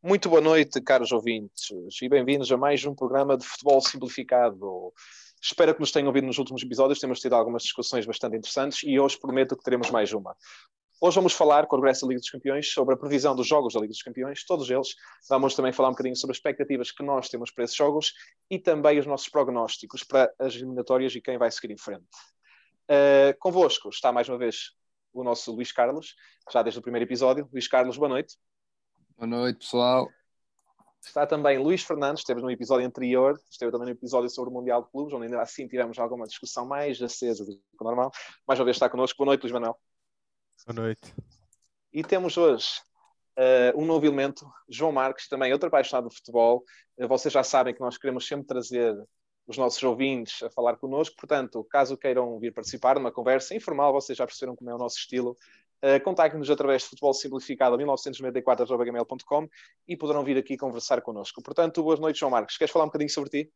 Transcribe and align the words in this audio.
Muito 0.00 0.28
boa 0.28 0.40
noite, 0.40 0.80
caros 0.80 1.10
ouvintes, 1.10 1.72
e 2.00 2.08
bem-vindos 2.08 2.52
a 2.52 2.56
mais 2.56 2.84
um 2.84 2.94
programa 2.94 3.36
de 3.36 3.44
futebol 3.44 3.80
simplificado. 3.80 4.92
Espero 5.42 5.74
que 5.74 5.80
nos 5.80 5.90
tenham 5.90 6.06
ouvido 6.06 6.24
nos 6.24 6.38
últimos 6.38 6.62
episódios, 6.62 7.00
temos 7.00 7.18
tido 7.18 7.32
algumas 7.32 7.64
discussões 7.64 8.06
bastante 8.06 8.36
interessantes 8.36 8.84
e 8.84 9.00
hoje 9.00 9.18
prometo 9.18 9.56
que 9.56 9.64
teremos 9.64 9.90
mais 9.90 10.12
uma. 10.12 10.36
Hoje 11.00 11.16
vamos 11.16 11.32
falar, 11.32 11.66
com 11.66 11.74
o 11.74 11.80
regresso 11.80 12.02
da 12.02 12.10
Liga 12.10 12.20
dos 12.20 12.30
Campeões, 12.30 12.70
sobre 12.72 12.94
a 12.94 12.96
previsão 12.96 13.34
dos 13.34 13.48
jogos 13.48 13.74
da 13.74 13.80
Liga 13.80 13.90
dos 13.90 14.00
Campeões, 14.00 14.44
todos 14.44 14.70
eles. 14.70 14.94
Vamos 15.28 15.56
também 15.56 15.72
falar 15.72 15.88
um 15.88 15.92
bocadinho 15.92 16.14
sobre 16.14 16.30
as 16.30 16.36
expectativas 16.36 16.92
que 16.92 17.02
nós 17.02 17.28
temos 17.28 17.50
para 17.50 17.64
esses 17.64 17.76
jogos 17.76 18.14
e 18.48 18.56
também 18.56 19.00
os 19.00 19.06
nossos 19.06 19.28
prognósticos 19.28 20.04
para 20.04 20.32
as 20.38 20.54
eliminatórias 20.54 21.12
e 21.16 21.20
quem 21.20 21.36
vai 21.38 21.50
seguir 21.50 21.72
em 21.72 21.76
frente. 21.76 22.06
Uh, 22.88 23.36
convosco 23.40 23.88
está 23.88 24.12
mais 24.12 24.28
uma 24.28 24.38
vez 24.38 24.76
o 25.12 25.24
nosso 25.24 25.50
Luís 25.52 25.72
Carlos, 25.72 26.14
já 26.52 26.62
desde 26.62 26.78
o 26.78 26.82
primeiro 26.82 27.04
episódio. 27.04 27.48
Luís 27.52 27.66
Carlos, 27.66 27.96
boa 27.96 28.08
noite. 28.08 28.36
Boa 29.18 29.26
noite, 29.26 29.58
pessoal. 29.58 30.08
Está 31.04 31.26
também 31.26 31.58
Luís 31.58 31.82
Fernandes, 31.82 32.20
esteve 32.20 32.40
no 32.40 32.48
episódio 32.48 32.86
anterior, 32.86 33.36
esteve 33.50 33.72
também 33.72 33.86
no 33.86 33.92
episódio 33.92 34.30
sobre 34.30 34.50
o 34.50 34.54
Mundial 34.54 34.84
de 34.84 34.90
Clubes, 34.92 35.12
onde 35.12 35.24
ainda 35.24 35.42
assim 35.42 35.66
tivemos 35.66 35.98
alguma 35.98 36.24
discussão 36.24 36.64
mais 36.64 37.02
acesa 37.02 37.44
do 37.44 37.50
que 37.50 37.60
o 37.80 37.84
normal. 37.84 38.12
Mais 38.46 38.60
uma 38.60 38.64
vez 38.64 38.76
está 38.76 38.88
connosco. 38.88 39.18
Boa 39.18 39.26
noite, 39.26 39.42
Luís 39.42 39.52
Manuel. 39.52 39.76
Boa 40.64 40.82
noite. 40.82 41.12
E 41.92 42.04
temos 42.04 42.36
hoje 42.36 42.68
uh, 43.36 43.76
um 43.76 43.84
novo 43.84 44.06
elemento, 44.06 44.48
João 44.68 44.92
Marques, 44.92 45.26
também 45.26 45.52
outro 45.52 45.66
apaixonado 45.66 46.08
de 46.08 46.14
futebol. 46.14 46.62
Uh, 46.96 47.08
vocês 47.08 47.34
já 47.34 47.42
sabem 47.42 47.74
que 47.74 47.80
nós 47.80 47.98
queremos 47.98 48.24
sempre 48.24 48.46
trazer 48.46 48.94
os 49.48 49.58
nossos 49.58 49.82
ouvintes 49.82 50.44
a 50.44 50.50
falar 50.50 50.76
connosco, 50.76 51.16
portanto, 51.16 51.66
caso 51.68 51.96
queiram 51.96 52.38
vir 52.38 52.54
participar 52.54 52.94
numa 52.94 53.10
conversa 53.10 53.52
informal, 53.52 53.92
vocês 53.92 54.16
já 54.16 54.24
perceberam 54.24 54.54
como 54.54 54.70
é 54.70 54.74
o 54.76 54.78
nosso 54.78 54.98
estilo, 54.98 55.36
Uh, 55.82 56.02
Contactem-nos 56.02 56.50
através 56.50 56.82
de 56.82 56.88
futebol 56.88 57.14
simplificado 57.14 57.74
a 57.74 57.78
1994.gmail.com 57.78 59.48
e 59.86 59.96
poderão 59.96 60.24
vir 60.24 60.36
aqui 60.36 60.56
conversar 60.56 61.00
connosco. 61.02 61.42
Portanto, 61.42 61.82
boas 61.82 62.00
noites, 62.00 62.18
João 62.18 62.30
Marcos. 62.30 62.56
Queres 62.56 62.72
falar 62.72 62.84
um 62.84 62.88
bocadinho 62.88 63.10
sobre 63.10 63.30
ti? 63.30 63.52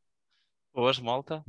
Boas, 0.73 0.99
malta. 0.99 1.45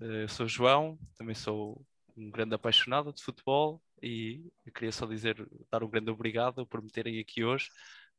Eu 0.00 0.28
sou 0.28 0.46
João, 0.46 0.98
também 1.16 1.34
sou 1.34 1.84
um 2.16 2.30
grande 2.30 2.54
apaixonado 2.54 3.12
de 3.12 3.22
futebol 3.22 3.80
e 4.02 4.50
queria 4.74 4.92
só 4.92 5.06
dizer, 5.06 5.48
dar 5.70 5.82
um 5.84 5.88
grande 5.88 6.10
obrigado 6.10 6.66
por 6.66 6.82
me 6.82 6.90
terem 6.90 7.20
aqui 7.20 7.44
hoje 7.44 7.68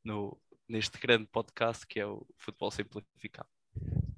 no, 0.04 0.38
neste 0.68 1.00
grande 1.00 1.28
podcast 1.28 1.86
que 1.86 2.00
é 2.00 2.06
o 2.06 2.26
Futebol 2.38 2.72
Simplificado. 2.72 3.50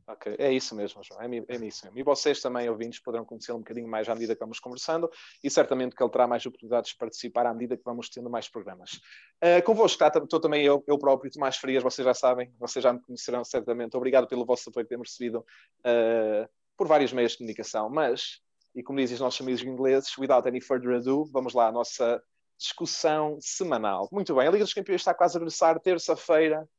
Ok, 0.08 0.36
é 0.38 0.54
isso 0.54 0.76
mesmo, 0.76 1.02
João, 1.04 1.20
é, 1.20 1.26
é 1.26 1.56
isso 1.66 1.84
mesmo. 1.84 1.98
E 1.98 2.04
vocês 2.04 2.40
também, 2.40 2.70
ouvintes, 2.70 3.00
poderão 3.00 3.26
conhecê-lo 3.26 3.58
um 3.58 3.62
bocadinho 3.62 3.88
mais 3.88 4.08
à 4.08 4.14
medida 4.14 4.36
que 4.36 4.40
vamos 4.40 4.60
conversando 4.60 5.10
e 5.44 5.50
certamente 5.50 5.96
que 5.96 6.04
ele 6.04 6.12
terá 6.12 6.28
mais 6.28 6.46
oportunidades 6.46 6.92
de 6.92 6.98
participar 6.98 7.48
à 7.48 7.54
medida 7.54 7.76
que 7.76 7.84
vamos 7.84 8.08
tendo 8.10 8.30
mais 8.30 8.48
programas. 8.48 9.02
Uh, 9.44 9.64
convosco 9.66 10.04
está, 10.04 10.16
estou 10.20 10.40
também 10.40 10.64
eu, 10.64 10.84
eu 10.86 11.00
próprio, 11.00 11.32
Tomás 11.32 11.58
Frias, 11.58 11.82
vocês 11.82 12.06
já 12.06 12.14
sabem, 12.14 12.54
vocês 12.60 12.84
já 12.84 12.94
me 12.94 13.02
conhecerão 13.02 13.44
certamente. 13.44 13.98
Obrigado 13.98 14.28
pelo 14.28 14.46
vosso 14.46 14.70
apoio 14.70 14.86
que 14.86 14.90
temos 14.90 15.10
recebido 15.10 15.40
uh, 15.40 16.48
por 16.78 16.88
vários 16.88 17.12
meios 17.12 17.32
de 17.32 17.40
comunicação, 17.40 17.90
mas, 17.90 18.42
e 18.76 18.84
como 18.84 19.00
dizem 19.00 19.16
os 19.16 19.22
nossos 19.22 19.42
amigos 19.42 19.64
ingleses, 19.64 20.16
without 20.20 20.48
any 20.48 20.62
further 20.62 20.98
ado, 20.98 21.26
vamos 21.32 21.56
lá 21.56 21.70
à 21.70 21.72
nossa 21.72 22.22
discussão 22.60 23.40
semanal. 23.42 24.08
Muito 24.12 24.36
bem, 24.36 24.48
a 24.48 24.52
Liga 24.52 24.64
dos 24.64 24.74
Campeões 24.74 25.02
está 25.02 25.16
quase 25.16 25.36
a 25.36 25.40
regressar, 25.40 25.80
terça-feira, 25.80 26.70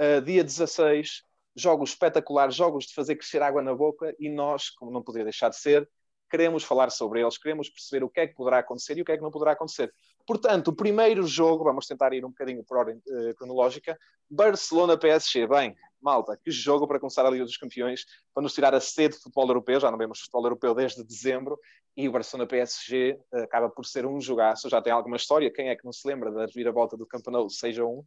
uh, 0.00 0.20
dia 0.20 0.42
16 0.42 1.22
jogos 1.54 1.90
espetaculares, 1.90 2.54
jogos 2.54 2.86
de 2.86 2.94
fazer 2.94 3.16
crescer 3.16 3.42
água 3.42 3.62
na 3.62 3.74
boca, 3.74 4.14
e 4.18 4.28
nós, 4.28 4.70
como 4.70 4.90
não 4.90 5.02
poderia 5.02 5.24
deixar 5.24 5.48
de 5.48 5.56
ser, 5.56 5.88
queremos 6.30 6.64
falar 6.64 6.90
sobre 6.90 7.20
eles, 7.20 7.36
queremos 7.36 7.68
perceber 7.68 8.02
o 8.04 8.08
que 8.08 8.20
é 8.20 8.26
que 8.26 8.34
poderá 8.34 8.58
acontecer 8.58 8.96
e 8.96 9.02
o 9.02 9.04
que 9.04 9.12
é 9.12 9.16
que 9.16 9.22
não 9.22 9.30
poderá 9.30 9.52
acontecer. 9.52 9.92
Portanto, 10.26 10.68
o 10.68 10.72
primeiro 10.74 11.26
jogo, 11.26 11.64
vamos 11.64 11.86
tentar 11.86 12.14
ir 12.14 12.24
um 12.24 12.30
bocadinho 12.30 12.64
por 12.64 12.78
ordem 12.78 12.96
uh, 12.96 13.34
cronológica, 13.36 13.98
Barcelona-PSG. 14.30 15.46
Bem, 15.46 15.76
malta, 16.00 16.38
que 16.42 16.50
jogo 16.50 16.88
para 16.88 16.98
começar 16.98 17.26
a 17.26 17.30
Liga 17.30 17.44
dos 17.44 17.58
Campeões, 17.58 18.06
para 18.32 18.42
nos 18.42 18.54
tirar 18.54 18.74
a 18.74 18.80
sede 18.80 19.16
de 19.16 19.22
futebol 19.22 19.48
europeu, 19.48 19.78
já 19.78 19.90
não 19.90 19.98
vemos 19.98 20.20
futebol 20.20 20.44
europeu 20.44 20.74
desde 20.74 21.04
dezembro, 21.04 21.58
e 21.94 22.08
o 22.08 22.12
Barcelona-PSG 22.12 23.18
eh, 23.34 23.42
acaba 23.42 23.68
por 23.68 23.84
ser 23.84 24.06
um 24.06 24.18
jogaço, 24.18 24.68
já 24.70 24.80
tem 24.80 24.92
alguma 24.92 25.16
história, 25.16 25.52
quem 25.52 25.68
é 25.68 25.76
que 25.76 25.84
não 25.84 25.92
se 25.92 26.08
lembra 26.08 26.32
da 26.32 26.46
reviravolta 26.46 26.96
do 26.96 27.06
campeonato, 27.06 27.50
seja 27.50 27.84
um, 27.84 28.02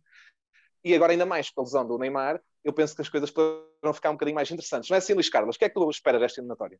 e 0.83 0.93
agora 0.93 1.11
ainda 1.11 1.25
mais 1.25 1.49
com 1.49 1.61
a 1.61 1.63
lesão 1.63 1.87
do 1.87 1.97
Neymar, 1.97 2.41
eu 2.65 2.73
penso 2.73 2.95
que 2.95 3.01
as 3.03 3.09
coisas 3.09 3.29
poderão 3.29 3.93
ficar 3.93 4.09
um 4.09 4.13
bocadinho 4.13 4.35
mais 4.35 4.49
interessantes. 4.49 4.89
Não 4.89 4.95
é 4.95 4.97
assim, 4.97 5.13
Luís 5.13 5.29
Carlos? 5.29 5.55
O 5.55 5.59
que 5.59 5.65
é 5.65 5.69
que 5.69 5.75
tu 5.75 5.87
esperas 5.87 6.19
desta 6.19 6.41
eliminatória? 6.41 6.79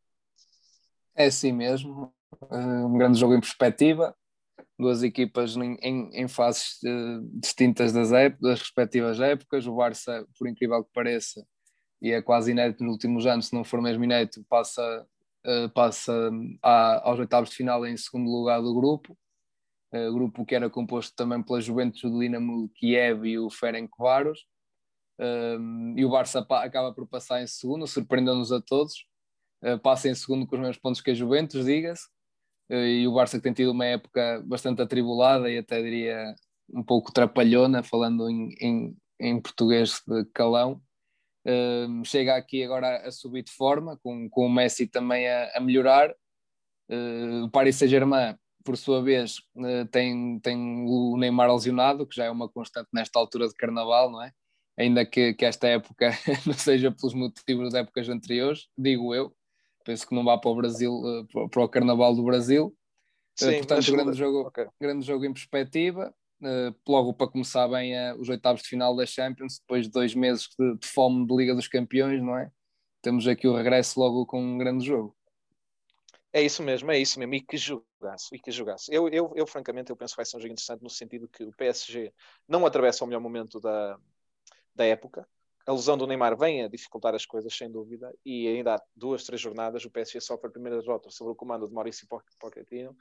É 1.16 1.28
assim 1.28 1.52
mesmo. 1.52 2.12
Eh, 2.52 2.58
um 2.58 2.98
grande 2.98 3.20
jogo 3.20 3.36
em 3.36 3.40
perspectiva. 3.40 4.16
Duas 4.80 5.04
equipas 5.04 5.56
em, 5.56 5.78
em, 5.82 6.10
em 6.24 6.28
fases 6.28 6.80
uh, 6.84 7.22
distintas 7.40 7.94
das, 7.94 8.12
épocas, 8.12 8.42
das 8.42 8.60
respectivas 8.60 9.20
épocas. 9.22 9.68
O 9.68 9.76
Barça, 9.76 10.28
por 10.38 10.50
incrível 10.50 10.84
que 10.84 10.92
pareça, 10.92 11.46
e 12.02 12.12
é 12.12 12.22
quase 12.22 12.52
inédito 12.52 12.84
nos 12.84 12.94
últimos 12.94 13.26
anos, 13.26 13.48
se 13.48 13.54
não 13.54 13.64
for 13.64 13.82
mesmo 13.82 14.04
inédito, 14.04 14.44
passa, 14.50 15.08
uh, 15.46 15.70
passa 15.70 16.12
a, 16.64 17.08
aos 17.08 17.20
oitavos 17.20 17.52
de 17.52 17.56
final 17.56 17.86
em 17.86 17.96
segundo 17.96 18.30
lugar 18.30 18.60
do 18.60 18.74
grupo. 18.74 19.16
Grupo 20.12 20.46
que 20.46 20.54
era 20.54 20.70
composto 20.70 21.16
também 21.16 21.42
pela 21.42 21.62
Juventus 21.62 22.02
do 22.02 22.20
Dinamo 22.20 22.68
Kiev 22.76 23.26
e 23.26 23.40
o 23.40 23.50
Ferencváros 23.50 24.46
um, 25.20 25.94
e 25.98 26.04
o 26.04 26.10
Barça 26.10 26.40
acaba 26.40 26.94
por 26.94 27.08
passar 27.08 27.42
em 27.42 27.48
segundo, 27.48 27.88
surpreendendo-nos 27.88 28.52
a 28.52 28.62
todos. 28.62 29.06
Uh, 29.64 29.80
passa 29.80 30.10
em 30.10 30.16
segundo 30.16 30.46
com 30.46 30.56
os 30.56 30.62
mesmos 30.62 30.78
pontos 30.78 31.02
que 31.02 31.12
a 31.12 31.14
Juventus, 31.14 31.66
diga-se. 31.66 32.08
Uh, 32.70 32.86
e 32.86 33.08
o 33.08 33.14
Barça 33.14 33.38
que 33.38 33.44
tem 33.44 33.54
tido 33.54 33.72
uma 33.72 33.86
época 33.86 34.44
bastante 34.46 34.82
atribulada 34.82 35.50
e 35.50 35.58
até 35.58 35.82
diria 35.82 36.36
um 36.70 36.84
pouco 36.84 37.14
trapalhona, 37.14 37.84
falando 37.84 38.30
em, 38.30 38.50
em, 38.60 38.98
em 39.20 39.42
português 39.42 40.02
de 40.08 40.26
calão. 40.34 40.82
Uh, 41.48 42.04
chega 42.04 42.36
aqui 42.36 42.64
agora 42.64 43.08
a 43.08 43.12
subir 43.12 43.44
de 43.44 43.52
forma, 43.52 43.98
com, 44.04 44.30
com 44.30 44.46
o 44.46 44.50
Messi 44.50 44.88
também 44.88 45.28
a, 45.28 45.52
a 45.56 45.60
melhorar. 45.62 46.14
o 47.44 47.50
Paris 47.52 47.78
Saint-Germain, 47.78 48.36
por 48.64 48.76
sua 48.78 49.02
vez, 49.02 49.42
tem, 49.92 50.40
tem 50.40 50.86
o 50.88 51.16
Neymar 51.18 51.54
lesionado, 51.54 52.08
que 52.08 52.16
já 52.16 52.26
é 52.26 52.32
uma 52.32 52.50
constante 52.50 52.90
nesta 52.92 53.20
altura 53.20 53.48
de 53.48 53.54
carnaval, 53.54 54.12
não 54.12 54.24
é? 54.24 54.34
Ainda 54.78 55.06
que, 55.06 55.34
que 55.34 55.46
esta 55.46 55.68
época 55.68 56.12
não 56.46 56.54
seja 56.54 56.92
pelos 56.92 57.14
motivos 57.14 57.72
das 57.72 57.82
épocas 57.82 58.10
anteriores, 58.10 58.68
digo 58.78 59.14
eu. 59.14 59.36
Penso 59.84 60.08
que 60.08 60.16
não 60.16 60.24
vá 60.24 60.38
para 60.38 60.50
o 60.50 60.56
Brasil, 60.56 61.02
eh, 61.06 61.48
para 61.50 61.64
o 61.64 61.70
Carnaval 61.70 62.16
do 62.16 62.24
Brasil. 62.24 62.76
Eh, 63.42 63.52
Sim, 63.52 63.58
Portanto, 63.60 63.92
grande, 63.92 64.18
jogo, 64.18 64.48
okay. 64.48 64.66
grande 64.82 65.06
jogo 65.06 65.26
em 65.26 65.34
perspectiva. 65.34 66.14
Uh, 66.42 66.76
logo 66.88 67.14
para 67.14 67.32
começar 67.32 67.66
bem 67.68 67.94
os 68.20 68.28
oitavos 68.28 68.62
de 68.62 68.68
final 68.68 68.94
da 68.94 69.06
Champions, 69.06 69.58
depois 69.60 69.86
de 69.86 69.92
dois 69.92 70.14
meses 70.14 70.50
de, 70.60 70.78
de, 70.78 70.88
fome 70.88 71.26
de 71.26 71.34
Liga 71.34 71.56
dos 71.56 71.68
Campeões, 71.68 72.22
não 72.22 72.38
é? 72.38 72.52
Temos 73.02 73.26
aqui 73.26 73.48
o 73.48 73.56
regresso 73.56 74.00
logo 74.00 74.26
com 74.26 74.42
um 74.42 74.58
grande 74.58 74.86
jogo. 74.86 75.16
É 76.34 76.42
isso 76.42 76.62
mesmo, 76.62 76.92
é 76.92 77.00
isso 77.00 77.18
mesmo. 77.18 77.34
E 77.36 77.42
que 77.42 77.56
jogaço, 77.56 78.36
e 78.36 78.40
que 78.40 78.52
jogaço. 78.52 78.92
Eu, 78.92 79.08
eu, 79.08 79.32
eu, 79.36 79.48
francamente, 79.48 79.92
eu 79.92 79.96
penso 79.96 80.14
que 80.14 80.18
vai 80.18 80.26
ser 80.26 80.36
um 80.36 80.42
jogo 80.42 80.52
interessante 80.52 80.84
no 80.84 80.90
sentido 80.90 81.30
que 81.30 81.46
o 81.46 81.52
PSG 81.52 82.12
não 82.48 82.66
atravessa 82.66 83.06
o 83.06 83.08
melhor 83.08 83.22
momento 83.22 83.60
da, 83.62 83.98
da 84.76 84.86
época. 84.86 85.28
A 85.66 85.72
lesão 85.72 85.98
do 85.98 86.06
Neymar 86.06 86.38
vem 86.38 86.64
a 86.64 86.68
dificultar 86.68 87.16
as 87.16 87.26
coisas, 87.26 87.56
sem 87.56 87.72
dúvida, 87.72 88.14
e 88.24 88.48
ainda 88.48 88.76
há 88.76 88.82
duas, 88.96 89.24
três 89.24 89.42
jornadas 89.42 89.84
o 89.84 89.90
PSG 89.90 90.22
sofre 90.22 90.48
a 90.48 90.52
primeira 90.52 90.80
derrota 90.80 91.10
sobre 91.10 91.34
o 91.34 91.36
comando 91.36 91.68
de 91.68 91.74
Maurício 91.74 92.08
Pochettino, 92.40 92.96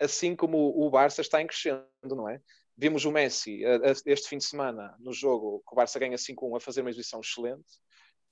assim 0.00 0.34
como 0.34 0.72
o 0.74 0.88
Barça 0.88 1.20
está 1.20 1.42
em 1.42 1.46
crescendo, 1.46 1.84
não 2.02 2.26
é? 2.28 2.40
Vimos 2.74 3.04
o 3.04 3.10
Messi 3.10 3.62
este 4.06 4.28
fim 4.28 4.38
de 4.38 4.44
semana 4.44 4.94
no 4.98 5.12
jogo 5.12 5.62
que 5.66 5.72
o 5.72 5.76
Barça 5.76 5.98
ganha 5.98 6.16
5-1 6.16 6.56
a 6.56 6.60
fazer 6.60 6.80
uma 6.82 6.90
exibição 6.90 7.20
excelente. 7.20 7.66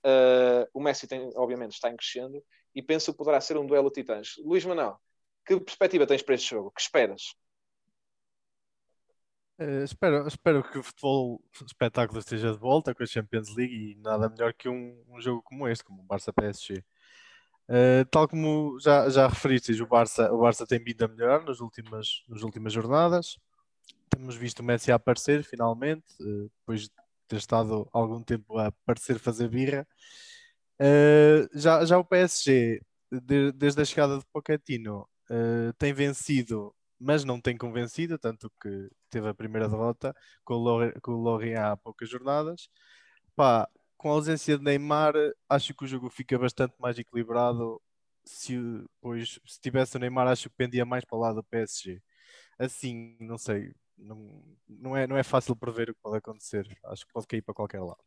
Uh, 0.04 0.68
o 0.72 0.80
Messi, 0.80 1.06
tem, 1.06 1.30
obviamente, 1.34 1.72
está 1.72 1.90
em 1.90 1.96
crescendo 1.96 2.42
e 2.74 2.82
penso 2.82 3.12
que 3.12 3.18
poderá 3.18 3.40
ser 3.40 3.56
um 3.56 3.66
duelo 3.66 3.90
titãs. 3.90 4.34
Luís 4.38 4.64
Manuel, 4.64 4.98
que 5.46 5.58
perspectiva 5.60 6.06
tens 6.06 6.22
para 6.22 6.34
este 6.34 6.50
jogo? 6.50 6.70
Que 6.70 6.80
esperas? 6.80 7.34
Uh, 9.56 9.84
espero, 9.84 10.26
espero 10.26 10.64
que 10.64 10.78
o 10.78 10.82
futebol 10.82 11.40
espetáculo 11.64 12.18
esteja 12.18 12.50
de 12.50 12.58
volta 12.58 12.92
com 12.92 13.04
a 13.04 13.06
Champions 13.06 13.54
League 13.54 13.92
e 13.92 13.94
nada 13.96 14.28
melhor 14.28 14.52
que 14.52 14.68
um, 14.68 15.00
um 15.08 15.20
jogo 15.20 15.42
como 15.42 15.68
este, 15.68 15.84
como 15.84 16.02
o 16.02 16.04
Barça 16.04 16.32
PSG. 16.32 16.78
Uh, 16.78 16.82
eh, 17.68 18.04
tal 18.10 18.28
como 18.28 18.78
já, 18.80 19.08
já 19.08 19.28
referiste, 19.28 19.80
o 19.80 19.86
Barça, 19.86 20.32
o 20.32 20.40
Barça 20.40 20.66
tem 20.66 20.82
vindo 20.82 21.02
a 21.04 21.08
melhorar 21.08 21.44
nas 21.44 21.60
últimas, 21.60 22.24
nas 22.28 22.42
últimas 22.42 22.72
jornadas. 22.72 23.38
Temos 24.10 24.36
visto 24.36 24.60
o 24.60 24.64
Messi 24.64 24.90
aparecer 24.90 25.44
finalmente, 25.44 26.04
uh, 26.20 26.50
depois 26.60 26.82
de 26.82 26.90
ter 27.28 27.36
estado 27.36 27.88
algum 27.92 28.22
tempo 28.22 28.58
a 28.58 28.66
aparecer 28.68 29.18
fazer 29.20 29.48
birra. 29.48 29.86
já, 31.54 31.84
já 31.84 31.98
o 31.98 32.04
PSG, 32.04 32.80
de, 33.10 33.52
desde 33.52 33.80
a 33.82 33.84
chegada 33.84 34.18
de 34.18 34.24
Pochettino, 34.32 35.08
tem 35.78 35.92
vencido 35.92 36.74
mas 37.04 37.24
não 37.24 37.40
tem 37.40 37.56
convencido, 37.56 38.18
tanto 38.18 38.50
que 38.60 38.88
teve 39.10 39.28
a 39.28 39.34
primeira 39.34 39.68
derrota 39.68 40.14
com 40.44 40.54
o 40.54 41.22
Lorient 41.22 41.58
há 41.58 41.76
poucas 41.76 42.08
jornadas. 42.08 42.68
Pá, 43.36 43.68
com 43.96 44.10
a 44.10 44.12
ausência 44.14 44.58
de 44.58 44.64
Neymar, 44.64 45.14
acho 45.48 45.74
que 45.74 45.84
o 45.84 45.86
jogo 45.88 46.10
fica 46.10 46.38
bastante 46.38 46.74
mais 46.78 46.98
equilibrado. 46.98 47.80
Se, 48.24 48.58
pois, 49.00 49.38
se 49.46 49.60
tivesse 49.60 49.96
o 49.96 50.00
Neymar, 50.00 50.28
acho 50.28 50.48
que 50.48 50.56
pendia 50.56 50.84
mais 50.86 51.04
para 51.04 51.16
o 51.18 51.20
lado 51.20 51.36
do 51.36 51.44
PSG. 51.44 52.02
Assim, 52.58 53.16
não 53.20 53.38
sei, 53.38 53.74
não, 53.98 54.42
não, 54.68 54.96
é, 54.96 55.06
não 55.06 55.16
é 55.16 55.22
fácil 55.22 55.56
prever 55.56 55.90
o 55.90 55.94
que 55.94 56.00
pode 56.02 56.18
acontecer. 56.18 56.66
Acho 56.86 57.06
que 57.06 57.12
pode 57.12 57.26
cair 57.26 57.42
para 57.42 57.54
qualquer 57.54 57.80
lado. 57.80 58.02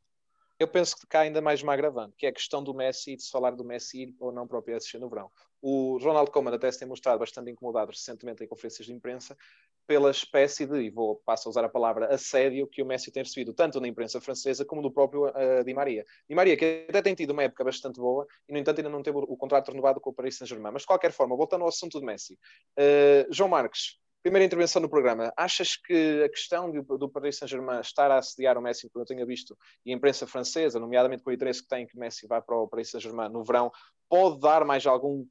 Eu 0.60 0.68
penso 0.68 0.96
que 0.96 1.06
cá 1.06 1.20
ainda 1.20 1.40
mais 1.40 1.62
uma 1.62 1.74
agravante, 1.74 2.16
que 2.18 2.26
é 2.26 2.30
a 2.30 2.34
questão 2.34 2.64
do 2.64 2.74
Messi 2.74 3.12
e 3.12 3.16
de 3.16 3.22
se 3.22 3.30
falar 3.30 3.52
do 3.52 3.64
Messi 3.64 4.16
ou 4.20 4.32
não 4.32 4.48
para 4.48 4.58
o 4.58 4.62
PSG 4.62 4.98
no 4.98 5.08
verão. 5.08 5.30
O 5.62 6.00
Ronald 6.00 6.32
Koeman 6.32 6.54
até 6.54 6.72
se 6.72 6.80
tem 6.80 6.88
mostrado 6.88 7.20
bastante 7.20 7.52
incomodado 7.52 7.92
recentemente 7.92 8.44
em 8.44 8.48
conferências 8.48 8.88
de 8.88 8.92
imprensa 8.92 9.38
pela 9.86 10.10
espécie 10.10 10.66
de, 10.66 10.82
e 10.82 10.90
vou 10.90 11.18
passo 11.26 11.48
a 11.48 11.52
usar 11.52 11.64
a 11.64 11.70
palavra 11.70 12.14
assédio, 12.14 12.68
que 12.68 12.82
o 12.82 12.86
Messi 12.88 13.12
tem 13.12 13.22
recebido 13.22 13.54
tanto 13.54 13.80
na 13.80 13.88
imprensa 13.88 14.20
francesa 14.20 14.66
como 14.66 14.82
do 14.82 14.92
próprio 14.92 15.28
uh, 15.28 15.64
Di 15.64 15.76
Maria. 15.76 16.04
Di 16.28 16.36
Maria, 16.36 16.58
que 16.58 16.88
até 16.90 17.04
tem 17.04 17.14
tido 17.14 17.32
uma 17.32 17.44
época 17.44 17.64
bastante 17.64 18.00
boa 18.00 18.26
e, 18.50 18.52
no 18.52 18.58
entanto, 18.58 18.80
ainda 18.80 18.90
não 18.90 19.04
teve 19.04 19.18
o, 19.18 19.22
o 19.22 19.38
contrato 19.38 19.70
renovado 19.70 20.02
com 20.02 20.10
o 20.10 20.14
Paris 20.14 20.38
Saint-Germain. 20.38 20.74
Mas, 20.74 20.82
de 20.82 20.88
qualquer 20.88 21.12
forma, 21.12 21.36
voltando 21.38 21.62
ao 21.62 21.70
assunto 21.70 22.00
do 22.00 22.06
Messi, 22.06 22.34
uh, 22.34 23.32
João 23.32 23.50
Marques, 23.50 24.00
Primeira 24.24 24.46
intervenção 24.46 24.82
no 24.82 24.90
programa. 24.90 25.32
Achas 25.38 25.76
que 25.78 26.24
a 26.24 26.30
questão 26.30 26.72
do, 26.72 26.98
do 26.98 27.10
Paris 27.10 27.38
Saint-Germain 27.38 27.80
estar 27.80 28.12
a 28.12 28.18
assediar 28.18 28.58
o 28.58 28.62
Messi, 28.62 28.90
como 28.90 29.04
eu 29.04 29.08
tenha 29.08 29.26
visto, 29.26 29.58
e 29.86 29.92
a 29.92 29.96
imprensa 29.96 30.28
francesa, 30.28 30.80
nomeadamente 30.80 31.24
com 31.24 31.30
o 31.30 31.34
interesse 31.34 31.62
que 31.62 31.70
tem 31.70 31.88
que 31.88 31.98
Messi 31.98 32.28
vá 32.28 32.42
para 32.42 32.58
o 32.58 32.68
Paris 32.68 32.90
Saint-Germain 32.90 33.30
no 33.30 33.44
verão, 33.44 33.72
pode 34.10 34.40
dar 34.40 34.66
mais 34.66 34.86
algum 34.86 35.26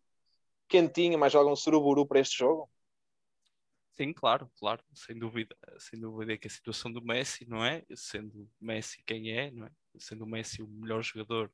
quentinho, 0.69 1.19
mais 1.19 1.35
algum 1.35 1.55
suruburu 1.55 2.07
para 2.07 2.21
este 2.21 2.39
jogo? 2.39 2.71
Sim, 3.97 4.13
claro, 4.13 4.51
claro, 4.59 4.83
sem 4.95 5.19
dúvida, 5.19 5.57
sem 5.79 5.99
dúvida 5.99 6.37
que 6.37 6.47
a 6.47 6.51
situação 6.51 6.93
do 6.93 7.03
Messi, 7.03 7.49
não 7.49 7.65
é? 7.65 7.83
Sendo 7.95 8.47
Messi 8.61 9.03
quem 9.07 9.33
é, 9.33 9.51
não 9.51 9.67
é? 9.67 9.71
Sendo 9.99 10.25
o 10.25 10.29
Messi 10.29 10.63
o 10.63 10.69
melhor 10.69 11.03
jogador, 11.03 11.51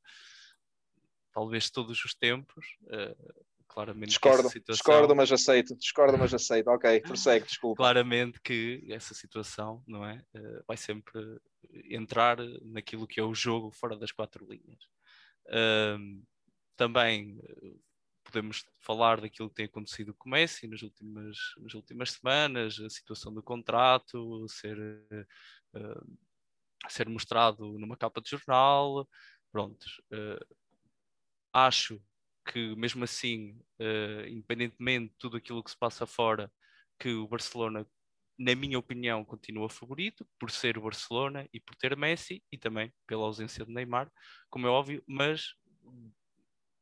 talvez 1.32 1.70
todos 1.70 2.05
os 2.05 2.14
tempos, 2.14 2.67
uh, 2.82 3.44
claramente 3.73 4.11
discordo, 4.11 4.49
situação... 4.49 4.75
discordo, 4.75 5.17
mas 5.17 5.33
aceito, 5.33 5.75
discordo, 5.77 6.19
mas 6.19 6.35
aceito, 6.35 6.69
ok, 6.69 7.01
prossegue, 7.01 7.47
desculpa. 7.47 7.77
Claramente 7.77 8.41
que 8.41 8.85
essa 8.89 9.15
situação, 9.15 9.83
não 9.87 10.05
é, 10.05 10.23
uh, 10.35 10.65
vai 10.69 10.77
sempre 10.77 11.41
entrar 11.91 12.37
naquilo 12.63 13.07
que 13.07 13.19
é 13.19 13.23
o 13.23 13.35
jogo 13.35 13.71
fora 13.71 13.97
das 13.97 14.13
quatro 14.13 14.47
linhas. 14.47 14.85
Uh, 15.47 16.23
também 16.77 17.39
uh, 17.39 17.81
podemos 18.23 18.65
falar 18.79 19.21
daquilo 19.21 19.49
que 19.49 19.57
tem 19.57 19.67
acontecido 19.67 20.15
com 20.15 20.29
o 20.29 20.33
Messi 20.33 20.69
nas 20.69 20.83
últimas, 20.83 21.37
nas 21.59 21.75
últimas 21.75 22.13
semanas, 22.13 22.79
a 22.79 22.91
situação 22.91 23.33
do 23.33 23.43
contrato, 23.43 24.47
ser, 24.49 24.79
ser 26.89 27.09
mostrado 27.09 27.79
numa 27.79 27.97
capa 27.97 28.21
de 28.21 28.31
jornal, 28.31 29.09
prontos. 29.51 30.01
acho 31.53 32.01
que 32.47 32.75
mesmo 32.77 33.05
assim, 33.05 33.59
uh, 33.81 34.27
independentemente 34.29 35.12
de 35.12 35.19
tudo 35.19 35.37
aquilo 35.37 35.62
que 35.62 35.71
se 35.71 35.79
passa 35.79 36.06
fora, 36.06 36.50
que 36.99 37.11
o 37.11 37.29
Barcelona, 37.29 37.87
na 38.39 38.55
minha 38.55 38.79
opinião, 38.79 39.25
continua 39.25 39.69
favorito 39.69 40.27
por 40.39 40.50
ser 40.50 40.79
o 40.79 40.83
Barcelona 40.83 41.49
e 41.53 41.61
por 41.61 41.77
ter 41.77 41.97
Messi 41.97 42.43
e 42.50 42.59
também 42.59 42.93
pela 43.06 43.25
ausência 43.25 43.65
de 43.65 43.73
Neymar, 43.73 44.11
como 44.50 44.67
é 44.67 44.71
óbvio, 44.71 45.03
mas 45.06 45.55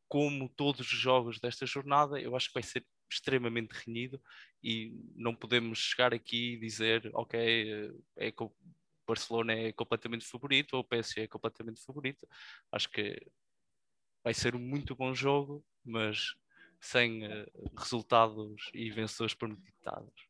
como 0.09 0.49
todos 0.49 0.81
os 0.81 0.99
jogos 0.99 1.39
desta 1.39 1.65
jornada, 1.65 2.21
eu 2.21 2.35
acho 2.35 2.49
que 2.49 2.55
vai 2.55 2.63
ser 2.63 2.85
extremamente 3.11 3.73
renhido 3.73 4.21
e 4.63 4.93
não 5.15 5.35
podemos 5.35 5.79
chegar 5.79 6.13
aqui 6.15 6.55
e 6.55 6.61
dizer, 6.61 7.11
ok, 7.15 7.39
eh, 7.39 7.93
é 8.17 8.33
que 8.33 8.43
o 8.43 8.53
Barcelona 9.07 9.53
é 9.53 9.73
completamente 9.73 10.25
favorito 10.27 10.75
ou 10.75 10.81
o 10.81 10.85
PSG 10.85 11.23
é 11.23 11.29
completamente 11.29 11.83
favorito. 11.85 12.27
Acho 12.73 12.89
que 12.91 13.21
vai 14.23 14.35
ser 14.35 14.55
um 14.55 14.61
muito 14.61 14.95
bom 14.95 15.15
jogo, 15.15 15.65
mas 15.85 16.35
sem 16.81 17.27
uh, 17.27 17.47
resultados 17.77 18.71
e 18.73 18.91
vencedores 18.91 19.35
premeditados. 19.35 20.30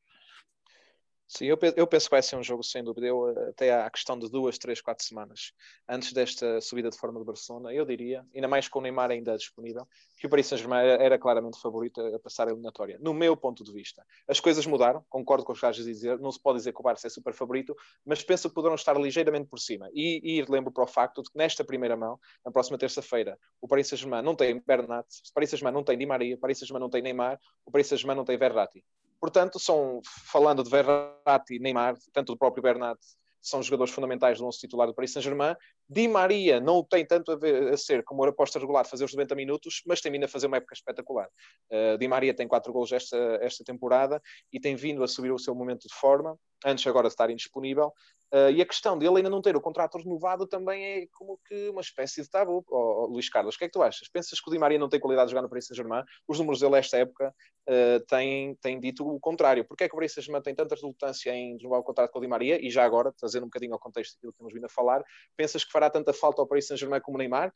Sim, 1.32 1.44
eu, 1.44 1.56
eu, 1.76 1.86
penso 1.86 2.06
que 2.06 2.10
vai 2.10 2.22
ser 2.24 2.34
um 2.34 2.42
jogo 2.42 2.64
sem 2.64 2.82
dúvida. 2.82 3.06
Eu, 3.06 3.28
até 3.50 3.72
à 3.72 3.88
questão 3.88 4.18
de 4.18 4.28
duas, 4.28 4.58
três, 4.58 4.80
quatro 4.80 5.04
semanas 5.04 5.52
antes 5.88 6.12
desta 6.12 6.60
subida 6.60 6.90
de 6.90 6.98
forma 6.98 7.20
de 7.20 7.24
Barcelona, 7.24 7.72
eu 7.72 7.84
diria, 7.84 8.26
ainda 8.34 8.48
mais 8.48 8.66
com 8.66 8.80
o 8.80 8.82
Neymar 8.82 9.12
ainda 9.12 9.36
disponível, 9.36 9.86
que 10.18 10.26
o 10.26 10.28
Paris 10.28 10.48
Saint-Germain 10.48 10.84
era, 10.84 11.16
claramente 11.20 11.60
favorito 11.60 12.00
a, 12.00 12.18
passar 12.18 12.48
a 12.48 12.50
eliminatória. 12.50 12.98
No 13.00 13.14
meu 13.14 13.36
ponto 13.36 13.62
de 13.62 13.72
vista, 13.72 14.04
as 14.26 14.40
coisas 14.40 14.66
mudaram, 14.66 15.04
concordo 15.08 15.44
com 15.44 15.52
os 15.52 15.60
gajos 15.60 15.86
a 15.86 15.88
dizer, 15.88 16.18
não 16.18 16.32
se 16.32 16.42
pode 16.42 16.58
dizer 16.58 16.72
que 16.72 16.80
o 16.80 16.82
Barça 16.82 17.06
é 17.06 17.10
super 17.10 17.32
favorito, 17.32 17.76
mas 18.04 18.24
penso 18.24 18.48
que 18.48 18.54
poderão 18.56 18.74
estar 18.74 19.00
ligeiramente 19.00 19.46
por 19.46 19.60
cima. 19.60 19.88
E, 19.94 20.20
e 20.24 20.44
lembro 20.50 20.72
para 20.72 20.82
o 20.82 20.88
facto 20.88 21.22
de 21.22 21.30
que 21.30 21.38
nesta 21.38 21.62
primeira 21.62 21.96
mão, 21.96 22.18
na 22.44 22.50
próxima 22.50 22.76
terça-feira, 22.76 23.38
o 23.60 23.68
Paris 23.68 23.86
Saint-Germain 23.86 24.22
não 24.22 24.34
tem 24.34 24.60
Bernat, 24.66 25.06
o 25.06 25.32
Paris 25.32 25.50
Saint-Germain 25.50 25.74
não 25.74 25.84
tem 25.84 25.96
Di 25.96 26.06
Maria, 26.06 26.34
o 26.34 26.38
Paris 26.38 26.58
Saint-Germain 26.58 26.80
não 26.80 26.90
tem 26.90 27.02
Neymar, 27.02 27.38
o 27.64 27.70
Paris 27.70 27.86
Saint-Germain 27.86 28.16
não 28.16 28.24
tem 28.24 28.36
Verratti. 28.36 28.84
Portanto, 29.20 29.58
são, 29.58 30.00
falando 30.04 30.62
de 30.62 30.70
Verratti 30.70 31.54
e 31.54 31.58
Neymar, 31.58 31.94
tanto 32.12 32.32
do 32.32 32.38
próprio 32.38 32.62
Bernat, 32.62 32.98
são 33.40 33.62
jogadores 33.62 33.92
fundamentais 33.92 34.38
do 34.38 34.46
11 34.46 34.58
titular 34.58 34.86
do 34.86 34.94
Paris 34.94 35.12
Saint-Germain. 35.12 35.54
Di 35.92 36.06
Maria 36.06 36.60
não 36.60 36.84
tem 36.84 37.04
tanto 37.04 37.32
a, 37.32 37.36
ver, 37.36 37.72
a 37.72 37.76
ser 37.76 38.04
como 38.04 38.22
o 38.22 38.28
aposta 38.28 38.60
regular 38.60 38.84
de 38.84 38.90
fazer 38.90 39.04
os 39.04 39.12
90 39.12 39.34
minutos, 39.34 39.82
mas 39.84 40.00
tem 40.00 40.12
vindo 40.12 40.22
a 40.22 40.28
fazer 40.28 40.46
uma 40.46 40.58
época 40.58 40.72
espetacular. 40.72 41.28
Uh, 41.68 41.98
Di 41.98 42.06
Maria 42.06 42.32
tem 42.32 42.46
4 42.46 42.72
gols 42.72 42.92
esta, 42.92 43.16
esta 43.42 43.64
temporada 43.64 44.22
e 44.52 44.60
tem 44.60 44.76
vindo 44.76 45.02
a 45.02 45.08
subir 45.08 45.32
o 45.32 45.38
seu 45.38 45.52
momento 45.52 45.88
de 45.88 45.94
forma, 45.94 46.38
antes 46.64 46.86
agora 46.86 47.08
de 47.08 47.14
estar 47.14 47.28
indisponível. 47.28 47.92
Uh, 48.32 48.48
e 48.52 48.62
a 48.62 48.66
questão 48.66 48.96
dele 48.96 49.16
ainda 49.16 49.28
não 49.28 49.42
ter 49.42 49.56
o 49.56 49.60
contrato 49.60 49.98
renovado 49.98 50.46
também 50.46 50.84
é 50.84 51.06
como 51.12 51.40
que 51.48 51.68
uma 51.68 51.80
espécie 51.80 52.22
de 52.22 52.30
tabu. 52.30 52.64
Oh, 52.68 53.06
Luís 53.06 53.28
Carlos, 53.28 53.56
o 53.56 53.58
que 53.58 53.64
é 53.64 53.66
que 53.66 53.72
tu 53.72 53.82
achas? 53.82 54.08
Pensas 54.08 54.40
que 54.40 54.48
o 54.48 54.52
Di 54.52 54.58
Maria 54.58 54.78
não 54.78 54.88
tem 54.88 55.00
qualidade 55.00 55.26
de 55.26 55.30
jogar 55.32 55.42
no 55.42 55.48
Paris 55.48 55.66
Saint-Germain? 55.66 56.04
Os 56.28 56.38
números 56.38 56.60
dele 56.60 56.76
esta 56.76 56.96
época 56.96 57.34
uh, 57.68 58.06
têm, 58.06 58.54
têm 58.62 58.78
dito 58.78 59.04
o 59.04 59.18
contrário. 59.18 59.64
Porquê 59.64 59.84
é 59.84 59.88
que 59.88 59.94
o 59.94 59.98
Paris 59.98 60.12
Saint-Germain 60.12 60.42
tem 60.42 60.54
tanta 60.54 60.76
relutância 60.76 61.34
em 61.34 61.56
renovar 61.56 61.80
o 61.80 61.82
contrato 61.82 62.12
com 62.12 62.20
o 62.20 62.22
Di 62.22 62.28
Maria? 62.28 62.64
E 62.64 62.70
já 62.70 62.84
agora, 62.84 63.12
trazendo 63.18 63.42
um 63.42 63.46
bocadinho 63.46 63.72
ao 63.72 63.80
contexto 63.80 64.14
daquilo 64.14 64.32
que 64.32 64.38
temos 64.38 64.54
vindo 64.54 64.66
a 64.66 64.68
falar, 64.68 65.02
pensas 65.36 65.64
que 65.64 65.72
fará 65.80 65.90
tanta 65.90 66.12
falta 66.12 66.42
ao 66.42 66.46
Paris 66.46 66.66
Saint-Germain 66.66 67.00
como 67.00 67.16
o 67.16 67.18
Neymar? 67.18 67.52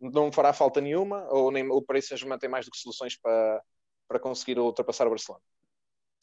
Não 0.00 0.32
fará 0.32 0.52
falta 0.52 0.80
nenhuma? 0.80 1.24
Ou 1.30 1.52
o 1.76 1.82
Paris 1.82 2.08
Saint-Germain 2.08 2.38
tem 2.38 2.50
mais 2.50 2.64
do 2.64 2.72
que 2.72 2.78
soluções 2.78 3.16
para, 3.16 3.62
para 4.08 4.18
conseguir 4.18 4.58
ultrapassar 4.58 5.06
o 5.06 5.10
Barcelona? 5.10 5.42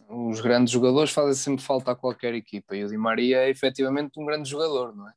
os 0.07 0.39
grandes 0.39 0.71
jogadores 0.71 1.11
fazem 1.11 1.33
sempre 1.33 1.63
falta 1.63 1.91
a 1.91 1.95
qualquer 1.95 2.35
equipa 2.35 2.75
e 2.75 2.83
o 2.83 2.87
Di 2.87 2.97
Maria 2.97 3.37
é 3.45 3.49
efetivamente 3.49 4.19
um 4.19 4.25
grande 4.25 4.47
jogador, 4.47 4.95
não 4.95 5.09
é? 5.09 5.13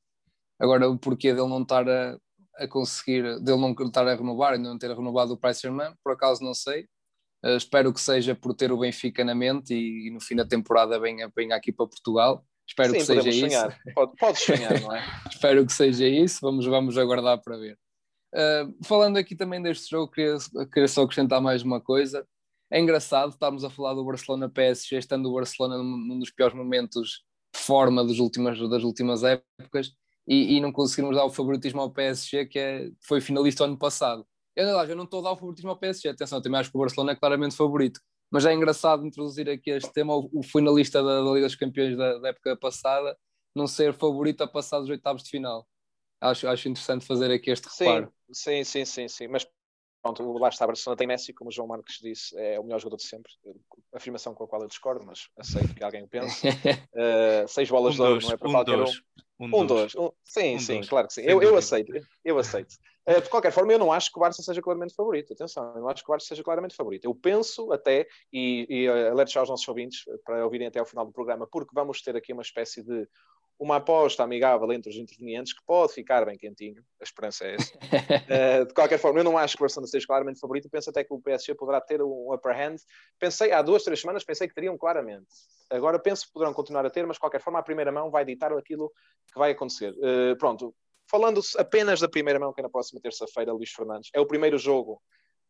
Agora, 0.58 0.88
o 0.88 0.98
porquê 0.98 1.34
dele 1.34 1.48
não 1.48 1.62
estar 1.62 1.86
a, 1.88 2.16
a 2.56 2.66
conseguir, 2.66 3.38
dele 3.40 3.58
não 3.58 3.72
estar 3.72 4.06
a 4.06 4.14
renovar, 4.14 4.54
ainda 4.54 4.68
não 4.68 4.78
ter 4.78 4.90
renovado 4.90 5.34
o 5.34 5.36
Price 5.36 5.60
Germain, 5.60 5.92
por 6.02 6.12
acaso 6.12 6.42
não 6.42 6.54
sei. 6.54 6.84
Uh, 7.44 7.56
espero 7.56 7.92
que 7.92 8.00
seja 8.00 8.34
por 8.34 8.54
ter 8.54 8.72
o 8.72 8.78
Benfica 8.78 9.24
na 9.24 9.34
mente 9.34 9.74
e, 9.74 10.08
e 10.08 10.10
no 10.10 10.20
fim 10.20 10.34
da 10.34 10.46
temporada 10.46 10.98
venha, 10.98 11.30
venha 11.36 11.54
aqui 11.54 11.70
para 11.70 11.86
Portugal. 11.86 12.44
Espero 12.68 12.92
Sim, 12.92 12.98
que 12.98 13.04
seja 13.04 13.28
isso. 13.28 13.40
Sonhar. 13.40 13.80
Pode, 13.94 14.12
podes 14.16 14.42
sonhar, 14.42 14.80
não 14.80 14.94
é? 14.94 15.02
espero 15.30 15.66
que 15.66 15.72
seja 15.72 16.06
isso. 16.06 16.38
Vamos, 16.42 16.66
vamos 16.66 16.98
aguardar 16.98 17.40
para 17.42 17.56
ver. 17.56 17.78
Uh, 18.34 18.84
falando 18.84 19.16
aqui 19.16 19.34
também 19.34 19.62
deste 19.62 19.88
jogo, 19.88 20.12
queria, 20.12 20.36
queria 20.72 20.88
só 20.88 21.02
acrescentar 21.02 21.40
mais 21.40 21.62
uma 21.62 21.80
coisa. 21.80 22.26
É 22.70 22.78
engraçado 22.78 23.30
estarmos 23.30 23.64
a 23.64 23.70
falar 23.70 23.94
do 23.94 24.04
Barcelona 24.04 24.48
PSG, 24.48 24.98
estando 24.98 25.30
o 25.30 25.34
Barcelona 25.34 25.78
num, 25.78 25.96
num 25.96 26.18
dos 26.18 26.30
piores 26.30 26.54
momentos 26.54 27.24
de 27.54 27.60
forma 27.60 28.04
das 28.04 28.18
últimas, 28.18 28.58
das 28.68 28.82
últimas 28.82 29.24
épocas 29.24 29.94
e, 30.26 30.56
e, 30.56 30.60
não 30.60 30.70
conseguirmos 30.70 31.16
dar 31.16 31.24
o 31.24 31.30
favoritismo 31.30 31.80
ao 31.80 31.90
PSG, 31.90 32.44
que 32.44 32.58
é, 32.58 32.90
foi 33.00 33.22
finalista 33.22 33.64
ano 33.64 33.78
passado. 33.78 34.26
Eu, 34.54 34.66
eu 34.66 34.96
não 34.96 35.04
estou 35.04 35.20
a 35.20 35.22
dar 35.22 35.32
o 35.32 35.36
favoritismo 35.36 35.70
ao 35.70 35.78
PSG, 35.78 36.10
atenção, 36.10 36.42
também 36.42 36.60
acho 36.60 36.70
que 36.70 36.76
o 36.76 36.80
Barcelona 36.80 37.12
é 37.12 37.16
claramente 37.16 37.56
favorito, 37.56 38.00
mas 38.30 38.44
é 38.44 38.52
engraçado 38.52 39.06
introduzir 39.06 39.48
aqui 39.48 39.70
este 39.70 39.92
tema, 39.92 40.14
o, 40.16 40.30
o 40.32 40.42
finalista 40.42 41.02
da, 41.02 41.22
da, 41.22 41.30
Liga 41.30 41.46
dos 41.46 41.56
Campeões 41.56 41.96
da, 41.96 42.18
da, 42.18 42.28
época 42.28 42.56
passada 42.56 43.16
não 43.54 43.66
ser 43.66 43.92
favorito 43.94 44.42
a 44.42 44.48
passar 44.48 44.80
dos 44.80 44.90
oitavos 44.90 45.22
de 45.22 45.30
final. 45.30 45.66
Acho, 46.20 46.48
acho 46.48 46.68
interessante 46.68 47.06
fazer 47.06 47.30
aqui 47.30 47.50
este 47.50 47.68
reparo. 47.68 48.12
Sim, 48.32 48.64
sim, 48.64 48.84
sim, 48.84 49.08
sim, 49.08 49.28
mas 49.28 49.46
Pronto, 50.02 50.38
lá 50.38 50.48
está, 50.48 50.64
a 50.64 50.68
Barcelona 50.68 50.96
tem 50.96 51.06
Messi, 51.06 51.32
como 51.32 51.50
o 51.50 51.52
João 51.52 51.66
Marques 51.66 51.98
disse, 52.00 52.38
é 52.38 52.58
o 52.58 52.62
melhor 52.62 52.78
jogador 52.78 52.98
de 52.98 53.04
sempre. 53.04 53.32
Afirmação 53.92 54.32
com 54.32 54.44
a 54.44 54.48
qual 54.48 54.62
eu 54.62 54.68
discordo, 54.68 55.04
mas 55.04 55.28
aceito 55.36 55.74
que 55.74 55.82
alguém 55.82 56.04
o 56.04 56.08
pense. 56.08 56.48
Uh, 56.48 57.46
seis 57.48 57.68
bolas 57.68 57.94
um 57.94 57.96
de 57.96 58.02
ouro, 58.02 58.22
não 58.22 58.32
é 58.32 58.36
para 58.36 58.48
um 58.48 58.52
qualquer 58.52 58.76
dois. 58.76 59.02
um. 59.38 59.44
Um, 59.44 59.60
um 59.60 59.66
dois. 59.66 59.94
Um, 59.96 60.10
sim, 60.24 60.56
um 60.56 60.58
sim, 60.60 60.74
dois. 60.74 60.88
claro 60.88 61.08
que 61.08 61.14
sim. 61.14 61.22
Eu, 61.22 61.42
eu 61.42 61.56
aceito, 61.56 61.92
eu 62.24 62.38
aceito. 62.38 62.76
Uh, 63.08 63.22
de 63.22 63.30
qualquer 63.30 63.52
forma, 63.52 63.72
eu 63.72 63.78
não 63.78 63.92
acho 63.92 64.12
que 64.12 64.18
o 64.18 64.20
Barça 64.20 64.42
seja 64.42 64.60
claramente 64.60 64.94
favorito. 64.94 65.32
Atenção, 65.32 65.72
eu 65.74 65.80
não 65.80 65.88
acho 65.88 66.04
que 66.04 66.10
o 66.10 66.12
Barça 66.12 66.26
seja 66.26 66.42
claramente 66.42 66.76
favorito. 66.76 67.06
Eu 67.06 67.14
penso 67.14 67.72
até, 67.72 68.06
e, 68.32 68.66
e 68.68 68.88
uh, 68.88 69.12
alerto 69.12 69.32
já 69.32 69.40
aos 69.40 69.48
nossos 69.48 69.66
ouvintes 69.66 70.04
para 70.24 70.44
ouvirem 70.44 70.66
até 70.66 70.78
ao 70.78 70.86
final 70.86 71.06
do 71.06 71.12
programa, 71.12 71.46
porque 71.46 71.70
vamos 71.72 72.02
ter 72.02 72.16
aqui 72.16 72.32
uma 72.32 72.42
espécie 72.42 72.82
de 72.82 73.08
uma 73.58 73.76
aposta 73.76 74.22
amigável 74.22 74.72
entre 74.72 74.88
os 74.88 74.96
intervenientes 74.96 75.52
que 75.52 75.60
pode 75.66 75.92
ficar 75.92 76.24
bem 76.24 76.38
quentinho. 76.38 76.80
A 77.00 77.04
esperança 77.04 77.44
é 77.44 77.54
essa. 77.56 77.74
uh, 77.76 78.66
de 78.68 78.72
qualquer 78.72 78.98
forma, 78.98 79.18
eu 79.18 79.24
não 79.24 79.36
acho 79.36 79.56
que 79.56 79.62
o 79.62 79.64
Barcelona 79.64 79.88
seja 79.88 80.06
claramente 80.06 80.38
favorito. 80.38 80.70
Penso 80.70 80.90
até 80.90 81.02
que 81.02 81.12
o 81.12 81.20
PSG 81.20 81.54
poderá 81.54 81.80
ter 81.80 82.00
um 82.00 82.32
upper 82.32 82.56
hand. 82.56 82.76
Pensei, 83.18 83.52
há 83.52 83.60
duas, 83.60 83.82
três 83.82 84.00
semanas, 84.00 84.22
pensei 84.22 84.46
que 84.46 84.54
teriam 84.54 84.78
claramente. 84.78 85.26
Agora 85.70 85.98
penso 85.98 86.26
que 86.26 86.32
poderão 86.32 86.54
continuar 86.54 86.86
a 86.86 86.90
ter, 86.90 87.04
mas 87.06 87.16
de 87.16 87.20
qualquer 87.20 87.40
forma, 87.40 87.58
a 87.58 87.62
primeira 87.62 87.90
mão 87.90 88.10
vai 88.10 88.24
ditar 88.24 88.52
aquilo 88.52 88.92
que 89.32 89.38
vai 89.38 89.50
acontecer. 89.50 89.92
Uh, 89.92 90.36
pronto, 90.38 90.74
falando 91.10 91.40
apenas 91.56 92.00
da 92.00 92.08
primeira 92.08 92.38
mão, 92.38 92.52
que 92.52 92.60
é 92.60 92.62
na 92.62 92.70
próxima 92.70 93.00
terça-feira, 93.00 93.52
Luís 93.52 93.70
Fernandes, 93.70 94.10
é 94.14 94.20
o 94.20 94.26
primeiro 94.26 94.58
jogo 94.58 95.00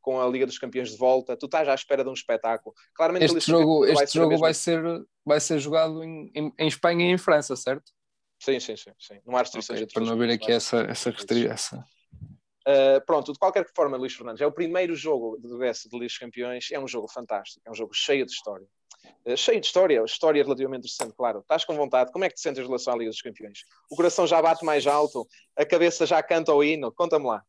com 0.01 0.21
a 0.21 0.27
Liga 0.27 0.47
dos 0.47 0.59
Campeões 0.59 0.91
de 0.91 0.97
volta, 0.97 1.37
tu 1.37 1.47
estás 1.47 1.69
à 1.69 1.75
espera 1.75 2.03
de 2.03 2.11
um 2.11 2.15
espetáculo. 2.15 2.75
Claramente 2.95 3.25
este 3.25 3.51
jogo, 3.51 3.85
este 3.85 3.95
vai 3.95 4.07
jogo 4.07 4.33
ser 4.33 4.41
vai, 4.41 4.55
ser, 4.55 5.07
vai 5.25 5.41
ser 5.41 5.59
jogado 5.59 6.03
em, 6.03 6.31
em, 6.35 6.53
em, 6.59 6.69
Espanha 6.69 7.07
e 7.07 7.11
em 7.11 7.19
França, 7.19 7.57
certo? 7.57 7.93
Sim, 8.41 8.61
sim, 8.61 8.77
sim. 8.77 8.93
sim. 8.99 9.21
Não 9.27 9.37
há 9.37 9.41
restrições 9.41 9.81
okay, 9.81 9.93
Para 9.93 10.05
não 10.05 10.13
haver 10.13 10.31
aqui 10.31 10.53
essa, 10.53 10.79
essa 10.83 11.11
restrição. 11.11 11.83
Uh, 12.69 13.05
pronto, 13.07 13.33
de 13.33 13.39
qualquer 13.39 13.67
forma, 13.75 13.97
Luís 13.97 14.15
Fernandes, 14.15 14.41
é 14.41 14.47
o 14.47 14.53
primeiro 14.53 14.95
jogo 14.95 15.37
do 15.39 15.59
DS 15.59 15.85
de 15.85 15.95
Liga 15.95 16.07
dos 16.07 16.19
Campeões, 16.19 16.69
é 16.71 16.79
um 16.79 16.87
jogo 16.87 17.09
fantástico, 17.09 17.63
é 17.67 17.71
um 17.71 17.75
jogo 17.75 17.93
cheio 17.95 18.25
de 18.25 18.33
história. 18.33 18.67
Uh, 19.25 19.37
cheio 19.37 19.61
de 19.61 19.67
história, 19.67 20.03
história 20.05 20.43
relativamente 20.43 20.85
recente, 20.85 21.15
claro. 21.15 21.41
Estás 21.41 21.65
com 21.65 21.75
vontade, 21.75 22.13
como 22.13 22.25
é 22.25 22.29
que 22.29 22.35
te 22.35 22.41
sentes 22.41 22.63
em 22.63 22.67
relação 22.67 22.95
à 22.95 22.97
Liga 22.97 23.11
dos 23.11 23.23
Campeões? 23.23 23.61
O 23.91 23.97
coração 23.97 24.27
já 24.27 24.41
bate 24.41 24.65
mais 24.65 24.87
alto, 24.87 25.27
a 25.57 25.65
cabeça 25.65 26.07
já 26.07 26.23
canta 26.23 26.53
o 26.55 26.63
hino, 26.63 26.93
conta-me 26.93 27.27
lá. 27.27 27.43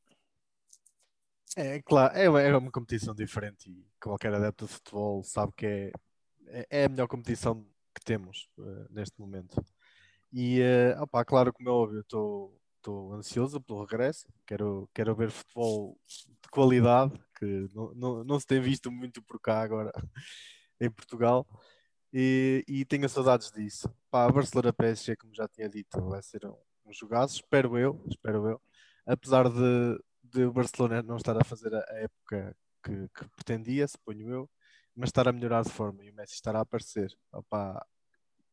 É 1.55 1.81
claro, 1.81 2.15
é 2.15 2.29
uma, 2.29 2.41
é 2.41 2.71
competição 2.71 3.13
diferente 3.13 3.69
e 3.69 3.85
qualquer 4.01 4.33
adepto 4.33 4.65
de 4.65 4.73
futebol 4.73 5.23
sabe 5.23 5.51
que 5.57 5.65
é, 5.65 5.91
é, 6.47 6.67
é 6.69 6.85
a 6.85 6.89
melhor 6.89 7.07
competição 7.07 7.65
que 7.93 8.03
temos 8.03 8.47
uh, 8.57 8.85
neste 8.89 9.19
momento. 9.19 9.63
E, 10.31 10.61
uh, 10.61 11.01
opa, 11.01 11.25
claro, 11.25 11.51
como 11.51 11.69
é 11.69 11.71
óbvio, 11.71 12.01
estou 12.01 13.13
ansioso 13.13 13.59
pelo 13.61 13.83
regresso, 13.83 14.27
quero, 14.45 14.89
quero 14.93 15.15
ver 15.15 15.31
futebol 15.31 15.97
de 16.07 16.49
qualidade, 16.49 17.19
que 17.37 17.67
não, 17.73 17.93
não, 17.93 18.23
não 18.23 18.39
se 18.39 18.45
tem 18.45 18.61
visto 18.61 18.91
muito 18.91 19.21
por 19.23 19.39
cá 19.39 19.61
agora 19.61 19.91
em 20.79 20.89
Portugal, 20.89 21.45
e, 22.13 22.63
e 22.67 22.85
tenho 22.85 23.07
saudades 23.07 23.51
disso. 23.51 23.89
Pá, 24.09 24.25
a 24.25 24.31
Barcelona 24.31 24.73
PSG, 24.73 25.15
como 25.15 25.33
já 25.35 25.47
tinha 25.47 25.69
dito, 25.69 26.01
vai 26.01 26.21
ser 26.21 26.45
um, 26.45 26.55
um 26.85 26.93
jogaço, 26.93 27.35
espero 27.35 27.77
eu, 27.77 28.03
espero 28.07 28.47
eu, 28.49 28.61
apesar 29.05 29.49
de, 29.49 30.03
de 30.23 30.43
o 30.45 30.51
Barcelona 30.53 31.01
não 31.03 31.17
estar 31.17 31.37
a 31.37 31.43
fazer 31.43 31.73
a, 31.73 31.85
época 31.99 32.55
que, 32.83 33.09
que, 33.09 33.29
pretendia, 33.35 33.87
suponho 33.87 34.29
eu, 34.29 34.49
mas 34.95 35.09
estar 35.09 35.27
a 35.27 35.31
melhorar 35.31 35.63
de 35.63 35.71
forma 35.71 36.03
e 36.03 36.09
o 36.09 36.13
Messi 36.13 36.33
estar 36.33 36.55
a 36.55 36.61
aparecer. 36.61 37.15
Opa, 37.31 37.85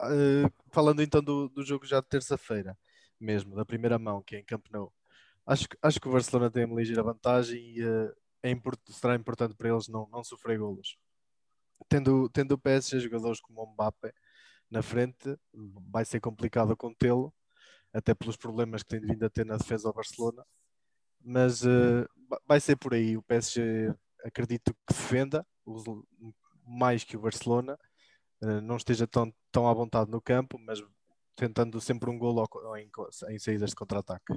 uh, 0.03 0.53
falando 0.71 1.03
então 1.03 1.23
do, 1.23 1.49
do 1.49 1.65
jogo 1.65 1.87
já 1.87 2.01
de 2.01 2.09
terça-feira, 2.09 2.77
mesmo, 3.19 3.57
da 3.57 3.65
primeira 3.65 3.99
mão, 3.99 4.23
que 4.23 4.37
é 4.37 4.41
em 4.41 4.45
Camp 4.45 4.67
Nou. 4.71 4.93
Acho, 5.47 5.67
acho 5.81 6.01
que 6.01 6.09
o 6.09 6.13
Barcelona 6.13 6.51
tem 6.51 6.65
uma 6.65 6.77
ligeira 6.77 7.03
vantagem 7.03 7.61
e 7.61 7.85
uh, 7.85 8.15
é 8.43 8.51
import, 8.51 8.79
será 8.91 9.15
importante 9.15 9.55
para 9.55 9.71
eles 9.71 9.89
não, 9.89 10.09
não 10.11 10.23
sofrer 10.23 10.59
golos. 10.59 10.99
Tendo, 11.89 12.29
tendo 12.31 12.53
o 12.53 12.59
PSG 12.59 13.01
jogadores 13.01 13.41
como 13.41 13.63
o 13.63 13.73
Mbappé 13.73 14.13
na 14.71 14.83
frente, 14.83 15.39
vai 15.91 16.05
ser 16.05 16.21
complicado 16.21 16.77
contê-lo, 16.77 17.33
até 17.93 18.15
pelos 18.15 18.37
problemas 18.37 18.83
que 18.83 18.89
tem 18.89 19.01
vindo 19.01 19.25
a 19.25 19.31
ter 19.31 19.47
na 19.47 19.57
defesa 19.57 19.89
ao 19.89 19.95
Barcelona. 19.95 20.45
Mas 21.21 21.63
uh, 21.63 22.07
vai 22.47 22.61
ser 22.61 22.77
por 22.77 22.95
aí. 22.95 23.17
O 23.17 23.23
PSG 23.23 23.95
acredito 24.25 24.75
que 24.75 24.95
defenda 24.95 25.47
mais 26.65 27.05
que 27.05 27.17
o 27.17 27.21
Barcelona, 27.21 27.79
uh, 28.43 28.61
não 28.61 28.77
esteja 28.77 29.07
tão, 29.07 29.33
tão 29.53 29.69
à 29.69 29.73
vontade 29.73 30.11
no 30.11 30.21
campo, 30.21 30.59
mas 30.59 30.83
tentando 31.37 31.81
sempre 31.81 32.11
um 32.11 32.19
golo 32.19 32.45
em, 32.77 32.91
em 33.31 33.39
saídas 33.39 33.71
de 33.71 33.77
contra-ataque. 33.77 34.33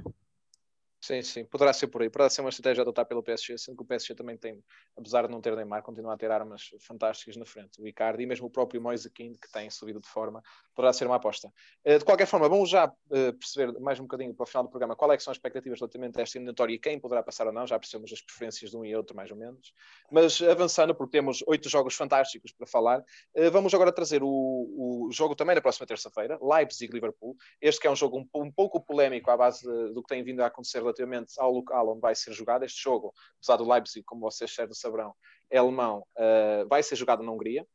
Sim, 1.02 1.22
sim, 1.22 1.46
poderá 1.46 1.72
ser 1.72 1.88
por 1.88 2.02
aí. 2.02 2.10
Poderá 2.10 2.30
ser 2.30 2.42
uma 2.42 2.50
estratégia 2.50 2.82
adotada 2.82 3.08
pelo 3.08 3.24
PSG, 3.24 3.58
sendo 3.58 3.78
que 3.78 3.84
o 3.84 3.86
PSG 3.86 4.14
também 4.16 4.38
tem, 4.38 4.62
apesar 4.98 5.26
de 5.26 5.32
não 5.32 5.40
ter 5.40 5.56
Neymar, 5.56 5.82
continua 5.82 6.14
a 6.14 6.18
ter 6.18 6.30
armas 6.30 6.72
fantásticas 6.82 7.38
na 7.38 7.46
frente. 7.46 7.82
O 7.82 7.88
Icardi 7.88 8.24
e 8.24 8.26
mesmo 8.26 8.48
o 8.48 8.50
próprio 8.50 8.82
Moise 8.82 9.10
Kean, 9.10 9.32
que 9.34 9.50
tem 9.50 9.70
subido 9.70 10.02
de 10.02 10.10
forma, 10.10 10.44
poderá 10.76 10.92
ser 10.92 11.06
uma 11.06 11.16
aposta. 11.16 11.52
Eh, 11.86 12.00
de 12.00 12.04
qualquer 12.04 12.28
forma, 12.28 12.50
vamos 12.50 12.70
já 12.70 12.92
eh, 13.12 13.32
perceber 13.32 13.80
mais 13.80 13.98
um 13.98 14.04
bocadinho 14.04 14.34
para 14.34 14.44
o 14.44 14.46
final 14.46 14.64
do 14.64 14.70
programa 14.70 14.94
qual 14.94 15.12
é 15.14 15.20
são 15.20 15.32
as 15.32 15.38
expectativas 15.38 15.80
relativamente 15.80 16.20
a 16.20 16.22
esta 16.22 16.38
eliminatória 16.38 16.74
e 16.74 16.80
quem 16.80 17.00
poderá 17.00 17.24
passar 17.24 17.48
ou 17.48 17.54
não. 17.54 17.66
Já 17.66 17.80
percebemos 17.80 18.12
as 18.12 18.22
preferências 18.22 18.70
de 18.70 18.76
um 18.76 18.84
e 18.84 18.94
outro, 18.94 19.16
mais 19.16 19.32
ou 19.32 19.38
menos. 19.38 19.74
Mas 20.12 20.42
avançando, 20.42 20.94
porque 20.94 21.12
temos 21.12 21.42
oito 21.48 21.70
jogos 21.70 21.96
fantásticos 21.96 22.52
para 22.52 22.68
falar, 22.68 23.04
eh, 23.36 23.50
vamos 23.50 23.74
agora 23.74 23.92
trazer 23.92 24.22
o, 24.22 24.28
o 24.28 25.10
jogo 25.14 25.34
também 25.34 25.56
na 25.56 25.62
próxima 25.62 25.88
terça-feira, 25.88 26.38
Leipzig-Liverpool. 26.42 27.38
Este 27.62 27.80
que 27.80 27.88
é 27.88 27.92
um 27.92 27.96
jogo 27.96 28.20
um, 28.20 28.42
um 28.42 28.52
pouco 28.52 28.82
polémico 28.82 29.32
à 29.32 29.38
base 29.38 29.64
do 29.94 30.02
que 30.02 30.10
tem 30.10 30.24
vindo 30.24 30.42
a 30.42 30.48
acontecer 30.48 30.89
relativamente 30.90 31.34
ao 31.38 31.52
local 31.52 31.90
onde 31.90 32.02
vai 32.02 32.16
ser 32.16 32.34
jogado 32.34 32.64
este 32.64 32.82
jogo, 32.82 33.14
apesar 33.38 33.58
do 33.58 33.70
Leipzig, 33.70 34.04
como 34.04 34.22
vocês 34.22 34.54
certo 34.54 34.76
saberão, 34.76 35.14
é 35.50 35.58
alemão, 35.58 36.06
uh, 36.18 36.68
vai 36.68 36.84
ser 36.84 36.96
jogado 36.96 37.24
na 37.24 37.32
Hungria. 37.32 37.66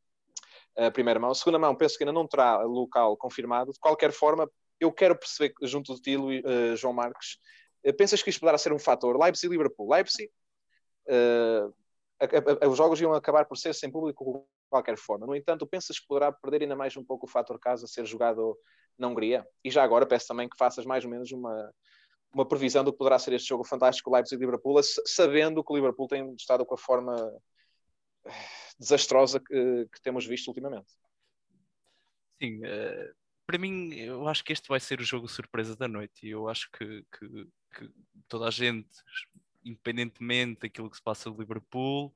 Uh, 0.76 0.90
primeira 0.90 1.20
mão. 1.20 1.32
Segunda 1.32 1.58
mão, 1.58 1.74
penso 1.74 1.96
que 1.96 2.02
ainda 2.02 2.12
não 2.12 2.26
terá 2.26 2.62
local 2.62 3.16
confirmado. 3.16 3.72
De 3.72 3.78
qualquer 3.78 4.10
forma, 4.10 4.50
eu 4.80 4.92
quero 4.92 5.16
perceber, 5.16 5.54
junto 5.62 5.94
de 5.94 6.00
ti, 6.00 6.16
uh, 6.16 6.76
João 6.76 6.92
Marques, 6.92 7.38
uh, 7.86 7.94
pensas 7.96 8.22
que 8.22 8.30
isto 8.30 8.40
poderá 8.40 8.58
ser 8.58 8.72
um 8.72 8.78
fator? 8.78 9.16
Leipzig 9.16 9.48
Liverpool. 9.48 9.92
Leipzig, 9.92 10.28
a, 12.20 12.68
os 12.68 12.76
jogos 12.76 13.00
iam 13.00 13.14
acabar 13.14 13.44
por 13.44 13.56
ser 13.56 13.74
sem 13.74 13.90
público 13.90 14.46
de 14.64 14.70
qualquer 14.70 14.96
forma. 14.96 15.26
No 15.26 15.36
entanto, 15.36 15.66
pensas 15.66 15.98
que 15.98 16.06
poderá 16.06 16.32
perder 16.32 16.62
ainda 16.62 16.74
mais 16.76 16.96
um 16.96 17.04
pouco 17.04 17.26
o 17.26 17.28
fator 17.28 17.58
casa 17.58 17.86
ser 17.86 18.04
jogado 18.04 18.56
na 18.98 19.08
Hungria? 19.08 19.46
E 19.62 19.70
já 19.70 19.84
agora 19.84 20.06
peço 20.06 20.26
também 20.26 20.48
que 20.48 20.56
faças 20.56 20.84
mais 20.84 21.04
ou 21.04 21.10
menos 21.10 21.30
uma, 21.30 21.72
uma 22.34 22.46
previsão 22.46 22.84
do 22.84 22.92
que 22.92 22.98
poderá 22.98 23.18
ser 23.18 23.32
este 23.32 23.48
jogo 23.48 23.64
fantástico 23.64 24.12
Leipzig-Liverpool, 24.12 24.80
sabendo 25.06 25.62
que 25.62 25.72
o 25.72 25.76
Liverpool 25.76 26.08
tem 26.08 26.34
estado 26.34 26.66
com 26.66 26.74
a 26.74 26.78
forma 26.78 27.14
eh, 28.26 28.30
desastrosa 28.78 29.40
que, 29.40 29.88
que 29.92 30.02
temos 30.02 30.26
visto 30.26 30.48
ultimamente. 30.48 30.92
Sim, 32.42 32.58
uh, 32.58 33.14
para 33.46 33.58
mim, 33.58 33.94
eu 33.94 34.26
acho 34.28 34.42
que 34.44 34.52
este 34.52 34.68
vai 34.68 34.80
ser 34.80 35.00
o 35.00 35.04
jogo 35.04 35.28
surpresa 35.28 35.76
da 35.76 35.86
noite 35.86 36.26
e 36.26 36.30
eu 36.30 36.48
acho 36.48 36.68
que, 36.72 37.04
que, 37.12 37.48
que 37.76 37.90
toda 38.28 38.48
a 38.48 38.50
gente, 38.50 38.88
independentemente 39.64 40.62
daquilo 40.62 40.90
que 40.90 40.96
se 40.96 41.02
passa 41.02 41.30
no 41.30 41.38
Liverpool, 41.38 42.14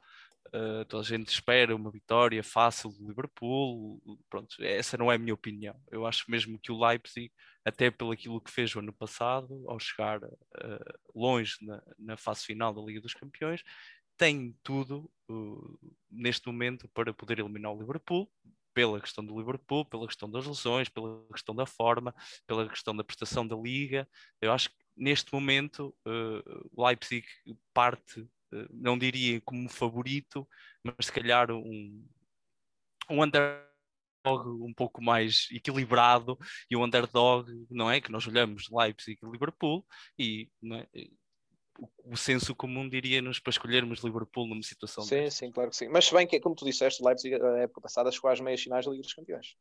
Uh, 0.48 0.82
toda 0.86 1.02
a 1.02 1.06
gente 1.06 1.28
espera 1.28 1.76
uma 1.76 1.90
vitória 1.90 2.42
fácil 2.42 2.90
do 2.90 3.06
Liverpool. 3.06 4.00
Pronto, 4.30 4.56
essa 4.62 4.96
não 4.96 5.12
é 5.12 5.16
a 5.16 5.18
minha 5.18 5.34
opinião. 5.34 5.78
Eu 5.90 6.06
acho 6.06 6.30
mesmo 6.30 6.58
que 6.58 6.72
o 6.72 6.78
Leipzig, 6.78 7.30
até 7.64 7.90
pelo 7.90 8.12
aquilo 8.12 8.40
que 8.40 8.50
fez 8.50 8.74
o 8.74 8.78
ano 8.78 8.92
passado, 8.92 9.62
ao 9.68 9.78
chegar 9.78 10.22
uh, 10.22 10.98
longe 11.14 11.56
na, 11.60 11.82
na, 11.98 12.16
fase 12.16 12.44
final 12.46 12.72
da 12.72 12.80
Liga 12.80 13.00
dos 13.00 13.12
Campeões, 13.12 13.62
tem 14.16 14.56
tudo 14.62 15.10
uh, 15.30 15.78
neste 16.10 16.46
momento 16.46 16.88
para 16.88 17.12
poder 17.12 17.38
eliminar 17.40 17.72
o 17.72 17.78
Liverpool. 17.78 18.30
Pela 18.72 19.00
questão 19.00 19.24
do 19.24 19.36
Liverpool, 19.36 19.84
pela 19.84 20.06
questão 20.06 20.30
das 20.30 20.46
lesões, 20.46 20.88
pela 20.88 21.26
questão 21.32 21.54
da 21.54 21.66
forma, 21.66 22.14
pela 22.46 22.68
questão 22.68 22.94
da 22.94 23.02
prestação 23.02 23.46
da 23.46 23.56
liga. 23.56 24.08
Eu 24.40 24.52
acho 24.52 24.70
que 24.70 24.76
neste 24.96 25.32
momento 25.32 25.92
o 26.72 26.86
Leipzig 26.86 27.26
parte 27.74 28.24
não 28.70 28.98
diria 28.98 29.40
como 29.42 29.68
favorito, 29.68 30.48
mas 30.82 31.06
se 31.06 31.12
calhar 31.12 31.50
um, 31.50 32.06
um 33.10 33.22
underdog 33.22 33.68
um 34.26 34.72
pouco 34.74 35.02
mais 35.02 35.48
equilibrado 35.50 36.38
e 36.70 36.76
um 36.76 36.84
underdog, 36.84 37.50
não 37.70 37.90
é? 37.90 38.00
Que 38.00 38.12
nós 38.12 38.26
olhamos 38.26 38.68
Leipzig 38.70 39.18
e 39.22 39.30
Liverpool 39.30 39.86
e 40.18 40.48
é? 40.72 41.08
o, 41.78 42.12
o 42.12 42.16
senso 42.16 42.54
comum 42.54 42.88
diria-nos 42.88 43.38
para 43.38 43.50
escolhermos 43.50 44.00
Liverpool 44.00 44.46
numa 44.46 44.62
situação 44.62 45.04
Sim, 45.04 45.30
sim, 45.30 45.50
claro 45.50 45.70
que 45.70 45.76
sim. 45.76 45.88
Mas 45.88 46.06
se 46.06 46.14
bem 46.14 46.26
que, 46.26 46.40
como 46.40 46.54
tu 46.54 46.64
disseste, 46.64 47.02
Leipzig, 47.04 47.34
a 47.34 47.58
época 47.58 47.80
passada, 47.80 48.10
chegou 48.10 48.30
às 48.30 48.40
meias 48.40 48.60
finais 48.60 48.84
da 48.84 48.90
Liga 48.90 49.02
dos 49.02 49.14
Campeões. 49.14 49.56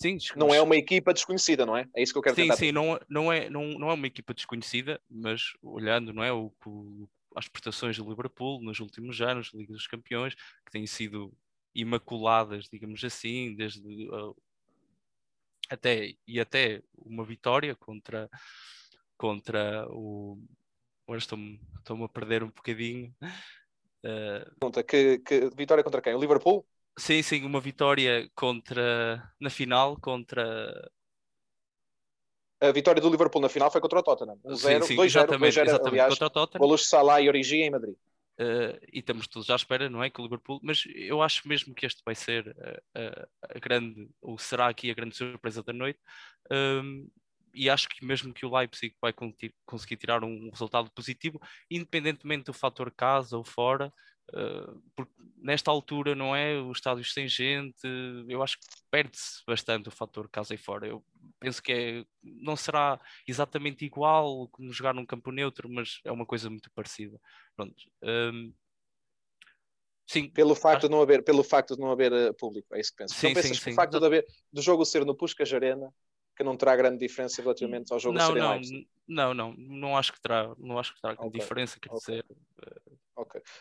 Sim, 0.00 0.16
não 0.36 0.54
é 0.54 0.62
uma 0.62 0.76
equipa 0.76 1.12
desconhecida, 1.12 1.66
não 1.66 1.76
é? 1.76 1.88
É 1.94 2.02
isso 2.02 2.12
que 2.12 2.18
eu 2.18 2.22
quero 2.22 2.36
sim, 2.36 2.42
tentar. 2.42 2.56
Sim, 2.56 2.66
sim, 2.66 2.72
não, 2.72 3.00
não, 3.08 3.32
é, 3.32 3.50
não, 3.50 3.66
não 3.78 3.90
é 3.90 3.94
uma 3.94 4.06
equipa 4.06 4.32
desconhecida, 4.32 5.00
mas 5.10 5.42
olhando, 5.60 6.12
não 6.12 6.22
é? 6.22 6.32
O, 6.32 6.52
o, 6.66 7.08
às 7.38 7.48
prestações 7.48 7.96
do 7.96 8.08
Liverpool 8.08 8.60
nos 8.60 8.80
últimos 8.80 9.20
anos, 9.20 9.52
Liga 9.54 9.72
dos 9.72 9.86
Campeões, 9.86 10.34
que 10.34 10.72
têm 10.72 10.86
sido 10.86 11.32
imaculadas, 11.72 12.68
digamos 12.68 13.02
assim, 13.04 13.54
desde 13.54 14.08
uh, 14.10 14.36
até 15.70 16.14
e 16.26 16.40
até 16.40 16.82
uma 16.96 17.24
vitória 17.24 17.76
contra 17.76 18.28
contra 19.16 19.86
o 19.90 20.38
agora 21.04 21.18
estou-me 21.18 21.60
estou 21.78 22.04
a 22.04 22.08
perder 22.08 22.42
um 22.42 22.48
bocadinho 22.48 23.14
uh, 24.04 24.82
que, 24.84 25.18
que 25.18 25.50
vitória 25.56 25.84
contra 25.84 26.02
quem? 26.02 26.14
O 26.14 26.20
Liverpool? 26.20 26.66
Sim, 26.98 27.22
sim, 27.22 27.44
uma 27.44 27.60
vitória 27.60 28.28
contra 28.34 29.22
na 29.40 29.50
final 29.50 29.96
contra 30.00 30.90
a 32.60 32.72
vitória 32.72 33.00
do 33.00 33.10
Liverpool 33.10 33.40
na 33.40 33.48
final 33.48 33.70
foi 33.70 33.80
contra 33.80 34.00
o 34.00 34.02
Tottenham. 34.02 34.38
1-0, 34.44 34.80
2-0, 34.80 35.04
exatamente, 35.04 35.60
exatamente, 35.60 35.88
aliás, 35.88 36.10
contra 36.10 36.26
o 36.26 36.30
Tottenham. 36.30 36.60
Golos 36.60 36.80
de 36.82 36.86
Salah 36.88 37.20
e 37.20 37.28
Origi 37.28 37.56
em 37.56 37.70
Madrid. 37.70 37.94
Uh, 38.40 38.78
e 38.92 39.00
estamos 39.00 39.26
todos 39.26 39.50
à 39.50 39.56
espera, 39.56 39.90
não 39.90 40.02
é? 40.02 40.10
Que 40.10 40.20
o 40.20 40.24
Liverpool, 40.24 40.60
mas 40.62 40.84
eu 40.94 41.20
acho 41.22 41.46
mesmo 41.48 41.74
que 41.74 41.84
este 41.84 42.02
vai 42.04 42.14
ser 42.14 42.56
a, 42.94 43.00
a, 43.00 43.56
a 43.56 43.58
grande, 43.58 44.08
ou 44.20 44.38
será 44.38 44.68
aqui 44.68 44.90
a 44.90 44.94
grande 44.94 45.16
surpresa 45.16 45.62
da 45.62 45.72
noite. 45.72 45.98
Um, 46.50 47.08
e 47.54 47.68
acho 47.68 47.88
que 47.88 48.04
mesmo 48.04 48.32
que 48.32 48.46
o 48.46 48.54
Leipzig 48.54 48.94
vai 49.00 49.12
conseguir 49.66 49.96
tirar 49.96 50.22
um 50.22 50.50
resultado 50.50 50.90
positivo, 50.92 51.40
independentemente 51.68 52.44
do 52.44 52.52
fator 52.52 52.92
casa 52.92 53.36
ou 53.36 53.44
fora, 53.44 53.92
Uh, 54.32 54.82
porque 54.94 55.12
nesta 55.38 55.70
altura, 55.70 56.14
não 56.14 56.36
é? 56.36 56.60
Os 56.60 56.78
estádios 56.78 57.14
sem 57.14 57.26
gente, 57.26 57.80
eu 58.28 58.42
acho 58.42 58.58
que 58.58 58.66
perde-se 58.90 59.42
bastante 59.46 59.88
o 59.88 59.92
fator 59.92 60.28
casa 60.28 60.54
e 60.54 60.58
fora. 60.58 60.86
Eu 60.86 61.02
penso 61.38 61.62
que 61.62 61.72
é, 61.72 62.04
não 62.22 62.56
será 62.56 63.00
exatamente 63.26 63.84
igual 63.84 64.48
como 64.48 64.72
jogar 64.72 64.94
num 64.94 65.06
campo 65.06 65.30
neutro, 65.30 65.68
mas 65.68 66.00
é 66.04 66.12
uma 66.12 66.26
coisa 66.26 66.50
muito 66.50 66.70
parecida. 66.72 67.18
Pronto. 67.56 67.76
Um, 68.02 68.52
Sim. 70.08 70.30
Pelo 70.30 70.54
facto, 70.54 70.84
de 70.84 70.88
não 70.88 71.02
haver, 71.02 71.22
pelo 71.22 71.44
facto 71.44 71.74
de 71.74 71.80
não 71.82 71.90
haver 71.90 72.10
uh, 72.10 72.32
público, 72.32 72.74
é 72.74 72.80
isso 72.80 72.92
que 72.92 72.96
penso. 72.96 73.14
Sim, 73.14 73.26
não 73.26 73.34
pensas 73.34 73.58
sim, 73.58 73.62
que 73.62 73.68
o 73.68 73.72
sim. 73.72 73.76
facto 73.76 74.00
de 74.00 74.06
haver, 74.06 74.26
do 74.50 74.62
jogo 74.62 74.82
ser 74.86 75.04
no 75.04 75.14
Puskas 75.14 75.52
Arena, 75.52 75.92
que 76.38 76.44
não 76.44 76.56
terá 76.56 76.76
grande 76.76 76.98
diferença 76.98 77.42
relativamente 77.42 77.92
ao 77.92 77.98
jogo 77.98 78.16
Não, 78.16 78.30
em 78.36 78.38
não, 78.38 78.60
não, 79.08 79.34
não, 79.34 79.54
não 79.58 79.96
acho 79.96 80.12
que 80.12 80.20
terá, 80.20 80.54
não 80.56 80.78
acho 80.78 80.94
que 80.94 81.00
terá 81.00 81.14
grande 81.14 81.30
Ok, 81.30 81.40
diferença, 81.40 81.80
quer 81.80 81.90
ok. 81.90 81.98
dizer. 81.98 82.24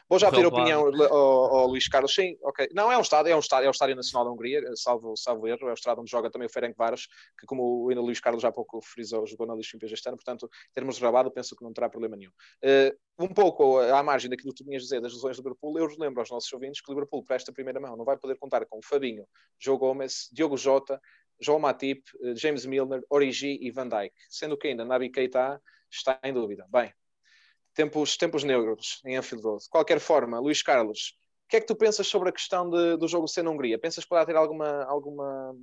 Vou 0.07 0.19
já 0.19 0.29
Relevado. 0.29 0.53
opinião 0.53 0.85
ao, 1.11 1.55
ao 1.55 1.67
Luís 1.67 1.87
Carlos. 1.87 2.13
Sim, 2.13 2.37
ok. 2.43 2.69
Não, 2.71 2.91
é 2.91 2.97
um 2.97 3.01
estádio, 3.01 3.31
é 3.31 3.35
um 3.35 3.39
estádio, 3.39 3.65
é 3.65 3.69
o 3.69 3.71
Estádio 3.71 3.95
Nacional 3.95 4.25
da 4.25 4.31
Hungria, 4.31 4.61
salvo, 4.75 5.15
salvo 5.17 5.47
erro, 5.47 5.67
é 5.67 5.71
o 5.71 5.73
estádio 5.73 6.01
onde 6.01 6.11
joga 6.11 6.29
também 6.29 6.45
o 6.45 6.51
Ferencváros, 6.51 7.07
que 7.39 7.47
como 7.47 7.63
o 7.63 7.93
Luís 7.95 8.19
Carlos 8.19 8.43
já 8.43 8.49
há 8.49 8.51
pouco 8.51 8.79
frisou, 8.83 9.25
jogou 9.25 9.47
na 9.47 9.53
Liga 9.55 9.67
Champions 9.67 9.91
este 9.91 10.07
ano, 10.07 10.17
portanto, 10.17 10.47
em 10.69 10.73
termos 10.73 10.97
de 10.97 11.01
rabado, 11.01 11.31
penso 11.31 11.55
que 11.55 11.63
não 11.63 11.73
terá 11.73 11.89
problema 11.89 12.15
nenhum. 12.15 12.31
Eh, 12.61 12.95
um 13.17 13.27
pouco 13.27 13.79
à 13.79 14.03
margem 14.03 14.29
daquilo 14.29 14.53
que 14.53 14.63
tu 14.63 14.67
tinhas 14.67 14.83
a 14.83 14.85
dizer 14.85 15.01
das 15.01 15.13
lesões 15.13 15.35
do 15.37 15.41
Liverpool, 15.41 15.79
eu 15.79 15.87
lembro 15.97 16.19
aos 16.19 16.29
nossos 16.29 16.53
ouvintes 16.53 16.79
que 16.79 16.91
o 16.91 16.93
Liverpool, 16.93 17.23
para 17.23 17.37
esta 17.37 17.51
primeira 17.51 17.79
mão, 17.79 17.97
não 17.97 18.05
vai 18.05 18.17
poder 18.17 18.37
contar 18.37 18.63
com 18.67 18.79
Fabinho, 18.83 19.25
João 19.57 19.79
Gomes, 19.79 20.29
Diogo 20.31 20.55
Jota, 20.55 21.01
João 21.39 21.59
Matip, 21.59 22.03
eh, 22.21 22.35
James 22.35 22.65
Milner, 22.65 23.01
Origi 23.09 23.57
e 23.61 23.71
Van 23.71 23.87
Dijk, 23.87 24.13
sendo 24.29 24.57
que 24.57 24.67
ainda 24.67 24.85
Naby 24.85 25.09
Keita 25.09 25.61
está 25.89 26.19
em 26.23 26.33
dúvida. 26.33 26.65
Bem, 26.69 26.93
tempos, 27.73 28.17
tempos 28.17 28.43
neutros 28.43 29.01
em 29.05 29.15
Anfield 29.17 29.43
Road. 29.43 29.63
De 29.63 29.69
qualquer 29.69 29.99
forma, 29.99 30.39
Luís 30.39 30.61
Carlos, 30.61 31.15
o 31.45 31.49
que 31.49 31.57
é 31.57 31.61
que 31.61 31.67
tu 31.67 31.75
pensas 31.75 32.07
sobre 32.07 32.29
a 32.29 32.31
questão 32.31 32.69
de- 32.69 32.97
do 32.97 33.07
jogo 33.07 33.27
ser 33.27 33.43
na 33.43 33.51
Hungria? 33.51 33.79
Pensas 33.79 34.03
que 34.03 34.09
poderá 34.09 34.25
ter 34.25 34.35
alguma, 34.35 34.83
alguma, 34.83 35.55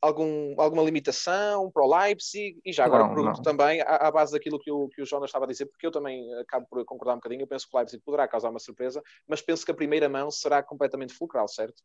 algum, 0.00 0.60
alguma 0.60 0.82
limitação 0.82 1.70
para 1.70 1.84
o 1.84 1.96
Leipzig? 1.96 2.60
E 2.64 2.72
já 2.72 2.84
agora 2.84 3.04
Não, 3.04 3.14
pergunto 3.14 3.36
não. 3.38 3.42
também, 3.44 3.80
à, 3.82 4.08
à 4.08 4.10
base 4.10 4.32
daquilo 4.32 4.58
que 4.58 4.70
o, 4.70 4.88
que 4.88 5.02
o 5.02 5.06
Jonas 5.06 5.28
estava 5.28 5.44
a 5.44 5.48
dizer, 5.48 5.66
porque 5.66 5.86
eu 5.86 5.90
também 5.92 6.32
acabo 6.40 6.66
por 6.68 6.84
concordar 6.84 7.14
um 7.14 7.18
bocadinho, 7.18 7.42
eu 7.42 7.46
penso 7.46 7.68
que 7.68 7.76
o 7.76 7.78
Leipzig 7.78 8.02
poderá 8.02 8.26
causar 8.26 8.50
uma 8.50 8.58
surpresa, 8.58 9.02
mas 9.28 9.40
penso 9.42 9.64
que 9.64 9.70
a 9.70 9.74
primeira 9.74 10.08
mão 10.08 10.30
será 10.30 10.62
completamente 10.62 11.14
fulcral, 11.14 11.46
certo? 11.48 11.82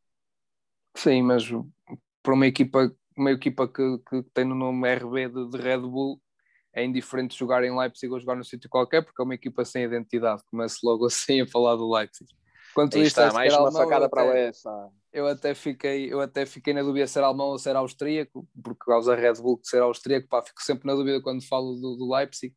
Sim, 0.96 1.22
mas 1.22 1.44
para 2.28 2.34
uma 2.34 2.46
equipa, 2.46 2.94
uma 3.16 3.32
equipa 3.32 3.66
que, 3.70 4.00
que 4.00 4.22
tem 4.34 4.44
no 4.44 4.54
nome 4.54 4.94
RB 4.94 5.30
de, 5.30 5.50
de 5.50 5.58
Red 5.58 5.80
Bull, 5.80 6.22
é 6.74 6.84
indiferente 6.84 7.38
jogar 7.38 7.64
em 7.64 7.74
Leipzig 7.74 8.12
ou 8.12 8.20
jogar 8.20 8.36
num 8.36 8.44
sítio 8.44 8.70
qualquer, 8.70 9.02
porque 9.02 9.22
é 9.22 9.24
uma 9.24 9.34
equipa 9.34 9.64
sem 9.64 9.86
identidade. 9.86 10.44
Começo 10.52 10.80
logo 10.84 11.06
assim 11.06 11.40
a 11.40 11.48
falar 11.48 11.78
do 11.78 11.90
Leipzig. 11.90 12.30
Está, 12.68 12.86
disseste 12.86 13.30
que 13.30 13.34
mais 13.34 13.56
uma 13.56 13.72
facada 13.72 14.06
eu 14.06 14.10
para 14.10 14.24
a 14.24 14.26
UEFA. 14.26 14.92
eu 15.14 15.26
até 15.26 15.56
fiquei 15.56 16.14
eu 16.14 16.20
até 16.20 16.46
fiquei 16.46 16.74
na 16.74 16.84
dúvida 16.84 17.08
se 17.08 17.18
era 17.18 17.28
alemão 17.28 17.48
ou 17.48 17.58
se 17.58 17.68
era 17.68 17.80
austríaco 17.80 18.48
porque 18.62 18.86
causa 18.86 19.16
Red 19.16 19.36
Bull 19.36 19.60
de 19.60 19.70
ser 19.70 19.82
austríaco 19.82 20.28
pá, 20.28 20.44
fico 20.44 20.62
sempre 20.62 20.86
na 20.86 20.94
dúvida 20.94 21.20
quando 21.20 21.42
falo 21.48 21.74
do, 21.74 21.96
do 21.96 22.14
Leipzig 22.14 22.54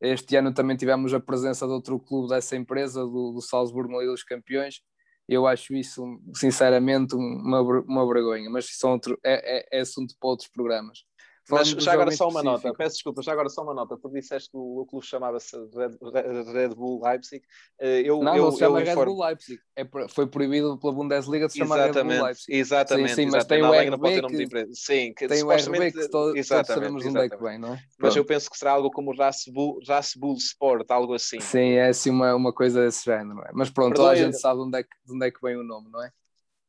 este 0.00 0.36
ano 0.36 0.54
também 0.54 0.76
tivemos 0.76 1.12
a 1.12 1.18
presença 1.18 1.66
de 1.66 1.72
outro 1.72 1.98
clube 1.98 2.28
dessa 2.28 2.54
empresa 2.54 3.00
do, 3.00 3.32
do 3.32 3.40
Salzburgo 3.40 3.90
na 3.90 3.98
Liga 3.98 4.12
dos 4.12 4.22
Campeões 4.22 4.82
eu 5.28 5.46
acho 5.46 5.74
isso 5.74 6.20
sinceramente 6.34 7.14
uma, 7.14 7.60
uma 7.60 8.06
vergonha 8.06 8.48
mas 8.50 8.66
são 8.76 8.92
outro, 8.92 9.18
é, 9.24 9.58
é, 9.58 9.78
é 9.78 9.80
assunto 9.80 10.14
para 10.18 10.28
outros 10.28 10.48
programas 10.48 11.04
Mas 11.48 11.68
já 11.68 11.92
agora 11.92 12.10
só 12.10 12.28
uma 12.28 12.42
nota, 12.42 12.56
específico, 12.56 12.76
peço 12.78 12.94
desculpa, 12.96 13.22
já 13.22 13.32
agora 13.32 13.48
só 13.48 13.62
uma 13.62 13.72
nota. 13.74 13.96
Tu 13.96 14.08
disseste 14.10 14.50
que 14.50 14.56
o, 14.56 14.80
o 14.80 14.86
clube 14.86 15.06
chamava-se 15.06 15.56
Red, 15.56 16.52
Red- 16.52 16.74
Bull 16.74 17.00
Leipzig. 17.04 17.42
Eh, 17.80 18.00
Eu, 18.04 18.20
não, 18.22 18.36
eu, 18.36 18.44
não 18.44 18.50
se 18.52 18.58
chama 18.58 18.80
eu 18.80 18.84
Red 18.86 18.94
Bull 19.04 19.24
Leipzig 19.24 19.60
é, 19.76 19.86
foi 20.08 20.26
proibido 20.26 20.78
pela 20.78 20.92
Bundesliga 20.92 21.46
de 21.46 21.52
se 21.52 21.58
chamar 21.58 21.90
Red 21.92 22.02
Bull 22.02 22.24
Leipzig 22.24 22.52
exatamente. 22.56 23.08
Sim, 23.10 23.14
sim, 23.14 23.30
mas 23.30 23.44
tem 23.44 23.62
o 23.62 23.72
RB 23.72 23.96
pode 23.98 24.14
ter 24.14 24.22
nome 24.22 24.32
de 24.32 24.38
que- 24.38 24.44
empresa. 24.44 24.72
Sim, 24.74 25.14
que 25.14 25.28
tem 25.28 25.42
o 25.44 25.52
RB 25.52 25.92
que 25.92 26.00
to- 26.00 26.10
todos 26.10 26.36
exatamente, 26.36 26.66
sabemos 26.74 27.02
de 27.02 27.08
onde 27.10 27.20
é 27.20 27.28
que 27.28 27.36
vem 27.42 27.58
não 27.58 27.74
é? 27.74 27.78
Mas 27.98 28.16
eu 28.16 28.24
Pronto. 28.24 28.26
penso 28.26 28.50
que 28.50 28.58
será 28.58 28.72
algo 28.72 28.90
como 28.90 29.14
Rasbull, 29.16 29.78
Rasbull 29.86 30.36
Sport, 30.36 30.90
algo 30.90 31.14
assim. 31.14 31.38
Sim, 31.40 31.72
é 31.74 31.88
assim 31.88 32.10
uma, 32.10 32.34
uma 32.34 32.52
coisa 32.52 32.84
desse 32.84 33.04
género, 33.04 33.34
não 33.36 33.42
é? 33.42 33.50
Mas 33.52 33.70
pronto, 33.70 33.94
toda 33.94 34.10
a 34.10 34.14
gente 34.16 34.36
sabe 34.38 34.60
de 34.60 34.66
onde, 34.66 34.78
é 34.78 34.82
que, 34.82 34.88
de 35.06 35.12
onde 35.14 35.26
é 35.26 35.30
que 35.30 35.40
vem 35.40 35.56
o 35.56 35.62
nome, 35.62 35.88
não 35.90 36.02
é? 36.02 36.10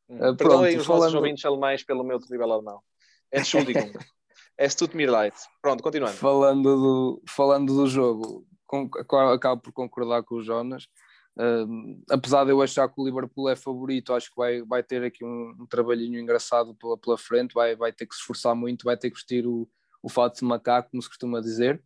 Hum. 0.10 0.18
Ah, 0.22 0.36
Perdoem 0.36 0.38
pronto, 0.38 0.68
os 0.68 0.76
nossos 0.76 0.86
falando- 0.88 1.16
ouvintes 1.16 1.44
alemães 1.46 1.84
pelo 1.84 2.04
meu 2.04 2.20
terrível 2.20 2.52
alemão. 2.52 2.80
Entschuldigung. 3.34 3.92
Tut 4.78 4.96
mir 4.96 5.10
leid. 5.10 5.36
Pronto, 5.62 5.84
continuando. 5.84 6.18
Falando 6.18 6.64
do, 6.76 7.24
falando 7.28 7.76
do 7.76 7.88
jogo, 7.88 8.46
com, 8.66 8.90
acabo 9.32 9.62
por 9.62 9.72
concordar 9.72 10.24
com 10.24 10.36
o 10.36 10.42
Jonas. 10.44 10.88
Apesar 12.10 12.46
de 12.46 12.52
eu 12.52 12.62
achar 12.62 12.90
que 12.90 13.00
o 13.00 13.06
Liverpool 13.06 13.48
é 13.48 13.56
favorito, 13.56 14.14
acho 14.14 14.30
que 14.32 14.36
vai, 14.36 14.64
vai 14.64 14.82
ter 14.82 15.04
aqui 15.04 15.24
um, 15.24 15.56
um 15.60 15.68
trabalhinho 15.68 16.20
engraçado 16.20 16.74
pela, 16.76 16.98
pela 16.98 17.18
frente, 17.18 17.54
vai, 17.54 17.76
vai 17.76 17.94
ter 17.94 18.08
que 18.08 18.16
se 18.16 18.22
esforçar 18.22 18.56
muito, 18.56 18.84
vai 18.84 18.98
ter 18.98 19.12
que 19.12 19.16
vestir 19.16 19.46
o, 19.46 19.70
o 20.02 20.10
fato 20.10 20.40
de 20.40 20.46
macaco, 20.46 20.90
como 20.90 21.02
se 21.04 21.08
costuma 21.08 21.40
dizer, 21.40 21.80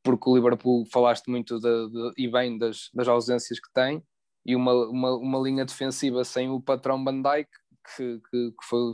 porque 0.00 0.30
o 0.30 0.36
Liverpool 0.36 0.86
falaste 0.92 1.26
muito 1.28 1.58
de, 1.58 1.88
de- 1.90 2.12
e 2.16 2.30
bem 2.30 2.56
das, 2.56 2.88
das 2.94 3.08
ausências 3.08 3.58
que 3.58 3.72
tem, 3.74 4.00
e 4.46 4.54
uma, 4.54 4.72
uma, 4.88 5.16
uma 5.16 5.38
linha 5.40 5.64
defensiva 5.64 6.22
sem 6.22 6.48
o 6.48 6.60
patrão 6.60 7.02
Van 7.02 7.20
Dijk, 7.20 7.50
que, 7.96 8.20
que, 8.30 8.50
que 8.52 8.64
foi 8.68 8.92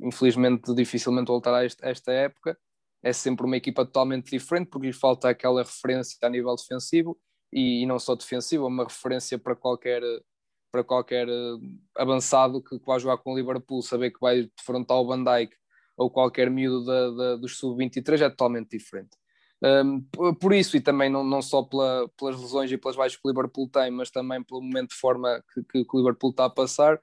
infelizmente 0.00 0.74
dificilmente 0.74 1.28
voltará 1.28 1.58
a 1.58 1.64
esta, 1.64 2.12
época, 2.12 2.58
é 3.02 3.12
sempre 3.12 3.44
uma 3.46 3.56
equipa 3.56 3.84
totalmente 3.84 4.30
diferente, 4.30 4.68
porque 4.68 4.86
lhe 4.86 4.92
falta 4.92 5.28
aquela 5.28 5.62
referência 5.62 6.16
a 6.22 6.28
nível 6.28 6.54
defensivo 6.56 7.18
e, 7.52 7.86
não 7.86 7.98
só 7.98 8.14
defensivo, 8.14 8.66
uma 8.66 8.84
referência 8.84 9.38
para 9.38 9.54
qualquer, 9.54 10.02
para 10.72 10.82
qualquer 10.82 11.28
eh, 11.28 11.56
avançado 11.96 12.62
que, 12.62 12.78
que 12.78 12.98
jogar 12.98 13.18
com 13.18 13.32
o 13.32 13.36
Liverpool, 13.36 13.82
saber 13.82 14.10
que 14.10 14.20
vai 14.20 14.50
defrontar 14.56 14.98
o 14.98 15.06
Van 15.06 15.22
Dijk 15.22 15.54
ou 15.96 16.10
qualquer 16.10 16.50
miúdo 16.50 16.84
da, 16.84 17.10
da, 17.10 17.36
dos 17.36 17.58
sub-23 17.58 18.22
é 18.22 18.30
totalmente 18.30 18.70
diferente. 18.70 19.16
Um, 19.62 20.02
por 20.34 20.52
isso, 20.52 20.76
e 20.76 20.80
também 20.80 21.08
não, 21.08 21.24
não 21.24 21.40
só 21.40 21.62
pela, 21.62 22.08
pelas 22.18 22.38
lesões 22.40 22.70
e 22.70 22.76
pelas 22.76 22.96
baixas 22.96 23.16
que 23.16 23.26
o 23.26 23.30
Liverpool 23.30 23.68
tem, 23.68 23.90
mas 23.90 24.10
também 24.10 24.42
pelo 24.42 24.60
momento 24.60 24.90
de 24.90 24.96
forma 24.96 25.42
que, 25.52 25.62
que, 25.62 25.84
que 25.84 25.96
o 25.96 25.98
Liverpool 25.98 26.30
está 26.30 26.44
a 26.46 26.50
passar, 26.50 27.00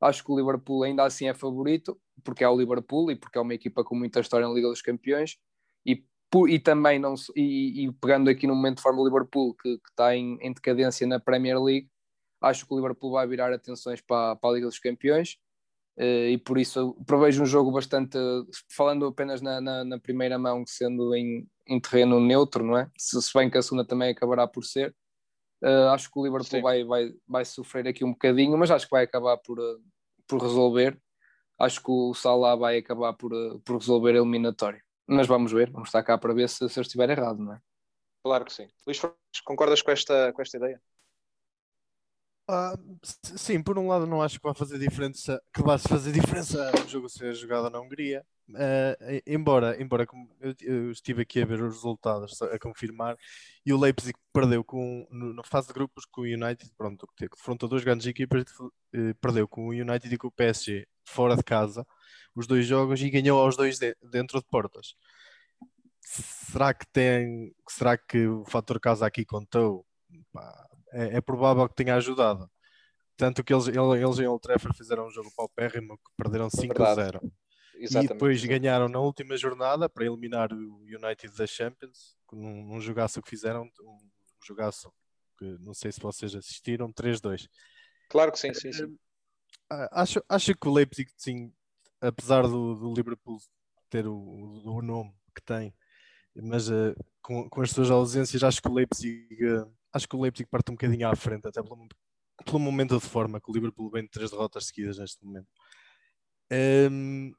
acho 0.00 0.22
que 0.22 0.30
o 0.30 0.36
Liverpool 0.36 0.84
ainda 0.84 1.04
assim 1.04 1.26
é 1.26 1.34
favorito, 1.34 1.98
porque 2.22 2.44
é 2.44 2.48
o 2.48 2.56
Liverpool 2.56 3.10
e 3.10 3.16
porque 3.16 3.38
é 3.38 3.40
uma 3.40 3.54
equipa 3.54 3.82
com 3.84 3.94
muita 3.96 4.20
história 4.20 4.46
na 4.46 4.54
Liga 4.54 4.68
dos 4.68 4.82
Campeões, 4.82 5.36
e, 5.84 6.04
por- 6.30 6.48
e 6.48 6.58
também 6.58 6.98
não 6.98 7.14
e, 7.34 7.86
e 7.86 7.92
pegando 7.92 8.30
aqui 8.30 8.46
no 8.46 8.54
momento 8.54 8.76
de 8.76 8.82
forma 8.82 9.00
o 9.00 9.04
Liverpool, 9.06 9.54
que, 9.54 9.76
que 9.78 9.90
está 9.90 10.14
em, 10.16 10.38
em 10.40 10.52
decadência 10.52 11.06
na 11.06 11.18
Premier 11.20 11.60
League, 11.62 11.88
acho 12.40 12.66
que 12.66 12.72
o 12.72 12.76
Liverpool 12.76 13.12
vai 13.12 13.26
virar 13.26 13.52
atenções 13.52 14.00
para, 14.00 14.36
para 14.36 14.50
a 14.50 14.52
Liga 14.54 14.66
dos 14.66 14.78
Campeões. 14.78 15.36
eh, 15.96 16.30
e 16.32 16.38
por 16.38 16.58
isso 16.58 16.94
prevejo 17.06 17.42
um 17.42 17.46
jogo 17.46 17.70
bastante, 17.72 18.18
falando 18.70 19.06
apenas 19.06 19.40
na, 19.40 19.60
na, 19.60 19.84
na 19.84 19.98
primeira 19.98 20.38
mão, 20.38 20.64
sendo 20.66 21.14
em, 21.14 21.46
em 21.66 21.80
terreno 21.80 22.20
neutro, 22.20 22.64
não 22.64 22.76
é? 22.76 22.90
Se, 22.98 23.20
se 23.22 23.30
bem 23.34 23.48
que 23.50 23.58
a 23.58 23.62
segunda 23.62 23.86
também 23.86 24.10
acabará 24.10 24.46
por 24.46 24.64
ser. 24.64 24.94
Eh, 25.62 25.88
acho 25.94 26.10
que 26.10 26.18
o 26.18 26.24
Liverpool 26.24 26.60
vai, 26.62 26.84
vai, 26.84 27.12
vai 27.26 27.44
sofrer 27.44 27.86
aqui 27.88 28.04
um 28.04 28.10
bocadinho, 28.12 28.58
mas 28.58 28.70
acho 28.70 28.86
que 28.86 28.90
vai 28.90 29.04
acabar 29.04 29.36
por, 29.38 29.58
eh, 29.58 29.76
por 30.26 30.42
resolver. 30.42 31.00
Acho 31.58 31.82
que 31.82 31.90
o 31.90 32.14
Salah 32.14 32.56
vai 32.56 32.78
acabar 32.78 33.12
por, 33.14 33.32
eh, 33.32 33.58
por 33.64 33.76
resolver 33.78 34.14
a 34.14 34.18
eliminatória. 34.18 34.82
Mas 35.06 35.26
vamos 35.26 35.52
ver, 35.52 35.70
vamos 35.70 35.88
estar 35.88 36.02
cá 36.02 36.18
para 36.18 36.34
ver 36.34 36.48
se, 36.48 36.68
se 36.68 36.78
eu 36.78 36.82
estiver 36.82 37.10
errado, 37.10 37.38
não 37.38 37.54
é? 37.54 37.60
Claro 38.24 38.44
que 38.44 38.52
sim. 38.52 38.68
Luís 38.86 39.00
concordas 39.44 39.82
com 39.82 39.90
esta, 39.90 40.32
com 40.32 40.40
esta 40.42 40.56
ideia? 40.56 40.80
Ah, 42.48 42.74
sim, 43.02 43.62
por 43.62 43.78
um 43.78 43.88
lado 43.88 44.06
não 44.06 44.20
acho 44.22 44.38
que 44.38 44.46
vai 44.46 44.54
fazer 44.54 44.78
diferença, 44.78 45.40
que 45.52 45.62
vai 45.62 45.78
fazer 45.78 46.12
diferença 46.12 46.70
o 46.84 46.88
jogo 46.88 47.08
ser 47.08 47.34
jogado 47.34 47.70
na 47.70 47.80
Hungria. 47.80 48.24
E- 48.48 49.22
embora, 49.26 49.80
embora 49.82 50.06
eu, 50.40 50.54
eu 50.60 50.90
estive 50.90 51.22
aqui 51.22 51.40
a 51.40 51.46
ver 51.46 51.62
os 51.62 51.74
resultados 51.74 52.40
a 52.42 52.58
confirmar 52.58 53.16
e 53.64 53.72
o 53.72 53.78
Leipzig 53.78 54.14
perdeu 54.32 54.62
com 54.62 55.06
no- 55.10 55.32
na 55.32 55.42
fase 55.42 55.68
de 55.68 55.72
grupos 55.74 56.04
com 56.04 56.20
o 56.20 56.24
United, 56.24 56.70
pronto, 56.76 57.08
que 57.16 57.26
confrontou 57.28 57.68
duas 57.68 57.82
grandes 57.82 58.06
equipas, 58.06 58.44
eh, 58.92 59.14
perdeu 59.20 59.48
com 59.48 59.66
o 59.66 59.70
United 59.70 60.14
e 60.14 60.18
com 60.18 60.28
o 60.28 60.32
PSG 60.32 60.86
fora 61.04 61.36
de 61.36 61.42
casa 61.42 61.86
os 62.36 62.46
dois 62.46 62.66
jogos 62.66 63.00
e 63.00 63.08
ganhou 63.10 63.40
aos 63.40 63.56
dois 63.56 63.78
de- 63.78 63.96
dentro 64.02 64.38
de 64.40 64.44
portas. 64.46 64.94
Será 66.02 66.74
que 66.74 66.86
tem, 66.92 67.54
será 67.68 67.96
que 67.96 68.26
o 68.26 68.44
fator 68.44 68.78
casa 68.78 69.06
aqui 69.06 69.24
contou? 69.24 69.86
É, 70.92 71.16
é 71.16 71.20
provável 71.20 71.68
que 71.68 71.74
tenha 71.74 71.96
ajudado. 71.96 72.48
Tanto 73.16 73.42
que 73.42 73.54
eles, 73.54 73.68
ele- 73.68 74.02
eles 74.04 74.18
em 74.18 74.26
Old 74.26 74.40
Trafford 74.42 74.76
fizeram 74.76 75.06
um 75.06 75.10
jogo 75.10 75.30
paupérrimo 75.36 75.96
que 75.96 76.12
perderam 76.16 76.50
5 76.50 76.82
a 76.82 76.94
0. 77.74 77.80
E 77.80 77.84
Exatamente. 77.84 78.12
depois 78.12 78.44
ganharam 78.44 78.88
na 78.88 79.00
última 79.00 79.36
jornada 79.36 79.88
para 79.88 80.04
eliminar 80.04 80.52
o 80.52 80.82
United 80.82 81.34
da 81.36 81.46
Champions, 81.46 82.16
num, 82.32 82.64
num 82.66 82.80
jogaço 82.80 83.22
que 83.22 83.30
fizeram, 83.30 83.64
um 83.82 83.98
jogaço 84.44 84.92
que 85.38 85.44
não 85.60 85.74
sei 85.74 85.92
se 85.92 86.00
vocês 86.00 86.34
assistiram, 86.34 86.92
3-2. 86.92 87.48
Claro 88.08 88.32
que 88.32 88.38
sim, 88.38 88.54
sim, 88.54 88.72
sim. 88.72 88.98
Ah, 89.70 90.02
Acho, 90.02 90.22
acho 90.28 90.54
que 90.54 90.68
o 90.68 90.72
Leipzig, 90.72 91.10
sim, 91.16 91.52
apesar 92.00 92.42
do, 92.42 92.74
do 92.74 92.94
Liverpool 92.94 93.38
ter 93.88 94.06
o, 94.06 94.14
o 94.16 94.82
nome 94.82 95.12
que 95.34 95.42
tem, 95.42 95.74
mas 96.36 96.68
eh, 96.70 96.94
com, 97.22 97.48
com 97.48 97.62
as 97.62 97.70
suas 97.70 97.90
ausências, 97.90 98.42
acho 98.42 98.60
que 98.60 98.68
o 98.68 98.72
Leipzig, 98.72 99.26
eh, 99.40 99.66
acho 99.92 100.08
que 100.08 100.16
o 100.16 100.20
Leipzig 100.20 100.48
parte 100.48 100.70
um 100.70 100.74
bocadinho 100.74 101.08
à 101.08 101.14
frente, 101.16 101.46
até 101.46 101.62
pelo, 101.62 101.86
pelo 102.44 102.58
momento 102.58 102.98
de 102.98 103.06
forma 103.06 103.40
que 103.40 103.50
o 103.50 103.54
Liverpool 103.54 103.90
vem 103.90 104.02
de 104.02 104.10
três 104.10 104.30
derrotas 104.30 104.66
seguidas 104.66 104.98
neste 104.98 105.24
momento. 105.24 105.48
Ehm, 106.50 107.32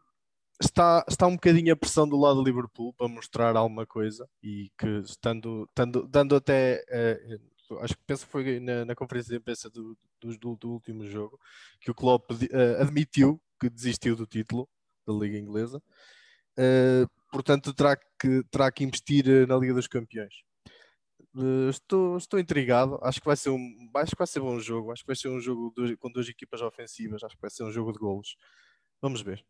está, 0.62 1.06
está 1.08 1.28
um 1.28 1.36
bocadinho 1.36 1.74
a 1.74 1.76
pressão 1.76 2.08
do 2.08 2.18
lado 2.18 2.42
do 2.42 2.44
Liverpool 2.44 2.94
para 2.94 3.08
mostrar 3.08 3.56
alguma 3.56 3.86
coisa 3.86 4.28
e 4.42 4.72
que 4.78 4.88
estando, 5.00 5.66
estando 5.70 6.08
dando 6.08 6.36
até 6.36 6.84
eh, 6.90 7.40
acho, 7.82 7.96
que 7.96 8.04
penso 8.06 8.26
que 8.26 8.32
foi 8.32 8.60
na, 8.60 8.86
na 8.86 8.96
conferência 8.96 9.32
de 9.32 9.38
imprensa 9.38 9.70
do, 9.70 9.98
do, 10.22 10.56
do, 10.56 10.72
último 10.72 11.06
jogo 11.08 11.40
que 11.80 11.92
o 11.92 11.96
Klopp 11.96 12.32
uh, 12.32 12.82
admitiu 12.82 13.42
que 13.60 13.70
desistiu 13.70 14.16
do 14.16 14.26
título 14.26 14.68
da 15.06 15.14
Liga 15.14 15.38
Inglesa. 15.38 15.82
Uh, 16.58 17.08
portanto, 17.32 17.74
terá 17.74 17.96
que, 17.96 18.44
terá 18.50 18.72
que 18.72 18.84
investir 18.84 19.48
na 19.48 19.58
Liga 19.58 19.74
dos 19.74 19.88
Campeões. 19.88 20.34
Uh, 21.34 21.70
estou, 21.70 22.18
estou 22.18 22.40
intrigado. 22.40 23.00
Acho 23.02 23.20
que 23.20 23.26
vai 23.26 23.36
ser 23.36 23.50
um, 23.50 23.90
acho 23.96 24.12
que 24.12 24.18
vai 24.18 24.28
ser 24.28 24.40
bom 24.40 24.60
jogo. 24.60 24.92
Acho 24.92 25.04
que 25.04 25.08
vai 25.08 25.16
ser 25.16 25.30
um 25.30 25.40
jogo 25.40 25.74
com 26.00 26.12
duas 26.12 26.28
equipas 26.30 26.62
ofensivas. 26.62 27.24
Acho 27.24 27.36
que 27.36 27.42
vai 27.42 27.52
ser 27.52 27.64
um 27.64 27.72
jogo 27.72 27.92
de 27.92 28.00
golos. 28.00 28.38
Vamos 29.02 29.22
ver. 29.22 29.46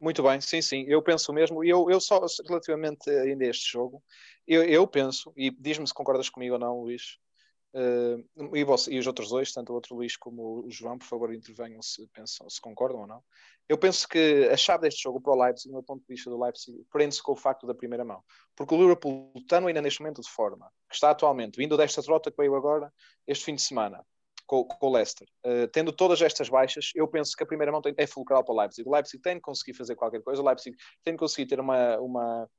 Muito 0.00 0.22
bem, 0.22 0.40
sim, 0.40 0.62
sim, 0.62 0.84
eu 0.86 1.02
penso 1.02 1.32
mesmo. 1.32 1.64
E 1.64 1.68
eu, 1.68 1.90
eu 1.90 2.00
só 2.00 2.20
relativamente 2.46 3.08
ainda 3.10 3.44
a 3.44 3.48
este 3.48 3.70
jogo, 3.70 4.02
eu, 4.46 4.64
eu 4.64 4.86
penso, 4.86 5.32
e 5.36 5.50
diz-me 5.50 5.86
se 5.86 5.94
concordas 5.94 6.28
comigo 6.28 6.54
ou 6.54 6.60
não, 6.60 6.80
Luís, 6.80 7.18
uh, 7.74 8.56
e, 8.56 8.64
você, 8.64 8.92
e 8.92 8.98
os 8.98 9.06
outros 9.06 9.28
dois, 9.30 9.52
tanto 9.52 9.72
o 9.72 9.74
outro 9.74 9.94
Luís 9.94 10.16
como 10.16 10.64
o 10.66 10.70
João, 10.70 10.98
por 10.98 11.06
favor, 11.06 11.34
intervenham 11.34 11.82
se 11.82 12.06
pensam, 12.08 12.48
se 12.48 12.60
concordam 12.60 13.00
ou 13.00 13.06
não. 13.06 13.22
Eu 13.68 13.76
penso 13.76 14.08
que 14.08 14.48
a 14.50 14.56
chave 14.56 14.82
deste 14.82 15.02
jogo 15.02 15.20
para 15.20 15.32
o 15.32 15.42
Leipzig, 15.42 15.70
no 15.70 15.82
ponto 15.82 16.00
de 16.00 16.14
vista 16.14 16.30
do 16.30 16.40
Leipzig, 16.42 16.82
prende-se 16.90 17.22
com 17.22 17.32
o 17.32 17.36
facto 17.36 17.66
da 17.66 17.74
primeira 17.74 18.04
mão. 18.04 18.22
Porque 18.56 18.74
o 18.74 18.78
Liverpool, 18.78 19.30
estando 19.36 19.66
ainda 19.66 19.82
neste 19.82 20.00
momento 20.00 20.22
de 20.22 20.30
forma, 20.30 20.70
que 20.88 20.94
está 20.94 21.10
atualmente, 21.10 21.56
vindo 21.56 21.76
desta 21.76 22.02
trota 22.02 22.30
que 22.30 22.36
veio 22.38 22.54
agora, 22.54 22.90
este 23.26 23.44
fim 23.44 23.54
de 23.54 23.62
semana, 23.62 24.02
com, 24.48 24.64
com 24.64 24.86
o 24.86 24.92
Leicester. 24.92 25.28
Uh, 25.44 25.68
tendo 25.68 25.92
todas 25.92 26.20
estas 26.22 26.48
baixas, 26.48 26.90
eu 26.94 27.06
penso 27.06 27.36
que 27.36 27.42
a 27.44 27.46
primeira 27.46 27.70
mão 27.70 27.82
tem, 27.82 27.94
é 27.96 28.06
fulcral 28.06 28.42
para 28.42 28.54
o 28.54 28.58
Leipzig. 28.58 28.88
O 28.88 28.92
Leipzig 28.92 29.22
tem 29.22 29.34
de 29.34 29.42
conseguir 29.42 29.74
fazer 29.74 29.94
qualquer 29.94 30.22
coisa, 30.22 30.42
o 30.42 30.44
Leipzig 30.44 30.74
tem 31.04 31.14
de 31.14 31.18
conseguir 31.18 31.46
ter 31.46 31.60
uma, 31.60 31.98
uma, 31.98 32.50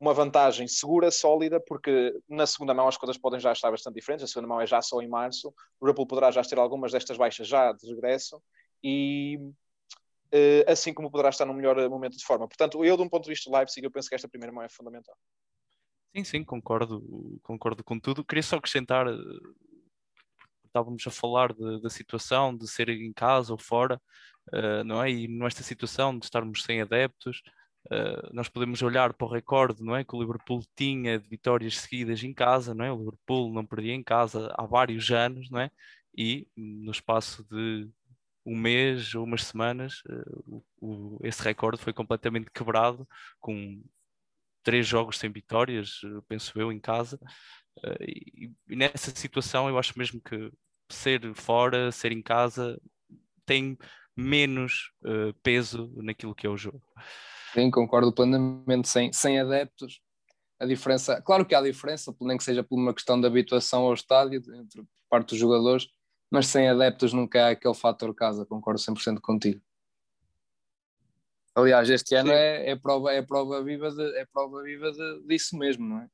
uma 0.00 0.14
vantagem 0.14 0.66
segura, 0.66 1.10
sólida, 1.10 1.60
porque 1.60 2.18
na 2.28 2.46
segunda 2.46 2.72
mão 2.72 2.88
as 2.88 2.96
coisas 2.96 3.18
podem 3.18 3.38
já 3.38 3.52
estar 3.52 3.70
bastante 3.70 3.94
diferentes. 3.94 4.24
A 4.24 4.26
segunda 4.26 4.48
mão 4.48 4.60
é 4.60 4.66
já 4.66 4.80
só 4.80 5.00
em 5.02 5.08
março. 5.08 5.54
O 5.78 5.84
Liverpool 5.84 6.06
poderá 6.06 6.30
já 6.30 6.42
ter 6.42 6.58
algumas 6.58 6.92
destas 6.92 7.18
baixas 7.18 7.46
já 7.46 7.72
de 7.72 7.86
regresso 7.86 8.42
e 8.82 9.38
uh, 10.32 10.64
assim 10.66 10.94
como 10.94 11.10
poderá 11.10 11.28
estar 11.28 11.44
no 11.44 11.52
melhor 11.52 11.76
momento 11.90 12.16
de 12.16 12.24
forma. 12.24 12.48
Portanto, 12.48 12.82
eu, 12.82 12.96
de 12.96 13.02
um 13.02 13.08
ponto 13.08 13.24
de 13.24 13.30
vista 13.30 13.50
do 13.50 13.54
Leipzig, 13.54 13.84
eu 13.84 13.90
penso 13.90 14.08
que 14.08 14.14
esta 14.14 14.28
primeira 14.28 14.52
mão 14.52 14.64
é 14.64 14.68
fundamental. 14.70 15.14
Sim, 16.16 16.24
sim, 16.24 16.44
concordo, 16.44 17.38
concordo 17.42 17.84
com 17.84 17.98
tudo. 17.98 18.24
Queria 18.24 18.42
só 18.42 18.56
acrescentar 18.56 19.06
estávamos 20.72 21.06
a 21.06 21.10
falar 21.10 21.52
da 21.54 21.90
situação 21.90 22.56
de 22.56 22.66
ser 22.66 22.88
em 22.88 23.12
casa 23.12 23.52
ou 23.52 23.58
fora, 23.58 24.00
uh, 24.52 24.82
não 24.84 25.02
é? 25.02 25.10
E 25.10 25.28
nesta 25.28 25.62
situação 25.62 26.18
de 26.18 26.24
estarmos 26.24 26.62
sem 26.62 26.80
adeptos, 26.80 27.42
uh, 27.92 28.34
nós 28.34 28.48
podemos 28.48 28.82
olhar 28.82 29.12
para 29.12 29.26
o 29.26 29.30
recorde, 29.30 29.82
não 29.82 29.94
é? 29.94 30.04
Que 30.04 30.16
o 30.16 30.20
Liverpool 30.20 30.62
tinha 30.74 31.18
de 31.18 31.28
vitórias 31.28 31.78
seguidas 31.78 32.22
em 32.24 32.32
casa, 32.32 32.74
não 32.74 32.84
é? 32.84 32.92
O 32.92 32.98
Liverpool 32.98 33.52
não 33.52 33.66
perdia 33.66 33.94
em 33.94 34.02
casa 34.02 34.52
há 34.56 34.66
vários 34.66 35.10
anos, 35.10 35.50
não 35.50 35.60
é? 35.60 35.70
E 36.16 36.48
no 36.56 36.90
espaço 36.90 37.44
de 37.50 37.88
um 38.44 38.56
mês 38.56 39.14
ou 39.14 39.24
umas 39.24 39.44
semanas, 39.44 40.02
uh, 40.08 40.64
o, 40.80 41.18
esse 41.22 41.42
recorde 41.42 41.82
foi 41.82 41.92
completamente 41.92 42.50
quebrado 42.50 43.06
com 43.40 43.82
três 44.62 44.86
jogos 44.86 45.18
sem 45.18 45.30
vitórias, 45.30 46.00
penso 46.28 46.58
eu, 46.58 46.72
em 46.72 46.80
casa. 46.80 47.18
E, 48.00 48.50
e, 48.68 48.76
nessa 48.76 49.10
situação 49.10 49.68
eu 49.68 49.78
acho 49.78 49.98
mesmo 49.98 50.20
que 50.20 50.50
ser 50.90 51.34
fora, 51.34 51.90
ser 51.90 52.12
em 52.12 52.22
casa, 52.22 52.80
tem 53.46 53.76
menos 54.16 54.92
uh, 55.04 55.32
peso 55.42 55.92
naquilo 55.96 56.34
que 56.34 56.46
é 56.46 56.50
o 56.50 56.56
jogo. 56.56 56.82
Sim, 57.52 57.70
concordo 57.70 58.12
plenamente. 58.12 58.88
Sem, 58.88 59.12
sem 59.12 59.38
adeptos, 59.38 60.00
a 60.58 60.66
diferença, 60.66 61.20
claro 61.20 61.44
que 61.44 61.54
há 61.54 61.60
diferença, 61.60 62.14
nem 62.20 62.36
que 62.36 62.44
seja 62.44 62.62
por 62.62 62.76
uma 62.76 62.94
questão 62.94 63.20
de 63.20 63.26
habituação 63.26 63.82
ao 63.82 63.94
estádio, 63.94 64.42
entre 64.54 64.84
parte 65.10 65.30
dos 65.30 65.38
jogadores, 65.38 65.88
mas 66.30 66.46
sem 66.46 66.68
adeptos 66.68 67.12
nunca 67.12 67.46
há 67.46 67.50
aquele 67.50 67.74
fator 67.74 68.14
casa, 68.14 68.46
concordo 68.46 68.80
100% 68.80 69.20
contigo. 69.20 69.60
Aliás, 71.54 71.90
este 71.90 72.14
ano 72.14 72.32
é, 72.32 72.70
é, 72.70 72.76
prova, 72.76 73.12
é 73.12 73.20
prova 73.20 73.62
viva, 73.62 73.90
de, 73.90 74.18
é 74.18 74.24
prova 74.32 74.62
viva 74.62 74.90
de, 74.90 75.26
disso 75.26 75.58
mesmo, 75.58 75.86
não 75.86 75.98
é? 75.98 76.08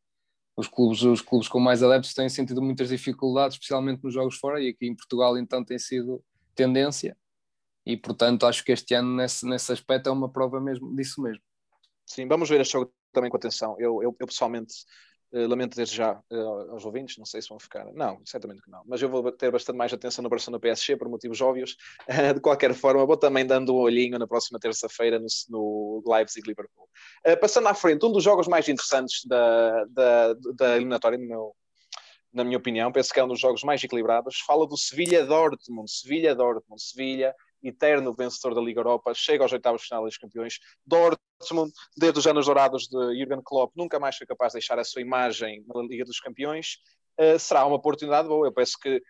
Os 0.58 0.66
clubes, 0.66 1.02
os 1.02 1.20
clubes 1.20 1.46
com 1.46 1.60
mais 1.60 1.84
adeptos 1.84 2.12
têm 2.12 2.28
sentido 2.28 2.60
muitas 2.60 2.88
dificuldades, 2.88 3.54
especialmente 3.54 4.02
nos 4.02 4.12
jogos 4.12 4.36
fora, 4.38 4.60
e 4.60 4.70
aqui 4.70 4.88
em 4.88 4.96
Portugal 4.96 5.38
então 5.38 5.64
tem 5.64 5.78
sido 5.78 6.20
tendência, 6.52 7.16
e 7.86 7.96
portanto 7.96 8.44
acho 8.44 8.64
que 8.64 8.72
este 8.72 8.92
ano 8.92 9.14
nesse, 9.14 9.46
nesse 9.46 9.70
aspecto 9.70 10.08
é 10.08 10.12
uma 10.12 10.28
prova 10.28 10.60
mesmo 10.60 10.96
disso 10.96 11.22
mesmo. 11.22 11.40
Sim, 12.04 12.26
vamos 12.26 12.48
ver 12.48 12.60
este 12.60 12.72
jogo 12.72 12.92
também 13.12 13.30
com 13.30 13.36
atenção. 13.36 13.76
Eu, 13.78 14.02
eu, 14.02 14.16
eu 14.18 14.26
pessoalmente 14.26 14.74
lamento 15.32 15.76
desde 15.76 15.96
já 15.96 16.20
uh, 16.30 16.72
aos 16.72 16.84
ouvintes, 16.84 17.18
não 17.18 17.26
sei 17.26 17.42
se 17.42 17.48
vão 17.48 17.58
ficar. 17.58 17.84
Não, 17.92 18.20
certamente 18.24 18.62
que 18.62 18.70
não. 18.70 18.82
Mas 18.86 19.02
eu 19.02 19.08
vou 19.08 19.30
ter 19.30 19.50
bastante 19.50 19.76
mais 19.76 19.92
atenção 19.92 20.22
no 20.22 20.28
Barcelona 20.28 20.60
PSG 20.60 20.96
por 20.96 21.08
motivos 21.08 21.40
óbvios. 21.40 21.76
Uh, 22.08 22.34
de 22.34 22.40
qualquer 22.40 22.74
forma, 22.74 23.04
vou 23.04 23.16
também 23.16 23.46
dando 23.46 23.74
um 23.74 23.78
olhinho 23.78 24.18
na 24.18 24.26
próxima 24.26 24.58
terça-feira 24.58 25.18
no, 25.18 25.26
no 25.48 26.12
Leipzig-Liverpool. 26.12 26.88
passando 27.40 27.68
à 27.68 27.74
frente, 27.74 28.04
um 28.04 28.12
dos 28.12 28.24
jogos 28.24 28.48
mais 28.48 28.68
interessantes 28.68 29.24
da, 29.26 29.84
da, 29.86 30.34
da 30.54 30.76
eliminatória, 30.76 31.18
meu, 31.18 31.54
na 32.32 32.44
minha 32.44 32.58
opinião, 32.58 32.92
penso 32.92 33.12
que 33.12 33.20
é 33.20 33.24
um 33.24 33.28
dos 33.28 33.40
jogos 33.40 33.62
mais 33.62 33.82
equilibrados. 33.82 34.40
Fala 34.46 34.66
do 34.66 34.76
Sevilha-Dortmund. 34.76 35.90
Sevilha-Dortmund. 35.90 36.82
Sevilha 36.82 37.34
eterno 37.62 38.14
vencedor 38.14 38.54
da 38.54 38.60
Liga 38.60 38.80
Europa, 38.80 39.12
chega 39.14 39.42
aos 39.42 39.52
oitavos 39.52 39.82
de 39.82 39.88
final 39.88 40.04
dos 40.04 40.16
campeões. 40.16 40.58
Dortmund, 40.86 41.18
desde 41.96 42.18
os 42.18 42.26
anos 42.26 42.46
dourados 42.46 42.88
de 42.88 43.18
Jurgen 43.18 43.42
Klopp, 43.44 43.72
nunca 43.76 43.98
mais 43.98 44.16
foi 44.16 44.26
capaz 44.26 44.52
de 44.52 44.58
deixar 44.58 44.78
a 44.78 44.84
sua 44.84 45.02
imagem 45.02 45.64
na 45.66 45.82
Liga 45.82 46.04
dos 46.04 46.20
Campeões. 46.20 46.78
Uh, 47.18 47.38
será 47.38 47.64
uma 47.66 47.76
oportunidade 47.76 48.28
boa. 48.28 48.46
Eu 48.46 48.52
penso 48.52 48.78
que 48.80 49.02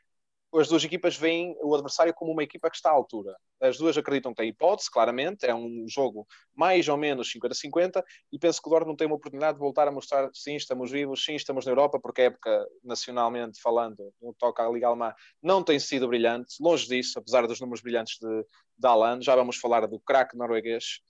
as 0.55 0.69
duas 0.69 0.83
equipas 0.83 1.17
veem 1.17 1.55
o 1.61 1.75
adversário 1.75 2.15
como 2.15 2.33
uma 2.33 2.43
equipa 2.43 2.71
que 2.71 2.77
está 2.77 2.91
à 2.91 2.93
altura. 2.93 3.37
As 3.61 3.77
duas 3.77 3.99
acreditam 3.99 4.33
que 4.33 4.37
tem 4.37 4.49
hipótese, 4.49 4.91
claramente, 4.91 5.45
é 5.45 5.55
um 5.55 5.85
jogo 5.87 6.27
mais 6.55 6.89
ou 6.89 6.97
menos 6.97 7.31
50-50, 7.31 8.03
e 8.33 8.39
penso 8.39 8.63
que 8.63 8.69
o 8.69 8.71
Dortmund 8.71 8.97
tem 8.97 9.07
uma 9.07 9.17
oportunidade 9.17 9.59
de 9.59 9.61
voltar 9.61 9.87
a 9.89 9.93
mostrar 9.93 10.31
sim, 10.33 10.57
estamos 10.57 10.91
vivos, 10.91 11.23
sim, 11.23 11.35
estamos 11.35 11.67
na 11.67 11.73
Europa, 11.73 12.01
porque 12.01 12.23
a 12.23 12.25
época, 12.25 12.67
nacionalmente 12.83 13.61
falando, 13.61 14.13
no 14.23 14.33
que 14.33 14.39
toca 14.39 14.67
à 14.67 14.71
Liga 14.71 14.87
Alemã, 14.87 15.13
não 15.43 15.63
tem 15.63 15.79
sido 15.79 16.09
brilhante, 16.09 16.55
longe 16.61 16.87
disso, 16.87 17.19
apesar 17.19 17.47
dos 17.47 17.61
números 17.61 17.83
brilhantes 17.83 18.17
de, 18.19 18.47
de 18.79 18.87
Alan. 18.87 19.21
Já 19.21 19.37
vamos 19.37 19.57
falar 19.59 19.87
do 19.87 20.01
craque 20.01 20.37
norueguês. 20.37 21.01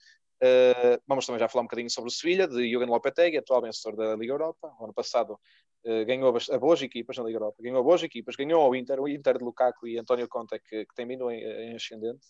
Uh, 0.41 1.01
vamos 1.05 1.25
também 1.25 1.39
já 1.39 1.49
falar 1.49 1.63
um 1.63 1.65
bocadinho 1.65 1.89
sobre 1.89 2.09
o 2.09 2.11
Sevilha, 2.11 2.47
de 2.47 2.69
Jürgen 2.69 2.89
Lopetegui, 2.89 3.37
atual 3.37 3.61
vencedor 3.61 3.97
da 3.97 4.15
Liga 4.15 4.33
Europa. 4.33 4.73
O 4.79 4.85
ano 4.85 4.93
passado 4.93 5.33
uh, 5.33 6.05
ganhou 6.05 6.33
a, 6.35 6.57
boas 6.57 6.81
equipas 6.81 7.17
na 7.17 7.23
Liga 7.25 7.37
Europa, 7.37 7.61
ganhou 7.61 7.79
a 7.79 7.83
boas 7.83 8.01
equipas, 8.03 8.35
ganhou 8.35 8.61
ao 8.61 8.75
Inter, 8.75 8.99
o 9.01 9.07
Inter 9.07 9.37
de 9.37 9.43
Lukaku 9.43 9.87
e 9.87 9.99
António 9.99 10.27
Conte 10.29 10.59
que, 10.59 10.85
que 10.85 10.95
tem 10.95 11.05
vindo 11.05 11.29
em, 11.29 11.43
em 11.43 11.75
ascendente. 11.75 12.25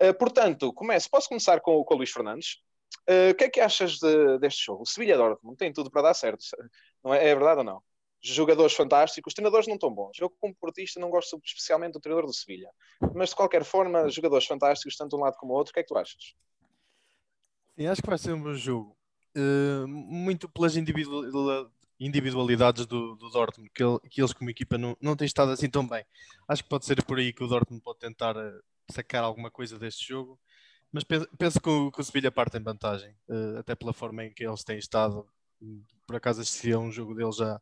Uh, 0.00 0.12
portanto, 0.14 0.72
começo, 0.72 1.08
posso 1.10 1.28
começar 1.28 1.60
com, 1.60 1.82
com 1.82 1.94
o 1.94 1.96
Luís 1.96 2.10
Fernandes. 2.10 2.58
O 3.30 3.34
que 3.34 3.44
é 3.44 3.50
que 3.50 3.60
achas 3.60 3.98
de, 3.98 4.38
deste 4.38 4.64
jogo? 4.64 4.82
O 4.82 4.86
Sevilha 4.86 5.16
Dortmund 5.16 5.56
tem 5.56 5.72
tudo 5.72 5.90
para 5.90 6.02
dar 6.02 6.14
certo, 6.14 6.44
não 7.04 7.14
é, 7.14 7.28
é 7.28 7.34
verdade 7.34 7.58
ou 7.58 7.64
não? 7.64 7.82
jogadores 8.20 8.74
fantásticos, 8.74 9.30
os 9.30 9.34
treinadores 9.34 9.68
não 9.68 9.74
estão 9.74 9.90
bons. 9.90 10.18
Eu, 10.18 10.30
como 10.30 10.54
portista, 10.54 10.98
não 10.98 11.10
gosto 11.10 11.40
especialmente 11.44 11.92
do 11.92 12.00
treinador 12.00 12.26
do 12.26 12.34
Sevilha. 12.34 12.70
Mas, 13.14 13.30
de 13.30 13.36
qualquer 13.36 13.64
forma, 13.64 14.08
jogadores 14.08 14.46
fantásticos, 14.46 14.96
tanto 14.96 15.10
de 15.10 15.16
um 15.16 15.20
lado 15.20 15.36
como 15.36 15.52
do 15.52 15.56
outro. 15.56 15.70
O 15.70 15.74
que 15.74 15.80
é 15.80 15.82
que 15.82 15.88
tu 15.88 15.96
achas? 15.96 16.34
Sim, 17.78 17.86
acho 17.86 18.00
que 18.00 18.08
vai 18.08 18.18
ser 18.18 18.32
um 18.32 18.42
bom 18.42 18.54
jogo. 18.54 18.96
Uh, 19.36 19.86
muito 19.86 20.48
pelas 20.48 20.74
individualidades 22.00 22.86
do, 22.86 23.16
do 23.16 23.28
Dortmund, 23.28 23.70
que, 23.74 23.82
ele, 23.82 23.98
que, 24.10 24.20
eles 24.20 24.32
como 24.32 24.48
equipa 24.48 24.78
não, 24.78 24.96
não 24.98 25.14
têm 25.14 25.26
estado 25.26 25.52
assim 25.52 25.68
tão 25.68 25.86
bem. 25.86 26.04
Acho 26.48 26.62
que 26.62 26.70
pode 26.70 26.86
ser 26.86 27.04
por 27.04 27.18
aí 27.18 27.34
que 27.34 27.44
o 27.44 27.46
Dortmund 27.46 27.82
pode 27.82 27.98
tentar 27.98 28.34
uh, 28.34 28.62
sacar 28.90 29.22
alguma 29.24 29.50
coisa 29.50 29.78
deste 29.78 30.08
jogo, 30.08 30.40
mas 30.90 31.04
penso, 31.04 31.28
penso 31.38 31.60
que, 31.60 31.68
o, 31.68 31.92
que 31.92 32.00
o 32.00 32.04
Sevilha 32.04 32.32
parte 32.32 32.56
em 32.56 32.62
vantagem, 32.62 33.14
uh, 33.28 33.58
até 33.58 33.74
pela 33.74 33.92
forma 33.92 34.24
em 34.24 34.32
que 34.32 34.46
eles 34.46 34.64
têm 34.64 34.78
estado. 34.78 35.26
Por 36.06 36.16
acaso 36.16 36.40
assistia 36.40 36.76
a 36.76 36.78
um 36.78 36.90
jogo 36.90 37.14
deles 37.14 37.36
já 37.36 37.60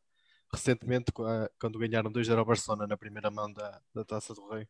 recentemente, 0.52 1.12
quando 1.58 1.78
ganharam 1.78 2.12
2-0 2.12 2.38
ao 2.38 2.44
Barcelona 2.44 2.86
na 2.86 2.96
primeira 2.96 3.30
mão 3.30 3.52
da, 3.52 3.80
da 3.92 4.04
Taça 4.04 4.32
do 4.34 4.48
Rei. 4.48 4.68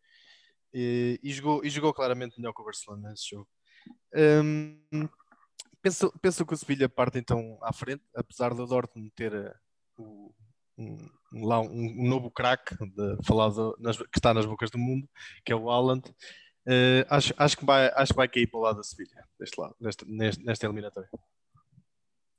E, 0.72 1.20
e, 1.22 1.32
jogou, 1.32 1.64
e 1.64 1.68
jogou 1.68 1.92
claramente 1.92 2.38
melhor 2.38 2.54
que 2.54 2.62
o 2.62 2.64
Barcelona 2.64 3.10
nesse 3.10 3.30
jogo. 3.30 3.48
Um, 4.14 4.80
Penso, 5.84 6.10
penso 6.18 6.46
que 6.46 6.54
o 6.54 6.56
Sevilha 6.56 6.88
parte 6.88 7.18
então 7.18 7.58
à 7.60 7.70
frente, 7.70 8.02
apesar 8.16 8.54
do 8.54 8.66
Dortmund 8.66 9.10
ter 9.14 9.34
uh, 9.98 10.34
um, 10.78 11.10
um, 11.30 11.46
lá 11.46 11.60
um, 11.60 11.68
um 11.68 12.08
novo 12.08 12.30
craque 12.30 12.74
falado 13.22 13.76
nas, 13.78 13.98
que 13.98 14.16
está 14.16 14.32
nas 14.32 14.46
bocas 14.46 14.70
do 14.70 14.78
mundo, 14.78 15.06
que 15.44 15.52
é 15.52 15.54
o 15.54 15.70
Haaland. 15.70 16.08
Uh, 16.66 17.04
acho, 17.10 17.34
acho, 17.36 17.58
que 17.58 17.66
vai, 17.66 17.92
acho 17.96 18.14
que 18.14 18.16
vai 18.16 18.26
cair 18.26 18.46
para 18.46 18.58
o 18.58 18.62
lado 18.62 18.76
da 18.78 18.82
Sevilha, 18.82 19.28
deste 19.38 19.60
lado, 19.60 19.76
nesta, 19.78 20.06
nesta 20.06 20.64
eliminatória. 20.64 21.10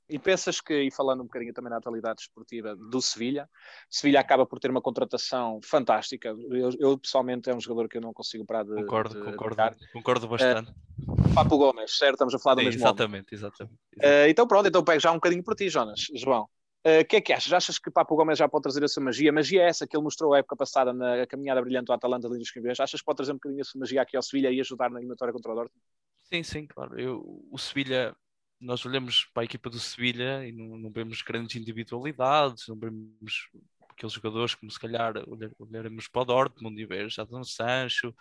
E 0.08 0.18
pensas 0.20 0.60
que, 0.60 0.82
e 0.82 0.90
falando 0.90 1.20
um 1.20 1.24
bocadinho 1.24 1.52
também 1.52 1.70
da 1.70 1.78
atualidade 1.78 2.20
esportiva 2.22 2.76
do 2.76 3.02
Sevilha, 3.02 3.48
Sevilha 3.90 4.20
acaba 4.20 4.46
por 4.46 4.60
ter 4.60 4.70
uma 4.70 4.80
contratação 4.80 5.60
fantástica. 5.64 6.28
Eu, 6.28 6.70
eu 6.78 6.98
pessoalmente 6.98 7.50
é 7.50 7.54
um 7.54 7.60
jogador 7.60 7.88
que 7.88 7.96
eu 7.96 8.00
não 8.00 8.12
consigo 8.12 8.44
parar 8.46 8.62
de. 8.62 8.74
Concordo, 8.74 9.14
de, 9.14 9.24
concordo, 9.24 9.76
de 9.76 9.92
concordo 9.92 10.28
bastante. 10.28 10.70
Uh, 10.70 11.34
Papo 11.34 11.58
Gomes, 11.58 11.98
certo? 11.98 12.14
Estamos 12.14 12.34
a 12.34 12.38
falar 12.38 12.54
do 12.54 12.60
Sim, 12.60 12.66
mesmo. 12.66 12.80
Exatamente, 12.82 13.34
exatamente. 13.34 13.74
exatamente. 13.92 14.26
Uh, 14.26 14.30
então 14.30 14.46
pronto, 14.46 14.68
então 14.68 14.84
pego 14.84 15.00
já 15.00 15.10
um 15.10 15.16
bocadinho 15.16 15.42
por 15.42 15.56
ti, 15.56 15.68
Jonas, 15.68 16.06
João. 16.14 16.42
O 16.42 17.00
uh, 17.00 17.04
que 17.04 17.16
é 17.16 17.20
que 17.20 17.32
achas? 17.32 17.52
Achas 17.52 17.76
que 17.76 17.90
Papo 17.90 18.14
Gomes 18.14 18.38
já 18.38 18.48
pode 18.48 18.62
trazer 18.62 18.84
a 18.84 18.88
sua 18.88 19.02
magia? 19.02 19.30
A 19.30 19.32
magia 19.32 19.62
é 19.62 19.68
essa 19.68 19.88
que 19.88 19.96
ele 19.96 20.04
mostrou 20.04 20.34
a 20.34 20.38
época 20.38 20.54
passada 20.54 20.92
na 20.92 21.26
caminhada 21.26 21.60
brilhante 21.60 21.86
do 21.86 21.92
Atalanta 21.92 22.28
de 22.28 22.38
dos 22.38 22.50
Campeões. 22.52 22.78
Achas 22.78 23.00
que 23.00 23.04
pode 23.04 23.16
trazer 23.16 23.32
um 23.32 23.36
bocadinho 23.36 23.60
a 23.60 23.64
sua 23.64 23.80
magia 23.80 24.02
aqui 24.02 24.16
ao 24.16 24.22
Sevilha 24.22 24.52
e 24.52 24.60
ajudar 24.60 24.88
na 24.88 25.00
eliminatória 25.00 25.34
contra 25.34 25.50
o 25.50 25.54
Dortmund? 25.56 25.82
Sim, 26.22 26.44
sim, 26.44 26.66
claro. 26.66 26.98
Eu, 26.98 27.44
o 27.50 27.58
Sevilha, 27.58 28.14
nós 28.60 28.84
olhamos 28.86 29.24
para 29.34 29.42
a 29.42 29.44
equipa 29.44 29.68
do 29.68 29.78
Sevilha 29.78 30.46
e 30.46 30.52
não, 30.52 30.78
não 30.78 30.90
vemos 30.90 31.22
grandes 31.22 31.56
individualidades, 31.56 32.66
não 32.68 32.76
vemos 32.76 33.48
aqueles 33.90 34.12
jogadores 34.12 34.54
como 34.54 34.70
se 34.70 34.78
calhar 34.78 35.14
olharemos 35.58 36.08
para 36.08 36.22
o 36.22 36.24
Dortmund 36.24 36.80
e 36.80 36.86
ver 36.86 37.10
Jadon 37.10 37.44
Sancho, 37.44 38.14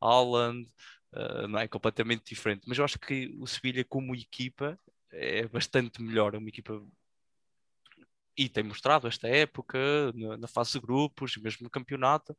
Haaland, 0.00 0.68
uh, 1.14 1.48
não 1.48 1.58
é 1.58 1.68
completamente 1.68 2.24
diferente. 2.26 2.62
Mas 2.66 2.78
eu 2.78 2.84
acho 2.84 2.98
que 2.98 3.34
o 3.38 3.46
Sevilha 3.46 3.84
como 3.84 4.14
equipa 4.14 4.78
é 5.10 5.46
bastante 5.48 6.02
melhor, 6.02 6.34
é 6.34 6.38
uma 6.38 6.48
equipa 6.48 6.82
e 8.36 8.48
tem 8.48 8.64
mostrado 8.64 9.06
esta 9.06 9.28
época 9.28 9.78
na, 10.14 10.36
na 10.38 10.48
fase 10.48 10.72
de 10.72 10.80
grupos, 10.80 11.36
mesmo 11.36 11.64
no 11.64 11.70
campeonato. 11.70 12.32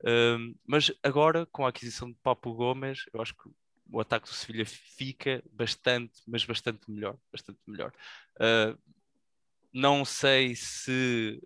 Uh, 0.00 0.56
mas 0.66 0.90
agora, 1.02 1.46
com 1.46 1.66
a 1.66 1.68
aquisição 1.68 2.10
de 2.10 2.16
Papo 2.22 2.52
Gomes, 2.54 3.04
eu 3.12 3.20
acho 3.20 3.34
que 3.34 3.50
o 3.90 4.00
ataque 4.00 4.28
do 4.28 4.34
Sevilha 4.34 4.66
fica 4.66 5.42
bastante, 5.52 6.22
mas 6.26 6.44
bastante 6.44 6.90
melhor, 6.90 7.16
bastante 7.30 7.58
melhor. 7.66 7.92
Uh, 8.36 8.78
não 9.72 10.04
sei 10.04 10.54
se, 10.54 11.40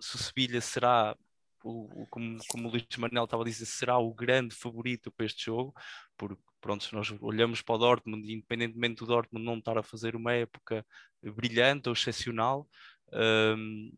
se 0.00 0.16
o 0.16 0.18
Sevilha 0.18 0.60
será, 0.60 1.16
o, 1.64 2.06
como, 2.10 2.38
como 2.48 2.68
o 2.68 2.70
Luís 2.70 2.86
Manel 2.96 3.24
estava 3.24 3.42
a 3.42 3.46
dizer, 3.46 3.66
será 3.66 3.98
o 3.98 4.14
grande 4.14 4.54
favorito 4.54 5.10
para 5.10 5.26
este 5.26 5.46
jogo, 5.46 5.74
porque 6.16 6.40
pronto, 6.60 6.84
se 6.84 6.94
nós 6.94 7.12
olhamos 7.20 7.60
para 7.60 7.74
o 7.74 7.78
Dortmund, 7.78 8.32
independentemente 8.32 9.00
do 9.00 9.06
Dortmund 9.06 9.44
não 9.44 9.58
estar 9.58 9.76
a 9.76 9.82
fazer 9.82 10.14
uma 10.14 10.32
época 10.32 10.86
brilhante 11.22 11.88
ou 11.88 11.92
excepcional. 11.92 12.68
Um, 13.12 13.92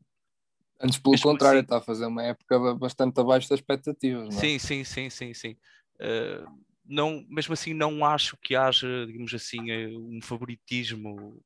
Antes, 0.80 0.98
pelo 0.98 1.20
contrário, 1.20 1.60
assim, 1.60 1.64
está 1.64 1.78
a 1.78 1.82
fazer 1.82 2.06
uma 2.06 2.22
época 2.22 2.74
bastante 2.74 3.20
abaixo 3.20 3.48
das 3.48 3.60
expectativas. 3.60 4.28
Não 4.28 4.36
é? 4.36 4.40
Sim, 4.40 4.58
sim, 4.58 4.84
sim, 4.84 5.10
sim, 5.10 5.34
sim. 5.34 5.56
Uh, 5.96 6.64
não, 6.84 7.24
mesmo 7.28 7.54
assim, 7.54 7.72
não 7.74 8.04
acho 8.04 8.36
que 8.36 8.54
haja, 8.54 9.06
digamos 9.06 9.32
assim, 9.34 9.70
eh, 9.70 9.88
um 9.88 10.20
favoritismo 10.22 11.42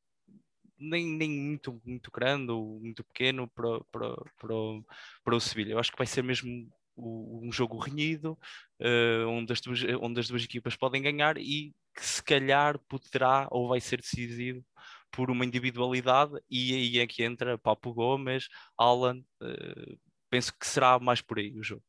nem, 0.78 1.06
nem 1.06 1.30
muito, 1.30 1.80
muito 1.84 2.10
grande 2.10 2.52
ou 2.52 2.80
muito 2.80 3.04
pequeno 3.04 3.48
para, 3.48 3.80
para, 3.92 4.14
para, 4.38 4.54
o, 4.54 4.84
para 5.24 5.36
o 5.36 5.40
Sevilha. 5.40 5.72
Eu 5.72 5.78
acho 5.78 5.90
que 5.92 5.98
vai 5.98 6.06
ser 6.06 6.22
mesmo 6.22 6.70
um 6.96 7.50
jogo 7.52 7.78
renhido, 7.78 8.36
uh, 8.80 9.28
onde, 9.28 9.52
as 9.52 9.60
duas, 9.60 9.80
onde 10.00 10.20
as 10.20 10.28
duas 10.28 10.42
equipas 10.42 10.74
podem 10.74 11.00
ganhar 11.00 11.38
e 11.38 11.72
que 11.94 12.04
se 12.04 12.22
calhar 12.22 12.78
poderá 12.88 13.46
ou 13.50 13.68
vai 13.68 13.80
ser 13.80 14.00
decidido 14.00 14.64
por 15.10 15.30
uma 15.30 15.44
individualidade 15.44 16.32
e 16.50 16.74
aí 16.74 16.98
é 16.98 17.06
que 17.06 17.22
entra 17.22 17.56
Papo 17.56 17.94
Gomes, 17.94 18.48
Alan, 18.76 19.20
uh, 19.40 19.98
penso 20.28 20.52
que 20.58 20.66
será 20.66 20.98
mais 20.98 21.20
por 21.20 21.38
aí 21.38 21.56
o 21.56 21.62
jogo 21.62 21.84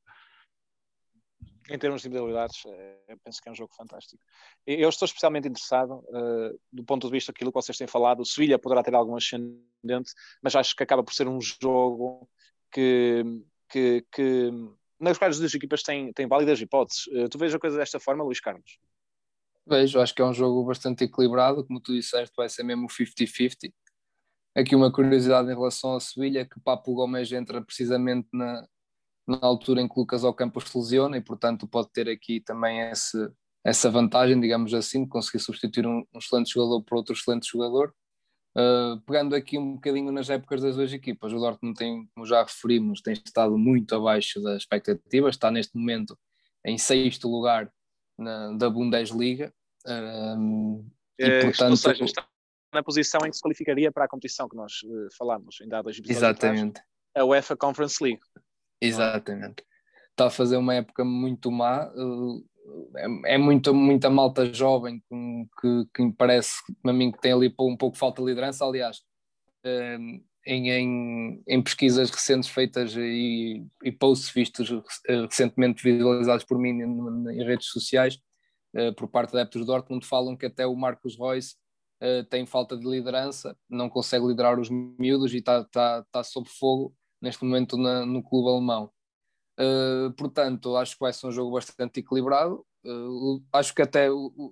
em 1.70 1.78
termos 1.78 2.02
de 2.02 2.08
individualidades, 2.08 2.64
é, 2.66 3.16
penso 3.24 3.42
que 3.42 3.50
é 3.50 3.52
um 3.52 3.56
jogo 3.56 3.74
fantástico. 3.74 4.22
Eu 4.66 4.90
estou 4.90 5.06
especialmente 5.06 5.48
interessado, 5.48 6.04
uh, 6.10 6.60
do 6.72 6.84
ponto 6.84 7.08
de 7.08 7.12
vista 7.12 7.32
daquilo 7.32 7.52
que 7.52 7.62
vocês 7.62 7.78
têm 7.78 7.88
falado, 7.88 8.22
o 8.22 8.26
Sevilha 8.26 8.58
poderá 8.58 8.84
ter 8.84 8.96
algum 8.96 9.16
ascendente, 9.16 10.14
mas 10.42 10.56
acho 10.56 10.76
que 10.76 10.84
acaba 10.84 11.04
por 11.04 11.14
ser 11.14 11.28
um 11.28 11.40
jogo 11.40 12.28
que, 12.72 13.24
que, 13.70 14.06
que 14.12 14.52
nas 15.00 15.18
quais 15.18 15.36
as 15.36 15.40
duas 15.40 15.54
equipas 15.54 15.84
têm, 15.84 16.12
têm 16.12 16.28
válidas 16.28 16.60
hipóteses. 16.60 17.08
Uh, 17.08 17.30
tu 17.30 17.38
vês 17.38 17.54
a 17.54 17.60
coisa 17.60 17.78
desta 17.78 18.00
forma, 18.00 18.24
Luís 18.24 18.40
Carlos? 18.40 18.80
Vejo, 19.68 20.00
acho 20.00 20.16
que 20.16 20.22
é 20.22 20.26
um 20.26 20.34
jogo 20.34 20.66
bastante 20.66 21.04
equilibrado, 21.04 21.64
como 21.66 21.80
tu 21.80 21.94
disseste, 21.94 22.34
vai 22.36 22.50
ser 22.50 22.64
mesmo 22.64 22.88
50-50. 22.88 23.72
Aqui 24.56 24.76
uma 24.76 24.92
curiosidade 24.92 25.48
em 25.52 25.54
relação 25.54 25.92
ao 25.92 26.00
Sevilha, 26.00 26.44
que 26.44 26.60
Papo 26.60 26.94
Gomes 26.96 27.32
entra 27.32 27.62
precisamente 27.62 28.28
na, 28.34 28.68
na 29.30 29.40
altura 29.42 29.82
em 29.82 29.88
que 29.88 30.00
Lucas 30.00 30.24
Ocampo 30.24 30.60
se 30.60 30.78
lesiona 30.78 31.18
e, 31.18 31.22
portanto, 31.22 31.68
pode 31.68 31.90
ter 31.92 32.10
aqui 32.10 32.40
também 32.42 32.80
esse, 32.82 33.18
essa 33.64 33.90
vantagem, 33.90 34.40
digamos 34.40 34.74
assim, 34.74 35.04
de 35.04 35.10
conseguir 35.10 35.40
substituir 35.40 35.86
um, 35.86 36.06
um 36.14 36.18
excelente 36.18 36.52
jogador 36.52 36.82
por 36.84 36.98
outro 36.98 37.14
excelente 37.14 37.48
jogador. 37.48 37.94
Uh, 38.58 39.00
pegando 39.02 39.36
aqui 39.36 39.58
um 39.58 39.76
bocadinho 39.76 40.12
nas 40.12 40.30
épocas 40.30 40.62
das 40.62 40.76
duas 40.76 40.92
equipas, 40.92 41.32
o 41.32 41.40
Dortmund 41.40 41.78
tem, 41.78 42.10
como 42.16 42.26
já 42.26 42.42
referimos, 42.44 43.02
tem 43.02 43.14
estado 43.14 43.58
muito 43.58 43.94
abaixo 43.96 44.42
das 44.42 44.64
expectativas, 44.64 45.36
está 45.36 45.52
neste 45.52 45.78
momento 45.78 46.18
em 46.66 46.78
sexto 46.78 47.30
lugar 47.30 47.72
na, 48.18 48.52
da 48.54 48.70
Bundesliga. 48.70 49.54
Uh, 49.86 50.84
e, 51.20 51.24
é, 51.24 51.42
portanto, 51.44 51.72
ou 51.72 51.78
seja, 51.78 52.04
está 52.04 52.28
na 52.74 52.84
posição 52.84 53.22
em 53.26 53.30
que 53.30 53.36
se 53.36 53.42
qualificaria 53.42 53.92
para 53.92 54.06
a 54.06 54.08
competição 54.08 54.50
que 54.50 54.56
nós 54.56 54.82
uh, 54.84 55.08
falámos 55.18 55.58
ainda 55.62 55.80
há 55.80 55.82
dois 55.82 55.98
episódios 55.98 56.24
Exatamente. 56.24 56.80
Atrás, 56.80 56.88
a 57.16 57.26
UEFA 57.26 57.56
Conference 57.56 58.04
League. 58.04 58.22
Exatamente. 58.82 59.64
Está 60.12 60.28
a 60.28 60.30
fazer 60.30 60.58
uma 60.58 60.76
época 60.76 61.04
muito 61.04 61.52
má. 61.52 61.92
É, 62.96 63.36
é 63.36 63.38
muito, 63.38 63.74
muita 63.74 64.10
malta 64.10 64.52
jovem 64.54 65.02
que, 65.62 65.86
que 65.94 66.04
me 66.04 66.14
parece, 66.14 66.56
a 66.86 66.94
mim, 66.94 67.12
que 67.12 67.20
tem 67.20 67.34
ali 67.34 67.54
um 67.60 67.78
pouco 67.78 67.98
falta 67.98 68.22
de 68.22 68.28
liderança. 68.28 68.66
Aliás, 68.66 69.02
em, 70.46 70.70
em, 70.72 71.44
em 71.48 71.62
pesquisas 71.62 72.10
recentes 72.10 72.50
feitas 72.50 72.96
e, 72.96 73.66
e 73.84 73.92
posts 73.92 74.32
vistos 74.32 74.70
recentemente 75.08 75.84
visualizados 75.84 76.44
por 76.44 76.58
mim 76.58 76.82
em, 76.82 77.44
redes 77.44 77.68
sociais, 77.68 78.18
eh, 78.76 78.92
por 78.92 79.08
parte 79.10 79.34
da 79.34 79.42
adeptos 79.42 79.62
do 79.62 79.68
Dortmund, 79.68 80.06
falam 80.06 80.36
que 80.36 80.46
até 80.46 80.66
o 80.66 80.76
Marcos 80.76 81.18
Royce 81.18 81.56
tem 82.30 82.46
falta 82.46 82.78
de 82.78 82.90
liderança, 82.90 83.58
não 83.70 83.90
consegue 83.90 84.26
liderar 84.26 84.58
os 84.58 84.70
miúdos 84.70 85.34
e 85.34 85.40
está 85.40 85.66
tá, 85.66 86.06
tá 86.10 86.24
sob 86.24 86.48
fogo 86.48 86.96
neste 87.22 87.44
momento 87.44 87.78
na, 87.78 88.06
no 88.06 88.24
clube 88.24 88.50
alemão. 88.50 88.92
Uh, 89.60 90.12
portanto, 90.14 90.78
acho 90.78 90.94
que 90.94 91.02
vai 91.02 91.12
ser 91.12 91.28
um 91.28 91.32
jogo 91.32 91.52
bastante 91.52 92.00
equilibrado. 92.00 92.66
Uh, 92.86 93.44
acho 93.52 93.76
que 93.76 93.82
até 93.82 94.08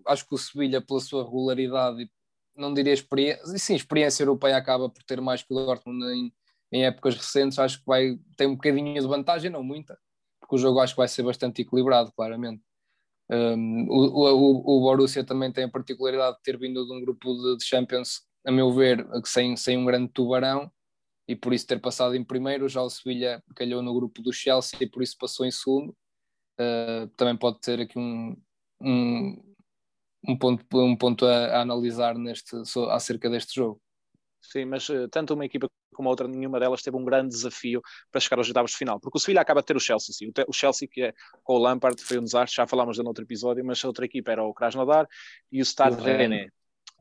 acho 0.06 0.28
que 0.28 0.36
o 0.36 0.38
Sevilha, 0.38 0.82
pela 0.82 1.00
sua 1.00 1.24
regularidade, 1.24 2.10
não 2.56 2.74
diria 2.74 2.94
experiência, 2.94 3.58
sim, 3.58 3.76
experiência 3.76 4.24
europeia 4.24 4.58
acaba 4.58 4.90
por 4.90 5.02
ter 5.04 5.22
mais 5.22 5.44
que 5.44 5.54
o 5.54 5.56
Dortmund 5.56 6.04
em, 6.14 6.34
em 6.72 6.86
épocas 6.86 7.16
recentes. 7.16 7.58
Acho 7.60 7.80
que 7.80 7.86
vai 7.86 8.20
ter 8.36 8.48
um 8.48 8.56
bocadinho 8.56 9.00
de 9.00 9.08
vantagem, 9.08 9.50
não 9.50 9.64
muita, 9.64 9.98
porque 10.42 10.56
o 10.56 10.58
jogo 10.58 10.80
acho 10.80 10.94
que 10.94 11.00
vai 11.00 11.08
ser 11.08 11.24
bastante 11.24 11.62
equilibrado, 11.62 12.12
claramente. 12.14 12.62
Um, 13.30 13.88
o, 13.90 14.08
o, 14.16 14.78
o 14.78 14.82
Borussia 14.82 15.24
também 15.24 15.52
tem 15.52 15.66
a 15.66 15.70
particularidade 15.70 16.38
de 16.38 16.44
ter 16.44 16.58
vindo 16.58 16.86
de 16.86 16.94
um 16.94 17.02
grupo 17.02 17.34
de, 17.34 17.58
de 17.58 17.66
Champions, 17.66 18.22
a 18.46 18.52
meu 18.52 18.74
ver, 18.74 19.06
sem, 19.26 19.56
sem 19.56 19.78
um 19.78 19.86
grande 19.86 20.10
tubarão, 20.10 20.72
e 21.28 21.36
por 21.36 21.54
isso 21.54 21.68
ter 21.68 21.80
passado 21.80 22.16
em 22.16 22.24
primeiro. 22.24 22.70
Já 22.70 22.82
o 22.82 22.90
Sevilha 22.90 23.44
calhou 23.56 23.82
no 23.82 23.94
grupo 23.94 24.22
do 24.22 24.32
Chelsea 24.32 24.80
e 24.82 24.90
por 24.90 25.04
isso 25.04 25.18
passou 25.20 25.46
em 25.46 25.52
segundo. 25.52 25.96
Uh, 26.60 27.08
também 27.16 27.38
pode 27.38 27.60
ter 27.60 27.80
aqui 27.82 28.00
um, 28.00 28.36
um, 28.82 29.56
um 30.28 30.38
ponto, 30.38 30.66
um 30.74 30.96
ponto 30.96 31.26
a, 31.26 31.58
a, 31.58 31.62
analisar 31.62 32.16
neste, 32.18 32.56
acerca 32.90 33.30
deste 33.30 33.56
jogo. 33.56 33.80
Sim, 34.42 34.66
mas 34.66 34.88
uh, 34.90 35.08
tanto 35.10 35.34
uma 35.34 35.46
equipa 35.46 35.68
como 35.94 36.10
a 36.10 36.12
outra, 36.12 36.28
nenhuma 36.28 36.60
delas 36.60 36.82
teve 36.82 36.96
um 36.96 37.04
grande 37.04 37.30
desafio 37.30 37.82
para 38.12 38.22
chegar 38.22 38.38
aos 38.38 38.48
oitavos 38.48 38.72
de 38.72 38.78
final, 38.78 39.00
porque 39.00 39.18
o 39.18 39.20
Sevilha 39.20 39.42
acaba 39.42 39.62
de 39.62 39.66
ter 39.66 39.76
o 39.76 39.80
Chelsea, 39.80 40.13
sim. 40.13 40.32
o, 40.48 40.54
Chelsea 40.54 40.88
que 40.88 41.02
é 41.02 41.13
com 41.44 41.54
o 41.54 41.58
Lampard 41.58 42.00
foi 42.00 42.20
um 42.20 42.24
desastre, 42.24 42.56
já 42.56 42.68
falámos 42.68 43.00
no 43.00 43.08
outro 43.08 43.24
episódio, 43.24 43.66
mas 43.66 43.84
a 43.84 43.88
outra 43.88 44.06
equipa 44.06 44.32
era 44.32 44.44
o 44.44 44.54
Krasnodar 44.54 45.08
e 45.52 45.60
o 45.60 45.66
Stade 45.66 46.00
Rennais 46.00 46.52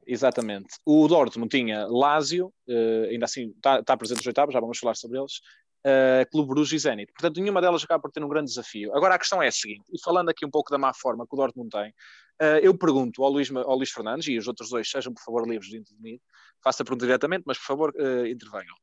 Exatamente. 0.07 0.77
O 0.85 1.09
Dortmund 1.09 1.51
tinha 1.51 1.85
Lazio, 1.87 2.53
uh, 2.69 3.05
ainda 3.11 3.25
assim 3.25 3.51
está 3.51 3.83
tá 3.83 3.97
presente 3.97 4.19
nos 4.19 4.27
oitavos, 4.27 4.53
já 4.53 4.61
vamos 4.61 4.79
falar 4.79 4.95
sobre 4.95 5.19
eles, 5.19 5.38
uh, 5.85 6.31
Clube 6.31 6.49
Bruges 6.49 6.73
e 6.73 6.79
Zenit. 6.79 7.12
Portanto, 7.12 7.40
nenhuma 7.40 7.61
delas 7.61 7.83
acaba 7.83 8.01
por 8.01 8.12
ter 8.12 8.23
um 8.23 8.29
grande 8.29 8.49
desafio. 8.49 8.95
Agora 8.95 9.16
a 9.16 9.19
questão 9.19 9.42
é 9.42 9.49
a 9.49 9.53
seguinte, 9.53 9.85
e 9.92 10.01
falando 10.01 10.29
aqui 10.29 10.47
um 10.47 10.51
pouco 10.51 10.71
da 10.71 10.79
má 10.79 10.95
forma 10.95 11.27
que 11.27 11.35
o 11.35 11.37
Dortmund 11.37 11.71
tem, 11.71 11.90
uh, 11.90 12.59
eu 12.62 12.79
pergunto 12.79 13.25
ao 13.25 13.31
Luís, 13.31 13.51
ao 13.51 13.77
Luís 13.77 13.90
Fernandes, 13.90 14.29
e 14.29 14.38
os 14.38 14.47
outros 14.47 14.71
dois 14.71 14.88
sejam 14.88 15.12
por 15.12 15.23
favor 15.25 15.49
livres 15.49 15.69
de 15.69 15.79
intervenir, 15.79 16.21
faça 16.62 16.85
a 16.85 16.87
pergunta 16.87 17.05
diretamente, 17.05 17.42
mas 17.45 17.59
por 17.59 17.66
favor 17.66 17.92
uh, 17.97 18.27
intervenham. 18.27 18.77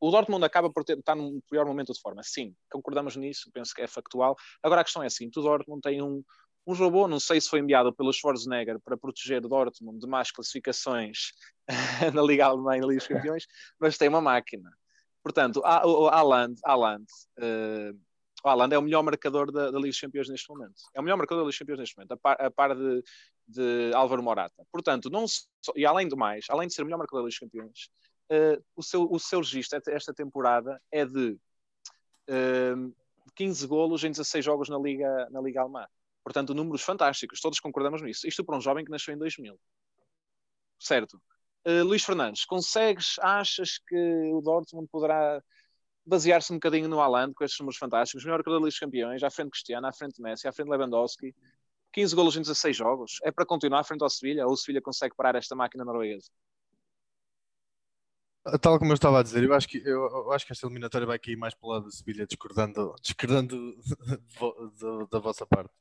o 0.00 0.10
Dortmund 0.10 0.42
acaba 0.42 0.70
por 0.70 0.84
ter, 0.84 0.98
estar 0.98 1.14
num 1.14 1.38
pior 1.50 1.66
momento 1.66 1.92
de 1.92 2.00
forma. 2.00 2.22
Sim, 2.22 2.54
concordamos 2.70 3.14
nisso, 3.14 3.50
penso 3.52 3.74
que 3.74 3.82
é 3.82 3.86
factual. 3.86 4.36
Agora 4.62 4.80
a 4.80 4.84
questão 4.84 5.02
é 5.02 5.06
a 5.06 5.10
seguinte, 5.10 5.38
o 5.38 5.42
Dortmund 5.42 5.82
tem 5.82 6.00
um 6.00 6.22
um 6.66 6.74
robô, 6.74 7.06
não 7.06 7.20
sei 7.20 7.40
se 7.40 7.48
foi 7.48 7.60
enviado 7.60 7.92
pelo 7.94 8.12
Schwarzenegger 8.12 8.80
para 8.80 8.96
proteger 8.96 9.40
Dortmund 9.40 10.00
de 10.00 10.06
más 10.06 10.32
classificações 10.32 11.32
na 12.14 12.22
Liga 12.22 12.46
Alemã 12.46 12.76
e 12.76 12.80
na 12.80 12.86
Liga 12.86 12.98
dos 12.98 13.08
Campeões, 13.08 13.46
mas 13.78 13.96
tem 13.96 14.08
uma 14.08 14.20
máquina. 14.20 14.70
Portanto, 15.22 15.60
o 15.60 16.08
Haaland, 16.08 16.60
Haaland, 16.64 17.06
uh, 17.38 17.98
Haaland 18.44 18.74
é 18.74 18.78
o 18.78 18.82
melhor 18.82 19.02
marcador 19.02 19.50
da, 19.50 19.70
da, 19.70 19.78
Liga 19.78 19.90
dos 19.90 20.00
Campeões 20.00 20.28
neste 20.28 20.48
momento. 20.48 20.74
É 20.94 21.00
o 21.00 21.02
melhor 21.02 21.16
marcador 21.16 21.44
da 21.44 21.46
Liga 21.46 21.52
dos 21.52 21.58
Campeões 21.58 21.78
neste 21.80 21.96
momento, 21.96 22.12
a 22.12 22.16
par, 22.16 22.40
a 22.40 22.50
par 22.50 22.74
de, 22.74 23.02
de, 23.46 23.92
Álvaro 23.94 24.22
Morata. 24.22 24.64
Portanto, 24.72 25.08
não 25.08 25.24
e 25.74 25.86
além 25.86 26.08
do 26.08 26.16
mais, 26.16 26.46
além 26.48 26.68
de 26.68 26.74
ser 26.74 26.82
o 26.82 26.84
melhor 26.84 26.98
marcador 26.98 27.22
da 27.22 27.28
Liga 27.28 27.30
dos 27.30 27.38
Campeões, 27.38 27.90
uh, 28.32 28.64
o, 28.74 28.82
seu, 28.82 29.08
o 29.10 29.18
seu 29.20 29.38
registro 29.38 29.80
esta 29.88 30.12
temporada 30.12 30.80
é 30.90 31.04
de 31.04 31.38
uh, 32.28 32.94
15 33.36 33.66
golos 33.66 34.02
em 34.02 34.10
16 34.10 34.44
jogos 34.44 34.68
na 34.68 34.78
Liga, 34.78 35.28
na 35.30 35.40
Liga 35.40 35.60
Alemã. 35.60 35.86
Portanto, 36.26 36.52
números 36.52 36.82
fantásticos, 36.82 37.40
todos 37.40 37.60
concordamos 37.60 38.02
nisso. 38.02 38.26
Isto 38.26 38.44
para 38.44 38.56
um 38.56 38.60
jovem 38.60 38.84
que 38.84 38.90
nasceu 38.90 39.14
em 39.14 39.16
2000. 39.16 39.56
Certo. 40.76 41.22
Uh, 41.64 41.84
Luís 41.84 42.04
Fernandes, 42.04 42.44
consegues, 42.44 43.16
achas 43.20 43.78
que 43.78 44.32
o 44.32 44.40
Dortmund 44.40 44.88
poderá 44.90 45.40
basear-se 46.04 46.52
um 46.52 46.56
bocadinho 46.56 46.88
no 46.88 47.00
Haaland 47.00 47.32
com 47.32 47.44
estes 47.44 47.60
números 47.60 47.78
fantásticos, 47.78 48.24
melhor 48.24 48.42
que 48.42 48.50
o 48.50 48.52
da 48.52 48.58
Liga 48.58 48.70
dos 48.70 48.78
Campeões, 48.80 49.22
à 49.22 49.30
frente 49.30 49.46
de 49.46 49.50
Cristiano, 49.52 49.86
à 49.86 49.92
frente 49.92 50.16
de 50.16 50.22
Messi, 50.22 50.48
à 50.48 50.52
frente 50.52 50.66
de 50.66 50.72
Lewandowski, 50.72 51.32
15 51.92 52.16
golos 52.16 52.36
em 52.36 52.42
16 52.42 52.76
jogos, 52.76 53.20
é 53.22 53.30
para 53.30 53.46
continuar 53.46 53.78
à 53.78 53.84
frente 53.84 54.02
ao 54.02 54.10
Sevilha 54.10 54.48
ou 54.48 54.52
o 54.52 54.56
Sevilha 54.56 54.82
consegue 54.82 55.14
parar 55.14 55.36
esta 55.36 55.54
máquina 55.54 55.84
norueguesa? 55.84 56.28
Tal 58.60 58.80
como 58.80 58.90
eu 58.90 58.94
estava 58.94 59.20
a 59.20 59.22
dizer, 59.22 59.44
eu 59.44 59.54
acho 59.54 59.68
que, 59.68 59.78
eu, 59.78 60.06
eu 60.06 60.32
acho 60.32 60.44
que 60.44 60.52
esta 60.52 60.66
eliminatória 60.66 61.06
vai 61.06 61.20
cair 61.20 61.36
mais 61.36 61.54
para 61.54 61.68
o 61.68 61.70
lado 61.70 61.84
da 61.84 61.90
Sevilha, 61.92 62.26
discordando, 62.26 62.96
discordando 63.00 63.76
da 65.08 65.20
vossa 65.20 65.46
parte. 65.46 65.72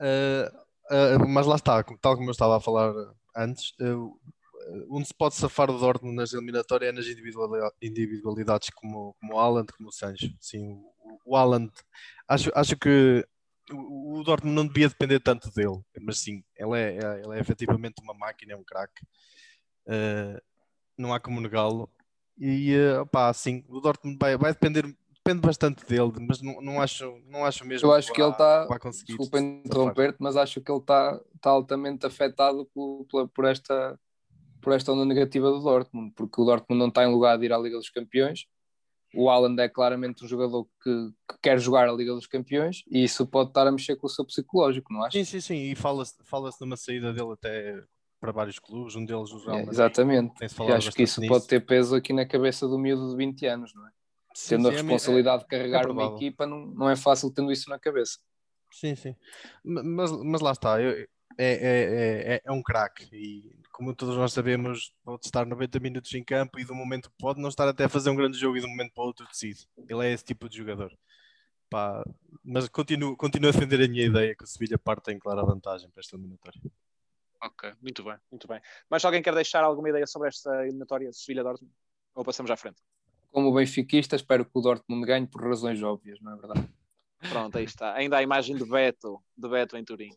Uh, 0.00 1.28
mas 1.28 1.46
lá 1.46 1.56
está, 1.56 1.82
tal 2.00 2.16
como 2.16 2.28
eu 2.28 2.32
estava 2.32 2.56
a 2.56 2.60
falar 2.60 2.92
antes, 3.36 3.72
uh, 3.80 4.18
onde 4.90 5.08
se 5.08 5.14
pode 5.14 5.34
safar 5.34 5.70
o 5.70 5.78
Dortmund 5.78 6.16
nas 6.16 6.32
eliminatórias 6.32 6.90
é 6.90 6.92
nas 6.92 7.06
individualidades 7.82 8.70
como, 8.70 9.14
como 9.20 9.34
o 9.34 9.38
Haaland, 9.38 9.72
como 9.72 9.88
o 9.88 9.92
Sancho. 9.92 10.34
Sim, 10.40 10.80
o, 11.24 11.36
Haaland, 11.36 11.70
acho, 12.28 12.50
acho 12.54 12.76
que 12.76 13.26
o, 13.72 14.22
Dortmund 14.24 14.54
não 14.54 14.66
devia 14.66 14.88
depender 14.88 15.20
tanto 15.20 15.50
dele, 15.50 15.80
mas 16.00 16.18
sim, 16.18 16.42
ele 16.56 16.78
é, 16.78 16.98
é 16.98 17.22
ele 17.24 17.36
é 17.36 17.40
efetivamente 17.40 18.02
uma 18.02 18.14
máquina, 18.14 18.52
é 18.52 18.56
um 18.56 18.64
craque. 18.64 19.02
Uh, 19.86 20.40
não 20.96 21.12
há 21.12 21.20
como 21.20 21.40
negá-lo. 21.40 21.90
E 22.38 22.74
uh, 22.76 23.34
sim, 23.34 23.64
o 23.68 23.80
Dortmund 23.80 24.18
vai, 24.20 24.36
vai 24.36 24.52
depender, 24.52 24.84
depende 25.24 25.40
bastante 25.40 25.86
dele, 25.86 26.12
mas 26.20 26.42
não, 26.42 26.60
não, 26.60 26.80
acho, 26.80 27.18
não 27.26 27.44
acho 27.46 27.64
mesmo. 27.66 27.88
Eu 27.88 27.94
acho 27.94 28.08
que, 28.08 28.14
que 28.14 28.22
ele 28.22 28.30
está, 28.30 28.68
desculpa 29.06 29.40
interromper-te, 29.40 30.18
mas 30.20 30.36
acho 30.36 30.60
que 30.60 30.70
ele 30.70 30.80
está 30.80 31.18
tá 31.40 31.50
altamente 31.50 32.04
afetado 32.04 32.68
por, 32.74 33.06
por, 33.08 33.28
por 33.28 33.44
esta 33.46 33.98
por 34.60 34.72
esta 34.72 34.90
onda 34.92 35.04
negativa 35.04 35.50
do 35.50 35.60
Dortmund, 35.60 36.12
porque 36.16 36.40
o 36.40 36.44
Dortmund 36.44 36.78
não 36.78 36.88
está 36.88 37.04
em 37.04 37.12
lugar 37.12 37.36
de 37.38 37.44
ir 37.44 37.52
à 37.52 37.58
Liga 37.58 37.76
dos 37.76 37.90
Campeões. 37.90 38.46
O 39.14 39.28
Haaland 39.28 39.60
é 39.60 39.68
claramente 39.68 40.24
um 40.24 40.28
jogador 40.28 40.66
que, 40.82 41.10
que 41.28 41.38
quer 41.42 41.58
jogar 41.58 41.86
a 41.86 41.92
Liga 41.92 42.14
dos 42.14 42.26
Campeões 42.26 42.82
e 42.90 43.04
isso 43.04 43.26
pode 43.26 43.50
estar 43.50 43.66
a 43.66 43.70
mexer 43.70 43.94
com 43.96 44.06
o 44.06 44.10
seu 44.10 44.24
psicológico, 44.24 44.90
não 44.90 45.04
acha? 45.04 45.18
Sim, 45.18 45.24
sim, 45.24 45.40
sim. 45.40 45.70
E 45.70 45.74
fala-se 45.74 46.14
fala 46.24 46.50
de 46.50 46.64
uma 46.64 46.78
saída 46.78 47.12
dele 47.12 47.32
até 47.32 47.84
para 48.18 48.32
vários 48.32 48.58
clubes, 48.58 48.96
um 48.96 49.04
deles 49.04 49.30
o 49.32 49.38
Real 49.44 49.58
É, 49.58 49.62
exatamente. 49.64 50.34
E 50.40 50.72
acho 50.72 50.90
que 50.92 51.02
isso 51.02 51.20
nisso. 51.20 51.32
pode 51.32 51.46
ter 51.46 51.60
peso 51.60 51.94
aqui 51.94 52.14
na 52.14 52.24
cabeça 52.24 52.66
do 52.66 52.78
miúdo 52.78 53.10
de 53.10 53.16
20 53.16 53.46
anos, 53.46 53.74
não 53.74 53.86
é? 53.86 53.90
Tendo 54.48 54.64
sim, 54.64 54.68
a 54.68 54.72
é 54.72 54.76
responsabilidade 54.76 55.42
é, 55.42 55.44
de 55.44 55.46
carregar 55.48 55.84
é 55.84 55.88
uma 55.88 56.16
equipa, 56.16 56.46
não, 56.46 56.66
não 56.66 56.90
é 56.90 56.96
fácil 56.96 57.30
tendo 57.32 57.52
isso 57.52 57.70
na 57.70 57.78
cabeça. 57.78 58.18
Sim, 58.72 58.96
sim. 58.96 59.14
Mas, 59.62 60.10
mas 60.10 60.40
lá 60.40 60.50
está, 60.50 60.80
eu, 60.80 61.06
é, 61.38 61.52
é, 61.52 62.34
é, 62.34 62.42
é 62.44 62.52
um 62.52 62.62
craque 62.62 63.08
e 63.12 63.56
como 63.72 63.94
todos 63.94 64.16
nós 64.16 64.32
sabemos, 64.32 64.94
pode 65.04 65.26
estar 65.26 65.44
90 65.44 65.80
minutos 65.80 66.12
em 66.14 66.22
campo 66.22 66.60
e 66.60 66.64
do 66.64 66.74
momento 66.74 67.10
pode 67.18 67.40
não 67.40 67.48
estar 67.48 67.68
até 67.68 67.84
a 67.84 67.88
fazer 67.88 68.10
um 68.10 68.16
grande 68.16 68.38
jogo 68.38 68.56
e 68.56 68.60
de 68.60 68.66
um 68.66 68.70
momento 68.70 68.92
para 68.92 69.02
o 69.02 69.06
outro 69.08 69.26
decide. 69.26 69.66
Ele 69.88 70.06
é 70.06 70.12
esse 70.12 70.24
tipo 70.24 70.48
de 70.48 70.58
jogador. 70.58 70.96
Pá, 71.68 72.04
mas 72.44 72.68
continuo, 72.68 73.16
continuo 73.16 73.48
a 73.48 73.52
defender 73.52 73.84
a 73.84 73.88
minha 73.88 74.06
ideia 74.06 74.34
que 74.36 74.44
o 74.44 74.46
Sevilha 74.46 74.78
parte 74.78 75.10
em 75.10 75.18
clara 75.18 75.44
vantagem 75.44 75.90
para 75.90 76.00
esta 76.00 76.14
eliminatória. 76.14 76.60
Ok, 77.42 77.72
muito 77.82 78.04
bem, 78.04 78.16
muito 78.30 78.46
bem. 78.46 78.60
Mas 78.88 79.04
alguém 79.04 79.20
quer 79.20 79.34
deixar 79.34 79.64
alguma 79.64 79.88
ideia 79.88 80.06
sobre 80.06 80.28
esta 80.28 80.62
eliminatória 80.62 81.12
Sevilha-Dortmund? 81.12 81.74
Ou 82.14 82.24
passamos 82.24 82.50
à 82.52 82.56
frente? 82.56 82.80
Como 83.34 83.52
benfiquista, 83.52 84.14
espero 84.14 84.44
que 84.44 84.52
o 84.54 84.60
Dortmund 84.60 85.04
ganhe 85.04 85.26
por 85.26 85.42
razões 85.42 85.82
óbvias, 85.82 86.20
não 86.20 86.34
é 86.34 86.36
verdade? 86.36 86.68
Pronto, 87.28 87.58
aí 87.58 87.64
está. 87.64 87.92
Ainda 87.92 88.16
a 88.16 88.22
imagem 88.22 88.54
de 88.54 88.64
Beto, 88.64 89.20
de 89.36 89.48
Beto 89.48 89.76
em 89.76 89.84
Turim. 89.84 90.10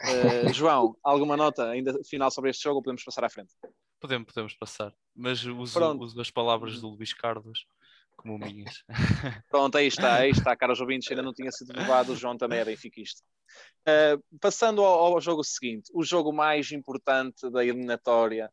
Uh, 0.00 0.50
João, 0.50 0.96
alguma 1.02 1.36
nota 1.36 1.68
ainda 1.68 2.02
final 2.04 2.30
sobre 2.30 2.48
este 2.48 2.62
jogo 2.62 2.76
ou 2.76 2.82
podemos 2.82 3.04
passar 3.04 3.22
à 3.22 3.28
frente? 3.28 3.52
Podemos, 4.00 4.32
podemos 4.32 4.54
passar, 4.54 4.94
mas 5.14 5.44
uso, 5.44 5.78
uso 5.98 6.18
as 6.18 6.30
palavras 6.30 6.80
do 6.80 6.88
Luís 6.88 7.12
Carlos 7.12 7.66
como 8.16 8.38
minhas. 8.38 8.82
Pronto, 9.50 9.76
aí 9.76 9.86
está, 9.86 10.14
aí 10.14 10.30
está, 10.30 10.56
caros 10.56 10.80
ouvintes, 10.80 11.10
ainda 11.10 11.22
não 11.22 11.34
tinha 11.34 11.52
sido 11.52 11.70
levado, 11.76 12.12
o 12.12 12.16
João 12.16 12.38
também 12.38 12.60
é 12.60 12.64
benfiquista. 12.64 13.20
Uh, 13.86 14.38
passando 14.40 14.82
ao, 14.82 15.14
ao, 15.14 15.20
jogo 15.20 15.44
seguinte, 15.44 15.90
o 15.92 16.02
jogo 16.02 16.32
mais 16.32 16.72
importante 16.72 17.50
da 17.50 17.62
eliminatória, 17.62 18.50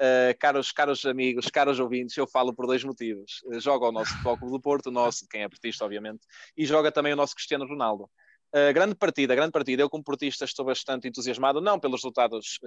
uh, 0.00 0.38
caros, 0.38 0.72
caros 0.72 1.04
amigos, 1.04 1.46
caros 1.48 1.78
ouvintes, 1.78 2.16
eu 2.16 2.26
falo 2.26 2.54
por 2.54 2.66
dois 2.66 2.82
motivos. 2.84 3.42
Uh, 3.44 3.60
joga 3.60 3.88
o 3.88 3.92
nosso 3.92 4.12
Futebol 4.14 4.38
Clube 4.38 4.52
do 4.52 4.60
Porto, 4.60 4.86
o 4.86 4.92
nosso, 4.92 5.26
quem 5.28 5.42
é 5.42 5.48
portista, 5.48 5.84
obviamente, 5.84 6.26
e 6.56 6.64
joga 6.66 6.90
também 6.92 7.12
o 7.12 7.16
nosso 7.16 7.34
Cristiano 7.34 7.66
Ronaldo. 7.66 8.04
Uh, 8.54 8.72
grande 8.72 8.94
partida, 8.94 9.34
grande 9.34 9.52
partida. 9.52 9.82
Eu, 9.82 9.90
como 9.90 10.04
portista, 10.04 10.44
estou 10.44 10.64
bastante 10.64 11.08
entusiasmado, 11.08 11.60
não 11.60 11.78
pelos 11.78 12.00
resultados 12.00 12.58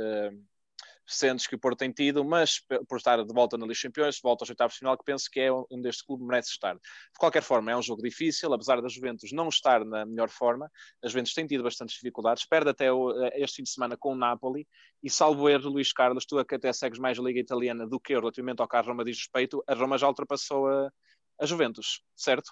recentes 1.07 1.47
que 1.47 1.55
o 1.55 1.59
Porto 1.59 1.79
tem 1.79 1.91
tido, 1.91 2.23
mas 2.23 2.61
por 2.87 2.97
estar 2.97 3.23
de 3.23 3.33
volta 3.33 3.57
na 3.57 3.63
Liga 3.63 3.73
dos 3.73 3.81
Campeões, 3.81 4.15
de 4.15 4.21
volta 4.21 4.43
aos 4.43 4.49
oitavos 4.49 4.73
de 4.73 4.79
final, 4.79 4.97
que 4.97 5.05
penso 5.05 5.29
que 5.31 5.39
é 5.39 5.51
onde 5.51 5.87
este 5.87 6.05
clube 6.05 6.23
merece 6.23 6.49
estar. 6.49 6.75
De 6.75 7.17
qualquer 7.17 7.41
forma, 7.41 7.71
é 7.71 7.77
um 7.77 7.81
jogo 7.81 8.01
difícil, 8.01 8.53
apesar 8.53 8.81
da 8.81 8.89
Juventus 8.89 9.31
não 9.31 9.47
estar 9.47 9.85
na 9.85 10.05
melhor 10.05 10.29
forma, 10.29 10.69
a 11.03 11.07
Juventus 11.07 11.33
tem 11.33 11.47
tido 11.47 11.63
bastantes 11.63 11.95
dificuldades, 11.95 12.45
perde 12.45 12.69
até 12.69 12.87
eh, 12.87 13.43
este 13.43 13.57
fim 13.57 13.63
de 13.63 13.69
semana 13.69 13.95
com 13.97 14.13
o 14.13 14.15
Napoli, 14.15 14.67
e 15.01 15.09
salvo 15.09 15.47
erro, 15.47 15.69
Luís 15.69 15.93
Carlos, 15.93 16.25
tu 16.25 16.43
que 16.45 16.55
até 16.55 16.71
segues 16.73 16.99
mais 16.99 17.17
a 17.17 17.21
Liga 17.21 17.39
Italiana 17.39 17.87
do 17.87 17.99
que 17.99 18.13
eu 18.13 18.19
relativamente 18.19 18.61
ao 18.61 18.67
que 18.67 18.75
a 18.75 18.81
Roma 18.81 19.03
diz 19.03 19.17
respeito, 19.17 19.63
a 19.67 19.73
Roma 19.73 19.97
já 19.97 20.07
ultrapassou 20.07 20.67
a, 20.67 20.91
a 21.39 21.45
Juventus, 21.45 22.01
certo? 22.15 22.51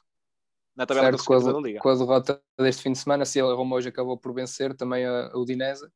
na 0.75 0.85
tabela 0.85 1.05
certo, 1.05 1.23
com 1.23 1.33
a, 1.33 1.39
da 1.39 1.59
Liga. 1.59 1.79
Com 1.79 1.89
a 1.89 1.95
derrota 1.95 2.41
deste 2.59 2.83
fim 2.83 2.91
de 2.91 2.97
semana, 2.97 3.25
se 3.25 3.39
a 3.39 3.43
Roma 3.43 3.77
hoje 3.77 3.89
acabou 3.89 4.17
por 4.17 4.33
vencer 4.33 4.75
também 4.75 5.05
a, 5.05 5.27
a 5.27 5.37
Udinese 5.37 5.87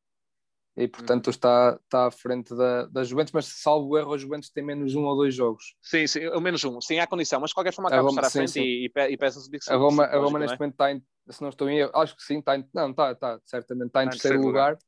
e 0.76 0.86
portanto 0.88 1.28
hum. 1.28 1.30
está, 1.30 1.78
está 1.84 2.06
à 2.06 2.10
frente 2.10 2.54
da, 2.54 2.86
da 2.86 3.04
Juventus, 3.04 3.32
mas 3.32 3.46
salvo 3.46 3.98
erro, 3.98 4.14
a 4.14 4.18
Juventus 4.18 4.50
tem 4.50 4.64
menos 4.64 4.94
um 4.94 5.04
ou 5.04 5.16
dois 5.16 5.34
jogos. 5.34 5.74
Sim, 5.82 6.06
sim, 6.06 6.20
menos 6.40 6.64
um, 6.64 6.80
sim, 6.80 6.98
há 6.98 7.06
condição, 7.06 7.40
mas 7.40 7.50
de 7.50 7.54
qualquer 7.54 7.74
forma 7.74 7.88
acaba 7.88 8.08
de 8.08 8.14
estar 8.14 8.26
à 8.26 8.30
frente 8.30 8.52
sim. 8.52 8.60
e, 8.60 8.90
e, 8.94 9.12
e 9.12 9.16
peça-se 9.16 9.50
A 9.68 9.76
Roma, 9.76 10.04
a 10.04 10.18
Roma 10.18 10.38
neste 10.38 10.54
é? 10.54 10.58
momento 10.58 10.74
está 10.74 10.92
em, 10.92 11.02
se 11.28 11.42
não 11.42 11.48
estou 11.48 11.68
em 11.68 11.82
acho 11.94 12.16
que 12.16 12.22
sim, 12.22 12.38
está 12.38 12.56
em, 12.56 12.68
não, 12.72 12.90
está, 12.90 13.12
está, 13.12 13.40
certamente 13.44 13.88
está 13.88 14.04
em 14.04 14.08
está 14.08 14.22
terceiro, 14.22 14.42
lugar. 14.42 14.72
lugar 14.72 14.78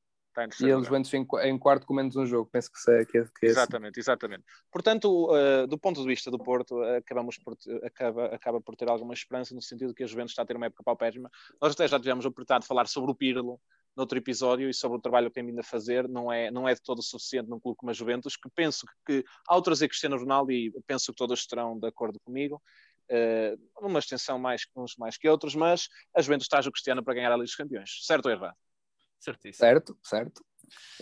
e 0.60 0.64
eles 0.64 0.86
Juventus 0.86 1.12
em, 1.12 1.26
em 1.42 1.58
quarto 1.58 1.86
com 1.86 1.92
menos 1.92 2.16
um 2.16 2.24
jogo, 2.24 2.48
penso 2.50 2.70
que, 2.72 2.90
é, 2.90 3.04
que, 3.04 3.18
é, 3.18 3.24
que 3.24 3.46
é 3.46 3.48
Exatamente, 3.50 4.00
assim. 4.00 4.10
exatamente. 4.10 4.44
Portanto, 4.70 5.30
uh, 5.30 5.66
do 5.66 5.78
ponto 5.78 6.00
de 6.00 6.06
vista 6.06 6.30
do 6.30 6.38
Porto, 6.38 6.82
acabamos 6.82 7.36
por, 7.38 7.54
acaba, 7.84 8.26
acaba 8.26 8.60
por 8.60 8.74
ter 8.74 8.88
alguma 8.88 9.12
esperança 9.12 9.54
no 9.54 9.60
sentido 9.60 9.94
que 9.94 10.02
a 10.02 10.06
Juventus 10.06 10.32
está 10.32 10.42
a 10.42 10.46
ter 10.46 10.56
uma 10.56 10.66
época 10.66 10.82
paupérrima. 10.82 11.30
Nós 11.60 11.72
até 11.74 11.86
já 11.86 11.98
tivemos 11.98 12.24
a 12.24 12.28
oportunidade 12.28 12.62
de 12.62 12.68
falar 12.68 12.86
sobre 12.86 13.10
o 13.10 13.14
Pirlo 13.14 13.60
noutro 13.96 14.18
episódio 14.18 14.68
e 14.68 14.74
sobre 14.74 14.98
o 14.98 15.00
trabalho 15.00 15.28
que 15.28 15.34
tem 15.34 15.44
vindo 15.44 15.60
a 15.60 15.62
fazer, 15.62 16.08
não 16.08 16.32
é, 16.32 16.50
não 16.50 16.68
é 16.68 16.74
de 16.74 16.82
todo 16.82 17.02
suficiente 17.02 17.48
num 17.48 17.60
clube 17.60 17.76
como 17.76 17.90
a 17.90 17.94
Juventus, 17.94 18.36
que 18.36 18.48
penso 18.54 18.86
que, 18.86 19.22
que 19.22 19.28
ao 19.46 19.60
trazer 19.60 19.88
Cristiano 19.88 20.18
Ronaldo, 20.18 20.52
e 20.52 20.72
penso 20.86 21.12
que 21.12 21.16
todos 21.16 21.40
estarão 21.40 21.78
de 21.78 21.86
acordo 21.86 22.18
comigo, 22.20 22.62
uh, 23.10 23.82
numa 23.82 23.98
extensão 23.98 24.38
mais 24.38 24.62
uns 24.76 24.96
mais 24.96 25.16
que 25.16 25.28
outros, 25.28 25.54
mas 25.54 25.88
a 26.14 26.22
Juventus 26.22 26.48
traz 26.48 26.66
o 26.66 26.72
Cristiano 26.72 27.04
para 27.04 27.14
ganhar 27.14 27.32
a 27.32 27.36
Liga 27.36 27.44
dos 27.44 27.56
Campeões, 27.56 27.90
certo 28.02 28.26
ou 28.26 28.32
errado? 28.32 28.56
Certíssimo. 29.20 29.66
Certo, 29.66 29.98
certo. 30.02 30.44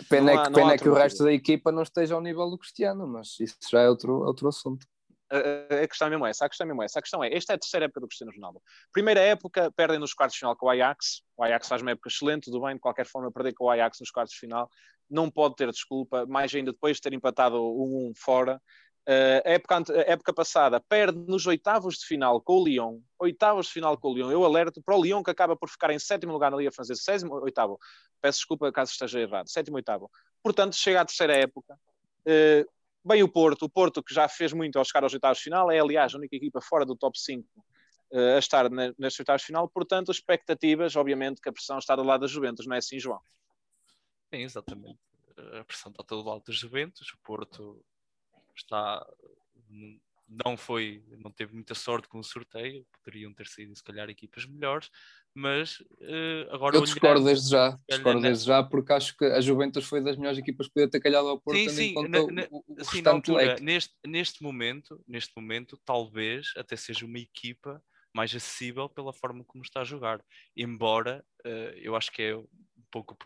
Pena, 0.09 0.33
há, 0.33 0.35
é 0.35 0.47
que, 0.47 0.53
pena 0.53 0.73
é 0.73 0.79
que 0.79 0.89
o 0.89 0.95
resto 0.95 1.25
da 1.25 1.33
equipa 1.33 1.71
não 1.71 1.83
esteja 1.83 2.15
ao 2.15 2.21
nível 2.21 2.51
do 2.51 2.59
Cristiano, 2.59 3.07
mas 3.07 3.39
isso 3.39 3.57
já 3.71 3.83
é 3.83 3.89
outro, 3.89 4.21
outro 4.25 4.49
assunto. 4.49 4.87
A, 5.31 5.83
a 5.83 5.89
questão 5.89 6.09
é 6.09 6.11
mesmo 6.11 6.27
essa, 6.27 6.45
a 6.45 6.49
questão 6.49 6.65
é 6.65 6.69
mesmo 6.69 6.83
essa. 6.83 6.99
A 6.99 7.03
questão 7.03 7.25
é, 7.25 7.35
esta 7.35 7.53
é 7.53 7.57
a 7.57 7.59
terceira 7.59 7.87
época 7.87 8.01
do 8.01 8.09
Cristiano 8.09 8.33
Ronaldo. 8.35 8.61
Primeira 8.93 9.21
época, 9.21 9.71
perdem 9.73 9.99
nos 9.99 10.13
quartos 10.13 10.35
de 10.35 10.41
final 10.41 10.57
com 10.57 10.67
o 10.67 10.71
Ajax. 10.71 11.23
O 11.37 11.45
Ajax 11.45 11.69
faz 11.69 11.83
uma 11.83 11.93
época 11.93 12.09
excelente, 12.09 12.45
tudo 12.45 12.61
bem, 12.61 12.75
de 12.75 12.81
qualquer 12.81 13.07
forma, 13.07 13.31
perder 13.31 13.55
com 13.55 13.65
o 13.65 13.71
Ajax 13.71 13.99
nos 14.01 14.11
quartos 14.11 14.35
de 14.35 14.41
final 14.41 14.69
não 15.11 15.31
pode 15.31 15.57
ter 15.57 15.71
desculpa, 15.71 16.25
mais 16.27 16.55
ainda 16.55 16.73
depois 16.73 16.97
de 16.97 17.03
ter 17.03 17.13
empatado 17.13 17.61
um, 17.61 18.11
um 18.11 18.13
fora. 18.17 18.63
Uh, 19.09 19.43
época, 19.45 19.83
época 20.07 20.33
passada 20.33 20.79
perde 20.79 21.19
nos 21.27 21.47
oitavos 21.47 21.97
de 21.97 22.07
final 22.07 22.41
com 22.41 22.61
o 22.61 22.65
Lyon, 22.65 23.01
oitavos 23.19 23.67
de 23.67 23.73
final 23.73 23.99
com 23.99 24.09
o 24.09 24.15
Lyon. 24.15 24.31
Eu 24.31 24.45
alerto 24.45 24.81
para 24.83 24.97
o 24.97 25.03
Lyon 25.03 25.23
que 25.23 25.31
acaba 25.31 25.57
por 25.57 25.69
ficar 25.69 25.91
em 25.91 25.99
sétimo 25.99 26.33
lugar 26.33 26.51
na 26.51 26.57
Liga 26.57 26.71
Francesa, 26.71 27.01
sétimo, 27.03 27.35
oitavo. 27.43 27.79
Peço 28.21 28.39
desculpa 28.39 28.71
caso 28.71 28.93
esteja 28.93 29.21
errado, 29.21 29.51
sétimo, 29.51 29.77
oitavo. 29.77 30.09
Portanto, 30.43 30.77
chega 30.77 31.01
à 31.01 31.05
terceira 31.05 31.35
época. 31.35 31.77
Uh, 32.21 32.71
bem, 33.05 33.23
o 33.23 33.29
Porto, 33.29 33.65
o 33.65 33.71
Porto 33.71 34.03
que 34.03 34.15
já 34.15 34.29
fez 34.29 34.53
muito 34.53 34.79
ao 34.79 34.85
chegar 34.85 35.03
aos 35.03 35.13
oitavos 35.13 35.39
de 35.39 35.45
final, 35.45 35.71
é 35.71 35.79
aliás 35.79 36.15
a 36.15 36.19
única 36.19 36.37
equipa 36.37 36.61
fora 36.61 36.85
do 36.85 36.97
top 36.97 37.19
5 37.19 37.47
uh, 37.47 37.65
eh, 38.13 38.37
a 38.37 38.39
estar 38.39 38.71
nestes 38.71 39.21
oitavos 39.21 39.43
de 39.43 39.47
final. 39.47 39.69
Portanto, 39.69 40.11
expectativas, 40.11 40.97
obviamente, 40.97 41.41
que 41.41 41.49
a 41.49 41.53
pressão 41.53 41.79
está 41.79 41.97
do 41.97 42.03
lado 42.03 42.23
das 42.23 42.31
Juventus, 42.31 42.67
não 42.67 42.75
é 42.75 42.79
assim, 42.79 42.99
João? 42.99 43.21
Sim, 44.33 44.43
exatamente. 44.43 44.99
A 45.59 45.65
pressão 45.65 45.91
está 45.91 46.05
do 46.15 46.23
lado 46.23 46.43
das 46.47 46.57
Juventus. 46.57 47.13
O 47.13 47.19
Porto 47.19 47.85
está 48.55 49.07
não 50.31 50.57
foi, 50.57 51.03
não 51.19 51.31
teve 51.31 51.53
muita 51.53 51.75
sorte 51.75 52.09
com 52.09 52.21
o 52.21 52.25
sorteio, 52.25 52.87
poderiam 52.93 53.35
ter 53.35 53.49
sido 53.49 53.75
se 53.75 53.83
calhar 53.83 54.09
equipas 54.09 54.47
melhores, 54.47 54.89
mas 55.35 55.81
uh, 55.81 56.53
agora 56.53 56.77
eu 56.77 56.83
discordo 56.83 57.25
desde 57.25 57.51
já, 57.51 57.77
discordo 57.89 58.21
desde 58.21 58.47
já, 58.47 58.63
porque 58.63 58.93
acho 58.93 59.17
que 59.17 59.25
a 59.25 59.41
Juventus 59.41 59.85
foi 59.85 60.01
das 60.01 60.17
melhores 60.17 60.39
equipas 60.39 60.69
que 60.69 60.75
podia 60.75 60.89
ter 60.89 61.01
calhado 61.01 61.29
ao 61.29 61.41
Porto, 61.41 61.59
sim, 61.59 61.69
sim, 61.69 61.95
na, 62.09 62.27
na, 62.27 62.47
o, 62.51 62.65
o 62.69 62.85
sim, 62.85 63.03
altura, 63.05 63.57
neste, 63.61 63.95
neste 64.07 64.43
momento, 64.43 65.03
neste 65.07 65.33
momento, 65.37 65.77
talvez 65.85 66.53
até 66.57 66.77
seja 66.77 67.05
uma 67.05 67.19
equipa 67.19 67.83
mais 68.15 68.35
acessível 68.35 68.89
pela 68.89 69.13
forma 69.13 69.45
como 69.45 69.65
está 69.65 69.81
a 69.81 69.85
jogar, 69.85 70.25
embora 70.57 71.25
uh, 71.45 71.77
eu 71.77 71.97
acho 71.97 72.13
que 72.13 72.23
é 72.23 72.37
um 72.37 72.47
pouco 72.91 73.17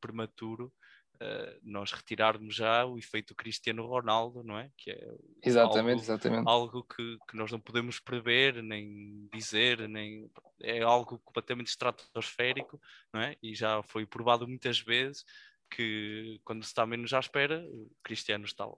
prematuro 0.00 0.72
uh, 1.16 1.60
nós 1.62 1.92
retirarmos 1.92 2.54
já 2.54 2.84
o 2.84 2.98
efeito 2.98 3.34
Cristiano 3.34 3.86
Ronaldo, 3.86 4.42
não 4.42 4.58
é? 4.58 4.70
Que 4.76 4.90
é 4.90 5.14
exatamente, 5.42 6.00
algo, 6.00 6.02
exatamente. 6.02 6.48
algo 6.48 6.84
que, 6.84 7.18
que 7.28 7.36
nós 7.36 7.50
não 7.50 7.60
podemos 7.60 8.00
prever, 8.00 8.62
nem 8.62 9.28
dizer, 9.32 9.88
nem 9.88 10.30
é 10.60 10.82
algo 10.82 11.18
completamente 11.18 11.68
estratosférico, 11.68 12.80
não 13.12 13.20
é? 13.20 13.36
E 13.42 13.54
já 13.54 13.82
foi 13.82 14.06
provado 14.06 14.46
muitas 14.46 14.78
vezes 14.78 15.24
que 15.70 16.40
quando 16.44 16.62
se 16.62 16.68
está 16.68 16.86
menos 16.86 17.12
à 17.12 17.18
espera, 17.18 17.64
o 17.68 17.90
Cristiano 18.02 18.44
está 18.44 18.64
lá. 18.64 18.76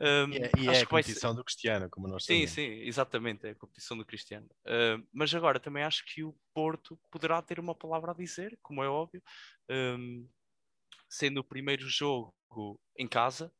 Um, 0.00 0.32
e 0.32 0.38
é, 0.38 0.50
e 0.58 0.68
é 0.68 0.80
a 0.80 0.86
competição 0.86 1.30
ser... 1.30 1.36
do 1.36 1.44
Cristiano, 1.44 1.90
como 1.90 2.06
nós 2.06 2.24
sabemos. 2.24 2.50
Sim, 2.50 2.54
sim, 2.54 2.86
exatamente, 2.86 3.46
é 3.46 3.50
a 3.50 3.54
competição 3.54 3.96
do 3.96 4.04
Cristiano. 4.04 4.46
Uh, 4.64 5.04
mas 5.12 5.34
agora 5.34 5.58
também 5.58 5.82
acho 5.82 6.04
que 6.04 6.22
o 6.22 6.36
Porto 6.54 6.98
poderá 7.10 7.42
ter 7.42 7.58
uma 7.58 7.74
palavra 7.74 8.12
a 8.12 8.14
dizer, 8.14 8.56
como 8.62 8.82
é 8.82 8.88
óbvio, 8.88 9.20
um, 9.68 10.28
sendo 11.08 11.38
o 11.38 11.44
primeiro 11.44 11.88
jogo 11.88 12.34
em 12.96 13.06
casa. 13.06 13.52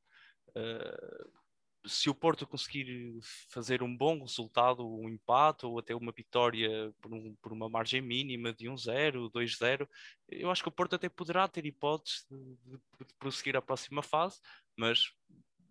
Uh, 0.50 1.38
se 1.86 2.10
o 2.10 2.14
Porto 2.14 2.46
conseguir 2.46 3.18
fazer 3.50 3.82
um 3.82 3.96
bom 3.96 4.20
resultado, 4.20 4.86
um 4.86 5.08
empate 5.08 5.64
ou 5.64 5.78
até 5.78 5.94
uma 5.94 6.12
vitória 6.12 6.92
por, 7.00 7.14
um, 7.14 7.34
por 7.40 7.52
uma 7.52 7.68
margem 7.68 8.00
mínima 8.00 8.52
de 8.52 8.66
1-0, 8.66 9.30
2-0, 9.30 9.88
eu 10.28 10.50
acho 10.50 10.62
que 10.62 10.68
o 10.68 10.72
Porto 10.72 10.96
até 10.96 11.08
poderá 11.08 11.46
ter 11.48 11.64
hipóteses 11.64 12.26
de, 12.30 12.36
de, 12.36 12.76
de 13.06 13.14
prosseguir 13.18 13.56
a 13.56 13.62
próxima 13.62 14.02
fase, 14.02 14.40
mas 14.76 15.12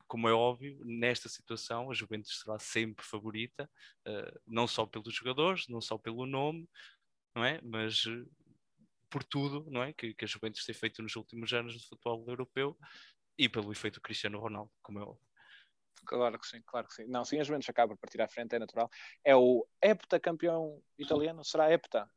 como 0.07 0.27
é 0.27 0.33
óbvio, 0.33 0.79
nesta 0.85 1.27
situação 1.27 1.91
a 1.91 1.93
Juventus 1.93 2.39
será 2.39 2.57
sempre 2.57 3.05
favorita, 3.05 3.69
uh, 4.07 4.39
não 4.47 4.65
só 4.65 4.85
pelos 4.85 5.13
jogadores, 5.13 5.67
não 5.67 5.81
só 5.81 5.97
pelo 5.97 6.25
nome, 6.25 6.67
não 7.35 7.43
é? 7.43 7.59
Mas 7.61 8.05
uh, 8.05 8.25
por 9.09 9.23
tudo, 9.23 9.69
não 9.69 9.83
é? 9.83 9.93
Que, 9.93 10.13
que 10.13 10.25
a 10.25 10.27
Juventus 10.27 10.65
tem 10.65 10.75
feito 10.75 11.01
nos 11.01 11.15
últimos 11.15 11.51
anos 11.53 11.73
do 11.73 11.83
futebol 11.87 12.25
europeu 12.27 12.77
e 13.37 13.47
pelo 13.47 13.71
efeito 13.71 14.01
Cristiano 14.01 14.39
Ronaldo, 14.39 14.71
como 14.81 14.99
é 14.99 15.03
óbvio. 15.03 15.27
Claro 16.05 16.39
que 16.39 16.47
sim, 16.47 16.61
claro 16.65 16.87
que 16.87 16.93
sim. 16.93 17.05
Não, 17.07 17.25
sim, 17.25 17.39
a 17.39 17.43
Juventus 17.43 17.69
acaba 17.69 17.93
por 17.93 17.99
partir 17.99 18.21
à 18.21 18.27
frente, 18.27 18.55
é 18.55 18.59
natural. 18.59 18.89
É 19.23 19.35
o 19.35 19.67
hepta 19.81 20.19
campeão 20.19 20.81
italiano? 20.97 21.43
Será 21.43 21.71
hepta? 21.71 22.09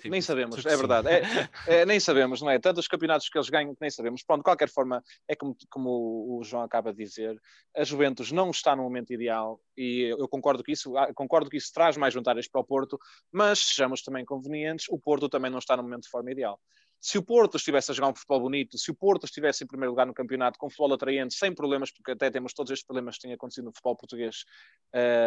Sim, 0.00 0.10
nem 0.10 0.20
sabemos, 0.20 0.64
é 0.64 0.76
verdade. 0.76 1.08
É, 1.08 1.20
é, 1.82 1.86
nem 1.86 1.98
sabemos, 1.98 2.42
não 2.42 2.50
é? 2.50 2.58
Tantos 2.58 2.86
campeonatos 2.86 3.28
que 3.28 3.38
eles 3.38 3.48
ganham 3.48 3.74
que 3.74 3.80
nem 3.80 3.90
sabemos. 3.90 4.22
Pronto, 4.22 4.40
de 4.40 4.44
qualquer 4.44 4.68
forma, 4.68 5.02
é 5.28 5.34
como, 5.34 5.56
como 5.70 6.38
o 6.38 6.44
João 6.44 6.62
acaba 6.62 6.92
de 6.92 7.02
dizer, 7.02 7.36
a 7.76 7.84
Juventus 7.84 8.30
não 8.30 8.50
está 8.50 8.76
no 8.76 8.82
momento 8.82 9.12
ideal 9.12 9.60
e 9.76 10.14
eu 10.18 10.28
concordo 10.28 10.62
que 10.62 10.72
isso, 10.72 10.96
ah, 10.96 11.12
concordo 11.14 11.48
que 11.48 11.56
isso 11.56 11.70
traz 11.72 11.96
mais 11.96 12.14
vantagens 12.14 12.48
para 12.48 12.60
o 12.60 12.64
Porto, 12.64 12.98
mas 13.32 13.58
sejamos 13.58 14.02
também 14.02 14.24
convenientes, 14.24 14.86
o 14.90 14.98
Porto 14.98 15.28
também 15.28 15.50
não 15.50 15.58
está 15.58 15.76
no 15.76 15.82
momento 15.82 16.04
de 16.04 16.10
forma 16.10 16.30
ideal. 16.30 16.60
Se 17.00 17.18
o 17.18 17.22
Porto 17.22 17.56
estivesse 17.56 17.90
a 17.90 17.94
jogar 17.94 18.08
um 18.08 18.14
futebol 18.14 18.40
bonito, 18.40 18.78
se 18.78 18.90
o 18.90 18.94
Porto 18.94 19.24
estivesse 19.24 19.62
em 19.62 19.66
primeiro 19.66 19.90
lugar 19.90 20.06
no 20.06 20.14
campeonato 20.14 20.58
com 20.58 20.68
futebol 20.68 20.94
atraente, 20.94 21.34
sem 21.34 21.54
problemas, 21.54 21.90
porque 21.90 22.12
até 22.12 22.30
temos 22.30 22.52
todos 22.52 22.72
estes 22.72 22.86
problemas 22.86 23.16
que 23.16 23.22
têm 23.22 23.32
acontecido 23.32 23.64
no 23.64 23.72
futebol 23.72 23.96
português, 23.96 24.44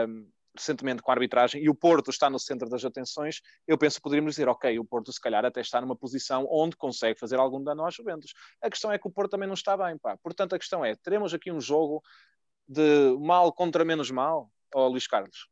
um, 0.08 0.30
recentemente 0.56 1.02
com 1.02 1.12
a 1.12 1.14
arbitragem 1.14 1.64
e 1.64 1.70
o 1.70 1.76
Porto 1.76 2.10
está 2.10 2.30
no 2.30 2.40
centro 2.40 2.68
das 2.70 2.84
atenções, 2.84 3.42
eu 3.68 3.78
penso 3.78 3.98
que 3.98 4.02
poderíamos 4.02 4.34
dizer, 4.34 4.48
ok, 4.48 4.78
o 4.80 4.86
Porto 4.86 5.12
se 5.12 5.22
calhar 5.22 5.46
até 5.46 5.62
está 5.62 5.80
numa 5.80 5.96
posição 5.96 6.48
onde 6.50 6.76
consegue 6.76 7.20
fazer 7.20 7.40
algum 7.40 7.64
dano 7.64 7.84
aos 7.84 7.96
Juventus. 7.96 8.34
A 8.62 8.70
questão 8.70 8.92
é 8.92 8.98
que 8.98 9.08
o 9.08 9.12
Porto 9.12 9.32
também 9.32 9.48
não 9.48 9.54
está 9.54 9.78
bem, 9.78 9.98
pá. 9.98 10.18
Portanto, 10.18 10.56
a 10.56 10.60
questão 10.60 10.84
é, 10.84 10.96
teremos 10.96 11.34
aqui 11.34 11.52
um 11.52 11.62
jogo 11.62 12.02
de 12.68 13.16
mal 13.20 13.52
contra 13.54 13.86
menos 13.86 14.12
mal, 14.12 14.52
ou 14.74 14.90
Luís 14.90 15.08
Carlos? 15.08 15.48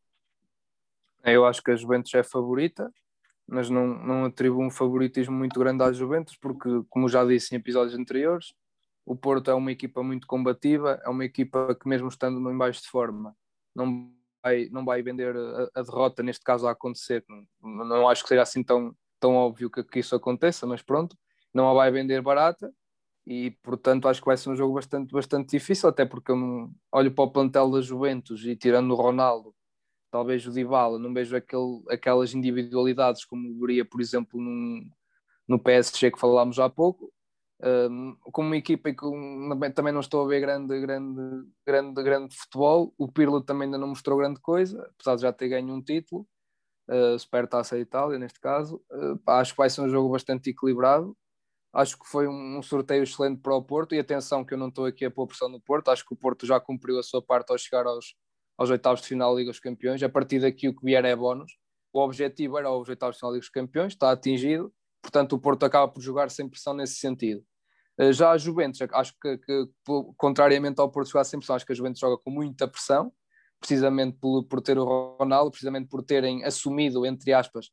Eu 1.24 1.45
acho 1.45 1.61
que 1.61 1.72
a 1.72 1.76
Juventus 1.76 2.13
é 2.13 2.24
favorita, 2.24 2.91
mas 3.47 3.69
não, 3.69 3.87
não 3.87 4.25
atribuo 4.25 4.63
um 4.63 4.69
favoritismo 4.69 5.35
muito 5.35 5.59
grande 5.59 5.83
à 5.83 5.91
Juventus, 5.91 6.35
porque, 6.37 6.69
como 6.89 7.07
já 7.07 7.23
disse 7.25 7.55
em 7.55 7.57
episódios 7.57 7.97
anteriores, 7.97 8.53
o 9.05 9.15
Porto 9.15 9.49
é 9.49 9.53
uma 9.53 9.71
equipa 9.71 10.03
muito 10.03 10.27
combativa, 10.27 10.99
é 11.03 11.09
uma 11.09 11.23
equipa 11.23 11.73
que 11.75 11.87
mesmo 11.87 12.09
estando 12.09 12.51
em 12.51 12.57
baixo 12.57 12.81
de 12.81 12.89
forma, 12.89 13.33
não 13.73 14.11
vai, 14.43 14.69
não 14.69 14.83
vai 14.83 15.01
vender 15.01 15.35
a, 15.35 15.79
a, 15.79 15.81
derrota, 15.81 16.21
neste 16.21 16.43
caso, 16.43 16.67
a 16.67 16.71
acontecer. 16.71 17.23
Não, 17.61 17.85
não 17.85 18.09
acho 18.09 18.23
que 18.23 18.29
seja 18.29 18.41
assim 18.41 18.63
tão, 18.63 18.93
tão 19.19 19.35
óbvio 19.35 19.69
que, 19.69 19.83
que, 19.83 19.99
isso 19.99 20.13
aconteça, 20.15 20.67
mas 20.67 20.81
pronto, 20.81 21.17
não 21.53 21.69
a 21.69 21.73
vai 21.73 21.89
vender 21.89 22.21
barata 22.21 22.71
e, 23.25 23.51
portanto, 23.63 24.07
acho 24.07 24.21
que 24.21 24.27
vai 24.27 24.37
ser 24.37 24.49
um 24.49 24.55
jogo 24.55 24.73
bastante, 24.75 25.11
bastante 25.13 25.51
difícil, 25.51 25.89
até 25.89 26.05
porque 26.05 26.31
eu 26.31 26.69
olho 26.91 27.11
para 27.13 27.23
o 27.23 27.31
plantel 27.31 27.71
da 27.71 27.81
Juventus 27.81 28.45
e 28.45 28.55
tirando 28.55 28.91
o 28.91 28.95
Ronaldo, 28.95 29.53
talvez 30.11 30.45
o 30.45 30.51
Dybala, 30.51 30.99
não 30.99 31.13
vejo 31.13 31.35
aquele, 31.35 31.81
aquelas 31.89 32.33
individualidades 32.33 33.25
como 33.25 33.59
veria, 33.59 33.85
por 33.85 34.01
exemplo, 34.01 34.41
num, 34.41 34.89
no 35.47 35.59
PSG 35.59 36.11
que 36.11 36.19
falámos 36.19 36.59
há 36.59 36.69
pouco, 36.69 37.11
um, 37.63 38.15
como 38.31 38.49
uma 38.49 38.57
equipa 38.57 38.91
que 38.91 39.03
também 39.73 39.91
não 39.91 39.99
estou 39.99 40.23
a 40.23 40.27
ver 40.27 40.41
grande, 40.41 40.79
grande, 40.79 41.47
grande, 41.65 42.03
grande 42.03 42.35
futebol. 42.35 42.93
O 42.97 43.11
Pirlo 43.11 43.41
também 43.41 43.65
ainda 43.65 43.77
não 43.77 43.87
mostrou 43.87 44.17
grande 44.17 44.39
coisa, 44.39 44.79
apesar 44.93 45.15
de 45.15 45.21
já 45.23 45.33
ter 45.33 45.49
ganho 45.49 45.73
um 45.73 45.81
título. 45.81 46.27
Uh, 46.89 47.19
super 47.19 47.47
taça 47.47 47.75
a 47.75 47.79
Itália, 47.79 48.19
neste 48.19 48.39
caso. 48.39 48.81
Uh, 48.91 49.19
acho 49.31 49.53
que 49.53 49.57
vai 49.57 49.69
ser 49.69 49.81
um 49.81 49.89
jogo 49.89 50.09
bastante 50.09 50.51
equilibrado. 50.51 51.17
Acho 51.73 51.99
que 51.99 52.07
foi 52.07 52.27
um, 52.27 52.59
um, 52.59 52.63
sorteio 52.63 53.03
excelente 53.03 53.41
para 53.41 53.55
o 53.55 53.63
Porto. 53.63 53.95
E 53.95 53.99
atenção, 53.99 54.45
que 54.45 54.53
eu 54.53 54.57
não 54.57 54.69
estou 54.69 54.85
aqui 54.85 55.05
a 55.05 55.11
pôr 55.11 55.27
pressão 55.27 55.49
no 55.49 55.59
Porto. 55.59 55.89
Acho 55.89 56.05
que 56.05 56.13
o 56.13 56.17
Porto 56.17 56.45
já 56.45 56.59
cumpriu 56.59 56.99
a 56.99 57.03
sua 57.03 57.21
parte 57.21 57.51
ao 57.51 57.57
chegar 57.57 57.85
aos, 57.85 58.15
aos 58.57 58.69
oitavos 58.69 59.01
de 59.01 59.07
final 59.07 59.33
da 59.33 59.39
Liga 59.39 59.51
dos 59.51 59.59
Campeões. 59.59 60.01
A 60.01 60.09
partir 60.09 60.39
daqui, 60.39 60.67
o 60.67 60.75
que 60.75 60.83
vier 60.83 61.05
é 61.05 61.15
bónus. 61.15 61.57
O 61.93 61.99
objetivo 61.99 62.57
era 62.57 62.71
os 62.71 62.89
oitavos 62.89 63.15
de 63.15 63.19
final 63.19 63.31
da 63.31 63.35
Liga 63.35 63.43
dos 63.43 63.49
Campeões, 63.49 63.93
está 63.93 64.11
atingido 64.11 64.73
portanto 65.07 65.33
o 65.33 65.39
Porto 65.39 65.63
acaba 65.63 65.87
por 65.87 66.01
jogar 66.01 66.29
sem 66.29 66.47
pressão 66.47 66.73
nesse 66.73 66.95
sentido. 66.95 67.43
Eh, 67.97 68.11
já 68.11 68.31
a 68.31 68.37
Juventus, 68.37 68.81
acho 68.91 69.13
que, 69.21 69.37
que 69.37 69.69
contrariamente 70.17 70.79
ao 70.79 70.91
Porto 70.91 71.09
jogar 71.09 71.23
sem 71.23 71.39
pressão, 71.39 71.55
acho 71.55 71.65
que 71.65 71.71
a 71.71 71.75
Juventus 71.75 71.99
joga 71.99 72.17
com 72.17 72.29
muita 72.29 72.67
pressão, 72.67 73.11
precisamente 73.59 74.17
por, 74.19 74.43
por 74.43 74.61
ter 74.61 74.77
o 74.77 75.15
Ronaldo, 75.17 75.51
precisamente 75.51 75.87
por 75.87 76.03
terem 76.03 76.43
assumido, 76.43 77.05
entre 77.05 77.33
aspas, 77.33 77.69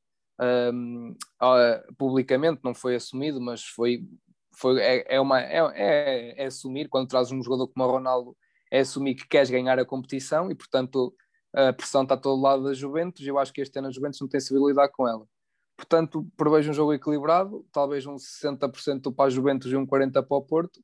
um, 0.73 1.15
uh, 1.43 1.95
publicamente, 1.97 2.61
não 2.65 2.75
foi 2.75 2.97
assumido, 2.97 3.41
mas 3.41 3.63
foi, 3.63 4.07
foi 4.57 4.81
é, 4.81 5.17
é, 5.17 5.21
uma, 5.21 5.41
é, 5.41 5.59
é, 5.75 6.43
é, 6.43 6.47
assumir, 6.47 6.89
quando 6.89 7.09
traz 7.09 7.31
um 7.31 7.43
jogador 7.43 7.69
como 7.69 7.85
o 7.85 7.91
Ronaldo, 7.91 8.37
é 8.75 8.81
assumir 8.81 9.15
que 9.15 9.29
queres 9.29 9.49
ganhar 9.49 9.79
a 9.79 9.85
competição 9.85 10.51
e, 10.51 10.55
portanto, 10.55 11.15
a 11.55 11.73
pressão 11.73 12.03
está 12.03 12.17
todo 12.17 12.43
lado 12.43 12.65
da 12.65 12.75
Juventus, 12.75 13.25
eu 13.25 13.39
acho 13.39 13.53
que 13.53 13.61
este 13.61 13.79
ano 13.79 13.87
a 13.87 13.91
Juventus 13.93 14.21
não 14.21 14.27
tem 14.27 14.41
civilidade 14.41 14.91
com 14.91 15.07
ela. 15.07 15.25
Portanto, 15.77 16.27
prevejo 16.37 16.73
um 16.73 16.75
jogo 16.75 16.93
equilibrado, 16.93 17.65
talvez 17.71 18.05
um 18.05 18.17
60% 18.17 19.15
para 19.15 19.27
a 19.27 19.31
Juventus 19.31 19.71
e 19.71 19.77
um 19.77 19.87
40% 19.87 20.27
para 20.27 20.37
o 20.37 20.43
Porto, 20.43 20.81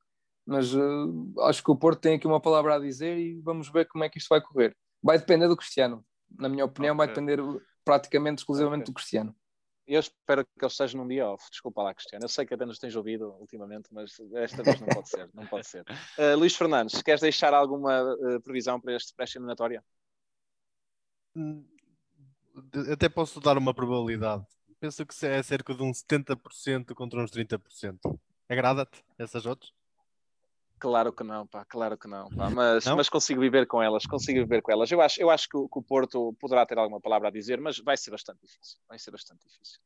mas 0.46 0.72
uh, 0.72 1.34
acho 1.40 1.64
que 1.64 1.70
o 1.72 1.76
Porto 1.76 2.00
tem 2.00 2.14
aqui 2.14 2.28
uma 2.28 2.40
palavra 2.40 2.76
a 2.76 2.78
dizer 2.78 3.18
e 3.18 3.40
vamos 3.40 3.68
ver 3.68 3.88
como 3.88 4.04
é 4.04 4.08
que 4.08 4.18
isto 4.18 4.28
vai 4.28 4.40
correr. 4.40 4.76
Vai 5.02 5.18
depender 5.18 5.48
do 5.48 5.56
Cristiano, 5.56 6.04
na 6.38 6.48
minha 6.48 6.64
opinião, 6.64 6.94
okay. 6.94 7.06
vai 7.06 7.08
depender 7.08 7.40
praticamente 7.84 8.38
exclusivamente 8.38 8.82
okay. 8.82 8.92
do 8.92 8.94
Cristiano. 8.94 9.34
Eu 9.92 10.00
espero 10.00 10.44
que 10.44 10.50
ele 10.58 10.66
esteja 10.66 10.96
num 10.96 11.06
dia 11.06 11.28
off. 11.28 11.44
Desculpa 11.50 11.82
lá, 11.82 11.94
Cristiano. 11.94 12.24
Eu 12.24 12.28
sei 12.28 12.46
que 12.46 12.54
apenas 12.54 12.78
tens 12.78 12.94
ouvido 12.94 13.34
ultimamente, 13.40 13.88
mas 13.92 14.18
esta 14.34 14.62
vez 14.62 14.80
não 14.80 14.88
pode 14.88 15.08
ser. 15.08 15.30
Não 15.34 15.46
pode 15.46 15.66
ser. 15.66 15.82
Uh, 16.18 16.36
Luís 16.38 16.54
Fernandes, 16.54 17.02
queres 17.02 17.20
deixar 17.20 17.52
alguma 17.52 18.02
uh, 18.14 18.40
previsão 18.40 18.80
para 18.80 18.94
este 18.94 19.14
pré-eliminatória? 19.14 19.82
Hum, 21.34 21.64
até 22.92 23.08
posso 23.08 23.40
dar 23.40 23.58
uma 23.58 23.74
probabilidade 23.74 24.46
penso 24.80 25.04
que 25.04 25.26
é 25.26 25.42
cerca 25.42 25.74
de 25.74 25.82
um 25.82 25.92
70% 25.92 26.94
contra 26.94 27.22
uns 27.22 27.30
30%. 27.30 28.18
Agrada-te 28.48 29.04
essas 29.18 29.44
outras? 29.46 29.72
Claro 30.80 31.12
que 31.12 31.22
não, 31.22 31.46
pá, 31.46 31.62
claro 31.66 31.98
que 31.98 32.08
não, 32.08 32.30
pá. 32.30 32.48
Mas, 32.56 32.86
não? 32.86 32.96
mas 32.96 33.10
consigo 33.10 33.40
viver 33.40 33.66
com 33.66 33.82
elas, 33.82 34.06
consigo 34.06 34.40
viver 34.40 34.62
com 34.62 34.72
elas. 34.72 34.90
Eu 34.90 35.00
acho, 35.02 35.20
eu 35.20 35.30
acho 35.30 35.46
que, 35.46 35.56
o, 35.56 35.68
que 35.68 35.78
o 35.78 35.82
Porto 35.82 36.34
poderá 36.40 36.64
ter 36.64 36.78
alguma 36.78 37.00
palavra 37.00 37.28
a 37.28 37.30
dizer, 37.30 37.60
mas 37.60 37.78
vai 37.78 37.98
ser 37.98 38.10
bastante 38.10 38.40
difícil. 38.40 38.78
Vai 38.88 38.98
ser 38.98 39.10
bastante 39.10 39.46
difícil. 39.46 39.78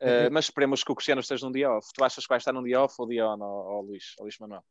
Uh, 0.00 0.30
mas 0.30 0.44
esperemos 0.44 0.84
que 0.84 0.92
o 0.92 0.94
Cristiano 0.94 1.20
esteja 1.20 1.44
num 1.44 1.52
dia 1.52 1.70
off. 1.72 1.88
Tu 1.92 2.04
achas 2.04 2.24
que 2.24 2.28
vai 2.28 2.38
estar 2.38 2.52
num 2.52 2.62
dia 2.62 2.80
off 2.80 2.94
ou 2.98 3.08
dia 3.08 3.26
on, 3.26 3.42
ao, 3.42 3.82
Luís, 3.82 4.14
ao 4.18 4.24
Luís 4.24 4.38
Manuel? 4.38 4.62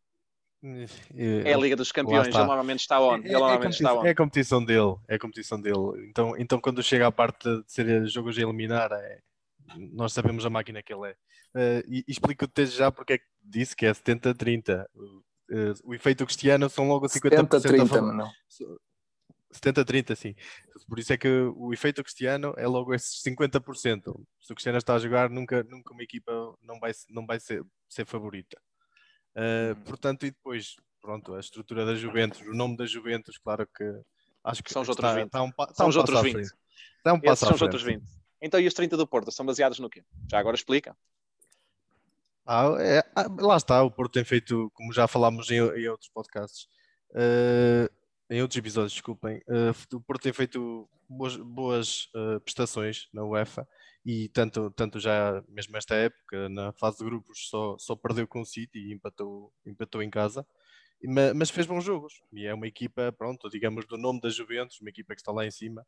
É 1.44 1.54
a 1.54 1.58
Liga 1.58 1.76
dos 1.76 1.92
Campeões, 1.92 2.28
ele 2.28 2.38
normalmente 2.38 2.80
está 2.80 3.00
on. 3.02 3.18
Ele 3.18 3.30
é, 3.30 3.32
normalmente 3.34 3.66
é, 3.66 3.70
está 3.70 3.94
on. 3.94 4.06
é 4.06 4.10
a 4.12 4.16
competição 4.16 4.64
dele, 4.64 4.96
é 5.08 5.16
a 5.16 5.20
competição 5.20 5.62
dele. 5.62 6.08
Então, 6.10 6.38
então 6.38 6.62
quando 6.62 6.82
chega 6.82 7.08
à 7.08 7.12
parte 7.12 7.44
de 7.44 7.64
ser 7.68 8.08
jogos 8.08 8.38
a 8.38 8.42
eliminar, 8.42 8.92
é, 8.94 9.20
nós 9.94 10.14
sabemos 10.14 10.46
a 10.46 10.50
máquina 10.50 10.82
que 10.82 10.94
ele 10.94 11.10
é. 11.10 11.14
Uh, 11.56 11.84
e, 11.88 12.00
e 12.08 12.12
explico-te 12.12 12.54
desde 12.56 12.78
já 12.78 12.92
porque 12.92 13.14
é 13.14 13.18
que 13.18 13.26
disse 13.42 13.76
que 13.76 13.86
é 13.86 13.92
70-30. 13.92 14.86
Uh, 14.96 15.74
o 15.84 15.94
efeito 15.94 16.26
Cristiano 16.26 16.70
são 16.70 16.88
logo 16.88 17.08
50% 17.08 17.48
70-30, 17.48 18.14
não. 18.14 18.32
70-30, 19.54 20.16
sim. 20.16 20.36
Por 20.88 21.00
isso 21.00 21.14
é 21.14 21.18
que 21.18 21.30
o 21.30 21.74
efeito 21.74 22.04
Cristiano 22.04 22.54
é 22.58 22.68
logo 22.68 22.94
esses 22.94 23.22
50%. 23.24 23.62
Se 24.42 24.52
o 24.52 24.56
Cristiano 24.56 24.78
está 24.78 24.96
a 24.96 25.00
jogar, 25.00 25.30
nunca, 25.30 25.64
nunca 25.64 25.94
uma 25.94 26.04
equipa 26.04 26.32
não 26.62 26.80
vai, 26.80 26.92
não 27.10 27.26
vai 27.26 27.40
ser, 27.40 27.64
ser 27.90 28.06
favorita. 28.06 28.60
Uh, 29.36 29.76
portanto, 29.86 30.26
e 30.26 30.32
depois, 30.32 30.76
pronto, 31.02 31.34
a 31.34 31.40
estrutura 31.40 31.86
da 31.86 31.96
Juventus, 31.96 32.42
o 32.42 32.54
nome 32.54 32.78
da 32.78 32.86
Juventus, 32.86 33.38
claro 33.38 33.68
que 33.68 33.84
acho 34.44 34.64
que 34.64 34.72
são 34.72 34.82
os 34.82 34.90
outros 34.90 35.10
está, 35.10 35.20
20. 35.20 35.26
Está 35.26 35.44
um, 35.44 35.50
está 35.50 35.74
são 35.74 35.86
um 35.86 35.90
os 35.90 35.96
outros 35.96 36.22
20. 36.22 36.42
Está 36.42 37.14
um 37.14 37.20
passo 37.20 37.46
são 37.46 37.56
os 37.56 37.62
outros 37.62 37.84
20. 37.84 38.04
Então, 38.46 38.60
e 38.60 38.68
os 38.68 38.76
30 38.76 38.96
do 38.96 39.08
Porto 39.08 39.32
são 39.32 39.44
baseados 39.44 39.80
no 39.80 39.90
quê? 39.90 40.04
Já 40.30 40.38
agora 40.38 40.56
explica. 40.56 40.96
Ah, 42.46 42.76
é, 42.80 43.00
ah, 43.16 43.26
lá 43.40 43.58
está, 43.58 43.82
o 43.82 43.90
Porto 43.90 44.14
tem 44.14 44.24
feito, 44.24 44.72
como 44.76 44.94
já 44.94 45.08
falámos 45.08 45.50
em, 45.50 45.56
em 45.56 45.88
outros 45.88 46.12
podcasts, 46.14 46.68
uh, 47.10 47.92
em 48.30 48.44
outros 48.44 48.60
episódios, 48.60 48.94
desculpem, 48.94 49.38
uh, 49.48 49.96
o 49.96 50.00
Porto 50.00 50.22
tem 50.22 50.32
feito 50.32 50.88
boas, 51.10 51.36
boas 51.38 52.08
uh, 52.14 52.40
prestações 52.42 53.08
na 53.12 53.24
UEFA 53.24 53.68
e 54.06 54.30
tanto, 54.30 54.70
tanto 54.70 55.00
já 55.00 55.44
mesmo 55.50 55.76
esta 55.76 55.96
época, 55.96 56.48
na 56.50 56.72
fase 56.74 57.00
de 57.00 57.06
grupos, 57.06 57.50
só, 57.50 57.76
só 57.80 57.96
perdeu 57.96 58.28
com 58.28 58.42
o 58.42 58.46
City 58.46 58.78
e 58.78 58.94
empatou, 58.94 59.52
empatou 59.66 60.04
em 60.04 60.10
casa, 60.12 60.46
mas, 61.34 61.50
fez 61.50 61.66
bons 61.66 61.84
jogos 61.84 62.22
e 62.32 62.46
é 62.46 62.54
uma 62.54 62.68
equipa, 62.68 63.12
pronto, 63.12 63.50
digamos 63.50 63.88
do 63.88 63.98
nome 63.98 64.22
da 64.22 64.30
Juventus, 64.30 64.80
uma 64.82 64.90
equipa 64.92 65.16
que 65.16 65.22
está 65.22 65.32
lá 65.32 65.48
em 65.48 65.52
cima. 65.52 65.84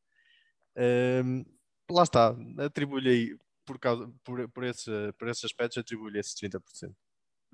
Lá 1.96 2.04
está, 2.04 2.36
atribuo-lhe 2.60 3.38
por, 3.66 3.80
causa, 3.80 4.12
por, 4.24 4.50
por, 4.50 4.64
esse, 4.64 4.92
por 5.18 5.28
esses 5.28 5.44
aspectos, 5.46 5.78
atribuo-lhe 5.78 6.20
esses 6.20 6.36
30%. 6.36 6.62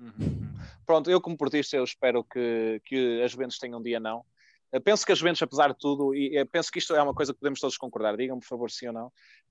Uhum. 0.00 0.54
Pronto, 0.84 1.10
eu 1.10 1.20
como 1.20 1.36
portista, 1.36 1.76
eu 1.76 1.84
espero 1.84 2.24
que, 2.24 2.80
que 2.84 3.22
as 3.22 3.30
Juventus 3.30 3.58
tenham 3.58 3.78
um 3.78 3.82
dia 3.82 4.00
não. 4.00 4.24
Eu 4.72 4.80
penso 4.80 5.06
que 5.06 5.12
as 5.12 5.18
Juventus, 5.18 5.40
apesar 5.40 5.68
de 5.68 5.78
tudo, 5.78 6.12
e 6.16 6.44
penso 6.46 6.68
que 6.68 6.80
isto 6.80 6.96
é 6.96 7.00
uma 7.00 7.14
coisa 7.14 7.32
que 7.32 7.38
podemos 7.38 7.60
todos 7.60 7.76
concordar, 7.76 8.16
digam 8.16 8.40
por 8.40 8.46
favor 8.46 8.68
sim 8.68 8.88
ou 8.88 8.92
não. 8.92 9.06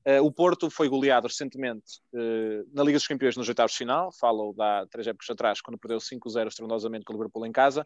Uh, 0.05 0.21
o 0.21 0.29
Porto 0.29 0.69
foi 0.69 0.89
goleado 0.89 1.27
recentemente 1.27 2.01
uh, 2.13 2.69
na 2.73 2.83
Liga 2.83 2.97
dos 2.97 3.07
Campeões 3.07 3.37
nos 3.37 3.47
oitavos 3.47 3.71
de 3.71 3.77
final, 3.77 4.11
falo 4.19 4.53
há 4.59 4.85
três 4.91 5.07
épocas 5.07 5.29
atrás, 5.29 5.61
quando 5.61 5.77
perdeu 5.77 5.97
5-0 5.99 6.47
estrondosamente 6.47 7.05
com 7.05 7.13
o 7.13 7.15
Liverpool 7.15 7.45
em 7.45 7.53
casa. 7.53 7.85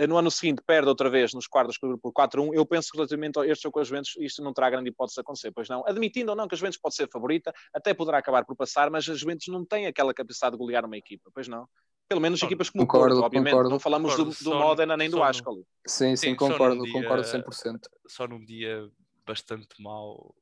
Uh, 0.00 0.06
no 0.06 0.16
ano 0.16 0.30
seguinte 0.30 0.62
perde 0.66 0.88
outra 0.88 1.10
vez 1.10 1.34
nos 1.34 1.46
quartos 1.46 1.78
Liverpool 1.82 2.12
4-1. 2.12 2.54
Eu 2.54 2.66
penso 2.66 2.90
que 2.90 2.96
relativamente 2.96 3.38
a 3.38 3.46
este 3.46 3.62
jogo 3.62 3.74
com 3.74 3.80
as 3.80 3.88
Juventus, 3.88 4.14
isto 4.18 4.42
não 4.42 4.52
terá 4.52 4.70
grande 4.70 4.88
hipótese 4.88 5.16
de 5.16 5.20
acontecer, 5.20 5.50
pois 5.52 5.68
não. 5.68 5.86
Admitindo 5.86 6.30
ou 6.30 6.36
não 6.36 6.48
que 6.48 6.54
as 6.54 6.58
Juventus 6.58 6.78
pode 6.78 6.94
ser 6.94 7.08
favorita, 7.10 7.52
até 7.74 7.92
poderá 7.94 8.18
acabar 8.18 8.44
por 8.44 8.56
passar, 8.56 8.90
mas 8.90 9.08
as 9.08 9.18
Juventus 9.18 9.48
não 9.48 9.64
têm 9.64 9.86
aquela 9.86 10.14
capacidade 10.14 10.52
de 10.52 10.58
golear 10.58 10.84
uma 10.84 10.96
equipa, 10.96 11.30
pois 11.34 11.48
não. 11.48 11.68
Pelo 12.08 12.20
menos 12.20 12.42
equipas 12.42 12.68
como 12.68 12.86
concordo, 12.86 13.06
o 13.06 13.20
Porto, 13.20 13.26
obviamente. 13.26 13.52
Concordo, 13.52 13.70
não 13.70 13.80
falamos 13.80 14.12
concordo. 14.14 14.36
do, 14.38 14.44
do 14.44 14.54
Modena 14.54 14.96
nem 14.96 15.08
do 15.08 15.22
Ascoli. 15.22 15.64
Sim, 15.86 16.14
sim, 16.14 16.16
sim, 16.16 16.36
concordo, 16.36 16.82
dia, 16.82 16.92
concordo 16.92 17.22
100%. 17.22 17.78
Só 18.06 18.26
num 18.26 18.44
dia 18.44 18.86
bastante 19.24 19.80
mau 19.80 20.34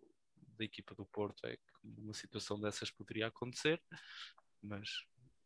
da 0.59 0.65
equipa 0.65 0.95
do 0.95 1.05
Porto 1.07 1.47
é 1.47 1.57
que 1.57 1.63
uma 1.99 2.13
situação 2.13 2.61
dessas 2.61 2.91
poderia 2.91 3.29
acontecer, 3.29 3.81
mas 4.63 4.89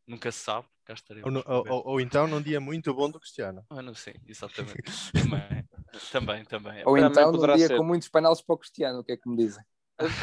nunca 0.06 0.30
se 0.30 0.38
sabe, 0.38 0.66
cá 0.84 0.94
estaremos. 0.94 1.44
Ou, 1.46 1.54
ou, 1.54 1.64
ou, 1.68 1.82
ou, 1.86 2.00
então 2.00 2.26
num 2.26 2.42
dia 2.42 2.60
muito 2.60 2.92
bom 2.94 3.10
do 3.10 3.18
Cristiano. 3.18 3.64
Ah, 3.70 3.82
não 3.82 3.94
sei, 3.94 4.14
exatamente. 4.26 4.82
também, 5.12 5.64
também, 6.10 6.44
também. 6.44 6.82
Ou 6.86 6.96
também 6.96 7.10
então 7.10 7.32
num 7.32 7.56
dia 7.56 7.68
ser. 7.68 7.76
com 7.76 7.84
muitos 7.84 8.08
penaltis 8.08 8.42
para 8.42 8.54
o 8.54 8.58
Cristiano, 8.58 9.00
o 9.00 9.04
que 9.04 9.12
é 9.12 9.16
que 9.16 9.28
me 9.28 9.36
dizem? 9.36 9.64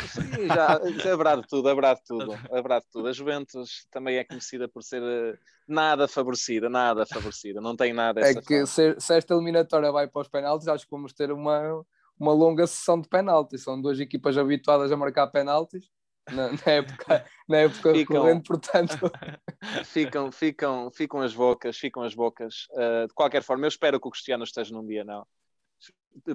Sim, 0.09 0.47
já, 0.47 1.13
haverá 1.13 1.37
de 1.37 1.47
tudo, 1.47 1.69
haverá 1.69 1.93
de 1.93 2.03
tudo, 2.03 2.33
haverá 2.51 2.79
de 2.79 2.85
tudo. 2.91 3.07
A 3.07 3.13
Juventus 3.13 3.87
também 3.89 4.17
é 4.17 4.23
conhecida 4.23 4.67
por 4.67 4.83
ser 4.83 5.01
uh, 5.01 5.37
nada 5.65 6.09
favorecida, 6.09 6.69
nada 6.69 7.05
favorecida, 7.05 7.61
não 7.61 7.73
tem 7.75 7.93
nada. 7.93 8.19
É 8.19 8.33
que 8.35 8.65
se, 8.65 8.99
se, 8.99 9.13
esta 9.15 9.33
eliminatória 9.33 9.89
vai 9.89 10.09
para 10.09 10.21
os 10.21 10.27
penaltis, 10.27 10.67
acho 10.67 10.83
que 10.83 10.91
vamos 10.91 11.13
ter 11.13 11.31
uma, 11.31 11.85
uma 12.19 12.33
longa 12.33 12.67
sessão 12.67 12.99
de 12.99 13.07
penaltis. 13.07 13.63
São 13.63 13.81
duas 13.81 13.97
equipas 13.97 14.37
habituadas 14.37 14.91
a 14.91 14.97
marcar 14.97 15.27
penaltis 15.27 15.89
na, 16.29 16.51
na 16.51 16.71
época, 16.71 17.25
na 17.47 17.57
época 17.57 17.93
ficam, 17.93 18.21
corrente, 18.21 18.47
portanto. 18.47 18.97
Ficam, 19.85 20.31
ficam, 20.31 20.91
ficam 20.91 21.21
as 21.21 21.35
bocas, 21.35 21.77
ficam 21.77 22.01
as 22.01 22.15
bocas. 22.15 22.67
Uh, 22.71 23.07
de 23.07 23.13
qualquer 23.13 23.43
forma, 23.43 23.65
eu 23.65 23.69
espero 23.69 23.99
que 23.99 24.07
o 24.07 24.11
Cristiano 24.11 24.43
esteja 24.43 24.73
num 24.73 24.85
dia, 24.85 25.03
não. 25.03 25.25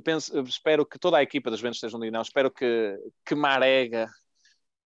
Penso, 0.05 0.39
espero 0.41 0.87
que 0.87 0.99
toda 0.99 1.18
a 1.18 1.22
equipa 1.22 1.51
das 1.51 1.59
Juventus 1.59 1.78
esteja 1.78 1.97
num 1.97 2.03
dia 2.03 2.11
não, 2.11 2.22
espero 2.22 2.51
que, 2.51 2.97
que 3.24 3.34
Marega 3.34 4.09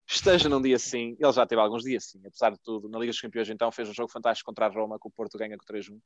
esteja 0.09 0.49
num 0.49 0.61
dia 0.61 0.79
sim, 0.79 1.17
ele 1.21 1.33
já 1.33 1.47
teve 1.47 1.61
alguns 1.61 1.85
dias 1.85 2.07
sim, 2.07 2.21
apesar 2.27 2.51
de 2.51 2.59
tudo, 2.61 2.89
na 2.89 2.99
Liga 2.99 3.13
dos 3.13 3.21
Campeões 3.21 3.49
então 3.49 3.71
fez 3.71 3.89
um 3.89 3.95
jogo 3.95 4.11
fantástico 4.11 4.51
contra 4.51 4.67
a 4.67 4.69
Roma, 4.69 4.99
que 5.01 5.07
o 5.07 5.11
Porto 5.11 5.39
ganha 5.39 5.57
com 5.57 5.65
3-1 5.65 5.97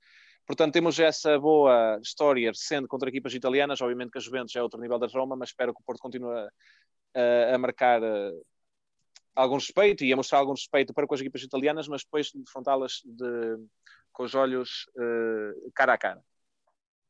portanto 0.46 0.74
temos 0.74 0.98
essa 0.98 1.38
boa 1.38 1.98
história 2.02 2.50
recente 2.50 2.86
contra 2.86 3.08
equipas 3.08 3.32
italianas, 3.32 3.80
obviamente 3.80 4.10
que 4.10 4.18
a 4.18 4.20
Juventus 4.20 4.54
é 4.54 4.62
outro 4.62 4.78
nível 4.78 4.98
da 4.98 5.06
Roma, 5.06 5.34
mas 5.34 5.48
espero 5.48 5.72
que 5.72 5.80
o 5.80 5.84
Porto 5.84 6.00
continue 6.00 6.46
a, 7.14 7.54
a 7.54 7.58
marcar 7.58 8.02
uh, 8.02 8.44
algum 9.34 9.56
respeito 9.56 10.04
e 10.04 10.12
a 10.12 10.16
mostrar 10.16 10.38
algum 10.38 10.52
respeito 10.52 10.94
para 10.94 11.06
com 11.06 11.14
as 11.14 11.20
equipas 11.20 11.42
italianas, 11.42 11.88
mas 11.88 12.02
depois 12.02 12.30
defrontá-las 12.32 13.02
de, 13.04 13.56
com 14.12 14.24
os 14.24 14.34
olhos 14.34 14.86
uh, 14.96 15.72
cara 15.74 15.94
a 15.94 15.98
cara 15.98 16.22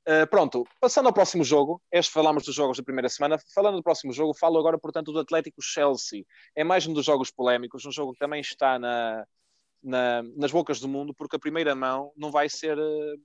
Uh, 0.07 0.27
pronto, 0.29 0.69
passando 0.79 1.07
ao 1.07 1.15
próximo 1.15 1.43
jogo, 1.43 1.81
este 1.91 2.13
falámos 2.13 2.45
dos 2.45 2.55
jogos 2.55 2.77
da 2.77 2.85
primeira 2.85 3.09
semana, 3.09 3.39
falando 3.55 3.77
do 3.77 3.83
próximo 3.83 4.13
jogo, 4.13 4.35
falo 4.35 4.59
agora, 4.59 4.79
portanto, 4.79 5.11
do 5.11 5.19
Atlético 5.19 5.63
Chelsea. 5.63 6.27
É 6.55 6.63
mais 6.63 6.87
um 6.87 6.93
dos 6.93 7.07
jogos 7.07 7.31
polémicos, 7.31 7.87
um 7.87 7.91
jogo 7.91 8.13
que 8.13 8.19
também 8.19 8.43
está 8.43 8.79
na, 8.79 9.27
na, 9.83 10.23
nas 10.37 10.53
bocas 10.53 10.79
do 10.79 10.89
mundo, 10.89 11.15
porque 11.15 11.37
a 11.37 11.39
primeira 11.39 11.75
mão 11.75 12.13
não 12.19 12.31
vai 12.31 12.51
ser 12.51 12.79
uh, 12.79 13.19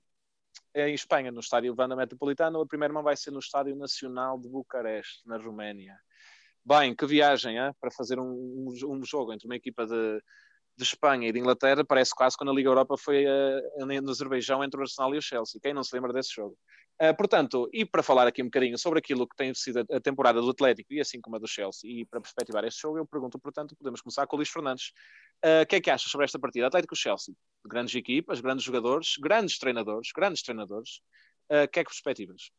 em 0.73 0.93
Espanha, 0.93 1.33
no 1.33 1.41
estádio 1.41 1.75
Vanda 1.75 1.97
Metropolitano, 1.97 2.61
a 2.61 2.65
primeira 2.65 2.93
mão 2.93 3.03
vai 3.03 3.17
ser 3.17 3.31
no 3.31 3.39
Estádio 3.39 3.75
Nacional 3.75 4.39
de 4.39 4.47
Bucareste, 4.47 5.27
na 5.27 5.35
Roménia. 5.35 5.99
Bem, 6.65 6.95
que 6.95 7.05
viagem, 7.05 7.57
hein? 7.57 7.71
para 7.79 7.89
fazer 7.91 8.19
um, 8.19 8.67
um, 8.85 9.03
jogo 9.03 9.33
entre 9.33 9.47
uma 9.47 9.55
equipa 9.55 9.85
de, 9.85 10.21
de 10.77 10.83
Espanha 10.83 11.27
e 11.27 11.31
de 11.31 11.39
Inglaterra 11.39 11.83
parece 11.83 12.13
quase 12.13 12.37
quando 12.37 12.51
a 12.51 12.53
Liga 12.53 12.69
Europa 12.69 12.95
foi 12.97 13.25
uh, 13.25 13.85
no 13.85 14.11
Azerbaijão 14.11 14.63
entre 14.63 14.79
o 14.79 14.83
Arsenal 14.83 15.13
e 15.15 15.17
o 15.17 15.21
Chelsea. 15.21 15.59
Quem 15.61 15.73
não 15.73 15.83
se 15.83 15.95
lembra 15.95 16.13
desse 16.13 16.33
jogo? 16.35 16.57
Uh, 17.01 17.15
portanto, 17.15 17.69
e 17.73 17.85
para 17.85 18.03
falar 18.03 18.27
aqui 18.27 18.41
um 18.41 18.47
bocadinho 18.47 18.77
sobre 18.77 18.99
aquilo 18.99 19.27
que 19.27 19.35
tem 19.35 19.53
sido 19.53 19.85
a 19.91 19.99
temporada 20.01 20.41
do 20.41 20.49
Atlético 20.49 20.93
e 20.93 20.99
assim 20.99 21.21
como 21.21 21.37
a 21.37 21.39
do 21.39 21.47
Chelsea, 21.47 21.89
e 21.89 22.05
para 22.05 22.19
perspectivar 22.19 22.63
este 22.65 22.81
jogo, 22.81 22.97
eu 22.97 23.05
pergunto, 23.05 23.39
portanto, 23.39 23.75
podemos 23.77 24.01
começar 24.01 24.27
com 24.27 24.35
o 24.35 24.37
Luís 24.37 24.49
Fernandes. 24.49 24.91
O 25.43 25.63
uh, 25.63 25.65
que 25.65 25.77
é 25.77 25.81
que 25.81 25.89
achas 25.89 26.11
sobre 26.11 26.25
esta 26.25 26.37
partida? 26.37 26.67
Atlético-Chelsea, 26.67 27.33
grandes 27.65 27.95
equipas, 27.95 28.41
grandes 28.41 28.65
jogadores, 28.65 29.15
grandes 29.17 29.57
treinadores, 29.57 30.09
grandes 30.13 30.43
treinadores. 30.43 30.99
O 31.51 31.67
que 31.67 31.79
é 31.79 31.83
que 31.83 31.89
perspectivas? 31.89 32.51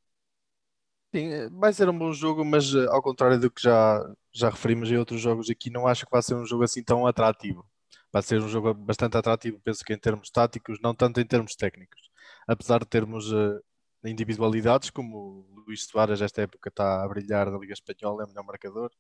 Sim, 1.15 1.49
vai 1.59 1.73
ser 1.73 1.89
um 1.89 1.99
bom 1.99 2.13
jogo, 2.13 2.45
mas 2.45 2.75
ao 2.75 3.03
contrário 3.03 3.39
do 3.39 3.51
que 3.51 3.63
já, 3.63 4.15
já 4.33 4.49
referimos 4.49 4.91
em 4.91 4.97
outros 4.97 5.21
jogos 5.21 5.51
aqui, 5.51 5.69
não 5.71 5.87
acho 5.87 6.05
que 6.07 6.13
vai 6.13 6.23
ser 6.23 6.35
um 6.35 6.47
jogo 6.47 6.63
assim 6.63 6.83
tão 6.85 7.07
atrativo 7.07 7.67
vai 8.13 8.23
ser 8.23 8.41
um 8.41 8.49
jogo 8.49 8.75
bastante 8.75 9.17
atrativo, 9.17 9.61
penso 9.61 9.85
que 9.85 9.93
em 9.93 9.99
termos 9.99 10.31
táticos, 10.31 10.79
não 10.83 10.95
tanto 10.95 11.21
em 11.21 11.27
termos 11.27 11.55
técnicos. 11.55 12.11
Apesar 12.47 12.81
de 12.81 12.87
termos 12.87 13.33
uh, 13.33 13.63
individualidades, 14.05 14.91
como 14.91 15.47
o 15.49 15.65
Luís 15.67 15.85
Soares, 15.87 16.21
esta 16.21 16.43
época 16.43 16.69
está 16.69 17.05
a 17.05 17.09
brilhar 17.09 17.51
na 17.51 17.59
Liga 17.59 17.73
Espanhola, 17.73 18.23
é 18.23 18.27
o 18.27 18.29
melhor 18.29 18.45
marcador. 18.45 18.91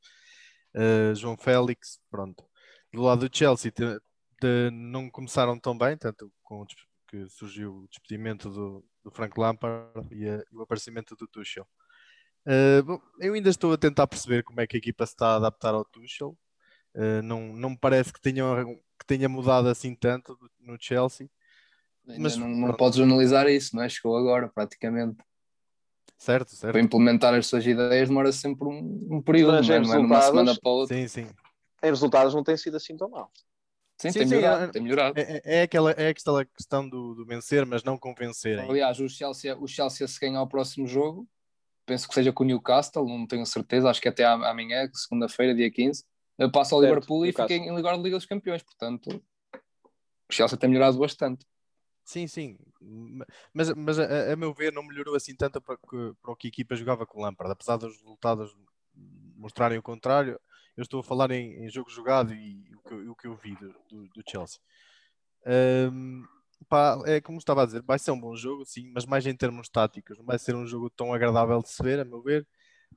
Uh, 0.75 1.15
João 1.15 1.37
Félix, 1.37 1.99
pronto. 2.11 2.45
Do 2.93 3.03
lado 3.03 3.29
do 3.29 3.37
Chelsea, 3.37 3.73
de, 3.73 4.01
de, 4.41 4.71
não 4.73 5.11
começaram 5.11 5.59
tão 5.59 5.77
bem, 5.77 5.97
tanto 5.97 6.33
com 6.43 6.65
que 7.09 7.29
surgiu 7.29 7.79
o 7.79 7.89
despedimento 7.89 8.49
do, 8.51 8.85
do 9.03 9.11
Frank 9.11 9.39
Lampard 9.39 10.07
e, 10.13 10.29
a, 10.29 10.37
e, 10.37 10.57
o 10.57 10.63
aparecimento 10.63 11.17
do 11.17 11.27
Tuchel. 11.27 11.67
Uh, 12.47 12.83
bom, 12.83 13.01
eu 13.19 13.35
ainda 13.35 13.51
estou 13.51 13.73
a 13.73 13.79
tentar 13.79 14.07
perceber 14.07 14.43
como 14.43 14.61
é 14.61 14.67
que 14.67 14.77
a 14.77 14.79
equipa 14.79 15.07
se 15.07 15.13
está 15.13 15.33
a 15.33 15.37
adaptar 15.37 15.75
ao 15.75 15.85
Tuchel. 15.85 16.37
Uh, 16.95 17.23
não, 17.23 17.53
não 17.53 17.71
me 17.71 17.79
parece 17.79 18.13
que 18.13 18.21
tenham 18.21 18.79
que 18.99 19.07
tenha 19.07 19.29
mudado 19.29 19.69
assim 19.69 19.95
tanto 19.95 20.37
no 20.61 20.77
Chelsea. 20.79 21.29
Mas 22.19 22.37
não, 22.37 22.49
não 22.49 22.75
podes 22.75 22.99
analisar 22.99 23.49
isso, 23.49 23.77
não 23.77 23.83
é? 23.83 23.89
Chegou 23.89 24.17
agora, 24.17 24.49
praticamente. 24.49 25.17
Certo, 26.19 26.55
certo. 26.55 26.73
Para 26.73 26.83
implementar 26.83 27.35
as 27.35 27.47
suas 27.47 27.67
ideias 27.67 28.09
demora 28.09 28.31
sempre 28.31 28.69
um, 28.69 29.09
um 29.11 29.23
período, 29.23 29.53
não 29.53 29.75
é? 29.75 29.81
não 29.81 29.95
é 29.95 29.99
numa 29.99 30.21
semana 30.21 30.59
para 30.61 30.71
outra. 30.71 30.97
Sim, 30.97 31.09
sim. 31.09 31.27
Em 31.83 31.87
resultados 31.87 32.35
não 32.35 32.45
tem 32.45 32.57
sido 32.57 32.77
assim 32.77 32.97
tão 32.97 33.09
mal. 33.09 33.31
Sim, 33.97 34.11
sim, 34.13 34.19
tem, 34.19 34.29
sim, 34.29 34.35
melhorado, 34.35 34.65
é, 34.65 34.69
tem 34.69 34.83
melhorado. 34.83 35.19
É, 35.19 35.43
é, 35.45 35.63
aquela, 35.63 35.91
é 35.93 36.09
aquela 36.09 36.45
questão 36.45 36.89
do, 36.89 37.15
do 37.15 37.25
vencer, 37.25 37.65
mas 37.65 37.83
não 37.83 37.99
convencer. 37.99 38.59
Aliás, 38.59 38.99
o 38.99 39.09
Chelsea, 39.09 39.57
o 39.59 39.67
Chelsea 39.67 40.07
se 40.07 40.21
ganhar 40.21 40.43
o 40.43 40.47
próximo 40.47 40.87
jogo, 40.87 41.27
penso 41.91 42.07
que 42.07 42.15
seja 42.15 42.33
com 42.33 42.45
o 42.45 42.47
Newcastle, 42.47 43.05
não 43.05 43.27
tenho 43.27 43.45
certeza, 43.45 43.91
acho 43.91 44.01
que 44.01 44.09
até 44.09 44.25
amanhã, 44.25 44.89
segunda-feira, 44.95 45.53
dia 45.53 45.69
15, 45.69 46.05
passa 46.53 46.77
ao 46.77 46.81
certo, 46.81 46.95
Liverpool 46.95 47.27
e 47.27 47.33
fica 47.33 47.53
em 47.53 47.73
lugar 47.73 47.97
de 47.97 48.03
Liga 48.05 48.17
dos 48.17 48.27
Campeões, 48.27 48.63
portanto 48.63 49.21
o 50.31 50.33
Chelsea 50.33 50.57
tem 50.57 50.71
melhorado 50.71 50.97
bastante. 50.97 51.45
Sim, 52.05 52.29
sim, 52.29 52.57
mas, 53.53 53.75
mas 53.75 53.99
a, 53.99 54.33
a, 54.33 54.37
meu 54.37 54.55
ver 54.55 54.73
não 54.73 54.85
melhorou 54.85 55.17
assim 55.17 55.35
tanto 55.35 55.61
para, 55.61 55.77
que, 55.77 56.13
para 56.23 56.31
o 56.31 56.37
que 56.37 56.47
a 56.47 56.51
equipa 56.51 56.77
jogava 56.77 57.05
com 57.05 57.19
o 57.19 57.23
Lampard, 57.23 57.51
apesar 57.51 57.77
dos 57.77 57.97
resultados 57.97 58.57
mostrarem 59.35 59.77
o 59.77 59.83
contrário, 59.83 60.41
eu 60.77 60.83
estou 60.83 61.01
a 61.01 61.05
falar 61.05 61.33
em, 61.33 61.65
em 61.65 61.69
jogo 61.69 61.91
jogado 61.91 62.33
e, 62.33 62.69
e, 62.71 62.77
o, 62.77 62.83
que, 62.83 62.95
o 62.95 63.17
que 63.17 63.27
eu 63.27 63.35
vi 63.35 63.57
do, 63.57 63.75
do, 63.89 64.09
do 64.11 64.23
Chelsea. 64.25 64.61
Um, 65.45 66.25
pá, 66.69 67.01
é 67.07 67.21
como 67.21 67.39
estava 67.39 67.63
a 67.63 67.67
dizer, 67.67 67.83
vai 67.83 67.99
ser 67.99 68.11
um 68.11 68.21
bom 68.21 68.35
jogo, 68.37 68.65
sim, 68.65 68.91
mas 68.95 69.05
mais 69.05 69.27
em 69.27 69.35
termos 69.35 69.69
táticos, 69.69 70.19
não 70.19 70.25
vai 70.25 70.39
ser 70.39 70.55
um 70.55 70.67
jogo 70.67 70.91
tão 70.91 71.13
agradável 71.13 71.61
de 71.63 71.69
se 71.69 71.83
ver, 71.83 72.01
a 72.01 72.05
meu 72.05 72.23
ver, 72.23 72.47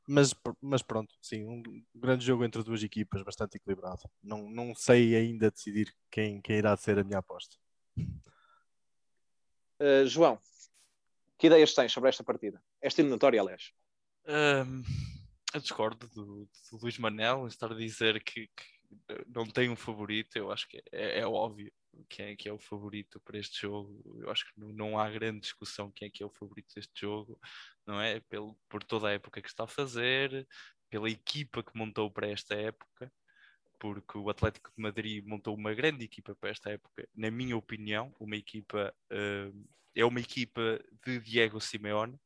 mas, 0.07 0.33
mas 0.61 0.81
pronto, 0.81 1.15
sim, 1.21 1.45
um 1.45 1.63
grande 1.95 2.25
jogo 2.25 2.43
entre 2.43 2.63
duas 2.63 2.83
equipas, 2.83 3.21
bastante 3.23 3.57
equilibrado. 3.57 4.01
Não, 4.21 4.49
não 4.49 4.75
sei 4.75 5.15
ainda 5.15 5.51
decidir 5.51 5.93
quem, 6.11 6.41
quem 6.41 6.57
irá 6.57 6.75
ser 6.75 6.99
a 6.99 7.03
minha 7.03 7.19
aposta. 7.19 7.55
Uh, 9.79 10.05
João, 10.05 10.39
que 11.37 11.47
ideias 11.47 11.73
tens 11.73 11.91
sobre 11.91 12.09
esta 12.09 12.23
partida? 12.23 12.61
Esta 12.81 13.01
eliminatória, 13.01 13.39
aliás. 13.39 13.71
Um, 14.25 14.83
eu 15.53 15.59
discordo 15.59 16.07
do, 16.09 16.49
do 16.71 16.77
Luís 16.81 16.97
Manel 16.97 17.47
estar 17.47 17.71
a 17.71 17.75
dizer 17.75 18.23
que, 18.23 18.47
que, 18.47 19.25
não 19.27 19.45
tem 19.45 19.69
um 19.69 19.75
favorito, 19.75 20.35
eu 20.35 20.51
acho 20.51 20.67
que 20.67 20.81
é, 20.91 21.19
é 21.19 21.27
óbvio. 21.27 21.71
Quem 22.09 22.27
é 22.27 22.35
que 22.35 22.49
é 22.49 22.53
o 22.53 22.59
favorito 22.59 23.19
para 23.21 23.37
este 23.37 23.61
jogo. 23.61 24.19
Eu 24.21 24.29
acho 24.29 24.45
que 24.45 24.59
não, 24.59 24.99
há 24.99 25.09
grande 25.09 25.41
discussão 25.41 25.91
quem 25.91 26.07
é 26.07 26.11
que 26.11 26.23
é 26.23 26.25
o 26.25 26.31
favorito 26.31 26.73
deste 26.75 27.01
jogo, 27.01 27.39
não 27.85 27.99
é? 28.01 28.19
Pelo, 28.21 28.57
por 28.69 28.83
toda 28.83 29.07
a 29.07 29.13
época 29.13 29.41
que 29.41 29.47
está 29.47 29.63
a 29.65 29.67
fazer, 29.67 30.47
pela 30.89 31.09
equipa 31.09 31.63
que 31.63 31.77
montou 31.77 32.11
para 32.11 32.27
esta 32.27 32.55
época, 32.55 33.11
porque 33.79 34.17
o 34.17 34.29
Atlético 34.29 34.71
de 34.75 34.81
Madrid 34.81 35.25
montou 35.25 35.55
uma 35.55 35.73
grande 35.73 36.05
equipa 36.05 36.35
para 36.35 36.49
esta 36.49 36.71
época, 36.71 37.07
na 37.15 37.29
minha 37.29 37.57
opinião, 37.57 38.15
uma 38.19 38.35
equipa 38.35 38.93
uh, 39.11 39.67
é 39.95 40.05
uma 40.05 40.19
equipa 40.19 40.79
de 41.05 41.19
Diego 41.19 41.59
Simeone, 41.59 42.17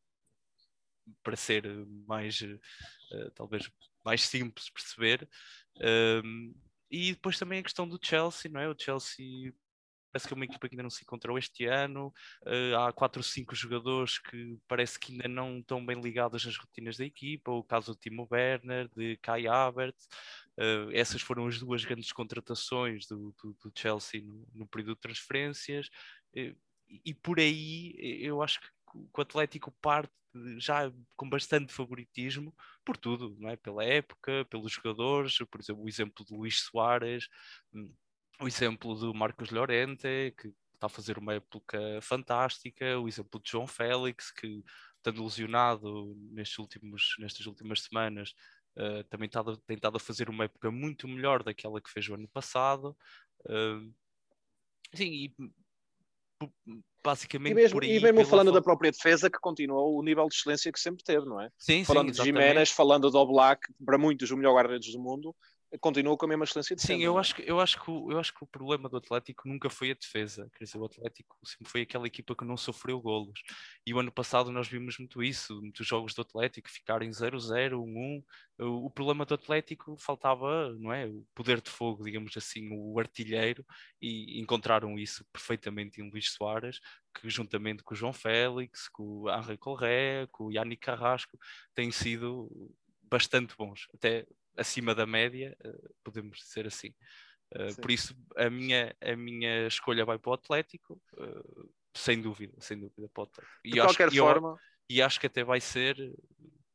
para 1.23 1.35
ser 1.35 1.65
mais 2.05 2.41
uh, 2.41 3.31
talvez 3.33 3.69
mais 4.03 4.21
simples 4.21 4.69
perceber. 4.69 5.27
Um, 6.23 6.53
e 6.89 7.13
depois 7.13 7.37
também 7.37 7.59
a 7.59 7.63
questão 7.63 7.87
do 7.87 7.99
Chelsea, 8.01 8.51
não 8.51 8.61
é? 8.61 8.69
O 8.69 8.75
Chelsea 8.77 9.53
parece 10.11 10.27
que 10.27 10.33
é 10.33 10.35
uma 10.35 10.45
equipa 10.45 10.67
que 10.67 10.75
ainda 10.75 10.83
não 10.83 10.89
se 10.89 11.03
encontrou 11.03 11.37
este 11.37 11.65
ano. 11.65 12.13
Uh, 12.43 12.75
há 12.77 12.91
quatro 12.91 13.19
ou 13.19 13.23
cinco 13.23 13.53
jogadores 13.53 14.17
que 14.17 14.57
parece 14.67 14.99
que 14.99 15.11
ainda 15.11 15.27
não 15.27 15.59
estão 15.59 15.85
bem 15.85 15.99
ligados 15.99 16.45
às 16.45 16.57
rotinas 16.57 16.97
da 16.97 17.05
equipa. 17.05 17.51
O 17.51 17.63
caso 17.63 17.93
do 17.93 17.99
Timo 17.99 18.27
Werner, 18.31 18.89
de 18.95 19.17
Kai 19.17 19.47
Havertz. 19.47 20.07
Uh, 20.57 20.89
essas 20.91 21.21
foram 21.21 21.45
as 21.47 21.59
duas 21.59 21.85
grandes 21.85 22.11
contratações 22.11 23.05
do, 23.05 23.33
do, 23.43 23.53
do 23.61 23.71
Chelsea 23.75 24.21
no, 24.23 24.47
no, 24.53 24.67
período 24.67 24.95
de 24.95 25.01
transferências. 25.01 25.87
Uh, 26.35 26.55
e 27.05 27.13
por 27.13 27.39
aí 27.39 27.95
eu 27.99 28.41
acho 28.41 28.61
que 28.61 28.67
o 28.95 29.21
Atlético 29.21 29.71
parte 29.81 30.11
já 30.57 30.91
com 31.15 31.29
bastante 31.29 31.73
favoritismo 31.73 32.53
por 32.85 32.97
tudo, 32.97 33.35
não 33.39 33.49
é? 33.49 33.55
Pela 33.55 33.83
época, 33.83 34.45
pelos 34.49 34.71
jogadores, 34.71 35.37
por 35.49 35.59
exemplo, 35.59 35.83
o 35.83 35.89
exemplo 35.89 36.25
de 36.25 36.35
Luís 36.35 36.59
Soares, 36.61 37.27
hum, 37.73 37.91
o 38.41 38.47
exemplo 38.47 38.95
do 38.95 39.13
Marcos 39.13 39.49
Llorente, 39.49 40.33
que 40.37 40.53
está 40.73 40.87
a 40.87 40.89
fazer 40.89 41.17
uma 41.17 41.33
época 41.33 41.79
fantástica, 42.01 42.99
o 42.99 43.07
exemplo 43.07 43.41
de 43.41 43.49
João 43.49 43.65
Félix, 43.67 44.31
que 44.31 44.63
estando 44.97 45.23
lesionado 45.23 46.15
nestes 46.31 46.59
últimos, 46.59 47.15
nestas 47.19 47.45
últimas 47.47 47.81
semanas, 47.81 48.33
uh, 48.77 49.03
também 49.05 49.27
está, 49.27 49.43
tem 49.65 49.75
estado 49.75 49.97
a 49.97 49.99
fazer 49.99 50.29
uma 50.29 50.45
época 50.45 50.69
muito 50.71 51.07
melhor 51.07 51.43
daquela 51.43 51.81
que 51.81 51.89
fez 51.89 52.07
o 52.09 52.13
ano 52.13 52.27
passado. 52.27 52.95
Uh, 53.45 53.93
sim, 54.93 55.09
e 55.11 55.35
basicamente 57.03 57.51
e 57.51 57.55
mesmo, 57.55 57.81
aí, 57.81 57.97
e 57.97 57.99
mesmo 57.99 58.25
falando 58.25 58.51
da 58.51 58.61
própria 58.61 58.91
defesa 58.91 59.29
que 59.29 59.39
continuou 59.39 59.97
o 59.97 60.03
nível 60.03 60.27
de 60.27 60.35
excelência 60.35 60.71
que 60.71 60.79
sempre 60.79 61.03
teve, 61.03 61.25
não 61.25 61.41
é? 61.41 61.49
Sim, 61.57 61.83
falando 61.85 62.13
sim, 62.13 62.19
de 62.19 62.25
Jiménez, 62.25 62.69
falando 62.69 63.09
do 63.09 63.25
Black, 63.25 63.61
para 63.85 63.97
muitos 63.97 64.29
o 64.31 64.37
melhor 64.37 64.53
guarda-redes 64.53 64.91
do 64.91 64.99
mundo, 64.99 65.35
continua 65.79 66.17
com 66.17 66.25
a 66.25 66.29
mesma 66.29 66.45
excelência 66.45 66.75
de 66.75 66.81
Sim, 66.81 66.87
sempre. 66.87 67.03
eu 67.03 67.17
acho, 67.17 67.35
que, 67.35 67.41
eu, 67.41 67.59
acho 67.59 67.83
que, 67.83 67.89
eu 67.89 68.19
acho 68.19 68.33
que 68.33 68.43
o 68.43 68.47
problema 68.47 68.87
do 68.87 68.97
Atlético 68.97 69.47
nunca 69.47 69.69
foi 69.69 69.91
a 69.91 69.93
defesa. 69.93 70.49
Quer 70.57 70.63
dizer, 70.63 70.77
o 70.77 70.85
Atlético 70.85 71.35
sempre 71.43 71.69
foi 71.69 71.81
aquela 71.81 72.07
equipa 72.07 72.35
que 72.35 72.45
não 72.45 72.55
sofreu 72.55 73.01
golos. 73.01 73.41
E 73.85 73.93
o 73.93 73.99
ano 73.99 74.11
passado 74.11 74.51
nós 74.51 74.67
vimos 74.67 74.97
muito 74.97 75.21
isso, 75.21 75.59
muitos 75.61 75.85
jogos 75.85 76.13
do 76.13 76.21
Atlético 76.21 76.69
ficarem 76.69 77.09
0-0, 77.09 77.73
1-1. 77.73 78.23
O, 78.59 78.89
problema 78.89 79.25
do 79.25 79.33
Atlético 79.33 79.97
faltava, 79.97 80.73
não 80.79 80.91
é? 80.91 81.05
O 81.05 81.25
poder 81.35 81.61
de 81.61 81.69
fogo, 81.69 82.03
digamos 82.03 82.35
assim, 82.37 82.69
o 82.71 82.97
artilheiro, 82.99 83.65
e 84.01 84.39
encontraram 84.39 84.97
isso 84.97 85.25
perfeitamente 85.33 86.01
em 86.01 86.09
Luís 86.09 86.31
Soares, 86.31 86.79
que 87.13 87.29
juntamente 87.29 87.83
com 87.83 87.93
o 87.93 87.97
João 87.97 88.13
Félix, 88.13 88.87
com 88.89 89.03
o 89.03 89.29
Henri 89.29 89.57
Correa, 89.57 90.27
com 90.31 90.45
o 90.45 90.51
Yannick 90.51 90.81
Carrasco, 90.81 91.37
têm 91.75 91.91
sido 91.91 92.49
bastante 93.03 93.55
bons. 93.55 93.87
Até 93.93 94.25
acima 94.57 94.93
da 94.93 95.05
média, 95.05 95.55
uh, 95.65 95.95
podemos 96.03 96.39
dizer 96.39 96.67
assim. 96.67 96.93
Uh, 97.55 97.79
por 97.79 97.91
isso, 97.91 98.15
a 98.35 98.49
minha, 98.49 98.95
a 99.01 99.15
minha 99.15 99.67
escolha 99.67 100.03
vai 100.03 100.17
para 100.17 100.31
o 100.31 100.33
Atlético, 100.33 101.01
uh, 101.13 101.69
sem 101.95 102.21
dúvida, 102.21 102.53
sem 102.59 102.77
dúvida 102.77 103.07
para 103.13 103.21
o 103.21 103.23
Atlético. 103.25 103.59
E 103.63 103.71
De 103.71 103.79
qualquer 103.79 104.07
acho, 104.07 104.17
forma. 104.17 104.49
Eu, 104.49 104.57
e 104.89 105.01
acho 105.01 105.19
que 105.19 105.27
até 105.27 105.43
vai 105.43 105.61
ser 105.61 105.95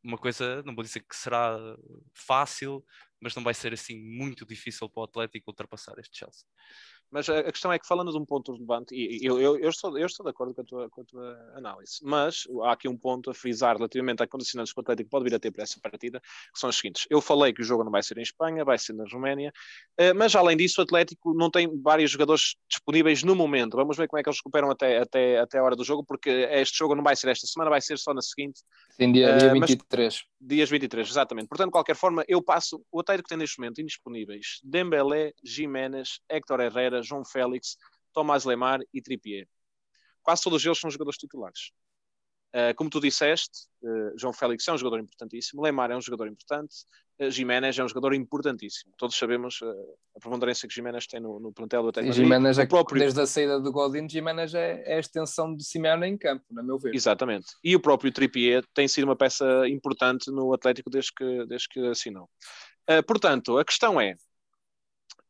uma 0.03 0.19
coisa, 0.19 0.63
não 0.65 0.75
vou 0.75 0.83
dizer 0.83 1.01
que 1.01 1.15
será 1.15 1.57
fácil, 2.13 2.85
mas 3.21 3.35
não 3.35 3.43
vai 3.43 3.55
ser 3.55 3.73
assim 3.73 3.99
muito 3.99 4.45
difícil 4.45 4.89
para 4.89 5.01
o 5.01 5.05
Atlético 5.05 5.51
ultrapassar 5.51 5.99
este 5.99 6.19
Chelsea. 6.19 6.47
Mas 7.13 7.29
a, 7.29 7.43
questão 7.45 7.71
é 7.71 7.79
que, 7.79 7.87
falando 7.87 8.11
de 8.11 8.17
um 8.17 8.25
ponto 8.25 8.53
relevante, 8.53 8.95
e 8.95 9.21
eu, 9.23 9.39
eu, 9.39 9.59
eu, 9.59 9.69
estou, 9.69 9.97
eu 9.99 10.07
estou 10.07 10.25
de 10.25 10.31
acordo 10.31 10.55
com 10.55 10.63
a, 10.63 10.65
tua, 10.65 10.91
com 10.91 11.03
a 11.03 11.05
tua 11.05 11.53
análise, 11.55 11.99
mas 12.03 12.45
há 12.65 12.73
aqui 12.73 12.89
um 12.89 12.97
ponto 12.97 13.31
a 13.31 13.35
frisar 13.35 13.77
relativamente 13.77 14.23
a 14.23 14.27
condicionantes 14.27 14.73
que 14.73 14.81
o 14.81 14.83
Atlético 14.83 15.11
pode 15.11 15.25
vir 15.25 15.35
a 15.35 15.39
ter 15.39 15.51
para 15.51 15.63
essa 15.63 15.79
partida, 15.79 16.21
que 16.21 16.59
são 16.59 16.71
os 16.71 16.77
seguintes. 16.77 17.07
Eu 17.11 17.21
falei 17.21 17.53
que 17.53 17.61
o 17.61 17.65
jogo 17.65 17.85
não 17.85 17.91
vai 17.91 18.03
ser 18.03 18.17
em 18.17 18.23
Espanha, 18.23 18.65
vai 18.65 18.79
ser 18.79 18.95
na 18.95 19.05
Roménia, 19.05 19.53
eh, 19.99 20.15
mas 20.15 20.35
além 20.35 20.57
disso, 20.57 20.81
o 20.81 20.85
Atlético 20.85 21.35
não 21.35 21.51
tem 21.51 21.71
vários 21.83 22.11
jogadores 22.11 22.57
disponíveis 22.67 23.23
no 23.23 23.37
momento. 23.37 23.77
Vamos 23.77 23.97
ver 23.97 24.09
como 24.09 24.19
é 24.19 24.23
que 24.23 24.31
eles 24.31 24.39
recuperam 24.39 24.71
até, 24.71 24.99
até, 24.99 25.39
até 25.39 25.59
a 25.59 25.63
hora 25.63 25.77
do 25.77 25.85
jogo, 25.85 26.03
porque 26.03 26.31
este 26.31 26.79
jogo 26.79 26.95
não 26.95 27.03
vai 27.03 27.15
ser 27.15 27.29
esta 27.29 27.47
semana, 27.47 27.71
vai 27.71 27.83
ser 27.83 27.99
só 27.99 28.15
na 28.15 28.23
seguinte. 28.23 28.63
Sim, 28.97 29.13
dia, 29.13 29.37
dia 29.37 29.53
23. 29.53 30.15
Eh, 30.15 30.17
mas, 30.17 30.32
dias 30.43 30.69
23, 30.69 31.09
exatamente. 31.09 31.49
Portanto, 31.49 31.69
de 31.69 31.73
qualquer 31.73 31.95
forma, 31.95 32.25
eu 32.27 32.43
passo. 32.43 32.85
O 32.91 33.01
Atlético 33.01 33.29
tem 33.29 33.39
neste 33.39 33.59
momento 33.59 33.81
indisponíveis 33.81 34.59
Dembélé, 34.63 35.33
Jiménez, 35.43 36.21
Héctor 36.29 36.61
Herrera, 36.61 37.03
João 37.03 37.25
Félix, 37.25 37.77
Tomás 38.13 38.45
Lemar 38.45 38.81
e 38.93 39.01
Trippier. 39.01 39.49
Quase 40.23 40.43
todos 40.43 40.65
eles 40.65 40.79
são 40.79 40.91
jogadores 40.91 41.19
titulares. 41.19 41.71
Uh, 42.55 42.75
como 42.77 42.91
tu 42.91 43.01
disseste, 43.01 43.67
uh, 43.83 44.19
João 44.19 44.33
Félix 44.33 44.69
é 44.69 44.73
um 44.73 44.77
jogador 44.77 45.01
importantíssimo, 45.01 45.63
Lemar 45.63 45.91
é 45.91 45.97
um 45.97 46.03
jogador 46.03 46.29
importante, 46.29 46.75
uh, 47.19 47.31
Jiménez 47.31 47.79
é 47.79 47.83
um 47.83 47.89
jogador 47.89 48.13
importantíssimo. 48.13 48.93
Todos 48.99 49.17
sabemos 49.17 49.61
a 50.15 50.21
preponderância 50.21 50.69
que 50.69 50.75
Jiménez 50.75 51.07
tem 51.07 51.19
no, 51.19 51.41
no 51.41 51.51
plantel 51.51 51.83
do 51.83 51.89
Atlético 51.89 52.15
Jiménez 52.15 52.59
é 52.59 52.67
próprio... 52.67 53.01
Desde 53.01 53.23
a 53.23 53.27
saída 53.27 53.59
do 53.59 53.73
Godin, 53.73 54.07
Jiménez 54.07 54.53
é, 54.55 54.83
é, 54.85 54.97
a 54.97 55.01
extensão 55.01 55.57
de 55.57 55.65
Simeone 55.65 56.07
em 56.07 56.19
campo, 56.19 56.45
na 56.51 56.63
meu 56.63 56.79
ver. 56.79 56.95
Exatamente. 56.95 57.47
E 57.65 57.75
o 57.75 57.81
próprio 57.81 58.13
Trippier 58.13 58.63
tem 58.75 58.87
sido 58.87 59.05
uma 59.05 59.17
peça 59.17 59.67
importante 59.67 60.31
no 60.31 60.53
Atlético 60.53 60.91
desde 60.91 61.13
que, 61.15 61.47
desde 61.47 61.69
que 61.69 61.81
assinou. 61.87 62.29
portanto, 63.07 63.57
a 63.57 63.65
questão 63.65 63.99
é, 63.99 64.15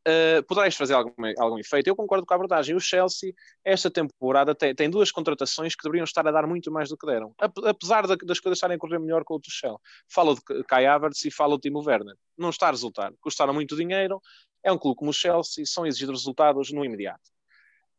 Uh, 0.07 0.43
poderá 0.49 0.67
isto 0.67 0.79
fazer 0.79 0.95
algum, 0.95 1.13
algum 1.39 1.59
efeito? 1.59 1.87
Eu 1.87 1.95
concordo 1.95 2.27
com 2.27 2.35
a 2.35 2.37
abordagem. 2.37 2.75
O 2.75 2.81
Chelsea, 2.81 3.33
esta 3.65 3.91
temporada, 3.91 4.55
tem, 4.55 4.75
tem, 4.75 4.91
duas 4.91 5.13
contratações 5.13 5.77
que 5.77 5.83
deveriam 5.85 6.05
estar 6.05 6.27
a 6.27 6.33
dar 6.33 6.47
muito 6.47 6.73
mais 6.73 6.89
do 6.89 6.97
que 6.97 7.07
deram, 7.07 7.33
apesar 7.39 8.07
das 8.07 8.41
coisas 8.41 8.57
estarem 8.57 8.77
a 8.77 8.79
correr 8.79 8.99
melhor 8.99 9.23
com 9.25 9.35
o 9.35 9.41
Tuchel. 9.41 9.81
Falo 10.09 10.35
de 10.35 10.65
Kai 10.65 10.87
Havertz 10.87 11.25
e 11.25 11.31
falo 11.31 11.57
de 11.57 11.63
Timo 11.63 11.83
Werner. 11.87 12.17
Não 12.37 12.51
está 12.51 12.69
a 12.69 12.71
resultar. 12.71 13.13
Custaram 13.21 13.55
muito 13.55 13.77
dinheiro. 13.77 14.21
É 14.65 14.73
um 14.73 14.79
clube 14.79 14.99
como 14.99 15.11
o 15.11 15.15
Chelsea, 15.15 15.65
são 15.67 15.87
exigidos 15.87 16.21
resultados 16.21 16.73
no 16.73 16.85
imediato. 16.85 17.31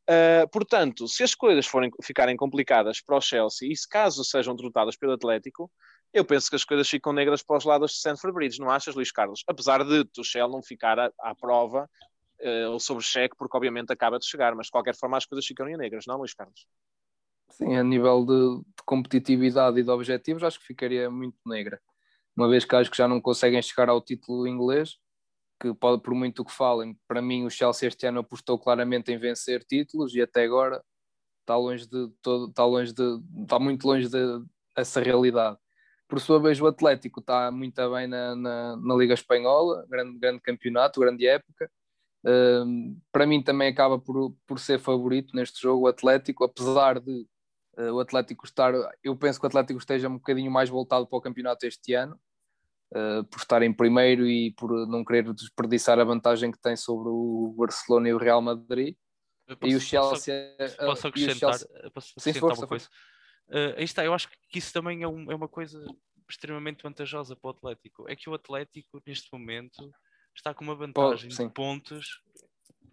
Uh, 0.03 0.47
portanto, 0.51 1.07
se 1.07 1.23
as 1.23 1.33
coisas 1.33 1.65
forem, 1.65 1.89
ficarem 2.01 2.35
complicadas 2.35 2.99
para 2.99 3.15
o 3.15 3.21
Chelsea 3.21 3.71
e 3.71 3.75
se 3.75 3.87
caso 3.87 4.23
sejam 4.25 4.53
derrotadas 4.53 4.97
pelo 4.97 5.13
Atlético, 5.13 5.71
eu 6.13 6.23
penso 6.23 6.49
que 6.49 6.55
as 6.55 6.63
coisas 6.63 6.87
ficam 6.87 7.11
negras 7.11 7.41
para 7.41 7.57
os 7.57 7.65
lados 7.65 7.91
de 7.91 7.97
Stanford 7.97 8.35
Bridge, 8.35 8.59
não 8.59 8.69
achas, 8.69 8.93
Luís 8.93 9.11
Carlos? 9.11 9.43
Apesar 9.47 9.83
de 9.83 10.05
Tuchel 10.05 10.47
não 10.47 10.61
ficar 10.61 10.99
à, 10.99 11.11
à 11.19 11.33
prova 11.33 11.89
uh, 12.39 12.71
ou 12.71 12.79
sobre 12.79 13.03
cheque, 13.03 13.35
porque 13.35 13.57
obviamente 13.57 13.91
acaba 13.91 14.19
de 14.19 14.25
chegar, 14.25 14.53
mas 14.55 14.67
de 14.67 14.71
qualquer 14.71 14.95
forma 14.95 15.17
as 15.17 15.25
coisas 15.25 15.45
ficam 15.45 15.65
negras, 15.65 16.05
não, 16.05 16.17
Luís 16.17 16.33
Carlos? 16.33 16.67
Sim, 17.49 17.75
a 17.75 17.83
nível 17.83 18.25
de, 18.25 18.57
de, 18.59 18.83
competitividade 18.85 19.79
e 19.79 19.83
de 19.83 19.89
objetivos, 19.89 20.43
acho 20.43 20.59
que 20.59 20.65
ficaria 20.65 21.09
muito 21.09 21.37
negra. 21.45 21.81
Uma 22.35 22.47
vez 22.47 22.65
que 22.65 22.75
acho 22.75 22.89
que 22.89 22.97
já 22.97 23.07
não 23.07 23.21
conseguem 23.21 23.61
chegar 23.61 23.89
ao 23.89 24.01
título 24.01 24.47
inglês, 24.47 24.97
que 25.59 25.73
pode, 25.73 26.01
por 26.01 26.13
muito 26.13 26.43
que 26.43 26.51
falem, 26.51 26.97
para 27.07 27.21
mim 27.21 27.45
o 27.45 27.49
Chelsea 27.49 27.87
este 27.87 28.05
ano 28.07 28.19
apostou 28.19 28.59
claramente 28.59 29.11
em 29.11 29.17
vencer 29.17 29.63
títulos 29.63 30.13
e 30.13 30.21
até 30.21 30.43
agora 30.43 30.83
está 31.41 31.55
longe 31.55 31.87
de 31.87 32.09
todo, 32.21 32.49
está 32.49 32.65
longe 32.65 32.93
de, 32.93 33.19
está 33.43 33.59
muito 33.59 33.85
longe 33.87 34.09
de 34.09 34.43
essa 34.75 34.99
realidade. 34.99 35.57
Por 36.07 36.19
sua 36.19 36.39
vez, 36.39 36.59
o 36.61 36.67
Atlético 36.67 37.19
está 37.19 37.51
muito 37.51 37.89
bem 37.91 38.07
na, 38.07 38.35
na, 38.35 38.77
na 38.77 38.95
Liga 38.95 39.13
Espanhola, 39.13 39.85
grande, 39.89 40.19
grande 40.19 40.41
campeonato, 40.41 40.99
grande 40.99 41.25
época. 41.25 41.69
Um, 42.25 42.97
para 43.11 43.27
mim 43.27 43.43
também 43.43 43.67
acaba 43.67 43.99
por, 43.99 44.33
por 44.47 44.57
ser 44.57 44.79
favorito 44.79 45.35
neste 45.35 45.61
jogo 45.61 45.83
o 45.83 45.87
Atlético, 45.87 46.45
apesar 46.45 46.99
de 46.99 47.27
uh, 47.77 47.91
o 47.91 47.99
Atlético 47.99 48.45
estar, 48.45 48.73
eu 49.03 49.15
penso 49.15 49.39
que 49.39 49.45
o 49.45 49.47
Atlético 49.47 49.79
esteja 49.79 50.07
um 50.07 50.13
bocadinho 50.13 50.49
mais 50.49 50.69
voltado 50.69 51.05
para 51.05 51.17
o 51.17 51.21
campeonato 51.21 51.65
este 51.65 51.93
ano, 51.93 52.17
uh, 52.93 53.23
por 53.25 53.39
estar 53.39 53.61
em 53.61 53.73
primeiro 53.73 54.25
e 54.25 54.51
por 54.51 54.87
não 54.87 55.03
querer 55.03 55.33
desperdiçar 55.33 55.99
a 55.99 56.03
vantagem 56.05 56.49
que 56.49 56.61
tem 56.61 56.77
sobre 56.77 57.09
o 57.09 57.53
Barcelona 57.57 58.07
e 58.07 58.13
o 58.13 58.17
Real 58.17 58.41
Madrid. 58.41 58.95
Posso, 59.59 59.73
e 59.73 59.75
o 59.75 59.81
Chelsea. 59.81 60.55
Posso, 60.57 60.77
posso 60.77 61.07
acrescentar, 61.07 61.59
Chelsea... 61.59 61.67
posso 61.93 62.11
acrescentar 62.11 62.33
Sim, 62.33 62.39
força, 62.39 62.61
uma 62.61 62.67
coisa? 62.67 62.85
Força. 62.85 63.12
Uh, 63.49 63.77
aí 63.77 63.83
está, 63.83 64.03
eu 64.03 64.13
acho 64.13 64.29
que 64.49 64.59
isso 64.59 64.73
também 64.73 65.03
é, 65.03 65.07
um, 65.07 65.31
é 65.31 65.35
uma 65.35 65.47
coisa 65.47 65.85
extremamente 66.29 66.83
vantajosa 66.83 67.35
para 67.35 67.47
o 67.47 67.51
Atlético. 67.51 68.09
É 68.09 68.15
que 68.15 68.29
o 68.29 68.33
Atlético, 68.33 69.01
neste 69.05 69.31
momento, 69.31 69.91
está 70.35 70.53
com 70.53 70.63
uma 70.63 70.75
vantagem 70.75 71.29
pode, 71.29 71.47
de 71.47 71.53
pontos 71.53 72.21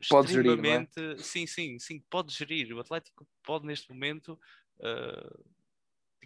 pode 0.09 0.29
extremamente. 0.29 0.95
Gerir, 0.95 1.19
é? 1.19 1.23
Sim, 1.23 1.47
sim, 1.47 1.79
sim, 1.79 2.01
pode 2.11 2.33
gerir. 2.35 2.73
O 2.75 2.81
Atlético 2.81 3.27
pode, 3.43 3.67
neste 3.67 3.89
momento, 3.91 4.39
uh, 4.81 5.45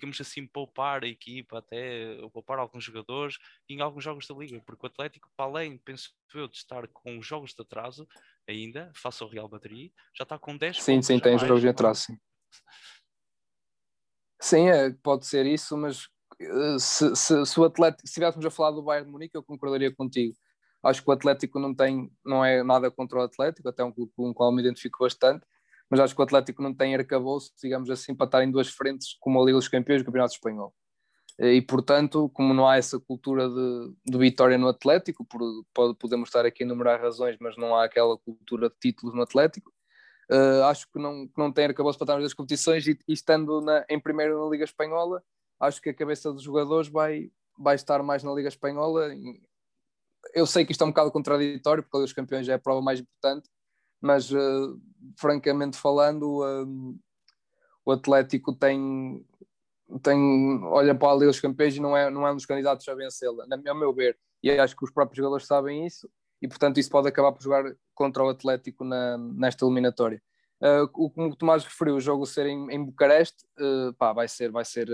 conseguimos 0.05 0.20
assim 0.20 0.47
poupar 0.47 1.03
a 1.03 1.09
equipa, 1.09 1.59
até 1.59 2.16
poupar 2.33 2.59
alguns 2.59 2.85
jogadores 2.85 3.39
em 3.68 3.81
alguns 3.81 4.05
jogos 4.05 4.27
da 4.27 4.35
Liga, 4.35 4.61
porque 4.61 4.87
o 4.87 4.89
Atlético, 4.89 5.31
para 5.37 5.47
além, 5.47 5.79
penso 5.79 6.12
eu, 6.35 6.49
de 6.49 6.57
estar 6.57 6.87
com 6.89 7.22
jogos 7.22 7.55
de 7.55 7.62
atraso 7.62 8.07
ainda, 8.47 8.93
face 8.95 9.22
ao 9.22 9.29
Real 9.29 9.49
Madrid, 9.49 9.93
já 10.14 10.25
está 10.25 10.39
com 10.39 10.57
10 10.57 10.83
Sim, 10.83 11.01
sim, 11.01 11.18
tem 11.18 11.39
jogos 11.39 11.61
de 11.61 11.68
atraso, 11.68 12.03
sim. 12.03 12.18
Sim, 14.45 14.69
é, 14.69 14.91
pode 15.03 15.27
ser 15.27 15.47
isso, 15.47 15.75
mas 15.75 16.07
eh, 16.39 16.79
se, 16.79 17.17
se, 17.17 17.47
se 17.47 17.59
o 17.59 17.65
Atlético, 17.65 18.03
se 18.03 18.11
estivéssemos 18.11 18.45
a 18.45 18.51
falar 18.51 18.73
do 18.73 18.83
Bayern 18.83 19.07
de 19.07 19.11
Munique, 19.11 19.35
eu 19.35 19.43
concordaria 19.43 19.91
contigo. 19.91 20.37
Acho 20.83 21.03
que 21.03 21.09
o 21.09 21.15
Atlético 21.15 21.59
não 21.59 21.75
tem, 21.75 22.11
não 22.23 22.45
é 22.45 22.63
nada 22.63 22.91
contra 22.91 23.21
o 23.21 23.23
Atlético, 23.23 23.71
até 23.71 23.83
um 23.83 23.91
clube 23.91 24.13
com 24.15 24.29
o 24.29 24.35
qual 24.35 24.53
me 24.53 24.61
identifico 24.61 24.99
bastante, 25.03 25.47
mas 25.89 25.99
acho 25.99 26.15
que 26.15 26.21
o 26.21 26.25
Atlético 26.25 26.63
não 26.63 26.75
tem 26.75 26.95
arcabouço, 26.95 27.53
digamos 27.63 27.89
assim, 27.89 28.15
para 28.15 28.27
estar 28.27 28.45
em 28.45 28.51
duas 28.51 28.69
frentes 28.69 29.17
como 29.19 29.41
a 29.41 29.47
Liga 29.47 29.57
dos 29.57 29.69
Campeões 29.69 30.01
e 30.01 30.03
o 30.03 30.05
Campeonato 30.05 30.35
Espanhol. 30.35 30.75
E, 31.39 31.63
portanto, 31.63 32.29
como 32.35 32.53
não 32.53 32.69
há 32.69 32.77
essa 32.77 33.01
cultura 33.01 33.49
de, 33.49 33.95
de 34.05 34.19
vitória 34.19 34.59
no 34.59 34.69
Atlético, 34.69 35.25
por, 35.25 35.41
pode, 35.73 35.97
podemos 35.97 36.29
estar 36.29 36.45
aqui 36.45 36.65
a 36.65 36.67
enumerar 36.67 37.01
razões, 37.01 37.39
mas 37.41 37.57
não 37.57 37.75
há 37.75 37.85
aquela 37.87 38.19
cultura 38.19 38.69
de 38.69 38.77
títulos 38.79 39.15
no 39.15 39.23
Atlético, 39.23 39.73
uh, 40.31 40.64
acho 40.64 40.91
que 40.91 40.99
não, 40.99 41.27
que 41.27 41.39
não 41.39 41.53
tem 41.53 41.66
arcabouço 41.66 41.99
para 41.99 42.05
estar 42.05 42.20
nas 42.20 42.35
competições 42.35 42.87
e, 42.87 42.99
e 43.09 43.12
estando 43.12 43.61
na, 43.61 43.85
em 43.89 44.01
primeiro 44.01 44.45
na 44.45 44.51
Liga 44.51 44.64
Espanhola, 44.64 45.22
acho 45.61 45.81
que 45.81 45.91
a 45.91 45.95
cabeça 45.95 46.33
dos 46.33 46.43
jogadores 46.43 46.89
vai, 46.89 47.31
vai 47.59 47.75
estar 47.75 48.03
mais 48.03 48.22
na 48.22 48.33
Liga 48.33 48.49
Espanhola. 48.49 49.11
Eu 50.35 50.47
sei 50.47 50.64
que 50.64 50.72
isto 50.72 50.83
é 50.83 50.87
um 50.87 50.91
bocado 50.91 51.11
contraditório, 51.11 51.83
porque 51.83 51.97
a 51.97 51.99
Liga 51.99 52.07
dos 52.07 52.12
Campeões 52.12 52.49
é 52.49 52.55
a 52.55 52.59
prova 52.59 52.81
mais 52.81 53.01
importante, 53.01 53.49
mas 54.01 54.31
uh, 54.31 54.81
francamente 55.18 55.77
falando, 55.77 56.43
uh, 56.43 56.99
o 57.85 57.93
Atlético 57.93 58.55
tem, 58.55 59.25
tem 60.03 60.62
olha 60.64 60.95
para 60.95 61.12
a 61.12 61.14
Liga 61.14 61.27
dos 61.27 61.41
Campeões 61.41 61.77
e 61.77 61.81
não 61.81 61.97
é, 61.97 62.11
não 62.11 62.27
é 62.27 62.33
um 62.33 62.37
dos 62.37 62.47
candidatos 62.47 62.89
a 62.89 62.95
vencê-la, 62.95 63.45
a 63.51 63.75
meu 63.75 63.93
ver. 63.93 64.18
E 64.43 64.51
acho 64.51 64.77
que 64.77 64.85
os 64.85 64.91
próprios 64.91 65.16
jogadores 65.16 65.47
sabem 65.47 65.87
isso 65.87 66.09
e, 66.45 66.49
portanto, 66.49 66.79
isso 66.79 66.91
pode 66.91 67.09
acabar 67.09 67.33
por 67.33 67.43
jogar 67.43 67.75
contra 67.95 68.23
o 68.23 68.29
Atlético 68.29 68.85
na, 68.85 69.17
nesta 69.17 69.65
eliminatória. 69.65 70.23
Uh, 70.61 70.85
o 70.93 71.11
que 71.11 71.19
o 71.19 71.35
Tomás 71.35 71.65
referiu, 71.65 71.97
o 71.97 72.01
jogo 72.01 72.27
ser 72.27 72.45
em, 72.45 72.71
em 72.71 72.85
Bucareste, 72.85 73.47
uh, 73.59 73.95
pá, 73.95 74.13
vai 74.13 74.29
ser, 74.29 74.53
vai 74.53 74.63
ser, 74.63 74.87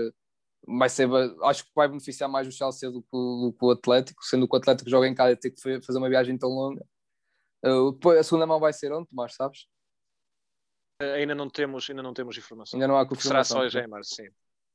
vai 0.65 0.87
ser, 0.87 1.09
acho 1.43 1.65
que 1.65 1.71
vai 1.75 1.89
beneficiar 1.89 2.29
mais 2.29 2.47
o 2.47 2.53
Chelsea 2.53 2.89
do 2.89 3.01
que, 3.01 3.11
do 3.11 3.53
que 3.59 3.65
o 3.65 3.71
Atlético, 3.71 4.23
sendo 4.23 4.47
que 4.47 4.55
o 4.55 4.59
Atlético 4.59 4.89
joga 4.89 5.09
em 5.09 5.13
casa 5.13 5.33
e 5.33 5.35
tem 5.35 5.51
que 5.51 5.81
fazer 5.81 5.97
uma 5.97 6.07
viagem 6.07 6.37
tão 6.37 6.47
longa. 6.47 6.85
Uh, 7.65 8.09
a 8.17 8.23
segunda 8.23 8.47
mão 8.47 8.57
vai 8.57 8.71
ser 8.71 8.93
onde, 8.93 9.09
Tomás, 9.09 9.35
sabes? 9.35 9.67
Ainda 11.01 11.35
não 11.35 11.49
temos, 11.49 11.89
ainda 11.89 12.01
não 12.01 12.13
temos 12.13 12.37
informação. 12.37 12.77
Ainda 12.77 12.87
não 12.87 12.97
há 12.97 13.05
confirmação. 13.05 13.57
Será 13.57 13.61
só 13.61 13.65
em 13.65 13.69
Geimar, 13.69 14.05
sim. 14.05 14.29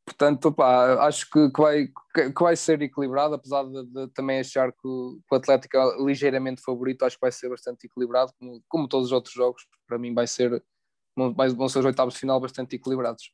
Portanto, 0.06 0.54
acho 1.00 1.28
que, 1.28 1.50
que, 1.50 1.60
vai, 1.60 1.88
que, 2.14 2.42
vai 2.42 2.54
ser 2.54 2.80
equilibrado, 2.80 3.34
apesar 3.34 3.64
de, 3.64 3.84
de 3.86 4.08
também 4.14 4.38
achar 4.38 4.70
que 4.72 4.86
o, 4.86 5.20
que 5.28 5.34
o, 5.34 5.36
Atlético 5.36 5.76
é 5.76 6.04
ligeiramente 6.04 6.62
favorito, 6.62 7.04
acho 7.04 7.16
que 7.16 7.20
vai 7.22 7.32
ser 7.32 7.50
bastante 7.50 7.86
equilibrado, 7.86 8.32
como, 8.38 8.62
como 8.68 8.88
todos 8.88 9.06
os 9.06 9.12
outros 9.12 9.34
jogos. 9.34 9.66
Para 9.84 9.98
mim, 9.98 10.14
vai 10.14 10.28
ser, 10.28 10.62
vai, 11.34 11.48
vão 11.48 11.68
ser 11.68 11.80
os 11.80 11.84
oitavos 11.84 12.14
de 12.14 12.20
final 12.20 12.40
bastante 12.40 12.76
equilibrados. 12.76 13.32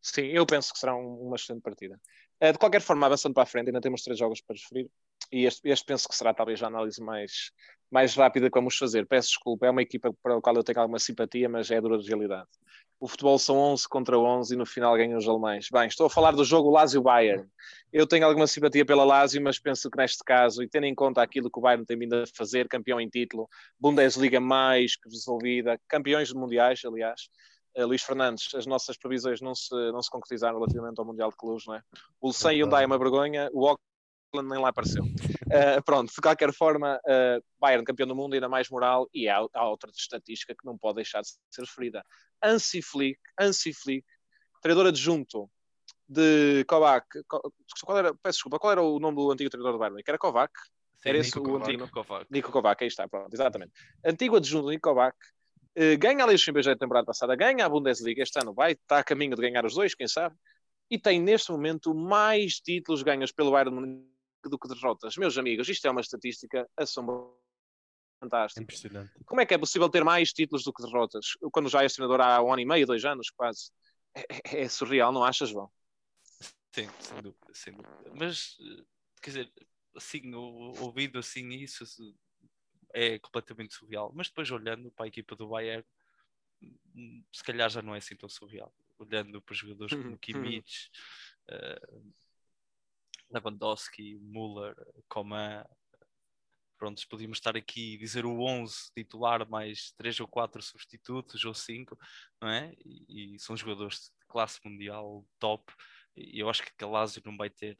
Sim, 0.00 0.26
eu 0.28 0.46
penso 0.46 0.72
que 0.72 0.78
será 0.78 0.96
um, 0.96 1.26
uma 1.26 1.36
excelente 1.36 1.62
partida. 1.62 2.00
Uh, 2.40 2.52
de 2.52 2.58
qualquer 2.58 2.80
forma, 2.80 3.04
avançando 3.06 3.34
para 3.34 3.42
a 3.42 3.46
frente, 3.46 3.68
ainda 3.68 3.80
temos 3.82 4.02
três 4.02 4.18
jogos 4.18 4.40
para 4.40 4.56
referir, 4.56 4.90
e 5.32 5.44
este, 5.46 5.68
este 5.68 5.84
penso 5.84 6.08
que 6.08 6.16
será 6.16 6.32
talvez 6.34 6.62
a 6.62 6.66
análise 6.66 7.02
mais, 7.02 7.50
mais 7.90 8.14
rápida 8.14 8.50
que 8.50 8.58
vamos 8.58 8.76
fazer. 8.76 9.06
Peço 9.06 9.28
desculpa, 9.28 9.66
é 9.66 9.70
uma 9.70 9.82
equipa 9.82 10.12
para 10.22 10.36
a 10.36 10.40
qual 10.40 10.56
eu 10.56 10.64
tenho 10.64 10.80
alguma 10.80 10.98
simpatia, 10.98 11.48
mas 11.48 11.70
é 11.70 11.80
dura 11.80 11.98
de 11.98 12.08
realidade 12.08 12.48
o 12.98 13.06
futebol 13.06 13.38
são 13.38 13.56
11 13.58 13.88
contra 13.88 14.18
11 14.18 14.54
e 14.54 14.56
no 14.56 14.64
final 14.64 14.96
ganham 14.96 15.18
os 15.18 15.28
alemães. 15.28 15.68
Bem, 15.70 15.86
estou 15.86 16.06
a 16.06 16.10
falar 16.10 16.32
do 16.32 16.44
jogo 16.44 16.70
Lazio-Bayern. 16.70 17.46
Eu 17.92 18.06
tenho 18.06 18.26
alguma 18.26 18.46
simpatia 18.46 18.86
pela 18.86 19.04
Lazio, 19.04 19.42
mas 19.42 19.58
penso 19.58 19.90
que 19.90 19.98
neste 19.98 20.24
caso, 20.24 20.62
e 20.62 20.68
tendo 20.68 20.84
em 20.84 20.94
conta 20.94 21.22
aquilo 21.22 21.50
que 21.50 21.58
o 21.58 21.62
Bayern 21.62 21.84
tem 21.84 21.98
vindo 21.98 22.14
a 22.14 22.24
fazer, 22.34 22.68
campeão 22.68 23.00
em 23.00 23.08
título, 23.08 23.48
Bundesliga 23.78 24.40
mais 24.40 24.96
que 24.96 25.08
resolvida, 25.10 25.78
campeões 25.88 26.32
mundiais, 26.32 26.80
aliás, 26.84 27.28
uh, 27.76 27.86
Luís 27.86 28.02
Fernandes, 28.02 28.54
as 28.54 28.66
nossas 28.66 28.96
previsões 28.96 29.42
não 29.42 29.54
se, 29.54 29.74
não 29.92 30.00
se 30.00 30.10
concretizaram 30.10 30.58
relativamente 30.58 30.98
ao 30.98 31.04
Mundial 31.04 31.30
de 31.30 31.36
Clubes, 31.36 31.66
não 31.66 31.74
é? 31.74 31.82
O 32.20 32.28
Lucen 32.28 32.58
Hyundai 32.58 32.84
é 32.84 32.86
uma 32.86 32.98
vergonha, 32.98 33.50
o 33.52 33.68
nem 34.42 34.58
lá 34.58 34.68
apareceu. 34.68 35.04
Uh, 35.04 35.82
pronto, 35.84 36.12
de 36.12 36.20
qualquer 36.20 36.52
forma, 36.52 37.00
uh, 37.04 37.44
Bayern 37.58 37.84
campeão 37.84 38.06
do 38.06 38.14
mundo, 38.14 38.34
ainda 38.34 38.48
mais 38.48 38.68
moral, 38.68 39.08
e 39.12 39.28
há, 39.28 39.38
há 39.54 39.68
outra 39.68 39.90
estatística 39.90 40.54
que 40.54 40.64
não 40.64 40.76
pode 40.76 40.96
deixar 40.96 41.22
de 41.22 41.28
ser 41.50 41.62
referida. 41.62 42.04
Ansi 42.42 42.82
Flick, 42.82 43.18
Ansi 43.40 43.72
Flick, 43.72 44.06
treinador 44.60 44.88
adjunto 44.88 45.50
de 46.08 46.64
Kovac, 46.68 47.06
qual 47.84 47.98
era, 47.98 48.14
peço 48.14 48.36
desculpa, 48.36 48.58
qual 48.58 48.72
era 48.72 48.82
o 48.82 48.98
nome 48.98 49.16
do 49.16 49.30
antigo 49.30 49.50
treinador 49.50 49.72
do 49.72 49.78
Bayern? 49.78 50.02
era 50.06 50.18
Kovac? 50.18 50.52
Sim, 50.98 51.08
era 51.08 51.18
esse 51.18 51.36
Nico 51.36 51.40
o 51.40 51.52
Kovac, 51.52 51.70
antigo? 51.70 51.90
Kovac. 51.90 52.26
Nico 52.30 52.52
Kovac, 52.52 52.82
aí 52.82 52.88
está, 52.88 53.08
pronto, 53.08 53.32
exatamente. 53.32 53.72
Antigo 54.04 54.36
adjunto 54.36 54.66
de 54.66 54.74
Nico 54.74 54.88
Kovac, 54.88 55.16
uh, 55.16 55.98
ganha 55.98 56.22
a 56.22 56.26
Liga 56.26 56.34
dos 56.34 56.44
Campeões 56.44 56.66
da 56.66 56.76
temporada 56.76 57.06
passada, 57.06 57.34
ganha 57.34 57.66
a 57.66 57.68
Bundesliga 57.68 58.22
este 58.22 58.38
ano, 58.38 58.54
vai, 58.54 58.72
está 58.72 58.98
a 58.98 59.04
caminho 59.04 59.34
de 59.34 59.42
ganhar 59.42 59.64
os 59.64 59.74
dois, 59.74 59.94
quem 59.94 60.06
sabe, 60.06 60.34
e 60.90 60.98
tem 60.98 61.20
neste 61.20 61.50
momento 61.50 61.94
mais 61.94 62.60
títulos 62.60 63.02
ganhos 63.02 63.32
pelo 63.32 63.50
Bayern 63.50 64.06
do 64.48 64.58
que 64.58 64.68
derrotas. 64.68 65.16
Meus 65.16 65.36
amigos, 65.36 65.68
isto 65.68 65.86
é 65.86 65.90
uma 65.90 66.00
estatística 66.00 66.68
assombrosa. 66.76 67.36
Fantástica. 68.18 68.62
Impressionante. 68.62 69.12
Como 69.26 69.40
é 69.40 69.46
que 69.46 69.54
é 69.54 69.58
possível 69.58 69.88
ter 69.88 70.02
mais 70.02 70.32
títulos 70.32 70.64
do 70.64 70.72
que 70.72 70.82
derrotas? 70.82 71.32
Quando 71.52 71.68
já 71.68 71.84
é 71.84 71.88
treinador 71.88 72.20
há 72.22 72.42
um 72.42 72.52
ano 72.52 72.62
e 72.62 72.64
meio, 72.64 72.86
dois 72.86 73.04
anos, 73.04 73.30
quase. 73.30 73.70
É, 74.14 74.20
é, 74.20 74.60
é 74.62 74.68
surreal, 74.68 75.12
não 75.12 75.22
achas, 75.22 75.50
João? 75.50 75.70
Sim, 76.74 76.88
sem 77.00 77.22
dúvida, 77.22 77.54
sem 77.54 77.72
dúvida. 77.74 78.12
Mas, 78.14 78.56
quer 79.22 79.30
dizer, 79.30 79.52
assim, 79.94 80.34
ouvindo 80.34 81.18
assim 81.18 81.48
isso, 81.50 81.84
é 82.94 83.18
completamente 83.18 83.74
surreal. 83.74 84.10
Mas 84.14 84.28
depois 84.28 84.50
olhando 84.50 84.90
para 84.92 85.04
a 85.04 85.08
equipa 85.08 85.36
do 85.36 85.48
Bayern, 85.48 85.84
se 87.32 87.44
calhar 87.44 87.68
já 87.68 87.82
não 87.82 87.94
é 87.94 87.98
assim 87.98 88.16
tão 88.16 88.28
surreal. 88.28 88.74
Olhando 88.98 89.42
para 89.42 89.54
jogadores 89.54 89.94
como 89.94 90.10
uhum. 90.12 90.16
Kimmich, 90.16 90.90
uh, 91.50 92.12
Lewandowski, 93.30 94.16
Müller, 94.16 94.74
Coman. 95.08 95.64
Prontos, 96.78 97.06
podíamos 97.06 97.38
estar 97.38 97.56
aqui 97.56 97.94
e 97.94 97.98
dizer 97.98 98.26
o 98.26 98.42
11 98.42 98.92
titular 98.94 99.48
mais 99.48 99.92
3 99.92 100.20
ou 100.20 100.28
4 100.28 100.60
substitutos 100.60 101.42
ou 101.44 101.54
5, 101.54 101.98
não 102.40 102.48
é? 102.50 102.74
E, 102.84 103.34
e, 103.34 103.40
são 103.40 103.56
jogadores 103.56 104.12
de 104.20 104.26
classe 104.26 104.60
mundial 104.62 105.24
top. 105.38 105.72
E 106.14 106.38
eu 106.38 106.50
acho 106.50 106.62
que 106.62 106.84
a 106.84 106.86
Lazio 106.86 107.22
não 107.24 107.36
vai 107.36 107.48
ter 107.48 107.78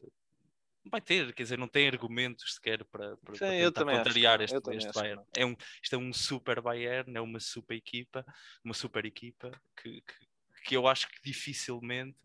não 0.86 0.90
vai 0.90 1.00
ter, 1.00 1.34
quer 1.34 1.42
dizer, 1.42 1.58
não 1.58 1.66
tem 1.66 1.88
argumentos 1.88 2.54
sequer 2.54 2.84
para, 2.84 3.16
para, 3.16 3.34
Sim, 3.34 3.72
para 3.72 3.98
contrariar 3.98 4.40
este, 4.40 4.56
este 4.70 4.92
Bayern. 4.92 5.22
É 5.36 5.44
um, 5.44 5.56
isto 5.82 5.96
é 5.96 5.98
um 5.98 6.12
super 6.12 6.60
Bayern, 6.60 7.16
é 7.16 7.20
uma 7.20 7.40
super 7.40 7.76
equipa, 7.76 8.24
uma 8.64 8.72
super 8.72 9.04
equipa 9.04 9.50
que, 9.76 10.00
que, 10.00 10.62
que 10.64 10.76
eu 10.76 10.86
acho 10.86 11.08
que 11.08 11.20
dificilmente 11.24 12.24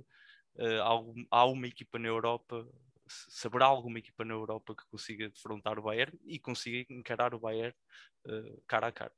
uh, 0.58 0.82
há, 1.32 1.40
há 1.40 1.46
uma 1.46 1.68
equipa 1.68 1.98
na 1.98 2.08
Europa 2.08 2.68
se 3.28 3.48
haverá 3.48 3.66
alguma 3.66 4.00
equipa 4.00 4.24
na 4.26 4.34
Europa 4.34 4.76
que 4.76 4.84
consiga 4.90 5.30
defrontar 5.30 5.78
o 5.80 5.82
Bayern 5.82 6.18
e 6.26 6.40
consiga 6.40 6.86
encarar 6.94 7.34
o 7.34 7.40
Bayern 7.40 7.76
uh, 8.28 8.62
cara 8.68 8.88
a 8.88 8.92
cara. 8.92 9.14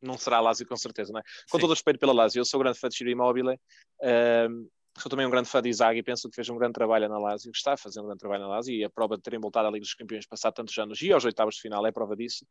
Não 0.00 0.18
será 0.18 0.36
a 0.38 0.40
Lazio, 0.40 0.66
com 0.66 0.76
certeza, 0.76 1.12
não 1.12 1.20
é? 1.20 1.22
Com 1.50 1.58
Sim. 1.58 1.60
todo 1.62 1.70
o 1.70 1.74
respeito 1.74 1.98
pela 1.98 2.12
Lazio, 2.12 2.40
eu 2.40 2.44
sou 2.44 2.60
grande 2.60 2.78
fã 2.78 2.88
de 2.88 2.96
Ciro 2.96 3.10
Immobile, 3.10 3.54
uh, 3.54 4.70
sou 4.98 5.10
também 5.10 5.26
um 5.26 5.30
grande 5.30 5.48
fã 5.48 5.60
de 5.60 5.68
Isaac 5.68 5.98
e 5.98 6.02
penso 6.02 6.28
que 6.28 6.34
fez 6.34 6.48
um 6.48 6.56
grande 6.56 6.74
trabalho 6.74 7.08
na 7.08 7.18
Lazio, 7.18 7.50
está 7.50 7.74
a 7.74 7.76
fazer 7.76 8.00
um 8.00 8.04
grande 8.06 8.18
trabalho 8.18 8.42
na 8.42 8.48
Lazio 8.48 8.74
e 8.74 8.84
a 8.84 8.90
prova 8.90 9.16
de 9.16 9.22
terem 9.22 9.40
voltado 9.40 9.68
à 9.68 9.70
Liga 9.70 9.82
dos 9.82 9.94
Campeões 9.94 10.26
passado 10.26 10.54
tantos 10.54 10.76
anos 10.78 11.00
e 11.02 11.12
aos 11.12 11.24
oitavos 11.24 11.56
de 11.56 11.62
final 11.62 11.86
é 11.86 11.92
prova 11.92 12.16
disso. 12.16 12.46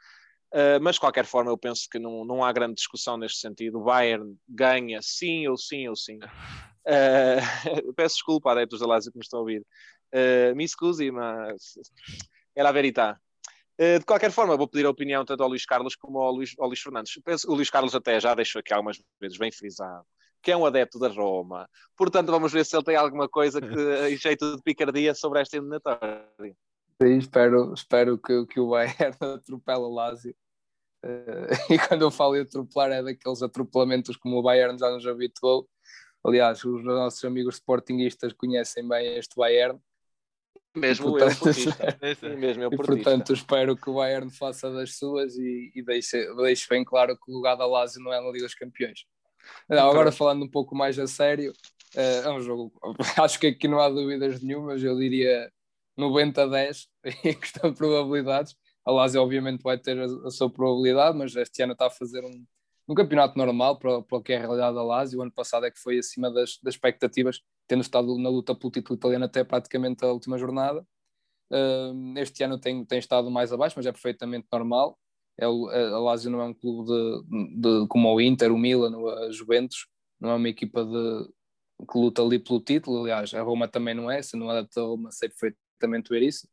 Uh, 0.53 0.79
mas 0.81 0.95
de 0.95 1.01
qualquer 1.01 1.25
forma, 1.25 1.51
eu 1.51 1.57
penso 1.57 1.87
que 1.89 1.99
não, 1.99 2.23
não 2.23 2.43
há 2.43 2.51
grande 2.53 2.75
discussão 2.75 3.17
neste 3.17 3.39
sentido. 3.39 3.79
O 3.79 3.83
Bayern 3.83 4.37
ganha 4.47 5.01
sim 5.01 5.47
ou 5.47 5.57
sim 5.57 5.87
ou 5.87 5.95
sim. 5.95 6.17
Uh, 6.17 6.23
peço 7.95 8.15
desculpa, 8.15 8.51
adeptos 8.51 8.79
da 8.79 8.87
Lazio 8.87 9.11
que 9.11 9.17
me 9.17 9.23
estão 9.23 9.39
a 9.39 9.41
ouvir. 9.41 9.65
Uh, 10.15 10.55
me 10.55 10.65
scusi, 10.67 11.11
mas 11.11 11.77
é 12.55 12.61
a 12.61 12.71
verità. 12.71 13.19
Uh, 13.77 13.99
de 13.99 14.05
qualquer 14.05 14.31
forma, 14.31 14.55
vou 14.55 14.67
pedir 14.67 14.85
a 14.85 14.89
opinião 14.89 15.25
tanto 15.25 15.43
ao 15.43 15.49
Luís 15.49 15.65
Carlos 15.65 15.95
como 15.95 16.19
ao 16.19 16.31
Luís, 16.31 16.55
ao 16.57 16.67
Luís 16.67 16.79
Fernandes. 16.79 17.19
Penso, 17.23 17.51
o 17.51 17.55
Luís 17.55 17.69
Carlos 17.69 17.93
até 17.93 18.19
já 18.19 18.33
deixou 18.33 18.61
aqui 18.61 18.73
algumas 18.73 18.97
vezes 19.19 19.37
bem 19.37 19.51
frisado 19.51 20.05
que 20.45 20.51
é 20.51 20.55
um 20.55 20.63
adepto 20.63 20.99
da 20.99 21.07
Roma. 21.07 21.67
Portanto, 21.97 22.29
vamos 22.31 22.53
ver 22.53 22.63
se 22.63 22.75
ele 22.75 22.83
tem 22.83 22.95
alguma 22.95 23.27
coisa 23.27 23.59
que, 23.59 23.65
em 24.13 24.15
jeito 24.15 24.55
de 24.55 24.61
picardia 24.61 25.15
sobre 25.15 25.41
esta 25.41 25.57
eliminatória. 25.57 26.55
Sim, 27.01 27.17
espero, 27.17 27.73
espero 27.73 28.15
que, 28.19 28.45
que 28.45 28.59
o 28.59 28.69
Bayern 28.69 29.17
atropele 29.19 29.79
o 29.79 29.89
Lazio. 29.89 30.35
Uh, 31.03 31.49
e 31.73 31.79
quando 31.79 32.03
eu 32.03 32.11
falo 32.11 32.35
em 32.35 32.41
atropelar 32.41 32.91
é 32.91 33.01
daqueles 33.01 33.41
atropelamentos 33.41 34.15
como 34.17 34.37
o 34.37 34.43
Bayern 34.43 34.77
já 34.77 34.91
nos 34.91 35.05
habituou. 35.07 35.67
Aliás, 36.23 36.63
os 36.63 36.83
nossos 36.83 37.25
amigos 37.25 37.55
sportinguistas 37.55 38.31
conhecem 38.31 38.87
bem 38.87 39.17
este 39.17 39.35
Bayern 39.35 39.79
mesmo 40.75 41.11
portanto, 41.11 41.49
eu, 42.21 42.37
mesmo 42.37 42.63
eu 42.63 42.71
e, 42.71 42.75
portanto, 42.75 43.33
espero 43.33 43.75
que 43.75 43.89
o 43.89 43.95
Bayern 43.95 44.29
faça 44.29 44.69
das 44.71 44.97
suas 44.97 45.37
e, 45.37 45.71
e 45.75 45.83
deixe, 45.83 46.27
bem 46.69 46.83
claro 46.83 47.17
que 47.17 47.31
o 47.31 47.35
lugar 47.35 47.55
da 47.55 47.65
Lazio 47.65 48.01
não 48.03 48.13
é 48.13 48.19
na 48.19 48.29
Liga 48.29 48.45
dos 48.45 48.55
Campeões. 48.55 49.05
Não, 49.69 49.89
agora 49.89 50.11
falando 50.11 50.43
um 50.43 50.49
pouco 50.49 50.75
mais 50.75 50.97
a 50.97 51.07
sério, 51.07 51.53
Uh, 51.95 52.27
é 52.27 52.31
um 52.31 52.41
jogo, 52.41 52.73
acho 53.23 53.39
que 53.39 53.47
aqui 53.47 53.69
não 53.69 53.79
há 53.79 53.89
dúvidas 53.89 54.41
nenhumas, 54.41 54.83
eu 54.83 54.97
diria 54.99 55.49
90-10 55.97 56.87
em 57.23 57.33
questão 57.33 57.71
de 57.71 57.77
probabilidades. 57.77 58.53
A 58.83 58.91
Lazio 58.91 59.21
obviamente 59.21 59.61
vai 59.61 59.77
ter 59.77 59.97
a, 59.97 60.05
a, 60.05 60.29
sua 60.29 60.49
probabilidade, 60.49 61.17
mas 61.17 61.33
este 61.35 61.63
ano 61.63 61.71
está 61.71 61.87
a 61.87 61.89
fazer 61.89 62.23
um, 62.25 62.45
um 62.89 62.93
campeonato 62.93 63.37
normal 63.37 63.79
para, 63.79 64.01
para 64.01 64.17
o 64.17 64.21
que 64.21 64.33
é 64.33 64.37
a 64.37 64.39
realidade 64.41 64.75
da 64.75 64.83
Lazio. 64.83 65.19
O 65.19 65.21
ano 65.21 65.31
passado 65.31 65.65
é 65.65 65.71
que 65.71 65.79
foi 65.79 65.97
acima 65.97 66.29
das, 66.29 66.59
das 66.61 66.73
expectativas, 66.73 67.39
tendo 67.67 67.81
estado 67.81 68.17
na 68.17 68.29
luta 68.29 68.55
pelo 68.55 68.71
título 68.71 68.97
italiano 68.97 69.25
até 69.25 69.43
praticamente 69.43 70.03
a 70.03 70.11
última 70.11 70.37
jornada. 70.37 70.85
Uh, 71.51 72.17
este 72.17 72.43
ano 72.43 72.59
tem, 72.59 72.83
tem 72.85 72.99
estado 72.99 73.29
mais 73.29 73.53
abaixo, 73.53 73.75
mas 73.77 73.85
é 73.85 73.91
perfeitamente 73.91 74.47
normal. 74.51 74.97
É, 75.37 75.45
a 75.45 75.99
Lazio 75.99 76.31
não 76.31 76.41
é 76.41 76.45
um 76.45 76.53
clube 76.53 76.87
de, 76.87 77.61
de, 77.61 77.87
como 77.87 78.13
o 78.13 78.21
Inter, 78.21 78.51
o 78.51 78.57
Milan, 78.57 78.93
a 79.27 79.31
Juventus, 79.31 79.87
não 80.19 80.29
é 80.29 80.35
uma 80.35 80.49
equipa 80.49 80.85
de, 80.85 81.29
que 81.85 81.97
luta 81.97 82.21
ali 82.21 82.39
pelo 82.39 82.61
título. 82.61 83.01
Aliás, 83.01 83.33
a 83.33 83.41
Roma 83.41 83.67
também 83.67 83.93
não 83.93 84.09
é, 84.09 84.21
se 84.21 84.37
não 84.37 84.49
adapta 84.49 84.81
a 84.81 84.83
Roma, 84.83 85.11
sei 85.11 85.29
perfeitamente 85.29 86.09
ver 86.09 86.23
isso. 86.23 86.47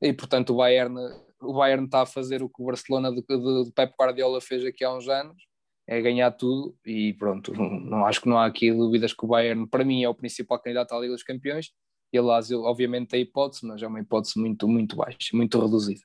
E 0.00 0.12
portanto, 0.12 0.50
o 0.50 0.56
Bayern, 0.56 0.96
o 1.40 1.52
Bayern 1.54 1.84
está 1.86 2.02
a 2.02 2.06
fazer 2.06 2.42
o 2.42 2.48
que 2.48 2.62
o 2.62 2.66
Barcelona 2.66 3.10
de, 3.10 3.22
de, 3.22 3.64
de 3.64 3.72
Pep 3.72 3.94
Guardiola 3.98 4.40
fez 4.40 4.64
aqui 4.64 4.84
há 4.84 4.94
uns 4.94 5.08
anos, 5.08 5.42
é 5.90 6.00
ganhar 6.00 6.30
tudo. 6.30 6.78
E 6.86 7.12
pronto, 7.14 7.52
não, 7.52 7.68
não 7.68 8.06
acho 8.06 8.20
que 8.20 8.28
não 8.28 8.38
há 8.38 8.46
aqui 8.46 8.72
dúvidas 8.72 9.12
que 9.12 9.24
o 9.24 9.28
Bayern, 9.28 9.66
para 9.66 9.84
mim, 9.84 10.04
é 10.04 10.08
o 10.08 10.14
principal 10.14 10.60
candidato 10.60 10.94
à 10.94 11.00
Liga 11.00 11.12
dos 11.12 11.24
Campeões. 11.24 11.74
E 12.12 12.18
a 12.18 12.22
Lazio, 12.22 12.62
obviamente, 12.62 13.08
tem 13.08 13.22
hipótese, 13.22 13.66
mas 13.66 13.82
é 13.82 13.86
uma 13.88 14.00
hipótese 14.00 14.38
muito, 14.38 14.68
muito 14.68 14.94
baixa, 14.94 15.36
muito 15.36 15.60
reduzida. 15.60 16.02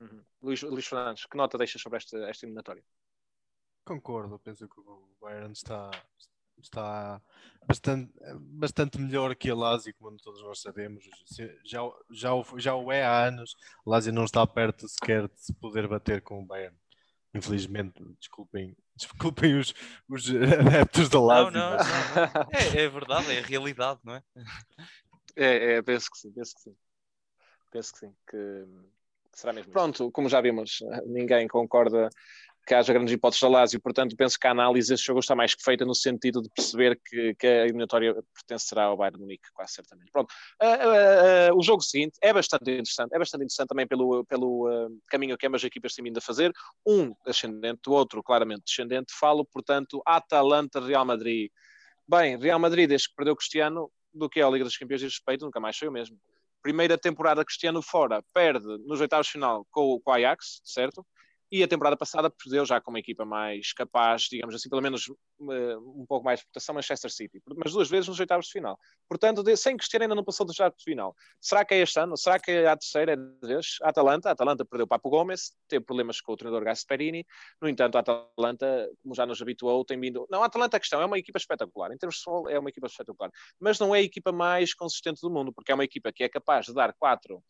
Uhum. 0.00 0.22
Luís, 0.42 0.62
Luís 0.62 0.86
Fernandes, 0.86 1.24
que 1.24 1.36
nota 1.36 1.56
deixas 1.56 1.80
sobre 1.80 1.96
esta, 1.96 2.18
esta 2.28 2.44
eliminatória? 2.44 2.84
Concordo, 3.86 4.38
penso 4.38 4.68
que 4.68 4.80
o 4.80 5.08
Bayern 5.20 5.52
está, 5.52 5.90
está 6.62 7.22
bastante, 7.66 8.12
bastante 8.38 8.98
melhor 8.98 9.34
que 9.34 9.50
a 9.50 9.54
Lazio, 9.54 9.94
como 9.98 10.18
todos 10.18 10.42
nós 10.42 10.60
sabemos. 10.60 11.04
Já, 11.64 11.90
já, 12.10 12.30
já 12.58 12.74
o 12.74 12.92
é 12.92 13.02
há 13.02 13.26
anos. 13.26 13.56
A 13.86 13.90
Lazio 13.90 14.12
não 14.12 14.24
está 14.24 14.46
perto 14.46 14.86
sequer 14.88 15.26
de 15.26 15.40
se 15.40 15.54
poder 15.54 15.88
bater 15.88 16.20
com 16.20 16.42
o 16.42 16.46
Bayern. 16.46 16.76
Infelizmente, 17.34 18.02
desculpem, 18.18 18.76
desculpem 18.96 19.58
os, 19.58 19.74
os 20.08 20.28
adeptos 20.30 21.08
da 21.08 21.20
Lazio. 21.20 21.52
Não, 21.52 21.70
não. 21.70 21.78
É, 22.52 22.84
é, 22.84 22.88
verdade, 22.88 23.32
é 23.32 23.38
a 23.38 23.46
realidade, 23.46 24.00
não 24.02 24.14
é? 24.14 24.22
É, 25.36 25.74
é 25.74 25.82
penso 25.82 26.10
que 26.10 26.18
sim, 26.18 26.32
penso 26.32 26.54
que 26.54 26.60
sim. 26.62 26.76
Penso 27.70 27.92
que 27.92 27.98
sim, 28.00 28.14
que, 28.28 28.66
que 29.32 29.38
será 29.38 29.52
mesmo. 29.52 29.70
Pronto, 29.70 30.10
como 30.10 30.28
já 30.28 30.40
vimos, 30.40 30.78
ninguém 31.06 31.46
concorda 31.46 32.10
que 32.70 32.74
haja 32.76 32.92
grandes 32.92 33.12
hipóteses 33.12 33.42
da 33.42 33.48
Lazio, 33.48 33.80
portanto 33.80 34.14
penso 34.16 34.38
que 34.38 34.46
a 34.46 34.52
análise 34.52 34.90
desse 34.90 35.02
jogo 35.02 35.18
está 35.18 35.34
mais 35.34 35.56
que 35.56 35.62
feita 35.64 35.84
no 35.84 35.92
sentido 35.92 36.40
de 36.40 36.48
perceber 36.50 37.00
que, 37.04 37.34
que 37.34 37.44
a 37.44 37.64
eliminatória 37.64 38.14
pertencerá 38.32 38.84
ao 38.84 38.96
Bayern 38.96 39.16
de 39.16 39.22
Munique, 39.24 39.50
quase 39.52 39.72
certamente. 39.72 40.08
Pronto, 40.12 40.32
uh, 40.62 40.66
uh, 40.66 41.52
uh, 41.52 41.58
o 41.58 41.62
jogo 41.64 41.82
seguinte 41.82 42.16
é 42.22 42.32
bastante 42.32 42.70
interessante, 42.70 43.12
é 43.12 43.18
bastante 43.18 43.42
interessante 43.42 43.66
também 43.66 43.88
pelo, 43.88 44.24
pelo 44.24 44.68
caminho 45.08 45.36
que 45.36 45.48
ambas 45.48 45.62
as 45.62 45.66
equipas 45.66 45.94
têm 45.94 46.04
vindo 46.04 46.18
a 46.18 46.20
fazer, 46.20 46.52
um 46.86 47.12
ascendente, 47.26 47.80
o 47.88 47.90
outro 47.90 48.22
claramente 48.22 48.62
descendente, 48.64 49.12
falo, 49.18 49.44
portanto, 49.44 50.00
Atalanta-Real 50.06 51.04
Madrid. 51.04 51.50
Bem, 52.08 52.38
Real 52.38 52.60
Madrid, 52.60 52.88
desde 52.88 53.08
que 53.08 53.16
perdeu 53.16 53.34
Cristiano, 53.34 53.90
do 54.14 54.28
que 54.28 54.38
é 54.38 54.44
a 54.44 54.48
Liga 54.48 54.64
dos 54.64 54.76
Campeões 54.76 55.00
de 55.00 55.08
respeito, 55.08 55.44
nunca 55.44 55.58
mais 55.58 55.76
foi 55.76 55.88
o 55.88 55.92
mesmo. 55.92 56.16
Primeira 56.62 56.96
temporada 56.96 57.44
Cristiano 57.44 57.82
fora, 57.82 58.22
perde 58.32 58.68
nos 58.86 59.00
oitavos 59.00 59.26
de 59.26 59.32
final 59.32 59.66
com, 59.72 60.00
com 60.04 60.10
o 60.12 60.14
Ajax, 60.14 60.60
certo? 60.62 61.04
E 61.52 61.64
a 61.64 61.68
temporada 61.68 61.96
passada 61.96 62.30
perdeu 62.30 62.64
já 62.64 62.80
com 62.80 62.92
uma 62.92 63.00
equipa 63.00 63.24
mais 63.24 63.72
capaz, 63.72 64.22
digamos 64.30 64.54
assim, 64.54 64.68
pelo 64.68 64.80
menos 64.80 65.08
uh, 65.08 66.00
um 66.00 66.06
pouco 66.06 66.24
mais 66.24 66.38
de 66.38 66.44
reputação, 66.44 66.76
Manchester 66.76 67.10
City. 67.10 67.42
Mas 67.56 67.72
duas 67.72 67.90
vezes 67.90 68.06
nos 68.06 68.20
oitavos 68.20 68.46
de 68.46 68.52
final. 68.52 68.78
Portanto, 69.08 69.42
de, 69.42 69.56
sem 69.56 69.76
Cristiano 69.76 70.04
ainda 70.04 70.14
não 70.14 70.22
passou 70.22 70.46
dos 70.46 70.58
oitavos 70.60 70.78
de 70.78 70.84
final. 70.84 71.12
Será 71.40 71.64
que 71.64 71.74
é 71.74 71.78
este 71.78 71.98
ano? 71.98 72.16
Será 72.16 72.38
que 72.38 72.52
é 72.52 72.68
a 72.68 72.76
terceira 72.76 73.16
vez? 73.42 73.78
A 73.82 73.88
Atalanta. 73.88 74.28
A 74.28 74.32
Atalanta 74.32 74.64
perdeu 74.64 74.86
Papo 74.86 75.10
Gomes, 75.10 75.50
teve 75.66 75.84
problemas 75.84 76.20
com 76.20 76.32
o 76.32 76.36
treinador 76.36 76.64
Gasperini. 76.64 77.26
No 77.60 77.68
entanto, 77.68 77.96
a 77.96 77.98
Atalanta, 77.98 78.88
como 79.02 79.12
já 79.12 79.26
nos 79.26 79.42
habituou, 79.42 79.84
tem 79.84 79.98
vindo... 79.98 80.28
Não, 80.30 80.44
a 80.44 80.46
Atalanta 80.46 80.76
a 80.76 80.80
questão 80.80 81.02
é 81.02 81.04
uma 81.04 81.18
equipa 81.18 81.38
espetacular. 81.38 81.90
Em 81.90 81.98
termos 81.98 82.14
de 82.14 82.22
futebol, 82.22 82.48
é 82.48 82.60
uma 82.60 82.68
equipa 82.68 82.86
espetacular. 82.86 83.32
Mas 83.58 83.76
não 83.80 83.92
é 83.92 83.98
a 83.98 84.02
equipa 84.02 84.30
mais 84.30 84.72
consistente 84.72 85.20
do 85.20 85.30
mundo, 85.30 85.52
porque 85.52 85.72
é 85.72 85.74
uma 85.74 85.84
equipa 85.84 86.12
que 86.12 86.22
é 86.22 86.28
capaz 86.28 86.66
de 86.66 86.74
dar 86.74 86.94
quatro 86.94 87.42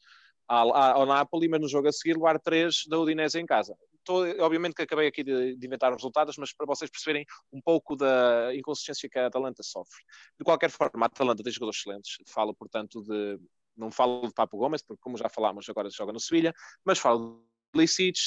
ao 0.48 1.06
Napoli, 1.06 1.48
mas 1.48 1.60
no 1.60 1.68
jogo 1.68 1.86
a 1.86 1.92
seguir 1.92 2.14
levar 2.14 2.40
três 2.40 2.82
da 2.88 2.98
Udinese 2.98 3.38
em 3.38 3.46
casa 3.46 3.76
tô, 4.04 4.24
obviamente 4.42 4.74
que 4.74 4.82
acabei 4.82 5.06
aqui 5.06 5.22
de, 5.22 5.56
de, 5.56 5.66
inventar 5.66 5.92
resultados, 5.92 6.36
mas 6.36 6.52
para 6.52 6.66
vocês 6.66 6.90
perceberem 6.90 7.24
um 7.52 7.60
pouco 7.60 7.96
da 7.96 8.54
inconsistência 8.54 9.08
que 9.08 9.18
a 9.18 9.26
Atalanta 9.26 9.62
sofre. 9.62 10.02
De 10.38 10.44
qualquer 10.44 10.70
forma, 10.70 11.04
a 11.04 11.06
Atalanta 11.06 11.42
tem 11.42 11.52
jogadores 11.52 11.78
excelentes. 11.80 12.16
Falo, 12.28 12.54
portanto, 12.54 13.02
de. 13.02 13.38
Não 13.76 13.90
falo 13.90 14.26
de 14.26 14.34
Papo 14.34 14.58
Gomes, 14.58 14.82
porque, 14.82 15.00
como 15.00 15.16
já 15.16 15.28
falámos, 15.28 15.68
agora 15.68 15.88
joga 15.90 16.12
no 16.12 16.20
Sevilha, 16.20 16.52
mas 16.84 16.98
falo 16.98 17.42
de 17.72 17.80
Licic, 17.80 18.18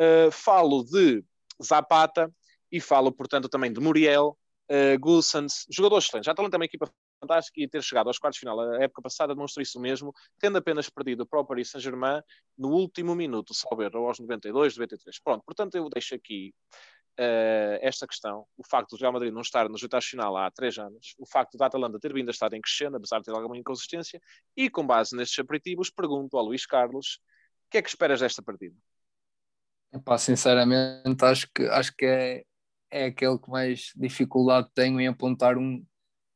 uh, 0.00 0.30
falo 0.30 0.84
de 0.84 1.24
Zapata 1.62 2.30
e 2.70 2.80
falo, 2.80 3.10
portanto, 3.10 3.48
também 3.48 3.72
de 3.72 3.80
Muriel, 3.80 4.36
uh, 4.70 4.98
Gulsans, 4.98 5.64
jogadores 5.70 6.04
excelentes. 6.04 6.28
A 6.28 6.32
Atalanta 6.32 6.56
é 6.56 6.58
uma 6.58 6.64
equipa 6.64 6.92
fantástico 7.20 7.60
e 7.60 7.68
ter 7.68 7.82
chegado 7.82 8.08
aos 8.08 8.18
quartos 8.18 8.36
de 8.36 8.40
final 8.40 8.60
a 8.60 8.82
época 8.82 9.02
passada 9.02 9.34
demonstrou 9.34 9.62
isso 9.62 9.80
mesmo, 9.80 10.12
tendo 10.38 10.58
apenas 10.58 10.88
perdido 10.88 11.26
para 11.26 11.40
o 11.40 11.44
Paris 11.44 11.70
Saint-Germain 11.70 12.22
no 12.56 12.70
último 12.70 13.14
minuto, 13.14 13.54
salvo 13.54 13.82
aos 13.84 14.18
92, 14.18 14.76
93. 14.76 15.20
Pronto, 15.20 15.44
portanto 15.44 15.74
eu 15.76 15.88
deixo 15.88 16.14
aqui 16.14 16.54
uh, 17.18 17.78
esta 17.82 18.06
questão, 18.06 18.46
o 18.56 18.64
facto 18.66 18.96
do 18.96 19.00
Real 19.00 19.12
Madrid 19.12 19.32
não 19.32 19.40
estar 19.40 19.68
nos 19.68 19.82
oitavos 19.82 20.04
de 20.04 20.10
final 20.12 20.36
há 20.36 20.50
três 20.50 20.78
anos, 20.78 21.14
o 21.18 21.26
facto 21.26 21.58
da 21.58 21.66
Atalanta 21.66 21.98
ter 21.98 22.12
vindo 22.12 22.28
a 22.28 22.30
estar 22.30 22.52
em 22.52 22.60
crescendo, 22.60 22.96
apesar 22.96 23.18
de 23.18 23.24
ter 23.24 23.32
alguma 23.32 23.58
inconsistência, 23.58 24.20
e 24.56 24.70
com 24.70 24.86
base 24.86 25.16
nestes 25.16 25.38
aperitivos, 25.38 25.90
pergunto 25.90 26.36
ao 26.36 26.44
Luís 26.44 26.64
Carlos, 26.64 27.20
o 27.66 27.70
que 27.70 27.78
é 27.78 27.82
que 27.82 27.88
esperas 27.88 28.20
desta 28.20 28.42
partida? 28.42 28.74
Epá, 29.92 30.18
sinceramente, 30.18 31.24
acho 31.24 31.48
que, 31.54 31.64
acho 31.64 31.94
que 31.96 32.04
é, 32.04 32.44
é 32.90 33.04
aquele 33.06 33.38
que 33.38 33.50
mais 33.50 33.92
dificuldade 33.96 34.68
tenho 34.74 35.00
em 35.00 35.08
apontar 35.08 35.56
um, 35.56 35.84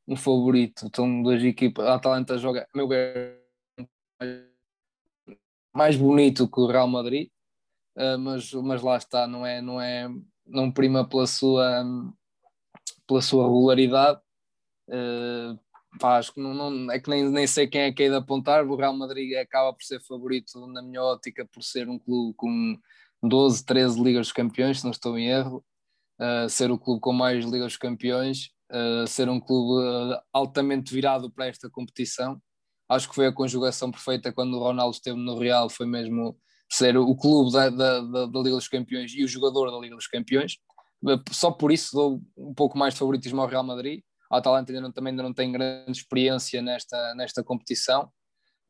um 0.07 0.17
favorito. 0.17 0.91
São 0.95 1.23
duas 1.23 1.43
equipas. 1.43 1.87
A 1.87 1.95
Atalanta 1.95 2.39
joga, 2.39 2.67
meu 2.75 2.89
ver, 2.89 3.41
mais 5.75 5.97
bonito 5.97 6.49
que 6.49 6.61
o 6.61 6.67
Real 6.67 6.89
Madrid, 6.89 7.29
uh, 7.97 8.19
mas, 8.19 8.53
mas 8.53 8.83
lá 8.83 8.97
está, 8.97 9.27
não 9.27 9.47
é, 9.47 9.61
não 9.61 9.81
é, 9.81 10.09
não 10.47 10.71
prima 10.71 11.09
pela 11.09 11.27
sua, 11.27 11.85
pela 13.07 13.23
sua 13.23 13.45
regularidade. 13.45 14.21
Uh, 14.89 15.59
pá, 15.99 16.19
acho 16.19 16.35
que 16.35 16.41
não, 16.41 16.53
não, 16.55 16.93
é 16.93 17.01
que 17.01 17.09
nem, 17.09 17.29
nem 17.31 17.47
sei 17.47 17.67
quem 17.67 17.83
é 17.83 17.93
que 17.93 18.03
é 18.05 18.09
de 18.09 18.17
apontar. 18.17 18.67
O 18.67 18.77
Real 18.77 18.95
Madrid 18.95 19.37
acaba 19.37 19.73
por 19.73 19.83
ser 19.83 20.01
favorito, 20.01 20.67
na 20.69 20.83
minha 20.83 21.03
ótica, 21.03 21.47
por 21.47 21.63
ser 21.63 21.89
um 21.89 21.99
clube 21.99 22.35
com 22.37 22.79
12, 23.23 23.65
13 23.65 24.03
Ligas 24.03 24.27
dos 24.27 24.33
Campeões, 24.33 24.79
se 24.79 24.85
não 24.85 24.91
estou 24.91 25.19
em 25.19 25.29
erro. 25.29 25.65
Uh, 26.21 26.49
ser 26.49 26.71
o 26.71 26.79
clube 26.79 27.01
com 27.01 27.13
mais 27.13 27.45
Ligas 27.45 27.73
dos 27.73 27.77
Campeões 27.79 28.52
ser 29.07 29.29
um 29.29 29.39
clube 29.39 29.85
uh, 29.85 30.19
altamente 30.33 30.93
virado 30.93 31.31
para 31.31 31.47
esta 31.47 31.69
competição. 31.69 32.41
Acho 32.89 33.09
que 33.09 33.15
foi 33.15 33.27
a 33.27 33.33
conjugação 33.33 33.91
perfeita 33.91 34.33
quando 34.33 34.55
o 34.55 34.59
Ronaldo 34.59 34.95
esteve 34.97 35.19
no 35.19 35.39
Real, 35.39 35.69
foi 35.69 35.87
mesmo 35.87 36.37
ser 36.71 36.97
o 36.97 37.15
clube 37.15 37.53
da, 37.53 37.69
da, 37.69 38.01
da, 38.01 38.27
da 38.27 38.41
Liga 38.41 38.57
dos 38.57 38.69
Campeões 38.69 39.13
e 39.15 39.23
o 39.23 39.29
jogador 39.29 39.71
da 39.71 39.79
Liga 39.79 39.95
dos 39.95 40.07
Campeões. 40.07 40.57
Eh, 41.09 41.21
só 41.31 41.51
por 41.51 41.71
isso 41.73 41.95
dou 41.95 42.23
um 42.37 42.55
pouco 42.55 42.79
mais 42.79 42.95
de 42.95 43.01
favoritismo 43.01 43.41
ao 43.41 43.49
Real 43.49 43.65
Madrid. 43.65 44.01
A 44.31 44.39
Atalanta 44.39 44.73
ainda 44.73 44.81
não, 44.81 44.93
também 44.93 45.11
ainda 45.11 45.23
não 45.23 45.35
tem 45.35 45.53
grande 45.53 45.91
experiência 45.91 46.63
nesta, 46.63 47.15
nesta 47.15 47.45
competição, 47.45 48.11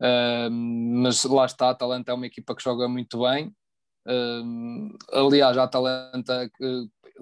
uh, 0.03 0.51
mas 0.51 1.23
lá 1.23 1.47
está, 1.47 1.69
a 1.69 1.71
Atalanta 1.71 2.11
é 2.11 2.15
uma 2.15 2.27
equipa 2.27 2.57
que 2.57 2.65
joga 2.65 2.89
muito 2.89 3.23
bem. 3.23 3.55
Uh, 4.05 4.97
aliás, 5.13 5.57
a 5.57 5.63
Atalanta 5.63 6.51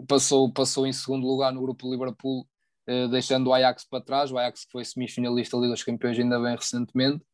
passou, 0.09 0.51
passou 0.51 0.87
em 0.87 0.93
segundo 0.93 1.26
lugar 1.26 1.53
no 1.53 1.61
grupo 1.61 1.91
Liverpool 1.91 2.47
eh, 2.91 3.07
deixando 3.07 3.47
o 3.47 3.55
Ajax 3.55 3.84
para 3.84 4.01
trás, 4.03 4.32
o 4.32 4.38
Ajax 4.38 4.64
que 4.64 4.72
foi 4.72 4.84
semifinalista 4.84 5.57
da 5.57 5.62
Liga 5.62 5.74
dos 5.74 5.84
Campeões 5.84 6.18
ainda 6.18 6.41
bem 6.41 6.57
recentemente. 6.57 7.24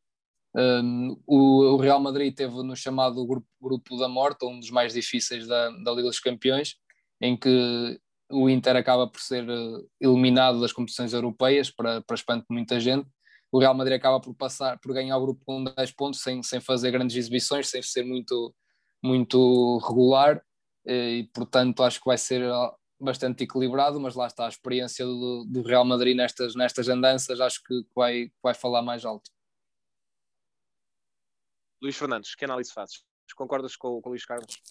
Um, 0.55 1.19
o, 1.27 1.75
o, 1.75 1.77
Real 1.79 1.99
Madrid 1.99 2.35
teve 2.35 2.63
no 2.63 2.77
chamado 2.77 3.27
grupo, 3.27 3.47
grupo 3.59 3.97
da 3.97 4.07
morte, 4.07 4.45
um 4.45 4.61
dos 4.61 4.71
mais 4.71 4.93
difíceis 4.93 5.47
da, 5.47 5.71
da 5.83 5.93
Liga 5.93 6.09
dos 6.09 6.21
Campeões, 6.21 6.77
em 7.23 7.35
que 7.39 7.99
o 8.31 8.51
Inter 8.51 8.77
acaba 8.77 9.07
por 9.09 9.19
ser 9.19 9.49
eh, 9.49 9.87
eliminado 9.99 10.61
das 10.61 10.73
competições 10.75 11.15
europeias, 11.15 11.71
para, 11.71 12.03
para 12.03 12.17
espanto 12.17 12.45
de 12.51 12.55
muita 12.55 12.79
gente. 12.79 13.09
O 13.51 13.59
Real 13.59 13.75
Madrid 13.75 13.97
acaba 13.97 14.21
por 14.21 14.35
passar, 14.35 14.79
por 14.79 14.93
ganhar 14.93 15.17
o 15.17 15.23
grupo 15.23 15.43
com 15.47 15.65
10 15.65 15.93
pontos, 15.93 16.21
sem, 16.21 16.43
sem 16.43 16.61
fazer 16.61 16.91
grandes 16.91 17.17
exibições, 17.17 17.69
sem 17.71 17.81
ser 17.81 18.05
muito, 18.05 18.55
muito 19.03 19.79
regular, 19.79 20.43
eh, 20.87 21.13
e 21.13 21.25
portanto 21.33 21.83
acho 21.83 21.99
que 21.99 22.07
vai 22.07 22.19
ser 22.19 22.43
bastante 22.99 23.45
equilibrado, 23.45 24.01
mas 24.01 24.15
lá 24.15 24.27
está 24.27 24.47
a 24.47 24.49
experiência 24.49 25.05
do, 25.05 25.45
do 25.45 25.63
Real 25.63 25.85
Madrid 25.85 26.17
nestas, 26.17 26.55
nestas 26.55 26.89
andanças, 26.89 27.41
acho 27.41 27.63
que 27.63 27.87
vai, 27.95 28.31
vai 28.43 28.55
falar 28.55 28.83
mais 28.83 29.05
alto. 29.05 29.31
Luís 31.83 31.97
Fernandes, 31.97 32.35
que 32.35 32.45
análise 32.45 32.73
fazes? 32.73 33.05
Concordas 33.35 33.77
com, 33.77 34.01
com 34.01 34.09
o 34.09 34.13
Luís 34.13 34.25
Carlos? 34.25 34.63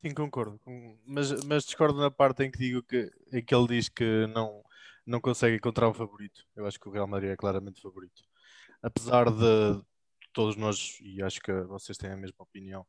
Sim, 0.00 0.14
concordo, 0.14 0.60
mas, 1.06 1.44
mas 1.44 1.64
discordo 1.64 2.00
na 2.00 2.10
parte 2.10 2.42
em 2.42 2.50
que 2.50 2.58
digo 2.58 2.82
que, 2.82 3.10
em 3.32 3.44
que 3.44 3.54
ele 3.54 3.68
diz 3.68 3.88
que 3.88 4.26
não, 4.28 4.62
não 5.06 5.20
consegue 5.20 5.56
encontrar 5.56 5.88
um 5.88 5.94
favorito. 5.94 6.44
Eu 6.56 6.66
acho 6.66 6.78
que 6.78 6.88
o 6.88 6.92
Real 6.92 7.06
Madrid 7.06 7.30
é 7.30 7.36
claramente 7.36 7.80
favorito. 7.80 8.22
Apesar 8.82 9.30
de 9.30 9.82
todos 10.32 10.56
nós, 10.56 10.98
e 11.00 11.22
acho 11.22 11.40
que 11.40 11.52
vocês 11.62 11.96
têm 11.96 12.10
a 12.10 12.16
mesma 12.16 12.36
opinião, 12.40 12.86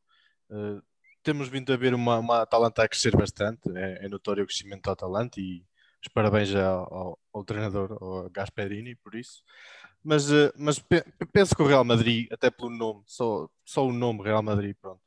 uh, 0.50 0.82
temos 1.24 1.48
vindo 1.48 1.72
a 1.74 1.78
ver 1.78 1.94
uma, 1.94 2.18
uma 2.20 2.42
Atalanta 2.42 2.84
a 2.84 2.90
crescer 2.90 3.16
bastante. 3.16 3.62
É, 3.76 4.06
é 4.06 4.10
notório 4.10 4.44
o 4.44 4.48
crescimento 4.48 4.84
da 4.84 4.94
Atalanta 4.94 5.40
e 5.40 5.64
os 6.02 6.08
parabéns 6.08 6.54
ao, 6.56 7.20
ao, 7.34 7.44
treinador, 7.44 7.98
ao 8.02 8.30
Gasperini, 8.30 8.96
por 8.96 9.16
isso. 9.16 9.44
Mas, 10.04 10.32
uh, 10.32 10.52
mas 10.58 10.80
penso 11.32 11.56
que 11.56 11.62
o 11.62 11.68
Real 11.68 11.84
Madrid, 11.84 12.28
até 12.32 12.50
pelo 12.50 12.70
nome, 12.70 13.04
só, 13.06 13.50
só 13.66 13.86
o 13.86 13.92
nome 13.92 14.24
Real 14.24 14.42
Madrid, 14.42 14.76
pronto, 14.82 15.02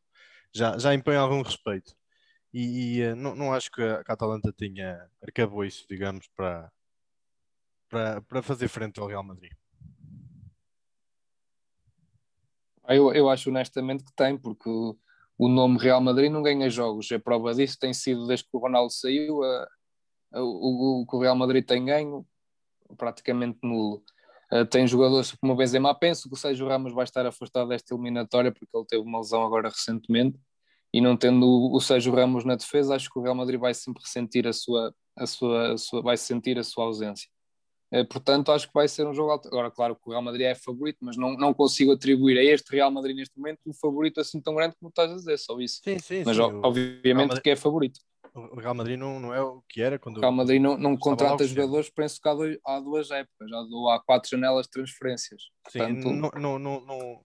já, 0.52 0.76
já 0.78 0.94
impõe 0.94 1.16
algum 1.16 1.42
respeito. 1.42 1.94
E, 2.52 2.98
e 2.98 3.12
uh, 3.12 3.16
não, 3.16 3.34
não 3.34 3.54
acho 3.54 3.70
que 3.70 3.82
a, 3.82 4.04
que 4.04 4.10
a 4.10 4.14
Atalanta 4.14 4.52
tenha 4.52 5.08
arcabouço, 5.22 5.86
digamos, 5.88 6.28
para, 6.36 6.70
para, 7.88 8.20
para 8.22 8.42
fazer 8.42 8.68
frente 8.68 9.00
ao 9.00 9.06
Real 9.06 9.22
Madrid. 9.22 9.52
Eu, 12.88 13.12
eu 13.14 13.30
acho 13.30 13.48
honestamente 13.48 14.04
que 14.04 14.12
tem, 14.12 14.36
porque 14.36 14.68
o, 15.38 15.48
nome 15.48 15.78
Real 15.78 16.00
Madrid 16.00 16.30
não 16.30 16.42
ganha 16.42 16.68
jogos. 16.70 17.10
A 17.12 17.18
prova 17.18 17.54
disso 17.54 17.78
tem 17.78 17.92
sido 17.92 18.26
desde 18.26 18.44
que 18.44 18.56
o 18.56 18.60
Ronaldo 18.60 18.92
saiu, 18.92 19.42
a, 19.42 19.68
a, 20.34 20.42
o, 20.42 21.04
o, 21.04 21.06
o 21.10 21.20
Real 21.20 21.36
Madrid 21.36 21.64
tem 21.64 21.84
ganho 21.84 22.26
praticamente 22.96 23.58
nulo. 23.62 24.02
Uh, 24.52 24.66
tem 24.66 24.86
jogadores 24.86 25.32
como 25.32 25.54
o 25.54 25.56
Benzema, 25.56 25.94
penso 25.94 26.28
que 26.28 26.34
o 26.34 26.38
Sérgio 26.38 26.68
Ramos 26.68 26.92
vai 26.92 27.04
estar 27.04 27.24
afastado 27.24 27.68
desta 27.68 27.94
eliminatória 27.94 28.52
porque 28.52 28.76
ele 28.76 28.84
teve 28.86 29.02
uma 29.02 29.18
lesão 29.18 29.42
agora 29.42 29.70
recentemente 29.70 30.38
e 30.92 31.00
não 31.00 31.16
tendo 31.16 31.46
o, 31.72 31.80
Sérgio 31.80 32.14
Ramos 32.14 32.44
na 32.44 32.54
defesa, 32.54 32.94
acho 32.94 33.08
que 33.10 33.18
o 33.18 33.22
Real 33.22 33.34
Madrid 33.34 33.58
vai 33.58 33.72
sempre 33.72 34.02
ressentir 34.02 34.46
a 34.46 34.52
sua, 34.52 34.94
a 35.16 35.26
sua, 35.26 35.72
a 35.72 35.78
sua 35.78 36.02
vai 36.02 36.18
sentir 36.18 36.58
a 36.58 36.62
sua 36.62 36.84
ausência. 36.84 37.30
Uh, 37.93 38.07
portanto, 38.07 38.51
acho 38.51 38.66
que 38.66 38.74
vai 38.74 38.88
ser 38.88 39.07
um 39.07 39.12
jogo 39.12 39.32
alto. 39.32 39.49
Agora, 39.49 39.70
claro 39.70 39.95
que 39.95 40.03
o 40.07 40.11
Real 40.11 40.22
Madrid 40.22 40.47
é 40.47 40.55
favorito, 40.55 40.99
mas 41.03 41.16
não, 41.16 41.34
não 41.36 41.53
consigo 41.53 41.93
atribuir 41.93 42.38
a 42.38 42.43
este 42.43 42.72
Real 42.72 42.90
Madrid 42.90 43.14
neste 43.14 43.36
momento 43.38 43.59
um 43.66 43.74
favorito 43.74 44.20
assim 44.20 44.40
tão 44.40 44.55
grande 44.55 44.74
como 44.80 44.88
estás 44.88 45.11
a 45.11 45.14
dizer, 45.14 45.38
só 45.38 45.61
isso. 45.61 45.80
Sim, 45.84 45.99
sim, 45.99 46.22
mas 46.24 46.36
sim, 46.36 46.43
obviamente 46.43 47.40
que 47.40 47.51
é 47.51 47.57
favorito 47.57 48.01
o 48.34 48.58
Real 48.58 48.74
Madrid 48.74 48.98
não, 48.98 49.20
não 49.20 49.34
é 49.34 49.42
o 49.42 49.62
que 49.68 49.82
era 49.82 49.98
quando. 49.98 50.16
O 50.16 50.20
Real 50.20 50.32
Madrid 50.32 50.60
não, 50.60 50.78
não 50.78 50.96
contrata 50.96 51.44
jogadores, 51.44 51.90
penso 51.90 52.20
que 52.20 52.28
há, 52.28 52.34
dois, 52.34 52.58
há 52.64 52.80
duas 52.80 53.10
épocas, 53.10 53.50
já 53.50 53.58
há 53.58 54.00
quatro 54.00 54.30
janelas 54.30 54.66
de 54.66 54.70
transferências. 54.70 55.42
Sim, 55.68 55.78
Portanto, 55.78 56.38
não, 56.40 56.58
não, 56.58 56.80
não, 56.80 57.24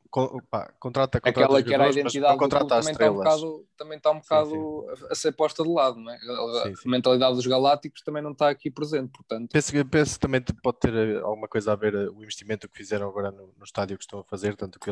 pá, 0.49 0.71
contrata, 0.79 1.19
contrata 1.19 1.29
Aquela 1.29 1.63
que 1.63 1.73
era 1.73 1.85
a 1.85 1.89
identidade 1.89 2.37
do 2.37 2.49
clube 2.49 2.67
também 2.67 2.91
está 2.91 3.09
um 3.09 3.15
bocado, 3.15 3.67
também 3.77 3.97
está 3.97 4.11
um 4.11 4.19
bocado 4.19 4.49
sim, 4.49 4.95
sim. 4.95 5.07
a 5.09 5.15
ser 5.15 5.31
posta 5.31 5.63
de 5.63 5.69
lado, 5.69 5.97
não 5.97 6.11
é? 6.11 6.17
A, 6.17 6.75
sim, 6.75 6.89
mentalidade 6.89 7.35
dos 7.35 7.47
galácticos 7.47 8.01
também 8.01 8.21
não 8.21 8.33
está 8.33 8.49
aqui 8.49 8.69
presente, 8.69 9.11
portanto. 9.11 9.49
Penso, 9.51 9.85
penso 9.85 10.13
que 10.15 10.19
também 10.19 10.41
pode 10.61 10.79
ter 10.79 10.93
eh, 10.93 11.19
alguma 11.21 11.47
coisa 11.47 11.71
a 11.71 11.75
ver 11.75 11.95
eh, 11.95 12.09
o 12.09 12.21
investimento 12.21 12.67
que 12.69 12.77
fizeram 12.77 13.07
agora 13.07 13.31
no, 13.31 13.53
no 13.57 13.63
estádio 13.63 13.97
que 13.97 14.03
estão 14.03 14.19
a 14.19 14.23
fazer, 14.25 14.55
tanto 14.55 14.77
que 14.77 14.91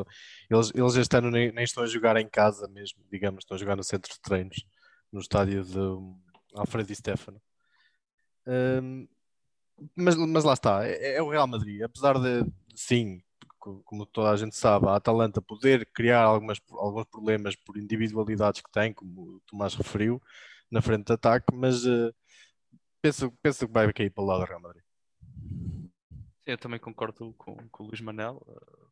eles, 0.49 0.72
eles 0.74 0.95
este 0.95 1.18
ano 1.18 1.30
nem, 1.30 1.51
nem 1.51 1.66
estão 1.66 1.84
a 1.84 1.88
jogar 1.88 2.18
em 2.18 2.28
casa 2.28 2.68
mesmo, 2.70 2.99
digamos, 3.11 3.43
estão 3.43 3.55
a 3.55 3.59
jogar 3.59 3.76
no 3.76 3.84
centro 3.84 4.11
de 4.11 4.20
treinos, 4.22 4.66
no 5.16 5.22
estádio 5.22 5.63
de 5.63 5.80
Alfredo 6.53 6.91
e 6.91 6.95
Stefano. 6.95 7.41
Um, 8.45 9.07
mas, 9.95 10.16
mas 10.16 10.43
lá 10.43 10.53
está, 10.53 10.86
é, 10.86 11.16
é, 11.16 11.22
o 11.22 11.30
Real 11.30 11.47
Madrid. 11.47 11.82
Apesar 11.82 12.20
de, 12.20 12.45
sim, 12.76 13.24
como 13.57 14.05
toda 14.05 14.30
a 14.32 14.36
gente 14.36 14.55
sabe, 14.57 14.88
a 14.88 14.95
Atalanta 14.95 15.41
poder 15.41 15.86
criar 15.93 16.24
algumas, 16.24 16.61
alguns 16.72 17.05
problemas 17.05 17.55
por 17.55 17.78
individualidades 17.78 18.61
que 18.61 18.72
tem, 18.72 18.93
como 18.93 19.38
o 19.38 19.41
Tomás 19.47 19.74
referiu, 19.74 20.22
na 20.70 20.82
frente 20.82 21.05
de 21.05 21.13
ataque, 21.13 21.45
mas 21.53 21.86
uh, 21.86 22.13
penso, 23.01 23.32
penso 23.41 23.68
que 23.68 23.74
vai 23.74 23.91
cair 23.93 24.11
para 24.11 24.24
o 24.24 24.28
lado 24.28 24.41
do 24.41 24.47
Real 24.47 24.61
Madrid. 24.61 24.84
Eu 26.45 26.57
também 26.57 26.80
concordo 26.80 27.34
com, 27.38 27.55
com 27.70 27.84
o 27.84 27.88
Luís 27.88 28.01
Manel. 28.01 28.43
Uh, 28.45 28.88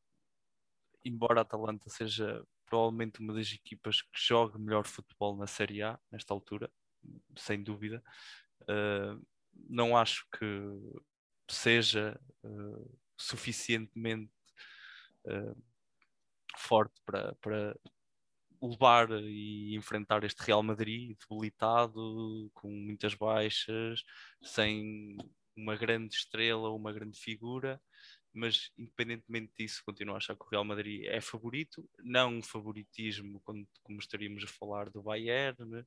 embora 1.03 1.41
a 1.41 1.43
Atalanta 1.43 1.89
seja 1.89 2.41
provavelmente 2.73 3.19
uma 3.19 3.35
das 3.35 3.53
equipas 3.53 4.01
que 4.01 4.19
joga 4.19 4.57
melhor 4.57 4.87
futebol 4.87 5.37
na 5.37 5.45
Série 5.45 5.83
A, 5.83 5.99
nesta 6.11 6.33
altura, 6.33 6.71
sem 7.37 7.61
dúvida. 7.61 8.03
Uh, 8.63 9.23
não 9.69 9.95
acho 9.95 10.25
que 10.31 10.47
seja 11.47 12.19
uh, 12.43 12.99
suficientemente 13.15 14.33
uh, 15.25 15.55
forte 16.57 16.99
para, 17.05 17.35
para 17.35 17.79
levar 18.59 19.11
e 19.21 19.75
enfrentar 19.75 20.23
este 20.23 20.41
Real 20.41 20.63
Madrid 20.63 21.15
debilitado, 21.19 22.49
com 22.55 22.71
muitas 22.71 23.13
baixas, 23.13 24.03
sem 24.41 25.15
uma 25.55 25.75
grande 25.75 26.15
estrela, 26.15 26.71
uma 26.71 26.91
grande 26.91 27.19
figura 27.19 27.79
mas 28.33 28.71
independentemente 28.77 29.53
disso, 29.57 29.83
continuo 29.85 30.15
a 30.15 30.17
achar 30.17 30.35
que 30.35 30.43
o 30.43 30.49
Real 30.49 30.65
Madrid 30.65 31.05
é 31.05 31.21
favorito, 31.21 31.87
não 31.99 32.37
um 32.37 32.41
favoritismo 32.41 33.39
como, 33.41 33.67
como 33.83 33.99
estaríamos 33.99 34.43
a 34.43 34.47
falar 34.47 34.89
do 34.89 35.03
Bayern, 35.03 35.55
né? 35.65 35.85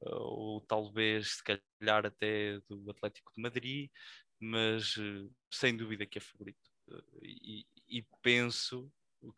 ou 0.00 0.60
talvez 0.60 1.36
se 1.36 1.42
calhar 1.42 2.06
até 2.06 2.60
do 2.68 2.90
Atlético 2.90 3.32
de 3.34 3.42
Madrid, 3.42 3.90
mas 4.40 4.94
eh, 4.96 5.28
sem 5.52 5.76
dúvida 5.76 6.06
que 6.06 6.18
é 6.18 6.20
favorito. 6.20 6.70
E, 7.22 7.66
e 7.88 8.06
penso 8.22 8.90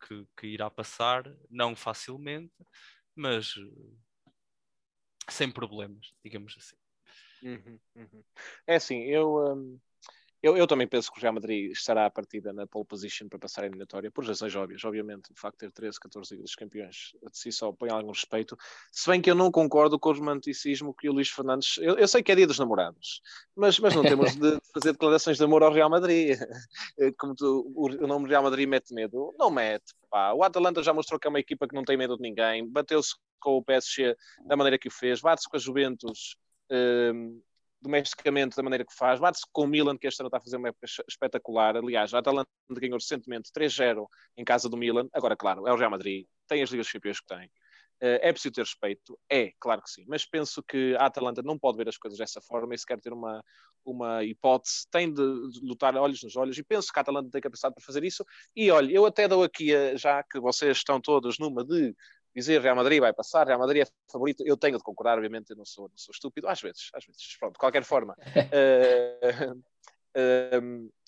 que, 0.07 0.25
que, 0.37 0.47
irá 0.47 0.69
passar, 0.69 1.23
não 1.49 1.75
facilmente, 1.75 2.53
mas 3.15 3.55
eh, 3.57 4.31
sem 5.29 5.51
problemas, 5.51 6.13
digamos 6.23 6.55
assim. 6.57 6.75
Uhum, 7.41 7.79
uhum. 7.95 8.23
É 8.67 8.75
assim, 8.75 9.01
eu. 9.05 9.35
Um 9.55 9.79
eu, 10.41 10.57
eu, 10.57 10.65
também 10.65 10.87
penso 10.87 11.11
que 11.11 11.19
o 11.19 11.21
Real 11.21 11.33
Madrid 11.33 11.71
estará 11.71 12.05
à 12.05 12.09
partida 12.09 12.51
na 12.51 12.65
pole 12.65 12.85
position 12.85 13.27
para 13.27 13.37
passar 13.37 13.61
a 13.61 13.65
eliminatória, 13.65 14.09
por 14.09 14.25
razões 14.25 14.55
óbvias. 14.55 14.83
Obviamente, 14.83 15.31
o 15.31 15.35
facto 15.35 15.59
de 15.59 15.67
ter 15.67 15.71
13, 15.71 15.99
14 15.99 16.37
dos 16.37 16.55
campeões 16.55 17.15
de 17.21 17.37
si 17.37 17.51
só 17.51 17.71
põe 17.71 17.91
algum 17.91 18.11
respeito. 18.11 18.57
Se 18.91 19.09
bem 19.09 19.21
que 19.21 19.29
eu 19.29 19.35
não 19.35 19.51
concordo 19.51 19.99
com 19.99 20.09
o 20.09 20.13
romanticismo 20.13 20.93
que 20.93 21.09
o 21.09 21.13
Luís 21.13 21.29
Fernandes. 21.29 21.77
Eu, 21.77 21.97
eu 21.97 22.07
sei 22.07 22.23
que 22.23 22.31
é 22.31 22.35
dia 22.35 22.47
dos 22.47 22.57
namorados, 22.57 23.21
mas, 23.55 23.77
mas 23.79 23.95
não 23.95 24.03
temos 24.03 24.35
de 24.35 24.57
fazer 24.73 24.93
declarações 24.93 25.37
de 25.37 25.43
amor 25.43 25.63
ao 25.63 25.71
Real 25.71 25.89
Madrid. 25.89 26.37
Como 27.19 27.35
tu, 27.35 27.71
o, 27.75 27.85
o 28.03 28.07
nome 28.07 28.27
Real 28.27 28.43
Madrid 28.43 28.67
mete 28.67 28.93
medo. 28.93 29.33
Não 29.37 29.51
mete. 29.51 29.93
Pá. 30.09 30.33
O 30.33 30.43
Atalanta 30.43 30.81
já 30.81 30.93
mostrou 30.93 31.19
que 31.19 31.27
é 31.27 31.29
uma 31.29 31.39
equipa 31.39 31.67
que 31.67 31.75
não 31.75 31.83
tem 31.83 31.97
medo 31.97 32.15
de 32.15 32.21
ninguém. 32.21 32.67
Bateu-se 32.67 33.15
com 33.39 33.57
o 33.57 33.63
PSG 33.63 34.15
da 34.45 34.55
maneira 34.55 34.77
que 34.77 34.87
o 34.87 34.91
fez, 34.91 35.21
bate-se 35.21 35.49
com 35.49 35.57
a 35.57 35.59
Juventus. 35.59 36.35
Um, 36.69 37.41
domesticamente 37.81 38.55
da 38.55 38.63
maneira 38.63 38.85
que 38.85 38.93
faz, 38.93 39.19
bate-se 39.19 39.45
com 39.51 39.63
o 39.63 39.67
Milan, 39.67 39.97
que 39.97 40.07
este 40.07 40.21
ano 40.21 40.27
está 40.27 40.37
a 40.37 40.41
fazer 40.41 40.57
uma 40.57 40.69
época 40.69 40.85
espetacular. 41.07 41.77
Aliás, 41.77 42.13
a 42.13 42.19
Atalanta 42.19 42.49
ganhou 42.69 42.97
recentemente 42.97 43.51
3-0 43.51 44.05
em 44.37 44.43
casa 44.43 44.69
do 44.69 44.77
Milan. 44.77 45.07
Agora, 45.13 45.35
claro, 45.35 45.67
é 45.67 45.73
o 45.73 45.75
Real 45.75 45.91
Madrid, 45.91 46.25
tem 46.47 46.61
as 46.61 46.69
Ligas 46.69 46.91
Campeões 46.91 47.19
que 47.19 47.27
tem. 47.27 47.49
Eh, 48.01 48.29
é 48.29 48.33
preciso 48.33 48.53
ter 48.53 48.61
respeito? 48.61 49.17
É, 49.29 49.51
claro 49.59 49.81
que 49.81 49.89
sim. 49.89 50.03
Mas 50.07 50.25
penso 50.25 50.63
que 50.63 50.95
a 50.97 51.05
Atalanta 51.05 51.41
não 51.43 51.57
pode 51.57 51.77
ver 51.77 51.87
as 51.87 51.97
coisas 51.97 52.17
dessa 52.17 52.41
forma 52.41 52.73
e 52.73 52.77
se 52.77 52.85
quer 52.85 52.99
ter 52.99 53.13
uma, 53.13 53.43
uma 53.85 54.23
hipótese, 54.23 54.87
tem 54.91 55.13
de 55.13 55.21
lutar 55.61 55.95
olhos 55.95 56.23
nos 56.23 56.35
olhos. 56.35 56.57
E 56.57 56.63
penso 56.63 56.91
que 56.91 56.99
a 56.99 57.01
Atalanta 57.01 57.29
tem 57.29 57.41
capacidade 57.41 57.75
para 57.75 57.85
fazer 57.85 58.03
isso. 58.03 58.25
E 58.55 58.71
olha, 58.71 58.91
eu 58.91 59.05
até 59.05 59.27
dou 59.27 59.43
aqui, 59.43 59.71
já 59.97 60.23
que 60.23 60.39
vocês 60.39 60.77
estão 60.77 60.99
todos 60.99 61.37
numa 61.37 61.63
de 61.63 61.95
dizer 62.35 62.61
Real 62.61 62.75
Madrid 62.75 62.99
vai 62.99 63.13
passar, 63.13 63.47
Real 63.47 63.59
Madrid 63.59 63.83
é 63.83 64.11
favorito, 64.11 64.43
eu 64.45 64.57
tenho 64.57 64.77
de 64.77 64.83
concordar, 64.83 65.17
obviamente, 65.17 65.51
eu 65.51 65.57
não 65.57 65.65
sou, 65.65 65.89
não 65.89 65.97
sou 65.97 66.11
estúpido, 66.13 66.47
às 66.47 66.61
vezes, 66.61 66.89
às 66.93 67.05
vezes, 67.05 67.37
pronto, 67.37 67.53
de 67.53 67.59
qualquer 67.59 67.83
forma. 67.83 68.15
uh, 68.15 69.59
uh, 70.17 70.91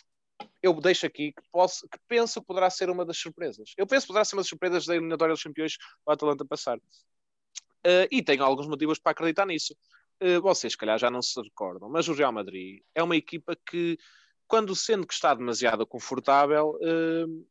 eu 0.63 0.73
deixo 0.79 1.05
aqui 1.05 1.33
que, 1.33 1.41
posso, 1.51 1.87
que 1.89 1.99
penso 2.07 2.39
que 2.39 2.47
poderá 2.47 2.69
ser 2.69 2.89
uma 2.89 3.05
das 3.05 3.17
surpresas. 3.17 3.73
Eu 3.77 3.85
penso 3.85 4.05
que 4.05 4.07
poderá 4.07 4.25
ser 4.25 4.35
uma 4.35 4.41
das 4.41 4.49
surpresas 4.49 4.85
da 4.85 4.95
eliminatória 4.95 5.33
dos 5.33 5.43
campeões 5.43 5.77
o 6.05 6.11
Atalanta 6.11 6.45
passar. 6.45 6.77
Uh, 6.77 8.07
e 8.09 8.23
tenho 8.23 8.43
alguns 8.43 8.67
motivos 8.67 8.97
para 8.97 9.11
acreditar 9.11 9.45
nisso. 9.45 9.75
Uh, 10.21 10.41
vocês, 10.41 10.71
se 10.71 10.77
calhar, 10.77 10.97
já 10.97 11.11
não 11.11 11.21
se 11.21 11.39
recordam, 11.41 11.89
mas 11.89 12.07
o 12.07 12.13
Real 12.13 12.31
Madrid 12.31 12.81
é 12.95 13.03
uma 13.03 13.17
equipa 13.17 13.57
que, 13.69 13.97
quando 14.47 14.73
sendo 14.73 15.05
que 15.05 15.13
está 15.13 15.33
demasiado 15.33 15.85
confortável, 15.85 16.79
uh, 16.81 17.47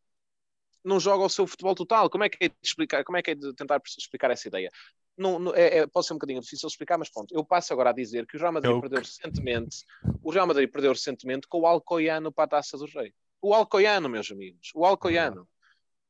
não 0.85 0.99
joga 0.99 1.25
o 1.25 1.29
seu 1.29 1.47
futebol 1.47 1.75
total. 1.75 2.11
Como 2.11 2.25
é 2.25 2.29
que 2.29 2.45
é 2.45 2.49
de 2.49 2.55
explicar, 2.63 3.05
como 3.05 3.17
é 3.17 3.23
que 3.23 3.31
é 3.31 3.35
de 3.35 3.55
tentar 3.55 3.81
explicar 3.99 4.31
essa 4.31 4.49
ideia? 4.49 4.71
Não, 5.17 5.39
não 5.39 5.55
é, 5.55 5.79
é, 5.79 5.87
pode 5.87 6.07
ser 6.07 6.15
um 6.15 6.17
bocadinho 6.17 6.41
difícil 6.41 6.67
explicar, 6.67 6.99
mas 6.99 7.11
pronto, 7.11 7.35
eu 7.35 7.45
passo 7.45 7.73
agora 7.73 7.91
a 7.91 7.93
dizer 7.93 8.27
que 8.27 8.37
o 8.37 8.41
Real 8.41 8.53
Madrid 8.53 8.73
Eu... 8.73 8.81
perdeu 8.81 8.99
recentemente, 9.01 9.85
o 10.23 10.31
Real 10.31 10.47
Madrid 10.47 10.71
perdeu 10.71 10.93
recentemente 10.93 11.47
com 11.47 11.61
o 11.61 11.67
Alcoiano 11.67 12.33
para 12.33 12.45
a 12.45 12.49
Taça 12.49 12.79
do 12.79 12.87
Rei. 12.87 13.13
O 13.41 13.55
Alcoiano, 13.55 14.09
meus 14.09 14.31
amigos, 14.31 14.71
o 14.75 14.85
Alcoiano. 14.85 15.47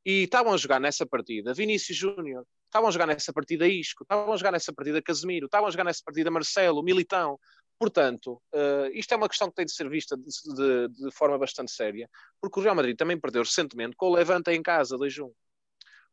E 0.04 0.24
estavam 0.24 0.52
a 0.52 0.56
jogar 0.56 0.80
nessa 0.80 1.06
partida 1.06 1.54
Vinícius 1.54 1.96
Júnior, 1.96 2.44
estavam 2.66 2.88
a 2.88 2.92
jogar 2.92 3.06
nessa 3.06 3.32
partida 3.32 3.68
Isco, 3.68 4.02
estavam 4.02 4.32
a 4.32 4.36
jogar 4.36 4.52
nessa 4.52 4.72
partida 4.72 5.02
Casemiro, 5.02 5.46
estavam 5.46 5.68
a 5.68 5.70
jogar 5.70 5.84
nessa 5.84 6.02
partida 6.04 6.30
Marcelo, 6.30 6.82
Militão. 6.82 7.38
Portanto, 7.82 8.40
uh, 8.54 8.86
isto 8.92 9.12
é 9.12 9.16
uma 9.16 9.28
questão 9.28 9.48
que 9.48 9.56
tem 9.56 9.66
de 9.66 9.72
ser 9.72 9.90
vista 9.90 10.16
de, 10.16 10.24
de, 10.24 10.88
de, 10.88 11.10
forma 11.10 11.36
bastante 11.36 11.72
séria, 11.72 12.08
porque 12.40 12.60
o 12.60 12.62
Real 12.62 12.76
Madrid 12.76 12.96
também 12.96 13.18
perdeu 13.18 13.42
recentemente 13.42 13.96
com 13.96 14.06
o 14.06 14.14
Levante 14.14 14.52
em 14.52 14.62
casa, 14.62 14.96
2-1. 14.96 15.28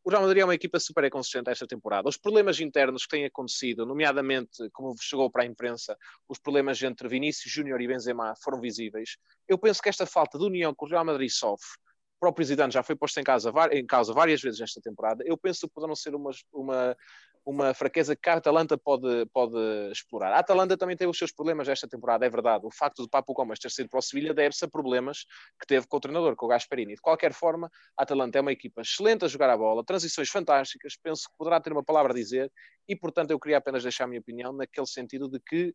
o 0.04 0.10
Real 0.10 0.24
Madrid 0.24 0.42
é 0.42 0.46
uma 0.46 0.56
equipa 0.56 0.80
super 0.80 1.04
inconsistente 1.04 1.48
esta 1.48 1.68
temporada. 1.68 2.10
Os 2.10 2.18
problemas 2.18 2.60
internos 2.60 3.04
que 3.04 3.10
têm 3.10 3.26
acontecido, 3.26 3.86
nomeadamente, 3.86 4.68
como 4.74 4.96
chegou 5.00 5.30
para 5.30 5.44
a 5.44 5.46
imprensa, 5.46 5.96
os 6.28 6.40
problemas 6.40 6.82
entre 6.82 7.08
Vinícius 7.08 7.54
Júnior 7.54 7.80
e 7.80 7.88
Benzema 7.88 8.34
foram 8.44 8.60
visíveis. 8.60 9.18
Eu 9.48 9.60
penso 9.60 9.80
que 9.80 9.90
esta 9.90 10.08
falta 10.08 10.40
de 10.40 10.46
união 10.46 10.74
que 10.74 10.84
o 10.84 10.88
Real 10.88 11.06
Madrid 11.06 11.30
sofre, 11.30 11.70
o 12.16 12.20
próprio 12.20 12.48
Zidane 12.48 12.74
já 12.74 12.82
foi 12.82 12.96
posto 12.96 13.20
em 13.20 13.24
causa, 13.24 13.54
em 13.72 13.86
causa 13.86 14.12
várias 14.12 14.42
vezes 14.42 14.60
esta 14.60 14.82
temporada, 14.82 15.24
eu 15.24 15.38
penso 15.38 15.68
que 15.68 15.74
poderão 15.76 15.96
ser 15.96 16.16
uma, 16.16 16.32
uma, 16.52 16.98
uma 17.46 17.74
fraqueza 17.74 18.16
que 18.16 18.30
a 18.30 18.34
Atalanta 18.34 18.78
pode, 18.78 19.26
pode 19.34 19.58
explorar. 19.92 20.34
A 20.34 20.40
Atalanta 20.40 20.78
também 20.78 20.96
teve 20.96 21.10
os 21.10 21.18
seus 21.18 21.32
problemas 21.32 21.68
esta 21.68 21.88
temporada, 21.88 22.26
é 22.26 22.30
verdade. 22.30 22.66
O 22.66 22.72
facto 22.72 23.04
de 23.04 23.10
Papo 23.10 23.34
Gomes 23.34 23.60
ter 23.60 23.72
sido 23.72 23.90
para 23.90 24.00
o 24.00 24.02
Sevilha 24.02 24.34
deve-se 24.34 24.66
a 24.66 24.68
problemas 24.68 25.26
que 25.60 25.66
teve 25.68 25.88
com 25.88 25.98
o 25.98 26.00
treinador, 26.00 26.36
com 26.36 26.46
o 26.46 26.50
Gasperini. 26.50 26.96
De 26.96 27.02
qualquer 27.02 27.34
forma, 27.34 27.70
a 27.98 28.04
Atalanta 28.04 28.38
é 28.38 28.42
uma 28.42 28.52
equipa 28.52 28.82
excelente 28.82 29.26
a 29.26 29.28
jogar 29.28 29.50
a 29.50 29.58
bola, 29.58 29.84
transições 29.84 30.30
fantásticas, 30.30 30.98
penso 31.02 31.30
que 31.30 31.38
poderá 31.38 31.60
ter 31.60 31.74
uma 31.74 31.84
palavra 31.84 32.12
a 32.12 32.16
dizer 32.16 32.52
e, 32.88 32.96
portanto, 32.96 33.32
eu 33.32 33.40
queria 33.40 33.58
apenas 33.58 33.84
deixar 33.84 34.04
a 34.04 34.08
minha 34.08 34.22
opinião 34.22 34.54
naquele 34.54 34.88
sentido 34.88 35.30
de 35.30 35.40
que 35.40 35.74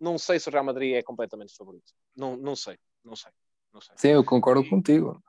não 0.00 0.18
sei 0.18 0.38
se 0.38 0.48
o 0.48 0.52
Real 0.52 0.64
Madrid 0.64 0.94
é 0.94 1.02
completamente 1.02 1.54
favorito. 1.56 1.92
Não, 2.16 2.36
não 2.36 2.56
sei, 2.56 2.76
não 3.04 3.16
sei. 3.16 3.30
Não 3.74 3.80
sei. 3.80 3.94
Sim, 3.96 4.08
eu 4.10 4.24
concordo 4.24 4.62
e, 4.62 4.70
contigo. 4.70 5.20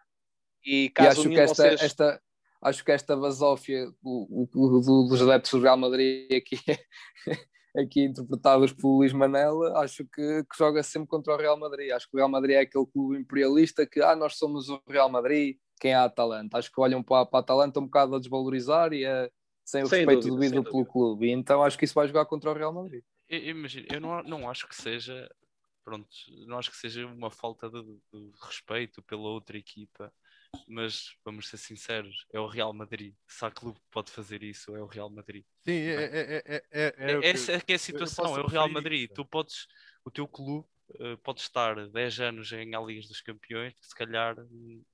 E, 0.63 0.89
caso 0.91 1.07
e 1.07 1.09
acho 1.09 1.29
que 1.29 1.39
esta, 1.39 1.55
vocês... 1.55 1.81
esta, 1.81 2.21
acho 2.65 2.83
que 2.83 2.91
esta 2.91 3.15
basófia 3.15 3.85
do, 4.01 4.49
do, 4.51 5.07
dos 5.07 5.21
adeptos 5.21 5.51
do 5.51 5.61
Real 5.61 5.77
Madrid 5.77 6.31
aqui, 6.33 6.57
aqui 7.77 8.05
interpretados 8.05 8.73
por 8.73 8.97
Luís 8.97 9.13
Manela, 9.13 9.79
acho 9.79 10.03
que, 10.05 10.43
que, 10.43 10.57
joga 10.57 10.81
sempre 10.81 11.07
contra 11.07 11.35
o 11.35 11.37
Real 11.37 11.59
Madrid. 11.59 11.91
Acho 11.91 12.09
que 12.09 12.15
o 12.15 12.17
Real 12.17 12.29
Madrid 12.29 12.55
é 12.55 12.61
aquele 12.61 12.87
clube 12.87 13.17
imperialista 13.17 13.85
que 13.85 14.01
ah, 14.01 14.15
nós 14.15 14.37
somos 14.37 14.67
o 14.67 14.81
Real 14.89 15.09
Madrid, 15.09 15.57
quem 15.79 15.91
é 15.91 15.95
a 15.95 16.05
Atalanta? 16.05 16.57
Acho 16.57 16.71
que 16.71 16.81
olham 16.81 17.03
para, 17.03 17.25
para 17.25 17.39
a 17.39 17.41
Atalanta 17.41 17.79
um 17.79 17.85
bocado 17.85 18.15
a 18.15 18.19
desvalorizar 18.19 18.93
e 18.93 19.05
a, 19.05 19.29
sem 19.63 19.83
o 19.83 19.87
sem 19.87 19.99
respeito 19.99 20.27
dúvida, 20.27 20.49
devido 20.49 20.63
pelo 20.63 20.85
clube. 20.85 21.27
E 21.27 21.31
então 21.31 21.63
acho 21.63 21.77
que 21.77 21.85
isso 21.85 21.93
vai 21.93 22.07
jogar 22.07 22.25
contra 22.25 22.49
o 22.49 22.53
Real 22.53 22.73
Madrid. 22.73 23.03
Imagina, 23.29 23.87
eu 23.91 24.01
não, 24.01 24.23
não 24.23 24.49
acho 24.49 24.67
que 24.67 24.75
seja 24.75 25.29
pronto, 25.83 26.07
não 26.47 26.57
acho 26.57 26.71
que 26.71 26.77
seja 26.77 27.05
uma 27.05 27.29
falta 27.29 27.69
de, 27.69 27.83
de 27.83 28.31
respeito 28.41 29.03
pela 29.03 29.29
outra 29.29 29.55
equipa 29.55 30.11
mas 30.67 31.15
vamos 31.23 31.47
ser 31.47 31.57
sinceros, 31.57 32.25
é 32.31 32.39
o 32.39 32.47
Real 32.47 32.73
Madrid. 32.73 33.13
Se 33.27 33.45
há 33.45 33.51
clube 33.51 33.79
que 33.79 33.85
pode 33.91 34.11
fazer 34.11 34.43
isso, 34.43 34.75
é 34.75 34.81
o 34.81 34.85
Real 34.85 35.09
Madrid. 35.09 35.43
Sim, 35.63 35.71
é, 35.71 36.03
é, 36.03 36.43
é, 36.45 36.63
é, 36.71 36.93
é 36.97 37.29
essa 37.29 37.53
é 37.53 37.59
que 37.59 37.73
é 37.73 37.75
a 37.75 37.79
situação, 37.79 38.37
é 38.37 38.41
o 38.41 38.47
Real 38.47 38.69
Madrid. 38.69 39.09
Tu 39.13 39.25
podes, 39.25 39.67
o 40.03 40.11
teu 40.11 40.27
clube 40.27 40.67
uh, 40.99 41.17
pode 41.23 41.41
estar 41.41 41.87
10 41.87 42.19
anos 42.19 42.51
em 42.51 42.69
ganhar 42.69 42.85
Ligas 42.85 43.07
dos 43.07 43.21
Campeões, 43.21 43.73
que 43.73 43.85
se 43.85 43.95
calhar 43.95 44.35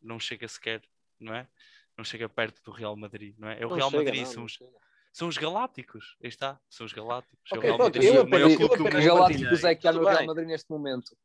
não 0.01 0.19
chega 0.19 0.47
sequer, 0.47 0.81
não 1.19 1.33
é? 1.33 1.47
Não 1.97 2.03
chega 2.03 2.27
perto 2.27 2.61
do 2.63 2.71
Real 2.71 2.95
Madrid, 2.95 3.35
não 3.37 3.49
é? 3.49 3.61
É 3.61 3.65
o 3.65 3.69
não 3.69 3.75
Real 3.75 3.91
chega, 3.91 4.03
Madrid, 4.03 4.23
não, 4.23 4.31
são, 4.31 4.43
os, 4.45 4.59
são 5.13 5.27
os 5.27 5.37
Galácticos, 5.37 6.17
aí 6.23 6.29
está, 6.29 6.59
são 6.69 6.85
os 6.85 6.93
Galácticos. 6.93 7.51
Okay, 7.51 7.69
é 7.69 7.73
o 7.73 7.75
Real 7.75 7.85
Madrid, 7.85 8.03
eu, 8.03 8.13
eu, 8.27 8.49
eu, 8.49 8.69
que 8.69 9.05
Galácticos 9.05 9.63
é 9.63 9.75
que 9.75 9.87
há 9.87 9.91
no 9.91 10.05
Real 10.05 10.25
Madrid 10.25 10.47
neste 10.47 10.69
momento? 10.69 11.15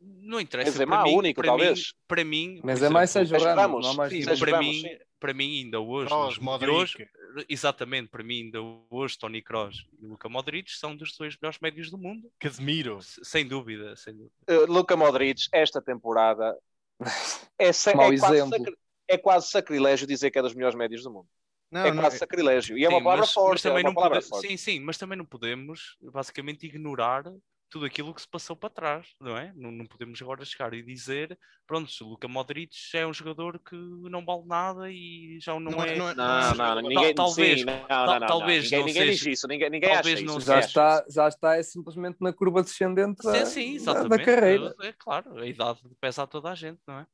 Não 0.00 0.40
interessa. 0.40 0.70
Mas 0.70 0.80
é 0.80 0.86
má, 0.86 1.04
único, 1.06 1.40
para 1.40 1.48
talvez. 1.48 1.78
Mim, 1.78 1.84
para 2.06 2.24
mim. 2.24 2.60
Mas 2.62 2.82
é 2.82 2.88
mais 2.88 3.10
seja 3.10 3.36
Ramos, 3.38 3.84
não 3.84 3.94
mais 3.94 4.12
sim, 4.12 4.24
para, 4.38 4.58
mim, 4.58 4.82
para 5.18 5.34
mim, 5.34 5.64
ainda 5.64 5.80
hoje. 5.80 6.08
Kroos, 6.08 6.38
hoje 6.38 7.08
exatamente, 7.48 8.08
para 8.08 8.22
mim, 8.22 8.44
ainda 8.44 8.58
hoje, 8.90 9.18
Tony 9.18 9.42
Kroos 9.42 9.86
e 10.00 10.06
Luca 10.06 10.28
Modric 10.28 10.70
são 10.70 10.96
dos 10.96 11.16
dois 11.16 11.36
melhores 11.40 11.58
médios 11.60 11.90
do 11.90 11.98
mundo. 11.98 12.30
Casemiro. 12.38 12.98
Sem 13.02 13.46
dúvida. 13.46 13.94
Sem 13.96 14.14
dúvida. 14.14 14.34
Uh, 14.48 14.72
Luca 14.72 14.96
Modric, 14.96 15.48
esta 15.52 15.80
temporada, 15.80 16.56
é, 17.58 17.68
é, 17.68 18.18
quase 18.18 18.76
é 19.08 19.18
quase 19.18 19.48
sacrilégio 19.48 20.06
dizer 20.06 20.30
que 20.30 20.38
é 20.38 20.42
dos 20.42 20.54
melhores 20.54 20.76
médios 20.76 21.02
do 21.02 21.10
mundo. 21.10 21.28
Não, 21.70 21.84
é 21.84 21.92
quase 21.94 22.16
é... 22.16 22.18
sacrilégio. 22.18 22.78
E 22.78 22.84
é 22.84 22.88
sim, 22.88 22.94
é 22.94 22.96
uma 22.96 23.02
palavra 23.02 23.24
mas, 23.26 23.32
forte. 23.32 23.52
Mas 23.52 23.62
também 23.62 23.80
é 23.80 23.82
não 23.84 23.94
pode... 23.94 24.24
Sim, 24.40 24.56
sim, 24.56 24.80
mas 24.80 24.96
também 24.96 25.18
não 25.18 25.24
podemos, 25.24 25.96
basicamente, 26.00 26.66
ignorar 26.66 27.24
tudo 27.70 27.84
aquilo 27.84 28.14
que 28.14 28.20
se 28.20 28.28
passou 28.28 28.56
para 28.56 28.70
trás, 28.70 29.06
não 29.20 29.36
é? 29.36 29.52
Não, 29.54 29.70
não 29.70 29.86
podemos 29.86 30.20
agora 30.22 30.44
chegar 30.44 30.72
e 30.72 30.82
dizer, 30.82 31.38
pronto, 31.66 31.90
o 32.02 32.08
Luca 32.08 32.26
Modric 32.26 32.74
é 32.94 33.06
um 33.06 33.12
jogador 33.12 33.58
que 33.58 33.76
não 33.76 34.24
vale 34.24 34.44
nada 34.46 34.90
e 34.90 35.38
já 35.40 35.52
não, 35.52 35.72
não 35.72 35.84
é. 35.84 35.96
Não, 35.96 36.14
não, 36.14 36.54
não, 36.54 36.74
não 36.74 36.82
ninguém, 36.82 37.14
talvez, 37.14 37.60
sim, 37.60 37.66
não, 37.66 38.26
talvez 38.26 38.64
ninguém, 38.64 38.84
ninguém 38.84 39.10
diz 39.10 39.26
isso, 39.26 39.48
ninguém, 39.48 39.70
ninguém 39.70 39.92
talvez 39.92 40.22
não 40.22 40.38
isso, 40.38 40.46
já 40.46 40.60
está, 40.60 41.04
já 41.08 41.28
está 41.28 41.56
é 41.56 41.62
simplesmente 41.62 42.16
na 42.20 42.32
curva 42.32 42.62
descendente 42.62 43.22
da, 43.22 43.44
sim, 43.44 43.78
sim, 43.78 43.84
da, 43.84 44.04
da, 44.04 44.18
carreira. 44.18 44.74
É, 44.80 44.92
claro, 44.92 45.38
a 45.38 45.46
idade 45.46 45.80
pesa 46.00 46.22
a 46.22 46.26
toda 46.26 46.50
a 46.50 46.54
gente, 46.54 46.80
não 46.86 47.00
é? 47.00 47.06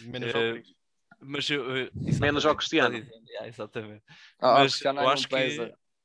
Menos 0.00 0.32
uh, 0.32 0.78
mas 1.20 1.50
eu, 1.50 1.64
menos 2.20 2.46
ao 2.46 2.54
Cristiano. 2.54 3.04
exatamente. 3.44 4.04
Ah, 4.38 4.60
mas 4.60 4.80
eu 4.80 5.08
acho 5.08 5.28
que 5.28 5.36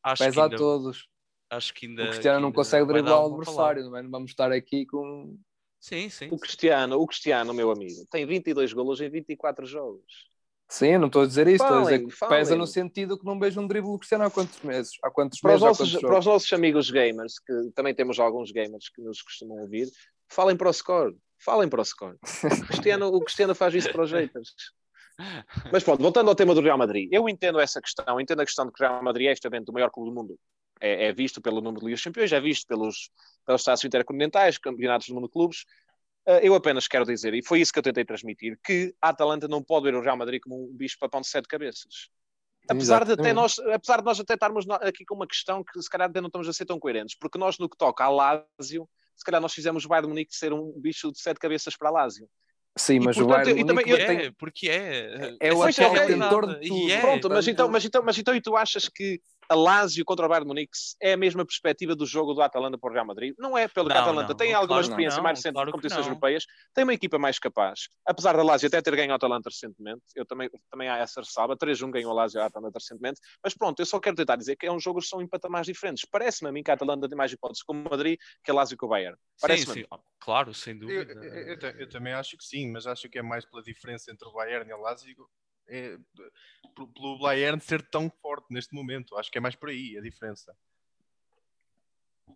acho 0.03 0.23
pesa 0.23 0.33
que 0.33 0.41
ainda, 0.41 0.55
a 0.55 0.57
todos 0.57 1.07
acho 1.55 1.73
que 1.73 1.87
ainda. 1.87 2.03
O 2.03 2.07
Cristiano 2.07 2.39
não 2.39 2.51
consegue 2.51 2.85
driblar 2.85 3.21
o 3.21 3.35
adversário, 3.35 3.83
não 3.83 3.97
é? 3.97 4.01
Não 4.01 4.09
vamos 4.09 4.31
estar 4.31 4.51
aqui 4.51 4.85
com. 4.85 5.37
Sim, 5.79 6.09
sim. 6.09 6.29
O 6.31 6.37
Cristiano, 6.37 6.97
o 6.99 7.05
Cristiano, 7.05 7.53
meu 7.53 7.69
amigo, 7.69 8.05
tem 8.09 8.25
22 8.25 8.71
golos 8.71 9.01
em 9.01 9.09
24 9.09 9.65
jogos. 9.65 10.31
Sim, 10.69 10.97
não 10.97 11.07
estou 11.07 11.23
a 11.23 11.27
dizer 11.27 11.47
isso, 11.47 11.57
falem, 11.57 11.81
estou 11.81 11.87
a 11.87 11.91
dizer 11.91 12.07
que 12.07 12.15
falem. 12.15 12.39
pesa 12.39 12.55
no 12.55 12.65
sentido 12.65 13.19
que 13.19 13.25
não 13.25 13.37
vejo 13.37 13.59
um 13.59 13.67
drible 13.67 13.97
Cristiano 13.97 14.23
há 14.23 14.31
quantos 14.31 14.59
meses? 14.61 14.93
Há 15.03 15.11
quantos 15.11 15.39
para, 15.39 15.51
meses, 15.51 15.63
os 15.63 15.79
nossos, 15.79 16.01
para 16.01 16.19
os 16.19 16.25
nossos 16.25 16.53
amigos 16.53 16.89
gamers, 16.89 17.37
que 17.37 17.71
também 17.75 17.93
temos 17.93 18.17
alguns 18.17 18.51
gamers 18.51 18.89
que 18.89 19.01
nos 19.01 19.21
costumam 19.21 19.57
ouvir, 19.57 19.89
falem 20.29 20.55
para 20.55 20.69
o 20.69 20.73
score. 20.73 21.15
Falem 21.37 21.67
para 21.67 21.81
o 21.81 21.85
score. 21.85 22.17
O 22.23 22.67
Cristiano, 22.67 23.07
o 23.07 23.19
Cristiano 23.19 23.53
faz 23.53 23.73
isso 23.75 23.91
para 23.91 24.03
os 24.03 24.11
haters. 24.11 24.53
Mas 25.71 25.83
pronto, 25.83 26.01
voltando 26.01 26.29
ao 26.29 26.35
tema 26.35 26.55
do 26.55 26.61
Real 26.61 26.77
Madrid, 26.77 27.09
eu 27.11 27.27
entendo 27.27 27.59
essa 27.59 27.81
questão, 27.81 28.19
entendo 28.19 28.39
a 28.39 28.45
questão 28.45 28.65
de 28.65 28.71
que 28.71 28.83
o 28.83 28.87
Real 28.87 29.03
Madrid 29.03 29.27
é 29.27 29.31
este 29.33 29.45
evento 29.45 29.69
o 29.69 29.73
maior 29.73 29.91
clube 29.91 30.09
do 30.09 30.15
mundo 30.15 30.39
é, 30.79 31.07
é, 31.07 31.13
visto 31.13 31.41
pelo 31.41 31.61
número 31.61 31.79
de 31.79 31.85
Ligas 31.87 32.03
Campeões, 32.03 32.31
é 32.31 32.39
visto 32.39 32.67
pelos, 32.67 33.09
pelos 33.45 33.63
taças 33.63 33.83
intercontinentais, 33.85 34.57
campeonatos 34.57 35.07
do 35.07 35.15
mundo 35.15 35.27
de 35.27 35.31
clubes. 35.33 35.65
Uh, 36.27 36.39
eu 36.41 36.55
apenas 36.55 36.87
quero 36.87 37.05
dizer, 37.05 37.33
e 37.33 37.43
foi 37.43 37.59
isso 37.59 37.73
que 37.73 37.79
eu 37.79 37.83
tentei 37.83 38.05
transmitir, 38.05 38.57
que 38.63 38.95
a 39.01 39.09
Atalanta 39.09 39.47
não 39.47 39.61
pode 39.61 39.85
ver 39.85 39.95
o 39.95 40.01
Real 40.01 40.15
Madrid 40.15 40.41
como 40.41 40.69
um 40.69 40.73
bicho 40.73 40.97
papão 40.97 41.21
de 41.21 41.27
sete 41.27 41.47
cabeças. 41.47 42.09
Apesar 42.69 43.03
de, 43.03 43.11
até 43.11 43.33
nós, 43.33 43.59
apesar 43.59 43.97
de 43.97 44.05
nós 44.05 44.19
até 44.19 44.35
estarmos 44.35 44.65
aqui 44.81 45.03
com 45.03 45.15
uma 45.15 45.27
questão 45.27 45.63
que 45.63 45.81
se 45.81 45.89
calhar 45.89 46.07
ainda 46.07 46.21
não 46.21 46.27
estamos 46.27 46.47
a 46.47 46.53
ser 46.53 46.65
tão 46.65 46.79
coerentes, 46.79 47.15
porque 47.19 47.37
nós 47.37 47.57
no 47.57 47.67
que 47.67 47.77
toca 47.77 48.05
a 48.05 48.09
Lásio, 48.09 48.87
se 49.15 49.25
calhar 49.25 49.41
nós 49.41 49.53
fizemos 49.53 49.83
o 49.83 49.87
Bayern 49.89 50.07
de 50.07 50.09
Munique 50.09 50.35
ser 50.35 50.53
um 50.53 50.71
bicho 50.79 51.11
de 51.11 51.19
sete 51.19 51.39
cabeças 51.39 51.75
para 51.75 51.89
a 51.89 51.91
Lásio. 51.91 52.27
Sim, 52.77 52.99
mas 52.99 53.17
portanto, 53.17 53.25
o 53.25 53.27
Bayern 53.27 53.59
eu, 53.59 53.67
também, 53.67 53.85
eu 53.87 53.97
tenho... 53.97 54.21
é, 54.21 54.31
porque 54.31 54.69
é. 54.69 55.35
É, 55.41 55.49
é 55.49 55.53
o 55.53 55.61
atual 55.61 55.93
detentor 55.93 56.59
de 56.59 56.67
tudo. 56.67 56.91
É, 56.91 57.01
Pronto, 57.01 57.29
mas 57.29 57.47
então, 57.47 57.67
mas, 57.69 57.85
então, 57.85 58.03
mas 58.03 58.17
então 58.17 58.35
e 58.35 58.41
tu 58.41 58.55
achas 58.55 58.87
que 58.87 59.21
a 59.49 59.55
Lazio 59.55 60.03
contra 60.05 60.25
o 60.25 60.29
Bayern 60.29 60.47
Munique 60.47 60.71
é 61.01 61.13
a 61.13 61.17
mesma 61.17 61.45
perspectiva 61.45 61.95
do 61.95 62.05
jogo 62.05 62.33
do 62.33 62.41
Atalanta 62.41 62.77
para 62.77 62.89
o 62.89 62.93
Real 62.93 63.05
Madrid? 63.05 63.33
Não 63.37 63.57
é, 63.57 63.67
pelo 63.67 63.87
não, 63.87 63.93
que 63.93 63.99
a 63.99 64.01
Atalanta 64.01 64.29
não, 64.29 64.35
tem 64.35 64.53
alguma 64.53 64.81
experiência 64.81 65.17
não, 65.17 65.23
mais 65.23 65.39
recente 65.39 65.53
claro 65.53 65.67
de 65.67 65.71
competições 65.73 66.05
europeias, 66.05 66.45
tem 66.73 66.83
uma 66.83 66.93
equipa 66.93 67.17
mais 67.17 67.39
capaz. 67.39 67.89
Apesar 68.05 68.35
da 68.35 68.43
Lazio 68.43 68.67
até 68.67 68.81
ter 68.81 68.95
ganho 68.95 69.11
o 69.11 69.15
Atalanta 69.15 69.49
recentemente, 69.49 70.01
eu 70.15 70.25
também, 70.25 70.49
também 70.69 70.89
há 70.89 70.97
essa 70.97 71.21
ressalva, 71.21 71.55
3-1 71.55 71.91
ganhou 71.91 72.11
a 72.11 72.15
Lazio 72.15 72.41
a 72.41 72.45
Atalanta 72.45 72.79
recentemente, 72.79 73.19
mas 73.43 73.53
pronto, 73.53 73.79
eu 73.79 73.85
só 73.85 73.99
quero 73.99 74.15
tentar 74.15 74.35
dizer 74.35 74.55
que 74.55 74.65
é 74.65 74.71
um 74.71 74.79
jogo 74.79 74.99
que 74.99 75.07
são 75.07 75.21
em 75.21 75.27
patamares 75.27 75.67
diferentes. 75.67 76.05
Parece-me 76.09 76.49
a 76.49 76.51
mim 76.51 76.63
que 76.63 76.71
a 76.71 76.73
Atalanta 76.73 77.07
tem 77.07 77.17
mais 77.17 77.31
hipóteses 77.31 77.63
com 77.63 77.73
o 77.73 77.83
Madrid 77.89 78.17
que 78.43 78.51
a 78.51 78.53
Lazio 78.53 78.77
com 78.77 78.85
o 78.85 78.89
Bayern. 78.89 79.17
Parece-me. 79.41 79.73
Sim, 79.73 79.81
sim. 79.81 79.99
Claro, 80.19 80.53
sem 80.53 80.77
dúvida. 80.77 81.13
Eu, 81.13 81.23
eu, 81.23 81.57
eu, 81.59 81.69
eu, 81.79 81.89
também 81.89 82.13
acho 82.13 82.37
que 82.37 82.43
sim, 82.45 82.71
mas 82.71 82.87
acho 82.87 83.09
que 83.09 83.19
é 83.19 83.21
mais 83.21 83.45
pela 83.45 83.61
diferença 83.61 84.11
entre 84.11 84.27
o 84.27 84.31
Bayern 84.31 84.69
e 84.69 84.73
o 84.73 84.77
Lazio 84.77 85.27
é, 85.67 85.97
pelo 86.75 87.19
Bayern 87.19 87.59
ser 87.59 87.81
tão 87.89 88.09
forte 88.09 88.47
neste 88.49 88.73
momento. 88.73 89.15
Acho 89.17 89.31
que 89.31 89.37
é 89.37 89.41
mais 89.41 89.55
por 89.55 89.69
aí 89.69 89.97
a 89.97 90.01
diferença. 90.01 90.55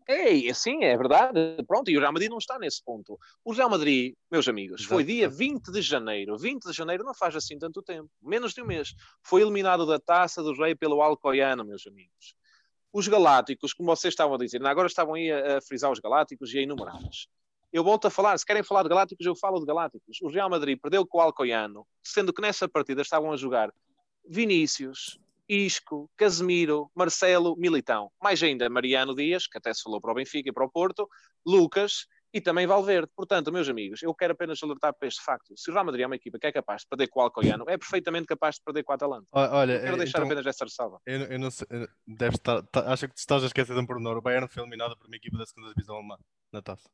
É, 0.07 0.53
sim, 0.53 0.83
é 0.83 0.95
verdade. 0.97 1.39
Pronto, 1.67 1.89
e 1.89 1.97
o 1.97 1.99
Real 1.99 2.13
Madrid 2.13 2.29
não 2.29 2.37
está 2.37 2.57
nesse 2.57 2.83
ponto. 2.83 3.19
O 3.43 3.51
Real 3.51 3.69
Madrid, 3.69 4.15
meus 4.31 4.47
amigos, 4.47 4.81
Exato. 4.81 4.93
foi 4.93 5.03
dia 5.03 5.27
20 5.29 5.71
de 5.71 5.81
janeiro. 5.81 6.37
20 6.37 6.63
de 6.63 6.73
janeiro 6.73 7.03
não 7.03 7.13
faz 7.13 7.35
assim 7.35 7.59
tanto 7.59 7.81
tempo, 7.81 8.09
menos 8.21 8.53
de 8.53 8.61
um 8.61 8.65
mês. 8.65 8.93
Foi 9.21 9.41
eliminado 9.41 9.85
da 9.85 9.99
taça 9.99 10.41
do 10.41 10.53
Rei 10.53 10.75
pelo 10.75 11.01
Alcoyano, 11.01 11.65
meus 11.65 11.85
amigos. 11.85 12.35
Os 12.93 13.07
Galácticos, 13.07 13.73
como 13.73 13.93
vocês 13.93 14.13
estavam 14.13 14.35
a 14.35 14.37
dizer, 14.37 14.65
agora 14.65 14.87
estavam 14.87 15.15
aí 15.15 15.29
a, 15.29 15.57
a 15.57 15.61
frisar 15.61 15.91
os 15.91 15.99
Galácticos 15.99 16.53
e 16.53 16.59
a 16.59 16.61
enumerá-los. 16.61 17.27
Eu 17.72 17.84
volto 17.84 18.07
a 18.07 18.10
falar, 18.10 18.38
se 18.38 18.45
querem 18.45 18.64
falar 18.64 18.84
de 18.84 18.89
Galácticos, 18.89 19.26
eu 19.26 19.35
falo 19.35 19.60
de 19.60 19.65
Galácticos. 19.65 20.22
O 20.22 20.30
Real 20.30 20.49
Madrid 20.49 20.80
perdeu 20.81 21.06
com 21.06 21.18
o 21.18 21.22
Alcoiano, 21.22 21.85
sendo 22.02 22.34
que 22.34 22.41
nessa 22.41 22.68
partida 22.68 23.02
estavam 23.02 23.31
a 23.31 23.38
jogar 23.38 23.72
Vinícius, 24.27 25.19
Isco, 25.49 26.10
Casemiro, 26.18 26.89
Marcelo, 26.95 27.56
Militão. 27.57 28.11
Mais 28.22 28.41
ainda 28.44 28.69
Mariano 28.69 29.15
Dias, 29.15 29.48
que 29.48 29.57
até 29.57 29.73
se 29.73 29.84
falou 29.84 30.02
para 30.02 30.11
o 30.11 30.15
Benfica 30.15 30.49
e 30.49 30.53
para 30.53 30.65
o 30.65 30.69
Porto, 30.69 31.10
Lucas 31.45 32.07
e 32.34 32.41
também 32.41 32.68
Valverde. 32.68 33.10
Portanto, 33.15 33.52
meus 33.52 33.69
amigos, 33.69 34.03
eu 34.03 34.14
quero 34.14 34.34
apenas 34.34 34.61
alertar 34.61 34.94
para 34.94 35.07
este 35.07 35.23
facto. 35.23 35.53
Se 35.57 35.69
o 35.69 35.73
Real 35.73 35.85
Madrid 35.85 36.03
é 36.03 36.06
uma 36.06 36.15
equipa 36.15 36.38
que 36.38 36.48
é 36.48 36.52
capaz 36.52 36.81
de 36.81 36.88
perder 36.89 37.07
com 37.07 37.19
o 37.19 37.23
Alcoiano, 37.23 37.65
é 37.68 37.77
perfeitamente 37.77 38.27
capaz 38.27 38.56
de 38.56 38.61
perder 38.64 38.84
com 38.84 38.91
o 38.91 38.95
Atalanta. 38.95 39.27
Olha, 39.31 39.73
eu 39.73 39.81
quero 39.81 39.98
deixar 39.98 40.19
então, 40.19 40.26
apenas 40.26 40.45
essa 40.45 40.65
ressalva. 40.65 40.99
Eu, 41.06 41.22
eu 41.22 41.39
não 41.39 41.52
sei, 41.52 41.68
estar, 42.34 42.61
tá, 42.64 42.91
acho 42.91 43.07
que 43.07 43.18
estás 43.18 43.44
a 43.44 43.48
esquecer 43.48 43.73
de 43.73 43.80
um 43.80 43.85
pormenor. 43.85 44.18
O 44.18 44.22
Bayern 44.22 44.48
foi 44.48 44.61
eliminado 44.61 44.98
por 44.98 45.07
uma 45.07 45.15
equipa 45.15 45.38
da 45.38 45.45
segunda 45.45 45.69
divisão 45.69 45.95
alemã 45.95 46.18
na 46.52 46.61
taça. 46.61 46.89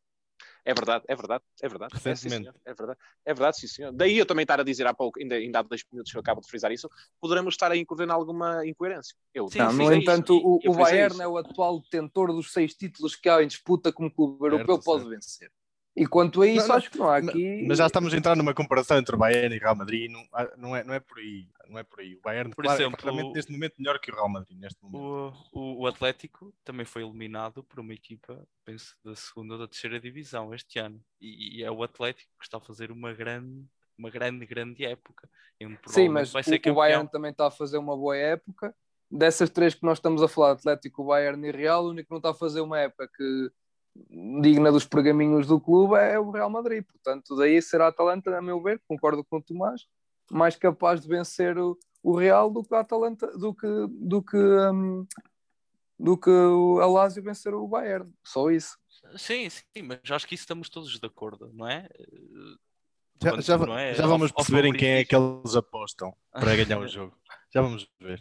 É 0.66 0.74
verdade, 0.74 1.04
é 1.08 1.16
verdade, 1.16 1.44
é 1.62 1.68
verdade. 1.68 1.94
Recentemente. 1.94 2.48
É, 2.48 2.52
sim, 2.52 2.58
é 2.66 2.74
verdade, 2.74 3.00
é 3.26 3.34
verdade, 3.34 3.60
sim, 3.60 3.68
senhor. 3.68 3.92
Daí 3.92 4.18
eu 4.18 4.26
também 4.26 4.44
estar 4.44 4.60
a 4.60 4.64
dizer 4.64 4.88
há 4.88 4.94
pouco, 4.94 5.20
ainda, 5.20 5.36
ainda 5.36 5.60
há 5.60 5.62
dois 5.62 5.84
minutos 5.92 6.12
que 6.12 6.18
eu 6.18 6.22
acabo 6.22 6.40
de 6.40 6.48
frisar 6.48 6.72
isso, 6.72 6.90
poderemos 7.20 7.54
estar 7.54 7.72
a 7.72 7.76
incorrer 7.76 8.08
em 8.08 8.12
alguma 8.12 8.66
incoerência. 8.66 9.16
Eu, 9.34 9.50
sim, 9.50 9.58
não, 9.58 9.74
no 9.74 9.94
entanto, 9.94 10.38
o, 10.38 10.60
o 10.66 10.74
Bayern 10.74 11.22
é 11.22 11.28
o 11.28 11.38
atual 11.38 11.82
detentor 11.82 12.34
dos 12.34 12.54
seis 12.54 12.74
títulos 12.74 13.16
que 13.16 13.28
há 13.28 13.44
em 13.44 13.48
disputa 13.48 13.92
como 13.92 14.10
clube 14.10 14.46
europeu, 14.46 14.76
certo, 14.76 14.86
pode 14.86 15.02
certo. 15.02 15.10
vencer. 15.10 15.52
E 15.96 16.08
quanto 16.08 16.42
a 16.42 16.48
isso, 16.48 16.68
não, 16.68 16.76
acho 16.76 16.90
que 16.90 16.98
não 16.98 17.08
há 17.08 17.18
aqui. 17.18 17.64
Mas 17.68 17.78
já 17.78 17.86
estamos 17.86 18.12
a 18.12 18.18
entrar 18.18 18.36
numa 18.36 18.54
comparação 18.54 18.98
entre 18.98 19.16
o 19.16 19.18
Bayern 19.18 19.54
e 19.54 19.60
o 19.60 19.62
Real 19.62 19.76
Madrid, 19.76 20.10
não, 20.10 20.28
não, 20.58 20.76
é, 20.76 20.84
não 20.84 20.94
é 20.94 21.00
por 21.00 21.20
aí. 21.20 21.48
Não 21.70 21.78
é 21.78 21.84
por 21.84 22.00
aí. 22.00 22.16
O 22.16 22.22
Bayern, 22.22 22.54
por 22.54 22.64
claro, 22.64 22.82
exemplo, 22.82 22.98
é 22.98 23.02
claramente 23.02 23.34
neste 23.36 23.52
momento 23.52 23.76
melhor 23.78 24.00
que 24.00 24.12
o 24.12 24.16
Real 24.16 24.28
Madrid. 24.30 24.58
Neste 24.60 24.84
momento. 24.84 25.38
O, 25.54 25.60
o, 25.60 25.82
o, 25.82 25.88
Atlético 25.88 26.52
também 26.64 26.86
foi 26.86 27.04
eliminado 27.04 27.64
por 27.64 27.80
uma 27.80 27.94
equipa, 27.94 28.44
penso, 28.66 28.96
da 29.06 29.16
segunda 29.16 29.54
ou 29.54 29.60
da 29.60 29.68
terceira 29.68 30.00
divisão 30.00 30.54
este 30.54 30.80
ano. 30.80 31.00
E, 31.22 31.60
e, 31.60 31.64
é 31.64 31.70
o 31.70 31.84
Atlético 31.84 32.32
que 32.40 32.46
está 32.46 32.58
a 32.58 32.62
fazer 32.62 32.92
uma 32.92 33.14
grande, 33.14 33.64
uma 33.96 34.10
grande, 34.10 34.48
grande 34.48 34.84
época. 34.86 35.30
Sim, 35.86 36.10
mas 36.10 36.32
vai 36.32 36.42
ser 36.42 36.60
o, 36.66 36.72
o 36.72 36.76
Bayern 36.76 37.08
também 37.08 37.30
está 37.30 37.48
a 37.48 37.52
fazer 37.52 37.78
uma 37.78 37.96
boa 37.96 38.18
época. 38.18 38.76
Dessas 39.12 39.52
três 39.52 39.76
que 39.76 39.84
nós 39.84 40.00
estamos 40.00 40.24
a 40.24 40.28
falar, 40.28 40.54
Atlético, 40.54 41.06
Bayern 41.06 41.48
e 41.48 41.52
Real, 41.52 41.86
o 41.86 41.90
único 41.92 42.08
que 42.08 42.12
não 42.12 42.18
está 42.18 42.32
a 42.32 42.34
fazer 42.34 42.62
uma 42.62 42.80
época 42.80 43.08
que 43.16 43.52
digna 44.42 44.72
dos 44.72 44.86
pergaminhos 44.86 45.48
do 45.48 45.60
clube 45.60 45.96
é 45.96 46.20
o 46.20 46.32
Real 46.32 46.50
Madrid. 46.50 46.84
Portanto, 46.84 47.36
daí 47.36 47.62
será 47.62 47.86
a 47.86 47.90
Atalanta, 47.90 48.38
a 48.38 48.42
meu 48.42 48.62
ver, 48.62 48.82
concordo 48.88 49.24
com 49.24 49.38
o 49.38 49.42
Tomás, 49.42 49.86
mais 50.32 50.56
capaz 50.56 51.02
de 51.02 51.08
vencer 51.08 51.58
o, 51.58 51.78
o 52.02 52.16
Real 52.16 52.50
do 52.50 52.64
que 52.64 52.74
a 52.74 52.80
Atalanta, 52.80 53.28
do 53.38 53.54
que, 53.54 53.68
do 53.90 54.22
que, 54.22 54.38
um, 54.38 55.06
do 56.00 56.18
que 56.18 56.30
o 56.30 56.80
Alásio 56.80 57.24
vencer 57.24 57.54
o 57.54 57.68
Bayern. 57.68 58.12
Só 58.24 58.50
isso. 58.50 58.78
Sim, 59.18 59.50
sim, 59.50 59.84
mas 59.84 60.00
acho 60.10 60.28
que 60.28 60.36
isso 60.36 60.44
estamos 60.44 60.70
todos 60.70 61.00
de 61.00 61.06
acordo, 61.06 61.52
não 61.54 61.68
é? 61.68 61.88
Já, 63.22 63.40
já, 63.42 63.58
não 63.58 63.78
é? 63.78 63.94
já 63.94 64.08
vamos 64.08 64.32
perceber 64.32 64.66
em 64.66 64.74
quem 64.74 64.90
é 64.94 65.06
que 65.06 65.16
eles 65.16 65.56
apostam 65.56 66.16
para 66.32 66.56
ganhar 66.56 66.80
o 66.80 66.88
jogo. 66.88 67.16
Já 67.54 67.62
vamos 67.62 67.88
ver. 68.02 68.20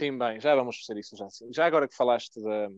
Sim, 0.00 0.16
bem, 0.16 0.40
já 0.40 0.54
vamos 0.54 0.78
fazer 0.78 0.98
isso 0.98 1.14
já. 1.14 1.28
Já 1.50 1.66
agora 1.66 1.86
que 1.86 1.94
falaste 1.94 2.42
da, 2.42 2.70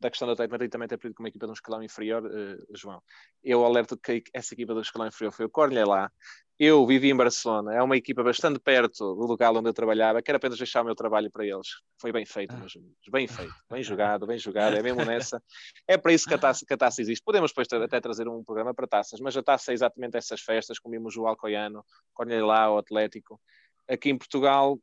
da 0.00 0.10
questão 0.10 0.26
do 0.26 0.32
Atlético 0.32 0.54
Madrid 0.54 0.72
também 0.72 0.88
ter 0.88 0.98
perdido 0.98 1.16
com 1.16 1.22
uma 1.22 1.28
equipa 1.28 1.46
de 1.46 1.50
um 1.50 1.54
escalão 1.54 1.80
inferior, 1.84 2.26
uh, 2.26 2.76
João, 2.76 3.00
eu 3.44 3.64
alerto 3.64 3.96
que 3.96 4.24
essa 4.34 4.54
equipa 4.54 4.74
do 4.74 4.80
escalão 4.80 5.06
inferior 5.06 5.30
foi 5.30 5.46
o 5.46 5.48
Cornelha 5.48 5.86
lá. 5.86 6.12
Eu 6.58 6.84
vivi 6.84 7.10
em 7.10 7.16
Barcelona, 7.16 7.76
é 7.76 7.80
uma 7.80 7.96
equipa 7.96 8.24
bastante 8.24 8.58
perto 8.58 9.14
do 9.14 9.24
local 9.24 9.56
onde 9.56 9.68
eu 9.68 9.72
trabalhava, 9.72 10.20
quero 10.20 10.34
apenas 10.34 10.58
deixar 10.58 10.82
o 10.82 10.84
meu 10.84 10.96
trabalho 10.96 11.30
para 11.30 11.46
eles. 11.46 11.68
Foi 12.00 12.10
bem 12.10 12.26
feito, 12.26 12.52
ah. 12.56 12.58
meus 12.58 12.74
amigos, 12.74 12.96
bem 13.08 13.28
feito, 13.28 13.54
bem 13.70 13.82
jogado, 13.84 14.26
bem 14.26 14.38
jogado, 14.38 14.74
é 14.74 14.82
mesmo 14.82 15.04
nessa. 15.04 15.40
É 15.86 15.96
para 15.96 16.12
isso 16.12 16.26
que 16.26 16.34
a 16.34 16.38
taça, 16.38 16.66
que 16.66 16.74
a 16.74 16.76
taça 16.76 17.00
existe. 17.00 17.22
Podemos 17.24 17.52
depois 17.52 17.68
até 17.72 18.00
trazer 18.00 18.26
um 18.26 18.42
programa 18.42 18.74
para 18.74 18.88
taças, 18.88 19.20
mas 19.20 19.36
a 19.36 19.44
taça 19.44 19.70
é 19.70 19.74
exatamente 19.74 20.16
essas 20.16 20.40
festas, 20.40 20.80
comemos 20.80 21.16
o 21.16 21.24
Alcoiano, 21.24 21.84
Cornelha 22.12 22.44
lá, 22.44 22.72
o 22.72 22.78
Atlético. 22.78 23.40
Aqui 23.88 24.10
em 24.10 24.18
Portugal, 24.18 24.76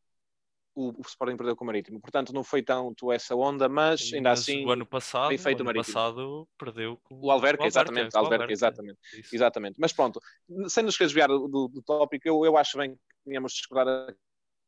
o, 0.74 0.90
o 1.00 1.02
Sporting 1.02 1.38
perdeu 1.38 1.56
com 1.56 1.64
o 1.64 1.68
Marítimo. 1.68 2.00
Portanto, 2.00 2.34
não 2.34 2.44
foi 2.44 2.64
tanto 2.64 3.12
essa 3.12 3.36
onda, 3.36 3.68
mas 3.68 4.12
ainda 4.14 4.30
mas 4.30 4.42
assim. 4.42 4.66
O 4.66 4.72
ano 4.72 4.86
passado, 4.86 5.30
bem 5.30 5.38
feito 5.38 5.64
o 5.64 5.70
ano 5.70 5.74
passado 5.74 6.48
perdeu 6.58 6.98
com 7.04 7.20
o 7.20 7.32
Alverca, 7.32 7.66
exatamente. 7.66 8.16
O 8.16 8.20
Alverca, 8.20 8.52
exatamente, 8.52 9.00
exatamente. 9.32 9.76
Mas 9.80 9.94
pronto, 9.94 10.20
sem 10.68 10.84
nos 10.84 10.98
desviar 10.98 11.28
do, 11.28 11.48
do, 11.48 11.68
do 11.68 11.82
tópico, 11.82 12.28
eu, 12.28 12.46
eu 12.46 12.58
acho 12.58 12.78
bem 12.78 12.96
que 12.96 13.00
tínhamos 13.26 13.54
discordar 13.54 14.16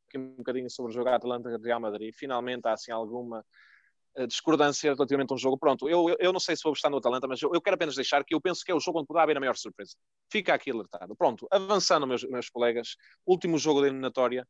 aqui 0.07 0.17
um 0.17 0.35
bocadinho 0.35 0.69
sobre 0.69 0.91
o 0.91 0.93
jogo 0.93 1.09
Atlanta 1.09 1.57
Real 1.57 1.79
Madrid. 1.79 2.13
Finalmente 2.13 2.67
há 2.67 2.73
assim 2.73 2.91
alguma 2.91 3.43
eh, 4.15 4.27
discordância 4.27 4.93
relativamente 4.93 5.31
a 5.31 5.35
um 5.35 5.37
jogo. 5.37 5.57
Pronto, 5.57 5.89
eu, 5.89 6.09
eu, 6.09 6.17
eu 6.19 6.33
não 6.33 6.39
sei 6.39 6.55
se 6.55 6.63
vou 6.63 6.73
estar 6.73 6.89
no 6.89 6.97
Atalanta, 6.97 7.27
mas 7.27 7.41
eu, 7.41 7.49
eu, 7.53 7.61
quero 7.61 7.75
apenas 7.75 7.95
deixar 7.95 8.23
que 8.23 8.35
eu 8.35 8.41
penso 8.41 8.63
que 8.63 8.71
é 8.71 8.75
o 8.75 8.79
jogo 8.79 8.99
onde 8.99 9.07
poderá 9.07 9.23
haver 9.23 9.37
a 9.37 9.39
maior 9.39 9.55
surpresa. 9.55 9.95
Fica 10.29 10.53
aqui 10.53 10.69
alertado. 10.69 11.15
Pronto, 11.15 11.47
avançando, 11.49 12.05
meus, 12.05 12.23
meus 12.23 12.49
colegas, 12.49 12.95
último 13.25 13.57
jogo 13.57 13.81
da 13.81 13.87
eliminatória, 13.87 14.47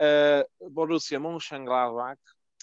Uh, 0.00 0.70
Borussia 0.70 1.20
Mönchengladbach. 1.20 2.20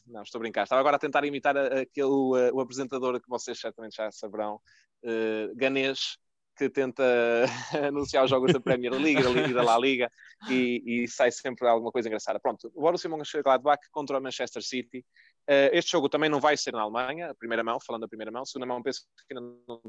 Não, 0.08 0.24
estou 0.24 0.40
a 0.40 0.42
brincar. 0.42 0.64
Estava 0.64 0.80
agora 0.80 0.96
a 0.96 1.00
tentar 1.00 1.24
imitar 1.26 1.56
aquele, 1.58 2.08
uh, 2.08 2.54
o 2.54 2.60
apresentador 2.60 3.22
que 3.22 3.30
vocês 3.30 3.60
certamente 3.60 3.96
já 3.98 4.12
saberão, 4.12 4.56
uh, 5.04 5.56
ganês, 5.56 6.18
que 6.56 6.70
tenta 6.70 7.04
anunciar 7.88 8.24
os 8.24 8.30
jogos 8.30 8.52
da 8.52 8.60
Premier 8.60 8.94
League, 8.94 9.22
da 9.22 9.30
Liga 9.30 9.54
da 9.54 9.64
La 9.64 9.78
Liga, 9.78 10.12
e, 10.50 10.82
e, 11.04 11.08
sai 11.08 11.32
sempre 11.32 11.68
alguma 11.68 11.92
coisa 11.92 12.08
engraçada. 12.08 12.40
Pronto, 12.40 12.72
Borussia 12.76 13.10
Mönchengladbach 13.10 13.88
contra 13.92 14.18
o 14.18 14.22
Manchester 14.22 14.64
City. 14.64 15.06
Uh, 15.48 15.70
este 15.72 15.92
jogo 15.92 16.10
também 16.10 16.30
não 16.30 16.40
vai 16.40 16.58
ser 16.58 16.74
na 16.74 16.82
Alemanha, 16.82 17.30
a 17.30 17.36
primeira 17.36 17.64
mão, 17.64 17.80
falando 17.80 18.02
da 18.02 18.08
primeira 18.08 18.32
mão. 18.32 18.42
A 18.42 18.46
segunda 18.46 18.66
mão, 18.66 18.82
penso 18.82 19.02
que 19.28 19.34
ainda 19.34 19.56
não 19.68 19.82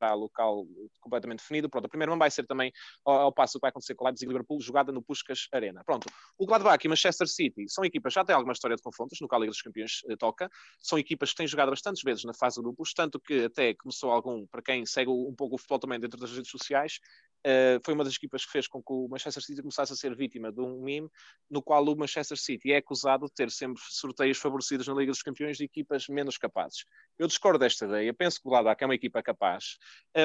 está 0.00 0.14
local 0.14 0.66
completamente 1.00 1.40
definido. 1.40 1.68
Pronto, 1.68 1.84
a 1.84 1.88
primeira 1.88 2.10
mão 2.10 2.18
vai 2.18 2.30
ser 2.30 2.46
também 2.46 2.72
ao, 3.04 3.16
ao 3.20 3.32
passo 3.32 3.58
que 3.58 3.60
vai 3.60 3.68
acontecer 3.68 3.94
com 3.94 4.04
o 4.04 4.06
Leipzig 4.06 4.26
e 4.26 4.28
Liverpool, 4.28 4.60
jogada 4.60 4.90
no 4.90 5.02
Puskas 5.02 5.46
Arena. 5.52 5.82
Pronto, 5.84 6.06
o 6.38 6.46
Gladbach 6.46 6.84
e 6.84 6.88
o 6.88 6.90
Manchester 6.90 7.28
City 7.28 7.68
são 7.68 7.84
equipas, 7.84 8.12
já 8.12 8.24
têm 8.24 8.34
alguma 8.34 8.52
história 8.52 8.76
de 8.76 8.82
confrontos, 8.82 9.18
no 9.20 9.28
qual 9.28 9.40
a 9.40 9.42
Liga 9.42 9.52
dos 9.52 9.62
Campeões 9.62 10.00
eh, 10.08 10.16
toca, 10.16 10.50
são 10.78 10.98
equipas 10.98 11.30
que 11.30 11.36
têm 11.36 11.46
jogado 11.46 11.70
bastantes 11.70 12.02
vezes 12.02 12.24
na 12.24 12.32
fase 12.34 12.56
de 12.56 12.62
grupos, 12.62 12.92
tanto 12.94 13.20
que 13.20 13.44
até 13.44 13.74
começou 13.74 14.10
algum, 14.10 14.46
para 14.46 14.62
quem 14.62 14.86
segue 14.86 15.10
um 15.10 15.34
pouco 15.34 15.56
o 15.56 15.58
futebol 15.58 15.78
também 15.78 16.00
dentro 16.00 16.18
das 16.18 16.32
redes 16.32 16.50
sociais, 16.50 17.00
Uh, 17.40 17.80
foi 17.82 17.94
uma 17.94 18.04
das 18.04 18.16
equipas 18.16 18.44
que 18.44 18.52
fez 18.52 18.68
com 18.68 18.82
que 18.82 18.92
o 18.92 19.08
Manchester 19.08 19.42
City 19.42 19.62
começasse 19.62 19.94
a 19.94 19.96
ser 19.96 20.14
vítima 20.14 20.52
de 20.52 20.60
um 20.60 20.82
meme 20.82 21.08
no 21.48 21.62
qual 21.62 21.82
o 21.82 21.96
Manchester 21.96 22.36
City 22.36 22.72
é 22.72 22.76
acusado 22.76 23.24
de 23.24 23.32
ter 23.32 23.50
sempre 23.50 23.80
sorteios 23.88 24.36
favorecidos 24.36 24.86
na 24.86 24.92
Liga 24.92 25.10
dos 25.10 25.22
Campeões 25.22 25.56
de 25.56 25.64
equipas 25.64 26.06
menos 26.06 26.36
capazes. 26.36 26.84
Eu 27.18 27.26
discordo 27.26 27.58
desta 27.58 27.86
ideia, 27.86 28.12
penso 28.12 28.38
que 28.42 28.46
o 28.46 28.50
Gladbach 28.50 28.82
é 28.82 28.86
uma 28.86 28.94
equipa 28.94 29.22
capaz, 29.22 29.78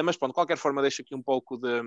mas 0.04 0.16
pronto, 0.16 0.32
de 0.32 0.34
qualquer 0.34 0.58
forma 0.58 0.82
deixo 0.82 1.02
aqui 1.02 1.14
um 1.14 1.22
pouco 1.22 1.56
de, 1.56 1.82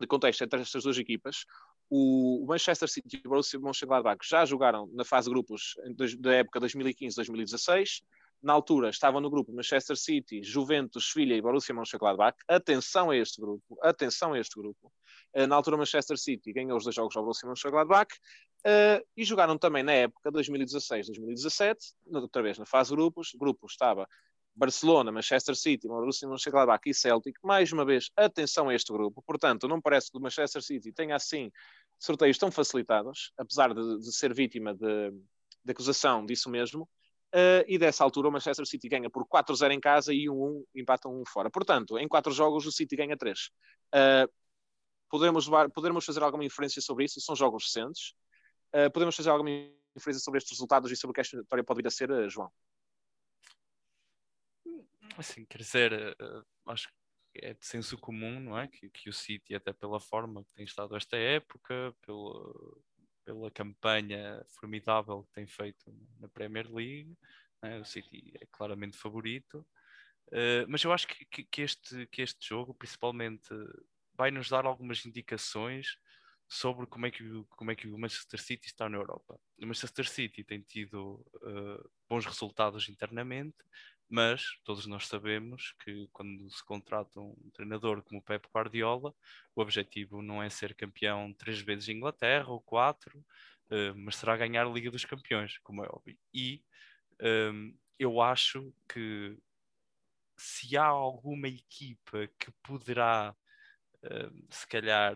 de 0.00 0.06
contexto 0.06 0.42
entre 0.42 0.60
estas 0.60 0.82
duas 0.82 0.98
equipas. 0.98 1.44
O 1.90 2.44
Manchester 2.48 2.88
City 2.88 3.20
e 3.22 3.26
o 3.26 3.30
Borussia 3.30 3.60
Mönchengladbach 3.60 4.18
já 4.26 4.44
jogaram 4.44 4.88
na 4.92 5.04
fase 5.04 5.28
de 5.28 5.34
grupos 5.34 5.74
da 6.18 6.34
época 6.34 6.60
2015-2016, 6.60 8.02
na 8.44 8.52
altura 8.52 8.90
estavam 8.90 9.20
no 9.20 9.30
grupo 9.30 9.52
Manchester 9.52 9.96
City, 9.96 10.42
Juventus, 10.42 11.10
Sevilha 11.10 11.34
e 11.34 11.40
Borussia 11.40 11.74
Mönchengladbach. 11.74 12.36
Atenção 12.46 13.10
a 13.10 13.16
este 13.16 13.40
grupo, 13.40 13.78
atenção 13.82 14.34
a 14.34 14.38
este 14.38 14.58
grupo. 14.60 14.92
Uh, 15.34 15.46
na 15.46 15.56
altura 15.56 15.78
Manchester 15.78 16.18
City 16.18 16.52
ganhou 16.52 16.76
os 16.76 16.84
dois 16.84 16.94
jogos 16.94 17.16
ao 17.16 17.22
Borussia 17.22 17.48
Mönchengladbach 17.48 18.14
uh, 18.66 19.04
e 19.16 19.24
jogaram 19.24 19.56
também 19.56 19.82
na 19.82 19.92
época 19.92 20.30
2016-2017, 20.30 21.76
outra 22.12 22.42
vez 22.42 22.58
na 22.58 22.66
fase 22.66 22.90
de 22.90 22.96
grupos. 22.96 23.32
O 23.34 23.38
grupo 23.38 23.66
estava 23.66 24.06
Barcelona, 24.54 25.10
Manchester 25.10 25.56
City, 25.56 25.88
Borussia 25.88 26.28
Mönchengladbach 26.28 26.82
e 26.86 26.94
Celtic. 26.94 27.36
Mais 27.42 27.72
uma 27.72 27.84
vez, 27.84 28.10
atenção 28.16 28.68
a 28.68 28.74
este 28.74 28.92
grupo. 28.92 29.22
Portanto, 29.26 29.66
não 29.66 29.80
parece 29.80 30.10
que 30.10 30.16
o 30.16 30.20
Manchester 30.20 30.62
City 30.62 30.92
tenha 30.92 31.16
assim 31.16 31.50
sorteios 31.98 32.38
tão 32.38 32.50
facilitados, 32.50 33.32
apesar 33.36 33.74
de, 33.74 33.98
de 33.98 34.14
ser 34.14 34.32
vítima 34.32 34.74
de, 34.74 35.10
de 35.64 35.72
acusação 35.72 36.24
disso 36.24 36.48
mesmo. 36.48 36.88
Uh, 37.34 37.66
e 37.66 37.76
dessa 37.78 38.04
altura 38.04 38.28
o 38.28 38.30
Manchester 38.32 38.64
City 38.64 38.88
ganha 38.88 39.10
por 39.10 39.26
4-0 39.26 39.72
em 39.72 39.80
casa 39.80 40.14
e 40.14 40.26
1-1 40.26 40.64
empata 40.76 41.08
1 41.08 41.24
fora. 41.26 41.50
Portanto, 41.50 41.98
em 41.98 42.06
4 42.06 42.32
jogos 42.32 42.64
o 42.64 42.70
City 42.70 42.94
ganha 42.94 43.16
3. 43.16 43.38
Uh, 43.40 43.50
eh, 43.92 44.28
podemos, 45.10 45.48
podemos 45.74 46.04
fazer 46.04 46.22
alguma 46.22 46.44
inferência 46.44 46.80
sobre 46.80 47.06
isso? 47.06 47.20
São 47.20 47.34
jogos 47.34 47.64
recentes. 47.64 48.14
Uh, 48.72 48.88
podemos 48.92 49.16
fazer 49.16 49.30
alguma 49.30 49.50
inferência 49.50 50.22
sobre 50.22 50.38
estes 50.38 50.52
resultados 50.52 50.92
e 50.92 50.96
sobre 50.96 51.10
o 51.10 51.14
que 51.14 51.22
esta 51.22 51.36
vitória 51.36 51.64
pode 51.64 51.82
vir 51.82 51.88
a 51.88 51.90
ser, 51.90 52.30
João? 52.30 52.52
Assim, 55.16 55.44
quer 55.44 55.58
dizer, 55.58 56.16
acho 56.66 56.88
que 56.88 57.44
é 57.46 57.54
de 57.54 57.66
senso 57.66 57.96
comum, 57.98 58.40
não 58.40 58.58
é? 58.58 58.68
Que, 58.68 58.90
que 58.90 59.08
o 59.08 59.12
City, 59.12 59.54
até 59.54 59.72
pela 59.72 60.00
forma 60.00 60.44
que 60.44 60.52
tem 60.54 60.64
estado 60.64 60.96
esta 60.96 61.16
época, 61.16 61.94
pelo 62.04 62.82
pela 63.24 63.50
campanha 63.50 64.44
formidável 64.50 65.24
que 65.24 65.32
tem 65.32 65.46
feito 65.46 65.92
na 66.20 66.28
Premier 66.28 66.70
League. 66.70 67.16
Né? 67.62 67.80
O 67.80 67.84
City 67.84 68.32
é 68.40 68.46
claramente 68.52 68.96
favorito. 68.96 69.66
Uh, 70.28 70.66
mas 70.68 70.82
eu 70.84 70.92
acho 70.92 71.06
que, 71.08 71.44
que, 71.44 71.62
este, 71.62 72.06
que 72.06 72.22
este 72.22 72.46
jogo, 72.46 72.74
principalmente, 72.74 73.48
vai 74.14 74.30
nos 74.30 74.48
dar 74.48 74.66
algumas 74.66 75.04
indicações 75.04 75.98
sobre 76.46 76.86
como 76.86 77.06
é, 77.06 77.10
que, 77.10 77.24
como 77.50 77.70
é 77.70 77.74
que 77.74 77.88
o 77.88 77.98
Manchester 77.98 78.40
City 78.40 78.66
está 78.66 78.88
na 78.88 78.98
Europa. 78.98 79.38
O 79.60 79.66
Manchester 79.66 80.08
City 80.08 80.44
tem 80.44 80.60
tido 80.60 81.24
uh, 81.36 81.90
bons 82.08 82.26
resultados 82.26 82.88
internamente, 82.88 83.56
mas 84.08 84.42
todos 84.64 84.86
nós 84.86 85.06
sabemos 85.06 85.74
que 85.84 86.08
quando 86.12 86.50
se 86.50 86.64
contrata 86.64 87.20
um 87.20 87.50
treinador 87.52 88.02
como 88.02 88.20
o 88.20 88.22
Pep 88.22 88.46
Guardiola, 88.54 89.14
o 89.54 89.60
objetivo 89.60 90.22
não 90.22 90.42
é 90.42 90.50
ser 90.50 90.74
campeão 90.74 91.32
três 91.32 91.60
vezes 91.60 91.88
em 91.88 91.96
Inglaterra 91.96 92.48
ou 92.48 92.60
quatro, 92.60 93.18
uh, 93.70 93.94
mas 93.96 94.16
será 94.16 94.36
ganhar 94.36 94.66
a 94.66 94.70
Liga 94.70 94.90
dos 94.90 95.04
Campeões, 95.04 95.58
como 95.58 95.84
é 95.84 95.88
óbvio. 95.88 96.16
E 96.32 96.62
um, 97.20 97.26
ehm, 97.26 97.74
eu 97.98 98.20
acho 98.20 98.72
que 98.88 99.36
se 100.36 100.76
há 100.76 100.84
alguma 100.86 101.48
equipa 101.48 102.26
que 102.38 102.50
poderá, 102.62 103.34
uh, 104.04 104.46
se 104.50 104.66
calhar, 104.66 105.14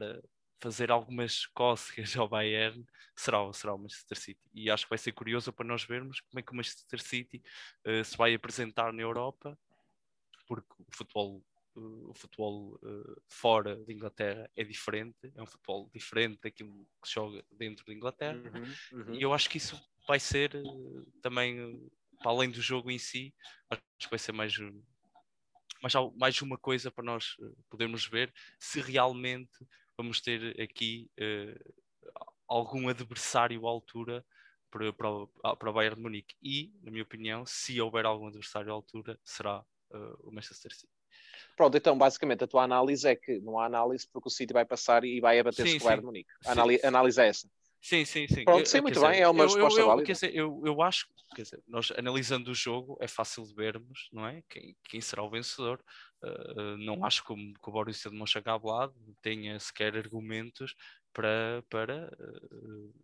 fazer 0.60 0.90
algumas 0.90 1.46
cócegas 1.46 2.14
ao 2.16 2.28
Bayern 2.28 2.84
será, 3.16 3.52
será 3.52 3.74
o 3.74 3.78
Manchester 3.78 4.18
City. 4.18 4.40
E 4.54 4.70
acho 4.70 4.84
que 4.84 4.90
vai 4.90 4.98
ser 4.98 5.12
curioso 5.12 5.52
para 5.52 5.66
nós 5.66 5.84
vermos 5.84 6.20
como 6.20 6.38
é 6.38 6.42
que 6.42 6.52
o 6.52 6.56
Manchester 6.56 7.00
City 7.00 7.42
uh, 7.86 8.04
se 8.04 8.16
vai 8.16 8.34
apresentar 8.34 8.92
na 8.92 9.02
Europa, 9.02 9.58
porque 10.46 10.72
o 10.78 10.96
futebol, 10.96 11.44
uh, 11.76 12.10
o 12.10 12.14
futebol 12.14 12.78
uh, 12.82 13.22
fora 13.28 13.76
de 13.84 13.92
Inglaterra 13.92 14.50
é 14.56 14.64
diferente, 14.64 15.32
é 15.34 15.42
um 15.42 15.46
futebol 15.46 15.90
diferente 15.92 16.40
daquilo 16.42 16.86
que 17.02 17.08
se 17.08 17.14
joga 17.14 17.44
dentro 17.50 17.84
de 17.84 17.94
Inglaterra. 17.94 18.38
Uhum, 18.38 19.00
uhum. 19.00 19.14
E 19.14 19.22
eu 19.22 19.32
acho 19.32 19.48
que 19.48 19.58
isso 19.58 19.80
vai 20.06 20.20
ser 20.20 20.52
também, 21.20 21.88
para 22.20 22.30
além 22.30 22.50
do 22.50 22.62
jogo 22.62 22.90
em 22.90 22.98
si, 22.98 23.34
acho 23.70 23.82
que 23.98 24.10
vai 24.10 24.18
ser 24.18 24.32
mais 24.32 24.56
mais, 25.80 25.94
mais 26.16 26.42
uma 26.42 26.58
coisa 26.58 26.90
para 26.90 27.04
nós 27.04 27.36
podermos 27.70 28.04
ver 28.04 28.32
se 28.58 28.80
realmente 28.80 29.64
vamos 29.98 30.20
ter 30.20 30.58
aqui 30.60 31.10
uh, 31.20 31.74
algum 32.46 32.88
adversário 32.88 33.66
à 33.66 33.70
altura 33.70 34.24
para, 34.70 34.92
para, 34.92 35.56
para 35.56 35.70
o 35.70 35.72
Bayern 35.72 35.96
de 35.96 36.02
Munique. 36.02 36.34
E, 36.40 36.72
na 36.82 36.90
minha 36.90 37.02
opinião, 37.02 37.44
se 37.44 37.80
houver 37.80 38.06
algum 38.06 38.28
adversário 38.28 38.70
à 38.70 38.74
altura, 38.74 39.18
será 39.24 39.60
uh, 39.90 40.28
o 40.28 40.32
Manchester 40.32 40.72
City. 40.72 40.92
Pronto, 41.56 41.76
então 41.76 41.98
basicamente 41.98 42.44
a 42.44 42.46
tua 42.46 42.62
análise 42.62 43.06
é 43.08 43.16
que 43.16 43.40
não 43.40 43.58
há 43.58 43.66
análise 43.66 44.06
porque 44.12 44.28
o 44.28 44.30
City 44.30 44.52
vai 44.52 44.64
passar 44.64 45.04
e 45.04 45.20
vai 45.20 45.40
abater-se 45.40 45.78
com 45.78 45.84
o 45.84 45.88
Bayern 45.88 46.02
de 46.02 46.06
Munique. 46.06 46.30
A 46.46 46.52
análise, 46.52 46.86
análise 46.86 47.20
é 47.20 47.28
essa. 47.28 47.50
Sim, 47.80 48.04
sim, 48.04 48.26
sim. 48.26 48.44
Pronto, 48.44 48.68
sim, 48.68 48.80
muito 48.80 49.00
bem, 49.00 49.20
é 49.20 49.28
uma 49.28 49.44
eu, 49.44 49.48
resposta 49.48 49.80
eu, 49.80 49.86
válida. 49.86 50.06
Quer 50.06 50.12
dizer, 50.12 50.34
eu, 50.34 50.62
eu 50.64 50.82
acho, 50.82 51.06
quer 51.34 51.42
dizer, 51.42 51.62
nós 51.66 51.92
analisando 51.96 52.50
o 52.50 52.54
jogo 52.54 52.98
é 53.00 53.06
fácil 53.06 53.44
de 53.44 53.54
vermos, 53.54 54.08
não 54.12 54.26
é? 54.26 54.42
Quem, 54.48 54.76
quem 54.84 55.00
será 55.00 55.22
o 55.22 55.30
vencedor. 55.30 55.82
Uh, 56.22 56.76
não 56.78 57.04
acho 57.04 57.24
que 57.24 57.32
o, 57.32 57.36
que 57.36 57.68
o 57.68 57.72
Borussia 57.72 58.10
de 58.10 58.16
Mönchengladbach 58.16 58.92
tenha 59.22 59.58
sequer 59.60 59.96
argumentos 59.96 60.74
para, 61.12 61.62
para 61.70 62.10
uh, 62.18 62.94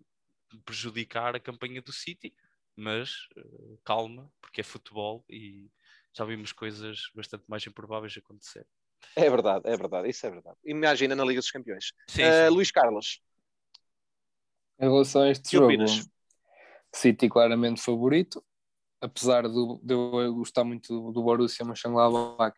prejudicar 0.65 1.37
a 1.37 1.41
campanha 1.41 1.81
do 1.81 1.93
City, 1.93 2.35
mas 2.75 3.29
uh, 3.37 3.79
calma, 3.85 4.31
porque 4.41 4.63
é 4.63 4.65
futebol 4.65 5.25
e 5.29 5.71
já 6.13 6.25
vimos 6.25 6.53
coisas 6.53 7.11
bastante 7.15 7.45
mais 7.47 7.65
improváveis 7.67 8.17
acontecer. 8.17 8.67
É 9.15 9.31
verdade, 9.31 9.69
é 9.69 9.77
verdade, 9.77 10.09
isso 10.09 10.27
é 10.27 10.31
verdade. 10.31 10.57
Imagina 10.65 11.15
na 11.15 11.25
Liga 11.25 11.41
dos 11.41 11.51
Campeões. 11.51 11.93
Sim, 12.09 12.23
sim. 12.23 12.49
Luís 12.49 12.71
Carlos, 12.71 13.21
em 14.79 14.91
relação 14.91 15.23
a 15.23 15.31
este 15.31 15.51
que 15.51 15.57
jogo, 15.57 15.67
opinas? 15.67 16.09
City 16.93 17.29
claramente 17.29 17.81
favorito, 17.81 18.45
apesar 19.01 19.43
do, 19.43 19.81
de 19.83 19.95
eu 19.95 20.35
gostar 20.35 20.65
muito 20.65 20.89
do, 20.89 21.13
do 21.13 21.23
Borussia 21.23 21.65
Mönchengladbach, 21.65 22.57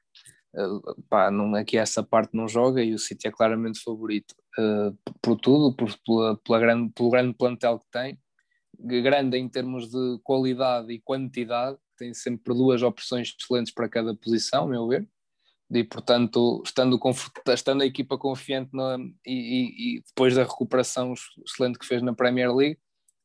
uh, 0.56 1.02
pá, 1.08 1.30
não, 1.30 1.54
aqui 1.54 1.76
essa 1.76 2.02
parte 2.02 2.34
não 2.34 2.48
joga 2.48 2.82
e 2.82 2.94
o 2.94 2.98
City 2.98 3.28
é 3.28 3.30
claramente 3.30 3.80
favorito 3.82 4.34
uh, 4.58 4.96
por 5.20 5.36
tudo, 5.36 5.74
por, 5.74 5.96
pela, 6.04 6.36
pela 6.38 6.58
grande, 6.58 6.92
pelo 6.92 7.10
grande 7.10 7.34
plantel 7.34 7.78
que 7.78 7.86
tem, 7.90 8.18
grande 8.78 9.38
em 9.38 9.48
termos 9.48 9.90
de 9.90 10.18
qualidade 10.22 10.92
e 10.92 11.00
quantidade, 11.00 11.78
tem 11.96 12.12
sempre 12.12 12.54
duas 12.54 12.82
opções 12.82 13.34
excelentes 13.38 13.72
para 13.72 13.88
cada 13.88 14.14
posição, 14.14 14.64
a 14.64 14.68
meu 14.68 14.86
ver, 14.88 15.08
e 15.70 15.82
portanto, 15.82 16.62
estando, 16.64 16.98
estando 17.48 17.82
a 17.82 17.86
equipa 17.86 18.16
confiante 18.16 18.70
na, 18.72 18.98
e, 19.26 19.96
e, 19.96 20.02
depois 20.06 20.34
da 20.34 20.44
recuperação 20.44 21.12
excelente 21.44 21.78
que 21.78 21.86
fez 21.86 22.02
na 22.02 22.14
Premier 22.14 22.54
League, 22.54 22.78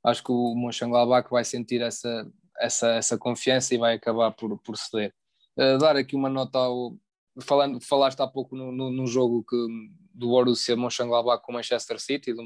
acho 0.04 0.24
que 0.24 0.32
o 0.32 0.56
Mönchengladbach 0.56 1.30
vai 1.30 1.44
sentir 1.44 1.82
essa, 1.82 2.28
essa, 2.60 2.88
essa 2.94 3.18
confiança 3.18 3.76
e 3.76 3.78
vai 3.78 3.94
acabar 3.96 4.32
por, 4.32 4.58
por 4.60 4.76
ceder. 4.76 5.14
Uh, 5.58 5.78
dar 5.78 5.96
aqui 5.96 6.16
uma 6.16 6.30
nota 6.30 6.58
ao. 6.58 6.96
Falando, 7.40 7.80
falaste 7.80 8.20
há 8.20 8.28
pouco 8.28 8.56
no, 8.56 8.72
no, 8.72 8.92
no 8.92 9.08
jogo 9.08 9.44
que, 9.44 9.56
do 10.14 10.28
Borussia 10.28 10.76
Mönchengladbach 10.76 11.42
com 11.44 11.52
o 11.52 11.56
Manchester 11.56 12.00
City, 12.00 12.34
de 12.34 12.42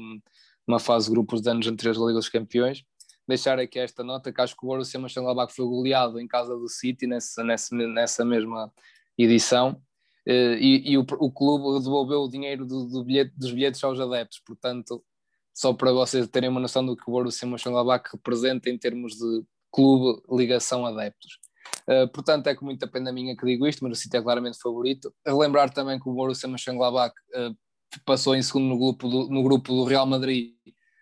uma 0.66 0.78
fase 0.78 1.06
de 1.06 1.12
grupos 1.12 1.40
de 1.40 1.50
anos 1.50 1.66
anteriores 1.66 2.00
da 2.00 2.06
Liga 2.06 2.18
dos 2.18 2.28
Campeões. 2.28 2.84
Deixar 3.26 3.58
aqui 3.58 3.78
esta 3.80 4.04
nota 4.04 4.32
que 4.32 4.40
acho 4.40 4.56
que 4.56 4.64
o 4.64 4.68
Borussia 4.68 5.00
Mönchengladbach 5.00 5.52
foi 5.52 5.64
goleado 5.64 6.20
em 6.20 6.28
casa 6.28 6.56
do 6.56 6.68
City 6.68 7.06
nessa, 7.06 7.42
nessa, 7.42 7.74
nessa 7.74 8.24
mesma 8.24 8.72
edição 9.18 9.80
eh, 10.26 10.58
e, 10.60 10.92
e 10.92 10.98
o, 10.98 11.06
o, 11.20 11.30
clube 11.30 11.82
devolveu 11.82 12.22
o 12.22 12.28
dinheiro 12.28 12.66
do, 12.66 12.84
do 12.86 13.04
bilhete, 13.04 13.32
dos 13.36 13.52
bilhetes 13.52 13.82
aos 13.84 13.98
adeptos, 14.00 14.40
portanto, 14.44 15.04
só 15.54 15.72
para 15.72 15.92
vocês 15.92 16.28
terem 16.28 16.50
uma 16.50 16.60
noção 16.60 16.84
do 16.84 16.96
que 16.96 17.04
o 17.08 17.12
Borussia 17.12 17.48
Mönchengladbach 17.48 18.10
representa 18.12 18.68
em 18.68 18.76
termos 18.76 19.14
de 19.14 19.44
clube, 19.70 20.20
ligação, 20.30 20.84
adeptos. 20.84 21.38
Uh, 21.88 22.08
portanto, 22.12 22.48
é 22.48 22.54
com 22.54 22.64
muita 22.64 22.86
pena 22.86 23.12
minha 23.12 23.36
que 23.36 23.46
digo 23.46 23.66
isto, 23.66 23.84
mas 23.84 23.98
o 23.98 24.00
City 24.00 24.16
é 24.16 24.22
claramente 24.22 24.58
favorito. 24.58 25.14
Relembrar 25.24 25.72
também 25.72 26.00
que 26.00 26.08
o 26.08 26.12
Borussia 26.12 26.48
Mönchengladbach 26.48 27.14
uh, 27.34 27.56
passou 28.04 28.34
em 28.34 28.42
segundo 28.42 28.66
no 28.66 28.78
grupo, 28.78 29.08
do, 29.08 29.28
no 29.28 29.42
grupo 29.42 29.72
do 29.72 29.84
Real 29.84 30.06
Madrid, 30.06 30.54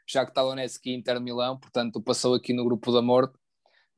já 0.06 0.26
que 0.26 0.34
Talonetsky 0.34 0.90
e 0.90 0.94
Inter 0.94 1.20
Milão, 1.20 1.58
portanto 1.58 2.02
passou 2.02 2.34
aqui 2.34 2.52
no 2.52 2.64
grupo 2.64 2.92
da 2.92 3.00
morte 3.00 3.34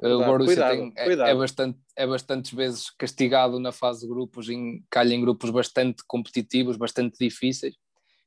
o 0.01 0.25
Borussia 0.25 0.45
cuidado, 0.47 0.77
tem, 0.77 0.93
é, 0.97 1.31
é, 1.31 1.35
bastante, 1.35 1.79
é 1.97 2.07
bastantes 2.07 2.53
vezes 2.53 2.91
castigado 2.91 3.59
na 3.59 3.73
fase 3.73 4.03
de 4.03 4.09
grupos, 4.09 4.49
em, 4.49 4.85
calha 4.91 5.15
em 5.15 5.21
grupos 5.21 5.51
bastante 5.51 6.03
competitivos, 6.07 6.77
bastante 6.77 7.17
difíceis, 7.19 7.75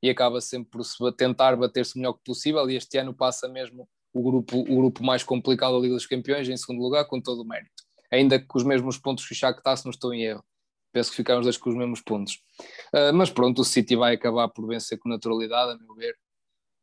e 0.02 0.10
acaba 0.10 0.42
sempre 0.42 0.72
por 0.72 0.84
se 0.84 0.98
tentar 1.16 1.56
bater-se 1.56 1.96
o 1.96 2.00
melhor 2.00 2.14
que 2.14 2.24
possível. 2.26 2.68
E 2.70 2.76
este 2.76 2.98
ano 2.98 3.14
passa 3.14 3.48
mesmo 3.48 3.88
o 4.14 4.24
grupo, 4.24 4.58
o 4.58 4.78
grupo 4.78 5.04
mais 5.04 5.24
complicado 5.24 5.74
da 5.74 5.80
Liga 5.80 5.94
dos 5.94 6.08
Campeões, 6.08 6.50
em 6.50 6.58
segundo 6.58 6.82
lugar, 6.82 7.06
com 7.06 7.22
todo 7.22 7.42
o 7.42 7.48
mérito. 7.48 7.84
Ainda 8.12 8.40
que 8.40 8.46
com 8.46 8.58
os 8.58 8.64
mesmos 8.64 8.98
pontos 8.98 9.26
que 9.26 9.34
o 9.34 9.36
Shakhtar, 9.36 9.78
se 9.78 9.86
não 9.86 9.92
estou 9.92 10.14
em 10.14 10.24
erro. 10.24 10.44
Penso 10.92 11.12
que 11.12 11.18
ficaram 11.18 11.40
os 11.40 11.46
dois 11.46 11.58
com 11.58 11.70
os 11.70 11.76
mesmos 11.76 12.02
pontos. 12.02 12.42
Uh, 12.94 13.14
mas 13.14 13.30
pronto, 13.30 13.62
o 13.62 13.66
City 13.66 13.96
vai 13.96 14.16
acabar 14.16 14.48
por 14.50 14.68
vencer 14.68 14.98
com 14.98 15.10
naturalidade, 15.10 15.72
a 15.72 15.78
meu 15.78 15.94
ver. 15.96 16.18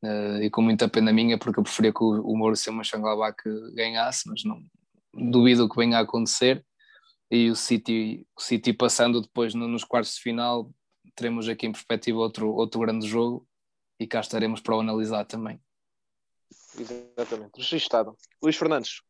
Uh, 0.04 0.42
e 0.42 0.50
com 0.50 0.62
muita 0.62 0.88
pena 0.88 1.12
minha, 1.12 1.38
porque 1.38 1.58
eu 1.58 1.64
preferia 1.64 1.92
que 1.92 2.02
o, 2.02 2.20
o 2.22 2.38
Maurício 2.38 2.72
Mönchengladbach 2.72 3.36
ganhasse, 3.74 4.28
mas 4.28 4.44
não, 4.44 4.62
duvido 5.12 5.68
que 5.68 5.76
venha 5.76 5.98
a 5.98 6.02
acontecer. 6.02 6.64
E 7.30 7.50
o 7.50 7.56
City, 7.56 8.24
o 8.36 8.40
City 8.40 8.72
passando 8.72 9.20
depois 9.20 9.54
no, 9.54 9.66
nos 9.66 9.82
quartos 9.82 10.14
de 10.14 10.20
final, 10.20 10.70
teremos 11.16 11.48
aqui 11.48 11.66
em 11.66 11.72
perspectiva 11.72 12.18
outro, 12.18 12.52
outro 12.52 12.80
grande 12.80 13.06
jogo 13.08 13.46
e 13.98 14.06
cá 14.06 14.20
estaremos 14.20 14.60
para 14.60 14.76
o 14.76 14.80
analisar 14.80 15.24
também. 15.24 15.60
Exatamente, 16.78 17.56
registado. 17.56 18.16
Luís 18.42 18.56
Fernandes. 18.56 19.02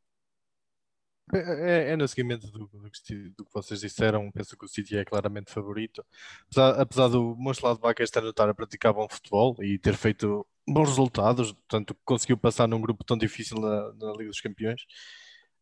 É, 1.35 1.39
é, 1.39 1.93
é 1.93 1.97
no 1.97 2.07
seguimento 2.07 2.47
do, 2.51 2.67
do, 2.69 2.91
que, 2.91 3.15
do, 3.31 3.45
que 3.45 3.53
vocês 3.53 3.81
disseram, 3.81 4.31
penso 4.31 4.57
que 4.57 4.65
o 4.65 4.69
City 4.69 4.97
é 4.97 5.05
claramente 5.05 5.51
favorito. 5.51 6.05
Apesar, 6.47 6.81
apesar 6.81 7.09
do 7.09 7.37
Mönchengladbach 7.37 8.01
este 8.01 8.19
ano 8.19 8.31
estar 8.31 8.49
a 8.49 8.55
praticar 8.55 8.93
bom 8.93 9.09
futebol 9.09 9.57
e 9.61 9.79
ter 9.79 9.95
feito 9.95 10.47
bons 10.69 10.89
resultados, 10.91 11.53
portanto 11.53 11.97
conseguiu 12.05 12.37
passar 12.37 12.69
num 12.69 12.81
grupo 12.81 13.05
tão 13.05 13.19
difícil 13.19 13.59
na, 13.61 13.93
na 13.95 14.13
Liga 14.13 14.31
dos 14.31 14.41
Campeões, 14.41 14.83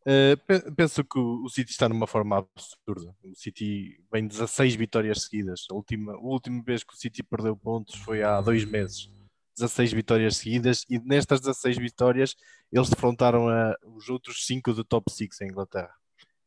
Uh, 0.07 0.73
penso 0.75 1.03
que 1.03 1.19
o, 1.19 1.49
City 1.49 1.71
está 1.71 1.89
numa 1.89 2.07
forma 2.07 2.37
absurda. 2.37 3.17
O 3.25 3.35
City 3.35 3.99
vem 4.13 4.27
16 4.27 4.75
vitórias 4.75 5.23
seguidas. 5.23 5.67
A 5.71 5.75
última, 5.75 6.13
a 6.13 6.19
última 6.19 6.63
vez 6.63 6.85
que 6.85 6.93
o 6.93 6.97
City 6.97 7.23
perdeu 7.23 7.57
pontos 7.57 7.95
foi 7.97 8.23
há 8.23 8.39
dois 8.43 8.67
meses. 8.67 9.11
16 9.55 9.93
vitórias 9.93 10.37
seguidas 10.37 10.85
e 10.89 10.99
nestas 10.99 11.41
16 11.41 11.79
vitórias 11.79 12.35
eles 12.73 12.91
defrontaram 12.91 13.49
a, 13.49 13.77
os 13.85 14.09
outros 14.09 14.47
5 14.47 14.73
do 14.73 14.85
top 14.85 15.11
6 15.13 15.41
em 15.41 15.47
Inglaterra. 15.47 15.95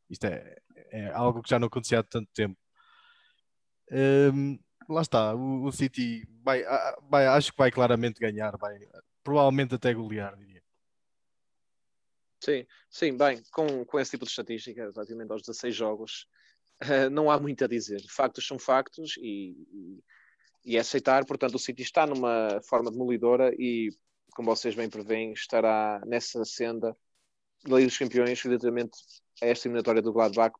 Isto 0.09 0.25
é, 0.25 0.57
é, 0.91 1.11
algo 1.11 1.41
que 1.41 1.49
já 1.49 1.59
não 1.59 1.67
acontecia 1.67 1.99
há 1.99 2.03
tanto 2.03 2.29
tempo. 2.33 2.57
Um, 3.91 4.59
lá 4.89 5.01
está, 5.01 5.33
o, 5.35 5.65
o 5.65 5.71
City 5.71 6.27
vai, 6.43 6.63
vai, 7.09 7.27
acho 7.27 7.51
que 7.51 7.57
vai 7.57 7.71
claramente 7.71 8.19
ganhar, 8.19 8.57
vai 8.57 8.77
provavelmente 9.23 9.75
até 9.75 9.93
golear, 9.93 10.35
diria. 10.37 10.63
Sim, 12.39 12.65
sim, 12.89 13.17
bem, 13.17 13.41
com, 13.51 13.83
com 13.83 13.99
esse 13.99 14.11
tipo 14.11 14.25
de 14.25 14.29
estatística, 14.29 14.81
relativamente 14.81 15.31
aos 15.31 15.41
16 15.41 15.75
jogos, 15.75 16.27
uh, 16.83 17.09
não 17.11 17.29
há 17.29 17.39
muito 17.39 17.63
a 17.63 17.67
dizer. 17.67 18.01
Factos 18.07 18.45
são 18.45 18.59
factos 18.59 19.17
e, 19.17 19.55
e, 19.71 20.03
e 20.65 20.77
aceitar. 20.77 21.25
Portanto, 21.25 21.55
o 21.55 21.59
City 21.59 21.81
está 21.81 22.05
numa 22.05 22.61
forma 22.67 22.91
demolidora 22.91 23.53
e, 23.57 23.89
como 24.35 24.53
vocês 24.55 24.75
bem 24.75 24.89
prevêem, 24.89 25.33
estará 25.33 26.01
nessa 26.05 26.43
senda 26.45 26.95
da 27.65 27.75
Liga 27.75 27.87
dos 27.87 27.97
Campeões, 27.97 28.41
relativamente 28.41 28.97
a 29.41 29.47
esta 29.47 29.67
eliminatória 29.67 30.01
do 30.01 30.13
Gladbach. 30.13 30.55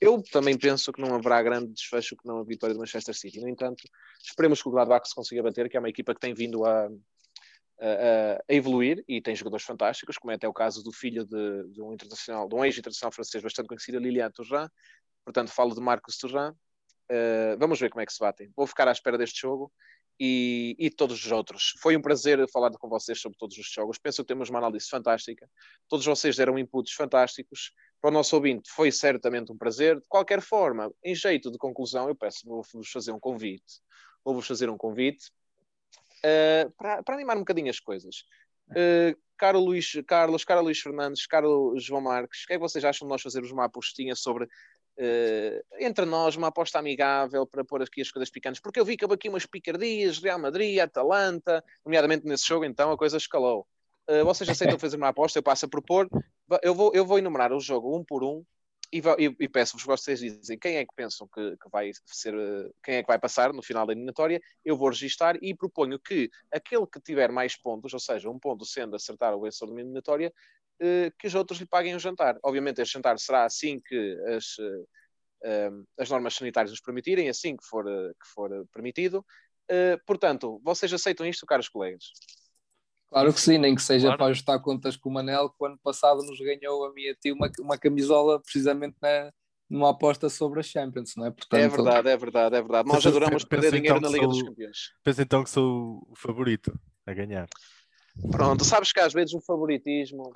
Eu 0.00 0.22
também 0.32 0.58
penso 0.58 0.92
que 0.92 1.00
não 1.00 1.14
haverá 1.14 1.42
grande 1.42 1.72
desfecho 1.72 2.16
que 2.16 2.26
não 2.26 2.38
a 2.38 2.44
vitória 2.44 2.74
do 2.74 2.80
Manchester 2.80 3.14
City. 3.14 3.40
No 3.40 3.48
entanto, 3.48 3.84
esperemos 4.22 4.62
que 4.62 4.68
o 4.68 4.72
Gladbach 4.72 5.08
se 5.08 5.14
consiga 5.14 5.42
bater, 5.42 5.68
que 5.68 5.76
é 5.76 5.80
uma 5.80 5.88
equipa 5.88 6.14
que 6.14 6.20
tem 6.20 6.34
vindo 6.34 6.64
a 6.64 6.88
a, 7.82 8.38
a, 8.38 8.54
evoluir 8.54 9.02
e 9.08 9.20
tem 9.20 9.34
jogadores 9.34 9.66
fantásticos, 9.66 10.16
como 10.16 10.30
é 10.30 10.36
até 10.36 10.46
o 10.46 10.52
caso 10.52 10.82
do 10.84 10.92
filho 10.92 11.26
de, 11.26 11.68
de 11.72 11.82
um 11.82 11.92
internacional, 11.92 12.48
um 12.52 12.64
ex-internacional 12.64 13.12
francês 13.12 13.42
bastante 13.42 13.66
conhecido, 13.66 13.98
Lilian 13.98 14.30
Turran. 14.30 14.68
Portanto, 15.24 15.50
falo 15.50 15.74
de 15.74 15.80
Marcos 15.80 16.16
Turran. 16.16 16.54
Uh, 17.12 17.58
vamos 17.58 17.78
ver 17.78 17.90
como 17.90 18.00
é 18.00 18.06
que 18.06 18.12
se 18.12 18.20
batem. 18.20 18.50
Vou 18.56 18.66
ficar 18.66 18.88
à 18.88 18.92
espera 18.92 19.18
deste 19.18 19.42
jogo 19.42 19.70
e, 20.18 20.74
e 20.78 20.88
todos 20.88 21.22
os 21.22 21.30
outros. 21.30 21.74
Foi 21.80 21.94
um 21.94 22.00
prazer 22.00 22.48
falar 22.50 22.70
com 22.70 22.88
vocês 22.88 23.20
sobre 23.20 23.36
todos 23.36 23.58
os 23.58 23.70
jogos. 23.70 23.98
Penso 23.98 24.22
que 24.22 24.28
temos 24.28 24.48
uma 24.48 24.58
análise 24.58 24.88
fantástica. 24.88 25.46
Todos 25.88 26.06
vocês 26.06 26.36
deram 26.36 26.58
inputs 26.58 26.94
fantásticos. 26.94 27.72
Para 28.00 28.08
o 28.08 28.12
nosso 28.12 28.34
ouvinte, 28.34 28.70
foi 28.70 28.90
certamente 28.90 29.52
um 29.52 29.58
prazer. 29.58 29.96
De 29.96 30.06
qualquer 30.08 30.40
forma, 30.40 30.90
em 31.04 31.14
jeito 31.14 31.50
de 31.50 31.58
conclusão, 31.58 32.08
eu 32.08 32.16
peço, 32.16 32.46
vou-vos 32.46 32.90
fazer 32.90 33.12
um 33.12 33.20
convite. 33.20 33.80
Vou-vos 34.24 34.46
fazer 34.46 34.70
um 34.70 34.76
convite 34.78 35.30
Uh, 36.24 36.70
para, 36.78 37.02
para 37.02 37.16
animar 37.16 37.36
um 37.36 37.40
bocadinho 37.40 37.68
as 37.68 37.80
coisas. 37.80 38.24
Uh, 38.70 39.18
caro 39.36 39.58
Luís, 39.58 39.92
Carlos, 40.06 40.44
caro 40.44 40.62
Luís 40.62 40.78
Fernandes, 40.78 41.26
caro 41.26 41.74
João 41.76 42.00
Marques, 42.00 42.44
o 42.44 42.46
que 42.46 42.52
é 42.52 42.56
que 42.56 42.62
vocês 42.62 42.84
acham 42.84 43.08
de 43.08 43.12
nós 43.12 43.20
fazermos 43.20 43.50
uma 43.50 43.64
apostinha 43.64 44.14
sobre 44.14 44.46
uh, 44.98 45.64
entre 45.78 46.04
nós, 46.04 46.36
uma 46.36 46.48
aposta 46.48 46.78
amigável 46.78 47.46
para 47.46 47.64
pôr 47.64 47.82
aqui 47.82 48.00
as 48.00 48.10
coisas 48.10 48.30
picantes? 48.30 48.60
Porque 48.60 48.80
eu 48.80 48.84
vi 48.84 48.96
que 48.96 49.04
houve 49.04 49.14
aqui 49.14 49.28
umas 49.28 49.46
picardias, 49.46 50.18
Real 50.18 50.38
Madrid, 50.38 50.78
Atalanta, 50.78 51.64
nomeadamente 51.84 52.26
nesse 52.26 52.46
jogo, 52.46 52.64
então 52.64 52.90
a 52.90 52.96
coisa 52.96 53.16
escalou. 53.16 53.66
Uh, 54.08 54.24
vocês 54.24 54.48
aceitam 54.48 54.78
fazer 54.78 54.96
uma 54.96 55.08
aposta? 55.08 55.38
Eu 55.38 55.42
passo 55.42 55.66
a 55.66 55.68
propor. 55.68 56.08
Eu 56.62 56.74
vou, 56.74 56.92
eu 56.94 57.06
vou 57.06 57.18
enumerar 57.18 57.52
o 57.52 57.60
jogo 57.60 57.96
um 57.96 58.04
por 58.04 58.24
um 58.24 58.44
e, 58.92 58.98
e, 58.98 59.36
e 59.40 59.48
peço-vos 59.48 59.84
vocês 59.84 60.20
dizem 60.20 60.58
quem 60.58 60.76
é 60.76 60.84
que 60.84 60.94
pensam 60.94 61.26
que, 61.26 61.56
que, 61.56 61.70
vai 61.70 61.90
ser, 62.04 62.34
quem 62.84 62.96
é 62.96 63.02
que 63.02 63.08
vai 63.08 63.18
passar 63.18 63.50
no 63.50 63.62
final 63.62 63.86
da 63.86 63.94
eliminatória, 63.94 64.40
eu 64.62 64.76
vou 64.76 64.90
registar 64.90 65.38
e 65.40 65.54
proponho 65.54 65.98
que 65.98 66.30
aquele 66.52 66.86
que 66.86 67.00
tiver 67.00 67.32
mais 67.32 67.56
pontos, 67.56 67.94
ou 67.94 67.98
seja, 67.98 68.28
um 68.28 68.38
ponto 68.38 68.66
sendo 68.66 68.94
acertar 68.94 69.34
o 69.34 69.40
vencedor 69.40 69.72
da 69.72 69.80
eliminatória, 69.80 70.26
eh, 70.26 70.34
que 71.18 71.26
os 71.26 71.34
outros 71.34 71.60
lhe 71.60 71.66
paguem 71.66 71.94
o 71.94 71.98
jantar. 71.98 72.38
Obviamente, 72.42 72.80
este 72.80 72.94
jantar 72.94 73.18
será 73.18 73.44
assim 73.44 73.80
que 73.80 74.18
as, 74.34 74.56
eh, 75.44 75.70
as 75.98 76.10
normas 76.10 76.34
sanitárias 76.34 76.70
nos 76.70 76.80
permitirem, 76.80 77.28
assim 77.28 77.56
que 77.56 77.64
for, 77.64 77.84
que 77.84 78.28
for 78.34 78.50
permitido. 78.72 79.24
Eh, 79.68 79.98
portanto, 80.06 80.60
vocês 80.64 80.92
aceitam 80.92 81.26
isto, 81.26 81.46
caros 81.46 81.68
colegas? 81.68 82.04
Claro 83.08 83.32
que 83.32 83.40
sim, 83.40 83.58
nem 83.58 83.74
que 83.74 83.82
seja 83.82 84.06
claro. 84.06 84.18
para 84.18 84.26
ajustar 84.28 84.60
contas 84.62 84.96
com 84.96 85.10
o 85.10 85.12
Manel, 85.12 85.50
que 85.50 85.56
o 85.60 85.66
ano 85.66 85.78
passado 85.82 86.22
nos 86.22 86.38
ganhou 86.38 86.86
a 86.86 86.92
minha 86.92 87.14
tia 87.14 87.34
uma, 87.34 87.50
uma 87.60 87.76
camisola 87.76 88.40
precisamente 88.40 88.96
na, 89.02 89.30
numa 89.68 89.90
aposta 89.90 90.28
sobre 90.30 90.60
a 90.60 90.62
Champions, 90.62 91.14
não 91.16 91.26
é? 91.26 91.30
Portanto, 91.30 91.60
é 91.60 91.68
verdade, 91.68 92.08
é 92.08 92.16
verdade, 92.16 92.56
é 92.56 92.60
verdade. 92.62 92.88
Nós 92.88 93.06
adoramos 93.06 93.44
perder 93.44 93.72
dinheiro 93.72 93.98
então 93.98 94.00
na 94.00 94.08
Liga 94.08 94.24
sou, 94.24 94.32
dos 94.32 94.42
Campeões. 94.42 94.78
Pensa 95.04 95.22
então 95.22 95.44
que 95.44 95.50
sou 95.50 96.06
o 96.08 96.14
favorito 96.16 96.78
a 97.06 97.12
ganhar. 97.12 97.48
Pronto, 98.30 98.64
sabes 98.64 98.92
que 98.92 99.00
às 99.00 99.12
vezes 99.12 99.34
o 99.34 99.40
favoritismo. 99.40 100.32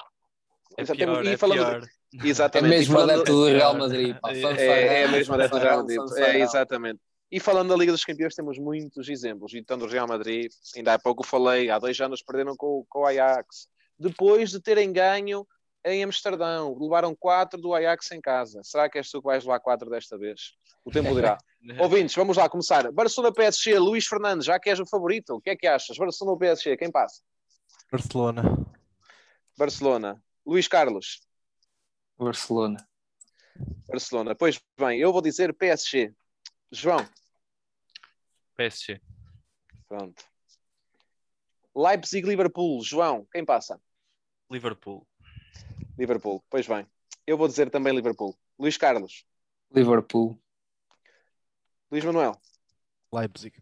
É 0.76 0.84
pior, 0.84 1.24
e 1.24 1.28
é 1.28 1.36
falando 1.36 1.58
pior. 1.58 1.80
De... 1.80 1.88
Exatamente. 2.28 2.74
É 2.74 2.78
mesmo 2.78 2.94
falando... 2.94 3.10
adepto 3.10 3.32
do 3.32 3.46
Real 3.46 3.74
Madrid. 3.74 4.16
Pá. 4.20 4.32
É, 4.32 5.02
é 5.02 5.08
mesmo 5.08 5.34
adepto 5.34 5.58
do 5.58 5.62
Real 5.62 5.76
Madrid. 5.78 6.00
É, 6.16 6.40
exatamente. 6.40 7.00
E 7.30 7.40
falando 7.40 7.70
da 7.70 7.76
Liga 7.76 7.92
dos 7.92 8.04
Campeões, 8.04 8.34
temos 8.34 8.58
muitos 8.58 9.08
exemplos. 9.08 9.52
Então, 9.54 9.76
do 9.76 9.86
Real 9.86 10.06
Madrid, 10.06 10.50
ainda 10.76 10.94
há 10.94 10.98
pouco 10.98 11.26
falei, 11.26 11.70
há 11.70 11.78
dois 11.78 12.00
anos 12.00 12.22
perderam 12.22 12.54
com, 12.56 12.84
com 12.88 13.00
o 13.00 13.06
Ajax. 13.06 13.68
Depois 13.98 14.50
de 14.50 14.60
terem 14.60 14.92
ganho 14.92 15.46
em 15.84 16.02
Amsterdão, 16.02 16.76
levaram 16.80 17.14
quatro 17.14 17.60
do 17.60 17.74
Ajax 17.74 18.10
em 18.12 18.20
casa. 18.20 18.60
Será 18.64 18.88
que 18.88 18.98
és 18.98 19.10
tu 19.10 19.20
que 19.20 19.26
vais 19.26 19.44
levar 19.44 19.60
quatro 19.60 19.88
desta 19.88 20.18
vez? 20.18 20.52
O 20.84 20.90
tempo 20.90 21.14
dirá. 21.14 21.38
Ouvintes, 21.78 22.14
vamos 22.14 22.36
lá 22.36 22.48
começar. 22.48 22.90
Barcelona 22.92 23.32
PSG, 23.32 23.78
Luís 23.78 24.06
Fernandes, 24.06 24.46
já 24.46 24.58
que 24.58 24.70
és 24.70 24.78
o 24.78 24.86
favorito, 24.86 25.34
o 25.34 25.40
que 25.40 25.50
é 25.50 25.56
que 25.56 25.66
achas? 25.66 25.96
Barcelona 25.96 26.38
PSG, 26.38 26.76
quem 26.76 26.90
passa? 26.90 27.22
Barcelona. 27.90 28.42
Barcelona. 29.56 30.22
Luís 30.46 30.68
Carlos. 30.68 31.20
Barcelona. 32.16 32.88
Barcelona. 33.88 34.34
Pois 34.34 34.60
bem, 34.78 35.00
eu 35.00 35.12
vou 35.12 35.20
dizer 35.20 35.52
PSG. 35.52 36.14
João. 36.70 37.04
PSG. 38.54 39.00
Pronto. 39.88 40.24
Leipzig-Liverpool. 41.74 42.82
João, 42.82 43.26
quem 43.32 43.44
passa? 43.44 43.80
Liverpool. 44.48 45.06
Liverpool. 45.98 46.44
Pois 46.48 46.66
bem. 46.68 46.86
Eu 47.26 47.36
vou 47.36 47.48
dizer 47.48 47.68
também 47.68 47.94
Liverpool. 47.94 48.38
Luís 48.56 48.76
Carlos. 48.76 49.26
Liverpool. 49.74 50.40
Luís 51.90 52.04
Manuel. 52.04 52.40
Leipzig. 53.12 53.60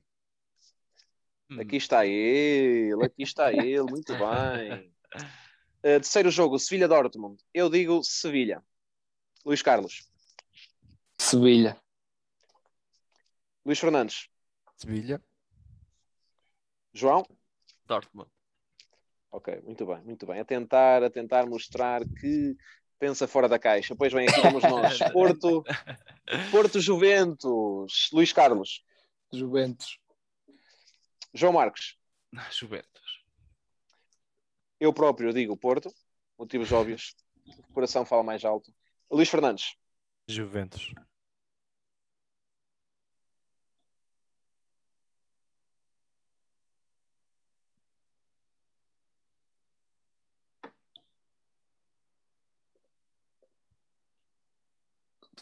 Aqui 1.59 1.77
está 1.77 2.07
ele, 2.07 3.05
aqui 3.05 3.23
está 3.23 3.53
ele, 3.53 3.83
muito 3.83 4.13
bem. 4.13 4.93
Uh, 5.85 6.01
terceiro 6.01 6.31
jogo, 6.31 6.59
Sevilha-Dortmund. 6.59 7.39
Eu 7.53 7.69
digo 7.69 8.03
Sevilha. 8.03 8.65
Luís 9.45 9.61
Carlos. 9.61 10.09
Sevilha. 11.19 11.77
Luís 13.67 13.79
Fernandes. 13.79 14.31
Sevilha. 14.79 15.23
João? 16.95 17.27
Dortmund. 17.87 18.31
Ok, 19.31 19.61
muito 19.63 19.85
bem, 19.85 20.01
muito 20.05 20.25
bem. 20.27 20.41
A 20.41 20.45
tentar, 20.45 21.03
a 21.03 21.11
tentar 21.11 21.45
mostrar 21.45 22.03
que 22.09 22.57
pensa 22.99 23.29
fora 23.29 23.47
da 23.47 23.59
caixa. 23.59 23.95
Pois 23.95 24.15
bem, 24.15 24.27
aqui 24.27 24.41
vamos 24.41 24.63
nós. 24.63 24.99
Porto, 25.13 25.63
Porto 26.51 26.81
Juventus. 26.81 28.09
Luís 28.11 28.33
Carlos. 28.33 28.83
Juventus. 29.31 29.99
João 31.35 31.53
Marcos. 31.53 31.99
Juventus. 32.51 33.04
Eu 34.81 34.93
próprio 34.93 35.33
digo 35.33 35.57
Porto. 35.57 35.93
Motivos 36.39 36.73
óbvios. 36.73 37.15
O 37.71 37.73
coração 37.73 38.05
fala 38.05 38.23
mais 38.23 38.45
alto. 38.45 38.73
Luís 39.11 39.29
Fernandes. 39.29 39.77
Juventus. 40.27 40.93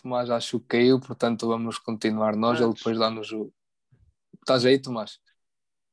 Tomás 0.02 0.28
acho 0.30 0.58
que 0.58 0.66
caiu, 0.66 0.98
portanto 0.98 1.46
vamos 1.46 1.78
continuar 1.78 2.34
nós, 2.34 2.60
ele 2.60 2.74
depois 2.74 2.98
dá-nos 2.98 3.30
o. 3.30 3.52
Estás 4.40 4.64
aí, 4.64 4.80
Tomás? 4.80 5.20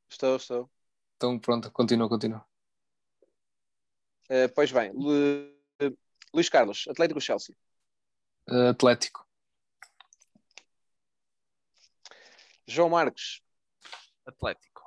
Estou, 0.10 0.36
estou. 0.36 0.72
Então 1.16 1.38
pronto, 1.38 1.72
continua, 1.72 2.10
continua. 2.10 2.49
Uh, 4.30 4.48
pois 4.54 4.72
bem, 4.72 4.92
Lu... 4.94 5.50
Luís 6.32 6.48
Carlos, 6.50 6.86
Atlético 6.88 7.20
Chelsea. 7.20 7.56
Uh, 8.48 8.70
Atlético. 8.70 9.28
João 12.68 12.90
Marcos. 12.90 13.42
Atlético. 14.26 14.84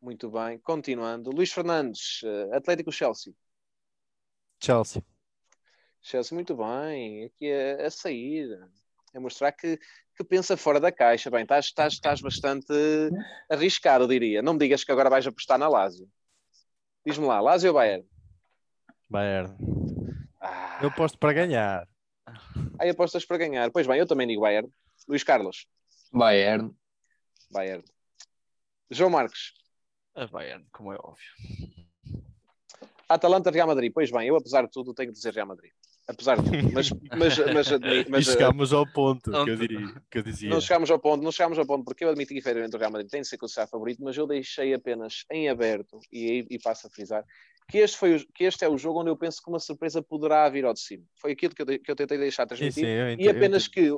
Muito 0.00 0.30
bem, 0.30 0.58
continuando. 0.58 1.30
Luís 1.30 1.52
Fernandes, 1.52 2.22
uh, 2.22 2.54
Atlético 2.54 2.90
Chelsea. 2.90 3.34
Chelsea. 4.58 5.04
Chelsea 6.00 6.34
muito 6.34 6.56
bem, 6.56 7.26
aqui 7.26 7.52
a, 7.52 7.86
a 7.86 7.90
sair, 7.90 8.58
a 9.14 9.20
mostrar 9.20 9.52
que, 9.52 9.78
que 10.16 10.24
pensa 10.24 10.56
fora 10.56 10.80
da 10.80 10.90
caixa. 10.90 11.30
Bem, 11.30 11.42
estás, 11.42 11.66
estás, 11.66 11.92
estás 11.92 12.22
bastante 12.22 12.72
arriscado, 13.50 14.08
diria. 14.08 14.40
Não 14.40 14.54
me 14.54 14.58
digas 14.58 14.82
que 14.82 14.92
agora 14.92 15.10
vais 15.10 15.26
apostar 15.26 15.58
na 15.58 15.68
Lazio. 15.68 16.10
Diz-me 17.04 17.26
lá, 17.26 17.40
Lazio 17.40 17.70
ou 17.70 17.74
Bayern? 17.74 18.06
Bayern. 19.08 19.56
Ah. 20.40 20.78
Eu 20.82 20.88
aposto 20.88 21.18
para 21.18 21.32
ganhar. 21.32 21.88
Aí 22.78 22.90
apostas 22.90 23.24
para 23.24 23.38
ganhar. 23.38 23.70
Pois 23.70 23.86
bem, 23.86 23.98
eu 23.98 24.06
também 24.06 24.26
digo 24.26 24.42
Bayern. 24.42 24.70
Luís 25.08 25.24
Carlos. 25.24 25.66
Bayern. 26.12 26.74
Bayern. 27.50 27.84
João 28.90 29.10
Marques. 29.10 29.52
A 30.14 30.26
Bayern, 30.26 30.66
como 30.72 30.92
é 30.92 30.96
óbvio. 30.96 31.26
Atalanta, 33.08 33.50
Real 33.50 33.66
Madrid. 33.66 33.92
Pois 33.92 34.10
bem, 34.10 34.28
eu 34.28 34.36
apesar 34.36 34.62
de 34.62 34.70
tudo 34.70 34.94
tenho 34.94 35.08
que 35.08 35.16
dizer 35.16 35.34
Real 35.34 35.46
Madrid 35.46 35.72
apesar 36.10 36.36
de 36.40 36.50
tudo. 36.50 36.72
Mas, 36.72 36.90
mas, 36.90 37.38
mas, 37.38 37.68
mas, 38.08 38.26
e 38.26 38.30
chegámos 38.30 38.72
ao 38.72 38.86
ponto 38.86 39.30
que 39.30 39.50
eu, 39.50 39.56
diria, 39.56 40.02
que 40.10 40.18
eu 40.18 40.22
dizia. 40.22 40.50
Não 40.50 40.60
chegámos 40.60 40.90
ao 40.90 40.98
ponto, 40.98 41.22
não 41.22 41.32
chegámos 41.32 41.58
ao 41.58 41.66
ponto, 41.66 41.84
porque 41.84 42.04
eu 42.04 42.10
admito 42.10 42.32
que 42.32 42.38
efetivamente 42.38 42.74
o 42.74 42.78
Real 42.78 42.90
Madrid 42.90 43.10
tem 43.10 43.22
de 43.22 43.28
ser 43.28 43.38
considerado 43.38 43.70
favorito, 43.70 44.02
mas 44.02 44.16
eu 44.16 44.26
deixei 44.26 44.74
apenas 44.74 45.24
em 45.30 45.48
aberto, 45.48 46.00
e, 46.12 46.46
e 46.50 46.58
passo 46.58 46.86
a 46.86 46.90
frisar, 46.90 47.24
que 47.68 47.78
este, 47.78 47.96
foi 47.96 48.16
o, 48.16 48.26
que 48.34 48.44
este 48.44 48.64
é 48.64 48.68
o 48.68 48.76
jogo 48.76 49.00
onde 49.00 49.10
eu 49.10 49.16
penso 49.16 49.40
que 49.42 49.48
uma 49.48 49.60
surpresa 49.60 50.02
poderá 50.02 50.48
vir 50.48 50.64
ao 50.64 50.74
de 50.74 50.80
cima. 50.80 51.04
Foi 51.14 51.32
aquilo 51.32 51.54
que 51.54 51.62
eu, 51.62 51.66
que 51.66 51.90
eu 51.90 51.96
tentei 51.96 52.18
deixar 52.18 52.46
transmitir. 52.46 52.74
Sim, 52.74 52.80
sim, 52.82 53.12
entendo, 53.12 53.20
e, 53.20 53.28
apenas 53.28 53.68
que, 53.68 53.96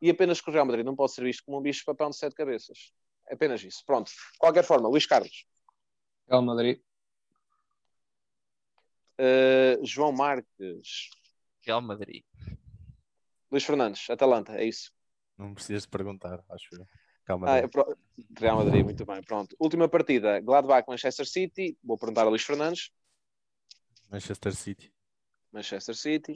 e 0.00 0.10
apenas 0.10 0.40
que 0.40 0.48
o 0.48 0.52
Real 0.52 0.64
Madrid 0.64 0.84
não 0.84 0.96
pode 0.96 1.12
ser 1.12 1.22
visto 1.22 1.44
como 1.44 1.58
um 1.58 1.62
bicho 1.62 1.80
de 1.80 1.84
papão 1.84 2.08
de 2.08 2.16
sete 2.16 2.34
cabeças. 2.34 2.92
Apenas 3.30 3.62
isso. 3.62 3.84
Pronto. 3.86 4.08
De 4.08 4.38
qualquer 4.38 4.64
forma, 4.64 4.88
Luís 4.88 5.06
Carlos. 5.06 5.44
Real 6.28 6.42
Madrid. 6.42 6.80
Uh, 9.20 9.84
João 9.84 10.12
Marques. 10.12 11.10
Real 11.64 11.80
Madrid. 11.80 12.24
Luís 13.50 13.64
Fernandes, 13.64 14.08
Atalanta, 14.08 14.54
é 14.56 14.64
isso. 14.64 14.92
Não 15.36 15.54
precisas 15.54 15.82
de 15.82 15.88
perguntar, 15.88 16.44
acho 16.50 16.68
eu. 16.74 16.86
Calma. 17.24 17.50
Ah, 17.50 17.56
é 17.58 17.66
pro... 17.66 17.96
Real 18.38 18.56
Madrid, 18.56 18.84
muito 18.84 19.04
bem, 19.04 19.22
pronto. 19.22 19.56
Última 19.58 19.88
partida, 19.88 20.40
Gladbach, 20.40 20.84
Manchester 20.88 21.26
City. 21.26 21.78
Vou 21.82 21.98
perguntar 21.98 22.22
a 22.22 22.28
Luís 22.28 22.42
Fernandes. 22.42 22.90
Manchester 24.10 24.54
City. 24.54 24.92
Manchester 25.52 25.94
City. 25.94 26.34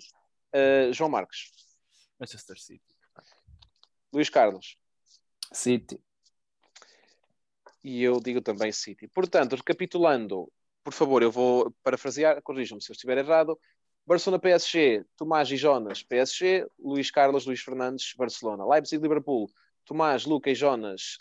Uh, 0.55 0.93
João 0.93 1.11
Marcos. 1.11 1.51
Manchester 2.19 2.59
City. 2.59 2.95
Luís 4.13 4.31
Carlos. 4.31 4.77
City. 5.53 6.01
E 7.83 8.03
eu 8.03 8.21
digo 8.21 8.41
também 8.41 8.73
City. 8.73 9.09
Portanto, 9.09 9.57
recapitulando, 9.57 10.51
por 10.83 10.93
favor, 10.93 11.23
eu 11.23 11.31
vou 11.31 11.75
parafrasear, 11.83 12.41
corrijam-me 12.43 12.83
se 12.83 12.91
eu 12.91 12.95
estiver 12.95 13.19
errado. 13.19 13.59
Barcelona 14.07 14.41
PSG, 14.41 15.05
Tomás 15.17 15.51
e 15.51 15.57
Jonas, 15.57 16.03
PSG, 16.03 16.67
Luís 16.79 17.11
Carlos, 17.11 17.47
Luís 17.47 17.61
Fernandes, 17.61 18.13
Barcelona. 18.17 18.67
Leipzig, 18.67 19.01
Liverpool, 19.01 19.49
Tomás, 19.85 20.27
Luca 20.27 20.51
e 20.51 20.55
Jonas, 20.55 21.19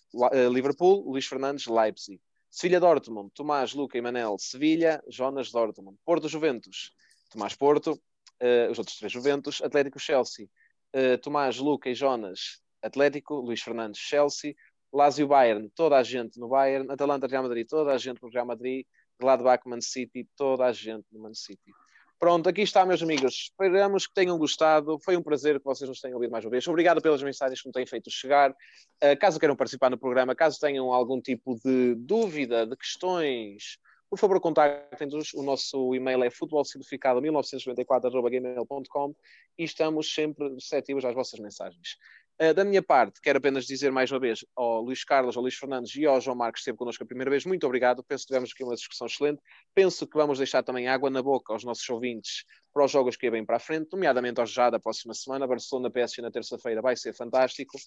Liverpool, 0.51 1.09
Luís 1.09 1.25
Fernandes, 1.25 1.67
Leipzig. 1.67 2.19
Sevilha 2.49 2.79
Dortmund, 2.79 3.31
Tomás, 3.33 3.73
Luca 3.73 3.97
e 3.97 4.01
Manel, 4.01 4.37
Sevilha, 4.37 5.01
Jonas 5.09 5.51
Dortmund. 5.51 5.97
Porto 6.05 6.29
Juventus, 6.29 6.93
Tomás 7.31 7.55
Porto, 7.55 7.93
uh, 7.93 8.71
os 8.71 8.77
outros 8.77 8.97
três 8.97 9.11
Juventus, 9.11 9.61
Atlético 9.61 9.99
Chelsea, 9.99 10.47
uh, 10.95 11.17
Tomás, 11.17 11.57
Luca 11.57 11.89
e 11.89 11.95
Jonas, 11.95 12.61
Atlético, 12.81 13.35
Luís 13.35 13.61
Fernandes, 13.61 13.99
Chelsea, 13.99 14.55
Lazio 14.93 15.27
Bayern, 15.27 15.69
toda 15.69 15.97
a 15.97 16.03
gente 16.03 16.39
no 16.39 16.47
Bayern, 16.47 16.91
Atalanta 16.91 17.25
Real 17.25 17.41
Madrid, 17.41 17.65
toda 17.67 17.91
a 17.91 17.97
gente 17.97 18.21
no 18.21 18.29
Real 18.29 18.45
Madrid, 18.45 18.85
Gladbach 19.19 19.67
Man 19.67 19.81
City, 19.81 20.29
toda 20.37 20.65
a 20.65 20.71
gente 20.71 21.07
no 21.11 21.21
Man 21.21 21.33
City. 21.33 21.71
Pronto, 22.19 22.47
aqui 22.47 22.61
está, 22.61 22.85
meus 22.85 23.03
amigos. 23.03 23.51
Esperamos 23.51 24.07
que 24.07 24.13
tenham 24.13 24.37
gostado. 24.37 24.97
Foi 24.99 25.17
um 25.17 25.21
prazer 25.21 25.59
que 25.59 25.65
vocês 25.65 25.89
nos 25.89 25.99
tenham 25.99 26.15
ouvido 26.15 26.31
mais 26.31 26.45
uma 26.45 26.51
vez. 26.51 26.65
Obrigado 26.67 27.01
pelas 27.01 27.21
mensagens 27.21 27.61
que 27.61 27.67
me 27.67 27.73
têm 27.73 27.85
feito 27.85 28.09
chegar. 28.09 28.51
Uh, 28.51 29.17
caso 29.19 29.39
queiram 29.39 29.55
participar 29.55 29.89
no 29.89 29.97
programa, 29.97 30.33
caso 30.33 30.59
tenham 30.59 30.93
algum 30.93 31.19
tipo 31.19 31.55
de 31.63 31.95
dúvida, 31.95 32.65
de 32.65 32.77
questões, 32.77 33.77
por 34.13 34.19
favor, 34.19 34.39
contactem-nos. 34.39 35.33
O 35.33 35.41
nosso 35.41 35.95
e-mail 35.95 36.23
é 36.23 36.29
futebolsimplificado1994.gmail.com 36.29 39.15
e 39.57 39.63
estamos 39.63 40.13
sempre 40.13 40.53
receptivos 40.53 41.03
às 41.03 41.15
vossas 41.15 41.39
mensagens. 41.39 41.97
Uh, 42.41 42.53
da 42.53 42.65
minha 42.65 42.81
parte, 42.81 43.21
quero 43.21 43.37
apenas 43.37 43.65
dizer 43.65 43.91
mais 43.91 44.11
uma 44.11 44.19
vez 44.19 44.43
ao 44.55 44.81
Luís 44.81 45.03
Carlos, 45.03 45.37
ao 45.37 45.43
Luís 45.43 45.55
Fernandes 45.55 45.95
e 45.95 46.05
ao 46.05 46.19
João 46.19 46.35
Marcos 46.35 46.59
que 46.59 46.61
esteve 46.61 46.77
connosco 46.77 47.03
a 47.03 47.05
primeira 47.05 47.29
vez, 47.29 47.45
muito 47.45 47.65
obrigado. 47.65 48.03
Penso 48.03 48.23
que 48.23 48.27
tivemos 48.27 48.51
aqui 48.51 48.63
uma 48.63 48.73
discussão 48.73 49.05
excelente. 49.05 49.39
Penso 49.73 50.07
que 50.07 50.17
vamos 50.17 50.39
deixar 50.39 50.63
também 50.63 50.87
água 50.87 51.09
na 51.11 51.21
boca 51.21 51.53
aos 51.53 51.63
nossos 51.63 51.87
ouvintes 51.89 52.43
para 52.73 52.83
os 52.83 52.91
jogos 52.91 53.15
que 53.15 53.29
vêm 53.29 53.45
para 53.45 53.57
a 53.57 53.59
frente, 53.59 53.89
nomeadamente 53.93 54.39
aos 54.39 54.51
já 54.51 54.69
da 54.69 54.79
próxima 54.79 55.13
semana. 55.13 55.45
Barcelona 55.45 55.91
PSG 55.91 56.21
na 56.23 56.31
terça-feira 56.31 56.81
vai 56.81 56.95
ser 56.95 57.13
fantástico. 57.13 57.77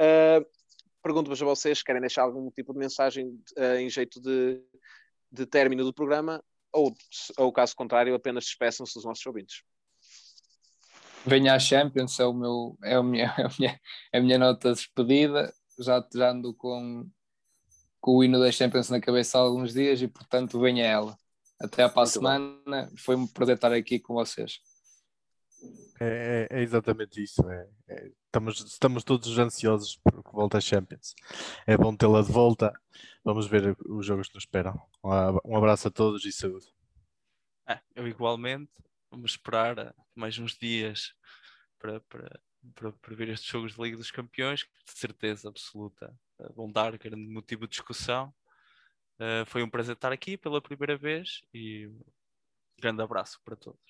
Uh, 0.00 0.44
Pergunto-vos 1.02 1.40
a 1.42 1.44
vocês: 1.44 1.82
querem 1.82 2.00
deixar 2.00 2.22
algum 2.22 2.50
tipo 2.50 2.72
de 2.72 2.78
mensagem 2.78 3.26
uh, 3.58 3.76
em 3.78 3.88
jeito 3.88 4.20
de, 4.20 4.62
de 5.30 5.46
término 5.46 5.84
do 5.84 5.92
programa? 5.92 6.42
Ou, 6.72 6.94
ou 7.36 7.52
caso 7.52 7.74
contrário, 7.74 8.14
apenas 8.14 8.44
despeçam-se 8.44 8.94
dos 8.94 9.04
nossos 9.04 9.24
ouvintes 9.26 9.62
venha 11.24 11.54
à 11.54 11.58
Champions, 11.58 12.18
é, 12.18 12.26
o 12.26 12.32
meu, 12.32 12.78
é, 12.82 12.94
a, 12.94 13.02
minha, 13.02 13.24
é, 13.38 13.42
a, 13.42 13.50
minha, 13.58 13.80
é 14.12 14.18
a 14.18 14.22
minha 14.22 14.38
nota 14.38 14.70
de 14.70 14.76
despedida. 14.76 15.52
Já, 15.78 16.06
já 16.14 16.30
ando 16.30 16.54
com, 16.54 17.08
com 18.00 18.16
o 18.16 18.24
hino 18.24 18.38
da 18.38 18.52
Champions 18.52 18.90
na 18.90 19.00
cabeça 19.00 19.38
há 19.38 19.40
alguns 19.40 19.72
dias 19.72 20.02
e, 20.02 20.08
portanto, 20.08 20.60
venha 20.60 20.84
ela. 20.84 21.16
Até 21.60 21.82
à 21.82 21.88
para 21.88 22.02
a 22.02 22.06
semana. 22.06 22.90
Foi 22.98 23.16
um 23.16 23.26
prazer 23.26 23.54
estar 23.54 23.72
aqui 23.72 23.98
com 23.98 24.14
vocês. 24.14 24.60
É, 26.00 26.48
é, 26.50 26.58
é 26.58 26.62
exatamente 26.62 27.22
isso. 27.22 27.42
É, 27.48 27.68
é, 27.88 28.10
estamos, 28.26 28.60
estamos 28.60 29.04
todos 29.04 29.38
ansiosos 29.38 29.96
por 30.02 30.24
que 30.24 30.32
volte 30.32 30.56
a 30.56 30.60
Champions. 30.60 31.14
É 31.66 31.76
bom 31.76 31.94
tê-la 31.94 32.22
de 32.22 32.32
volta. 32.32 32.72
Vamos 33.22 33.46
ver 33.46 33.76
os 33.86 34.06
jogos 34.06 34.28
que 34.28 34.34
nos 34.34 34.44
esperam. 34.44 34.80
Um 35.44 35.56
abraço 35.56 35.88
a 35.88 35.90
todos 35.90 36.24
e 36.24 36.32
saúde. 36.32 36.66
É, 37.68 37.78
eu 37.94 38.08
igualmente 38.08 38.72
vamos 39.10 39.32
esperar 39.32 39.94
mais 40.14 40.38
uns 40.38 40.56
dias 40.56 41.12
para, 41.78 42.00
para, 42.00 42.40
para, 42.74 42.92
para 42.92 43.14
ver 43.14 43.28
estes 43.28 43.48
jogos 43.48 43.74
de 43.74 43.82
Liga 43.82 43.96
dos 43.96 44.10
Campeões, 44.10 44.62
que 44.62 44.70
de 44.86 44.98
certeza 44.98 45.48
absoluta 45.48 46.14
eh, 46.38 46.52
vão 46.54 46.70
dar 46.70 46.96
grande 46.96 47.26
motivo 47.26 47.66
de 47.66 47.72
discussão. 47.72 48.32
Uh, 49.18 49.44
foi 49.46 49.62
um 49.62 49.68
prazer 49.68 49.96
estar 49.96 50.12
aqui 50.12 50.38
pela 50.38 50.62
primeira 50.62 50.96
vez 50.96 51.42
e 51.52 51.90
grande 52.78 53.02
abraço 53.02 53.38
para 53.44 53.54
todos. 53.54 53.80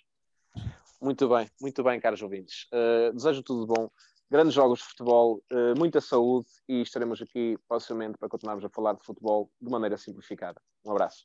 Muito 1.00 1.28
bem, 1.28 1.48
muito 1.60 1.84
bem, 1.84 2.00
caros 2.00 2.20
ouvintes. 2.20 2.66
Uh, 2.72 3.12
desejo 3.12 3.42
tudo 3.42 3.66
bom, 3.66 3.88
grandes 4.28 4.54
jogos 4.54 4.80
de 4.80 4.86
futebol, 4.86 5.42
muita 5.76 6.00
saúde 6.00 6.48
e 6.68 6.82
estaremos 6.82 7.20
aqui 7.22 7.56
proximamente 7.68 8.18
para 8.18 8.28
continuarmos 8.28 8.64
a 8.64 8.68
falar 8.68 8.94
de 8.94 9.04
futebol 9.04 9.50
de 9.60 9.70
maneira 9.70 9.96
simplificada. 9.96 10.60
Um 10.84 10.90
abraço. 10.90 11.24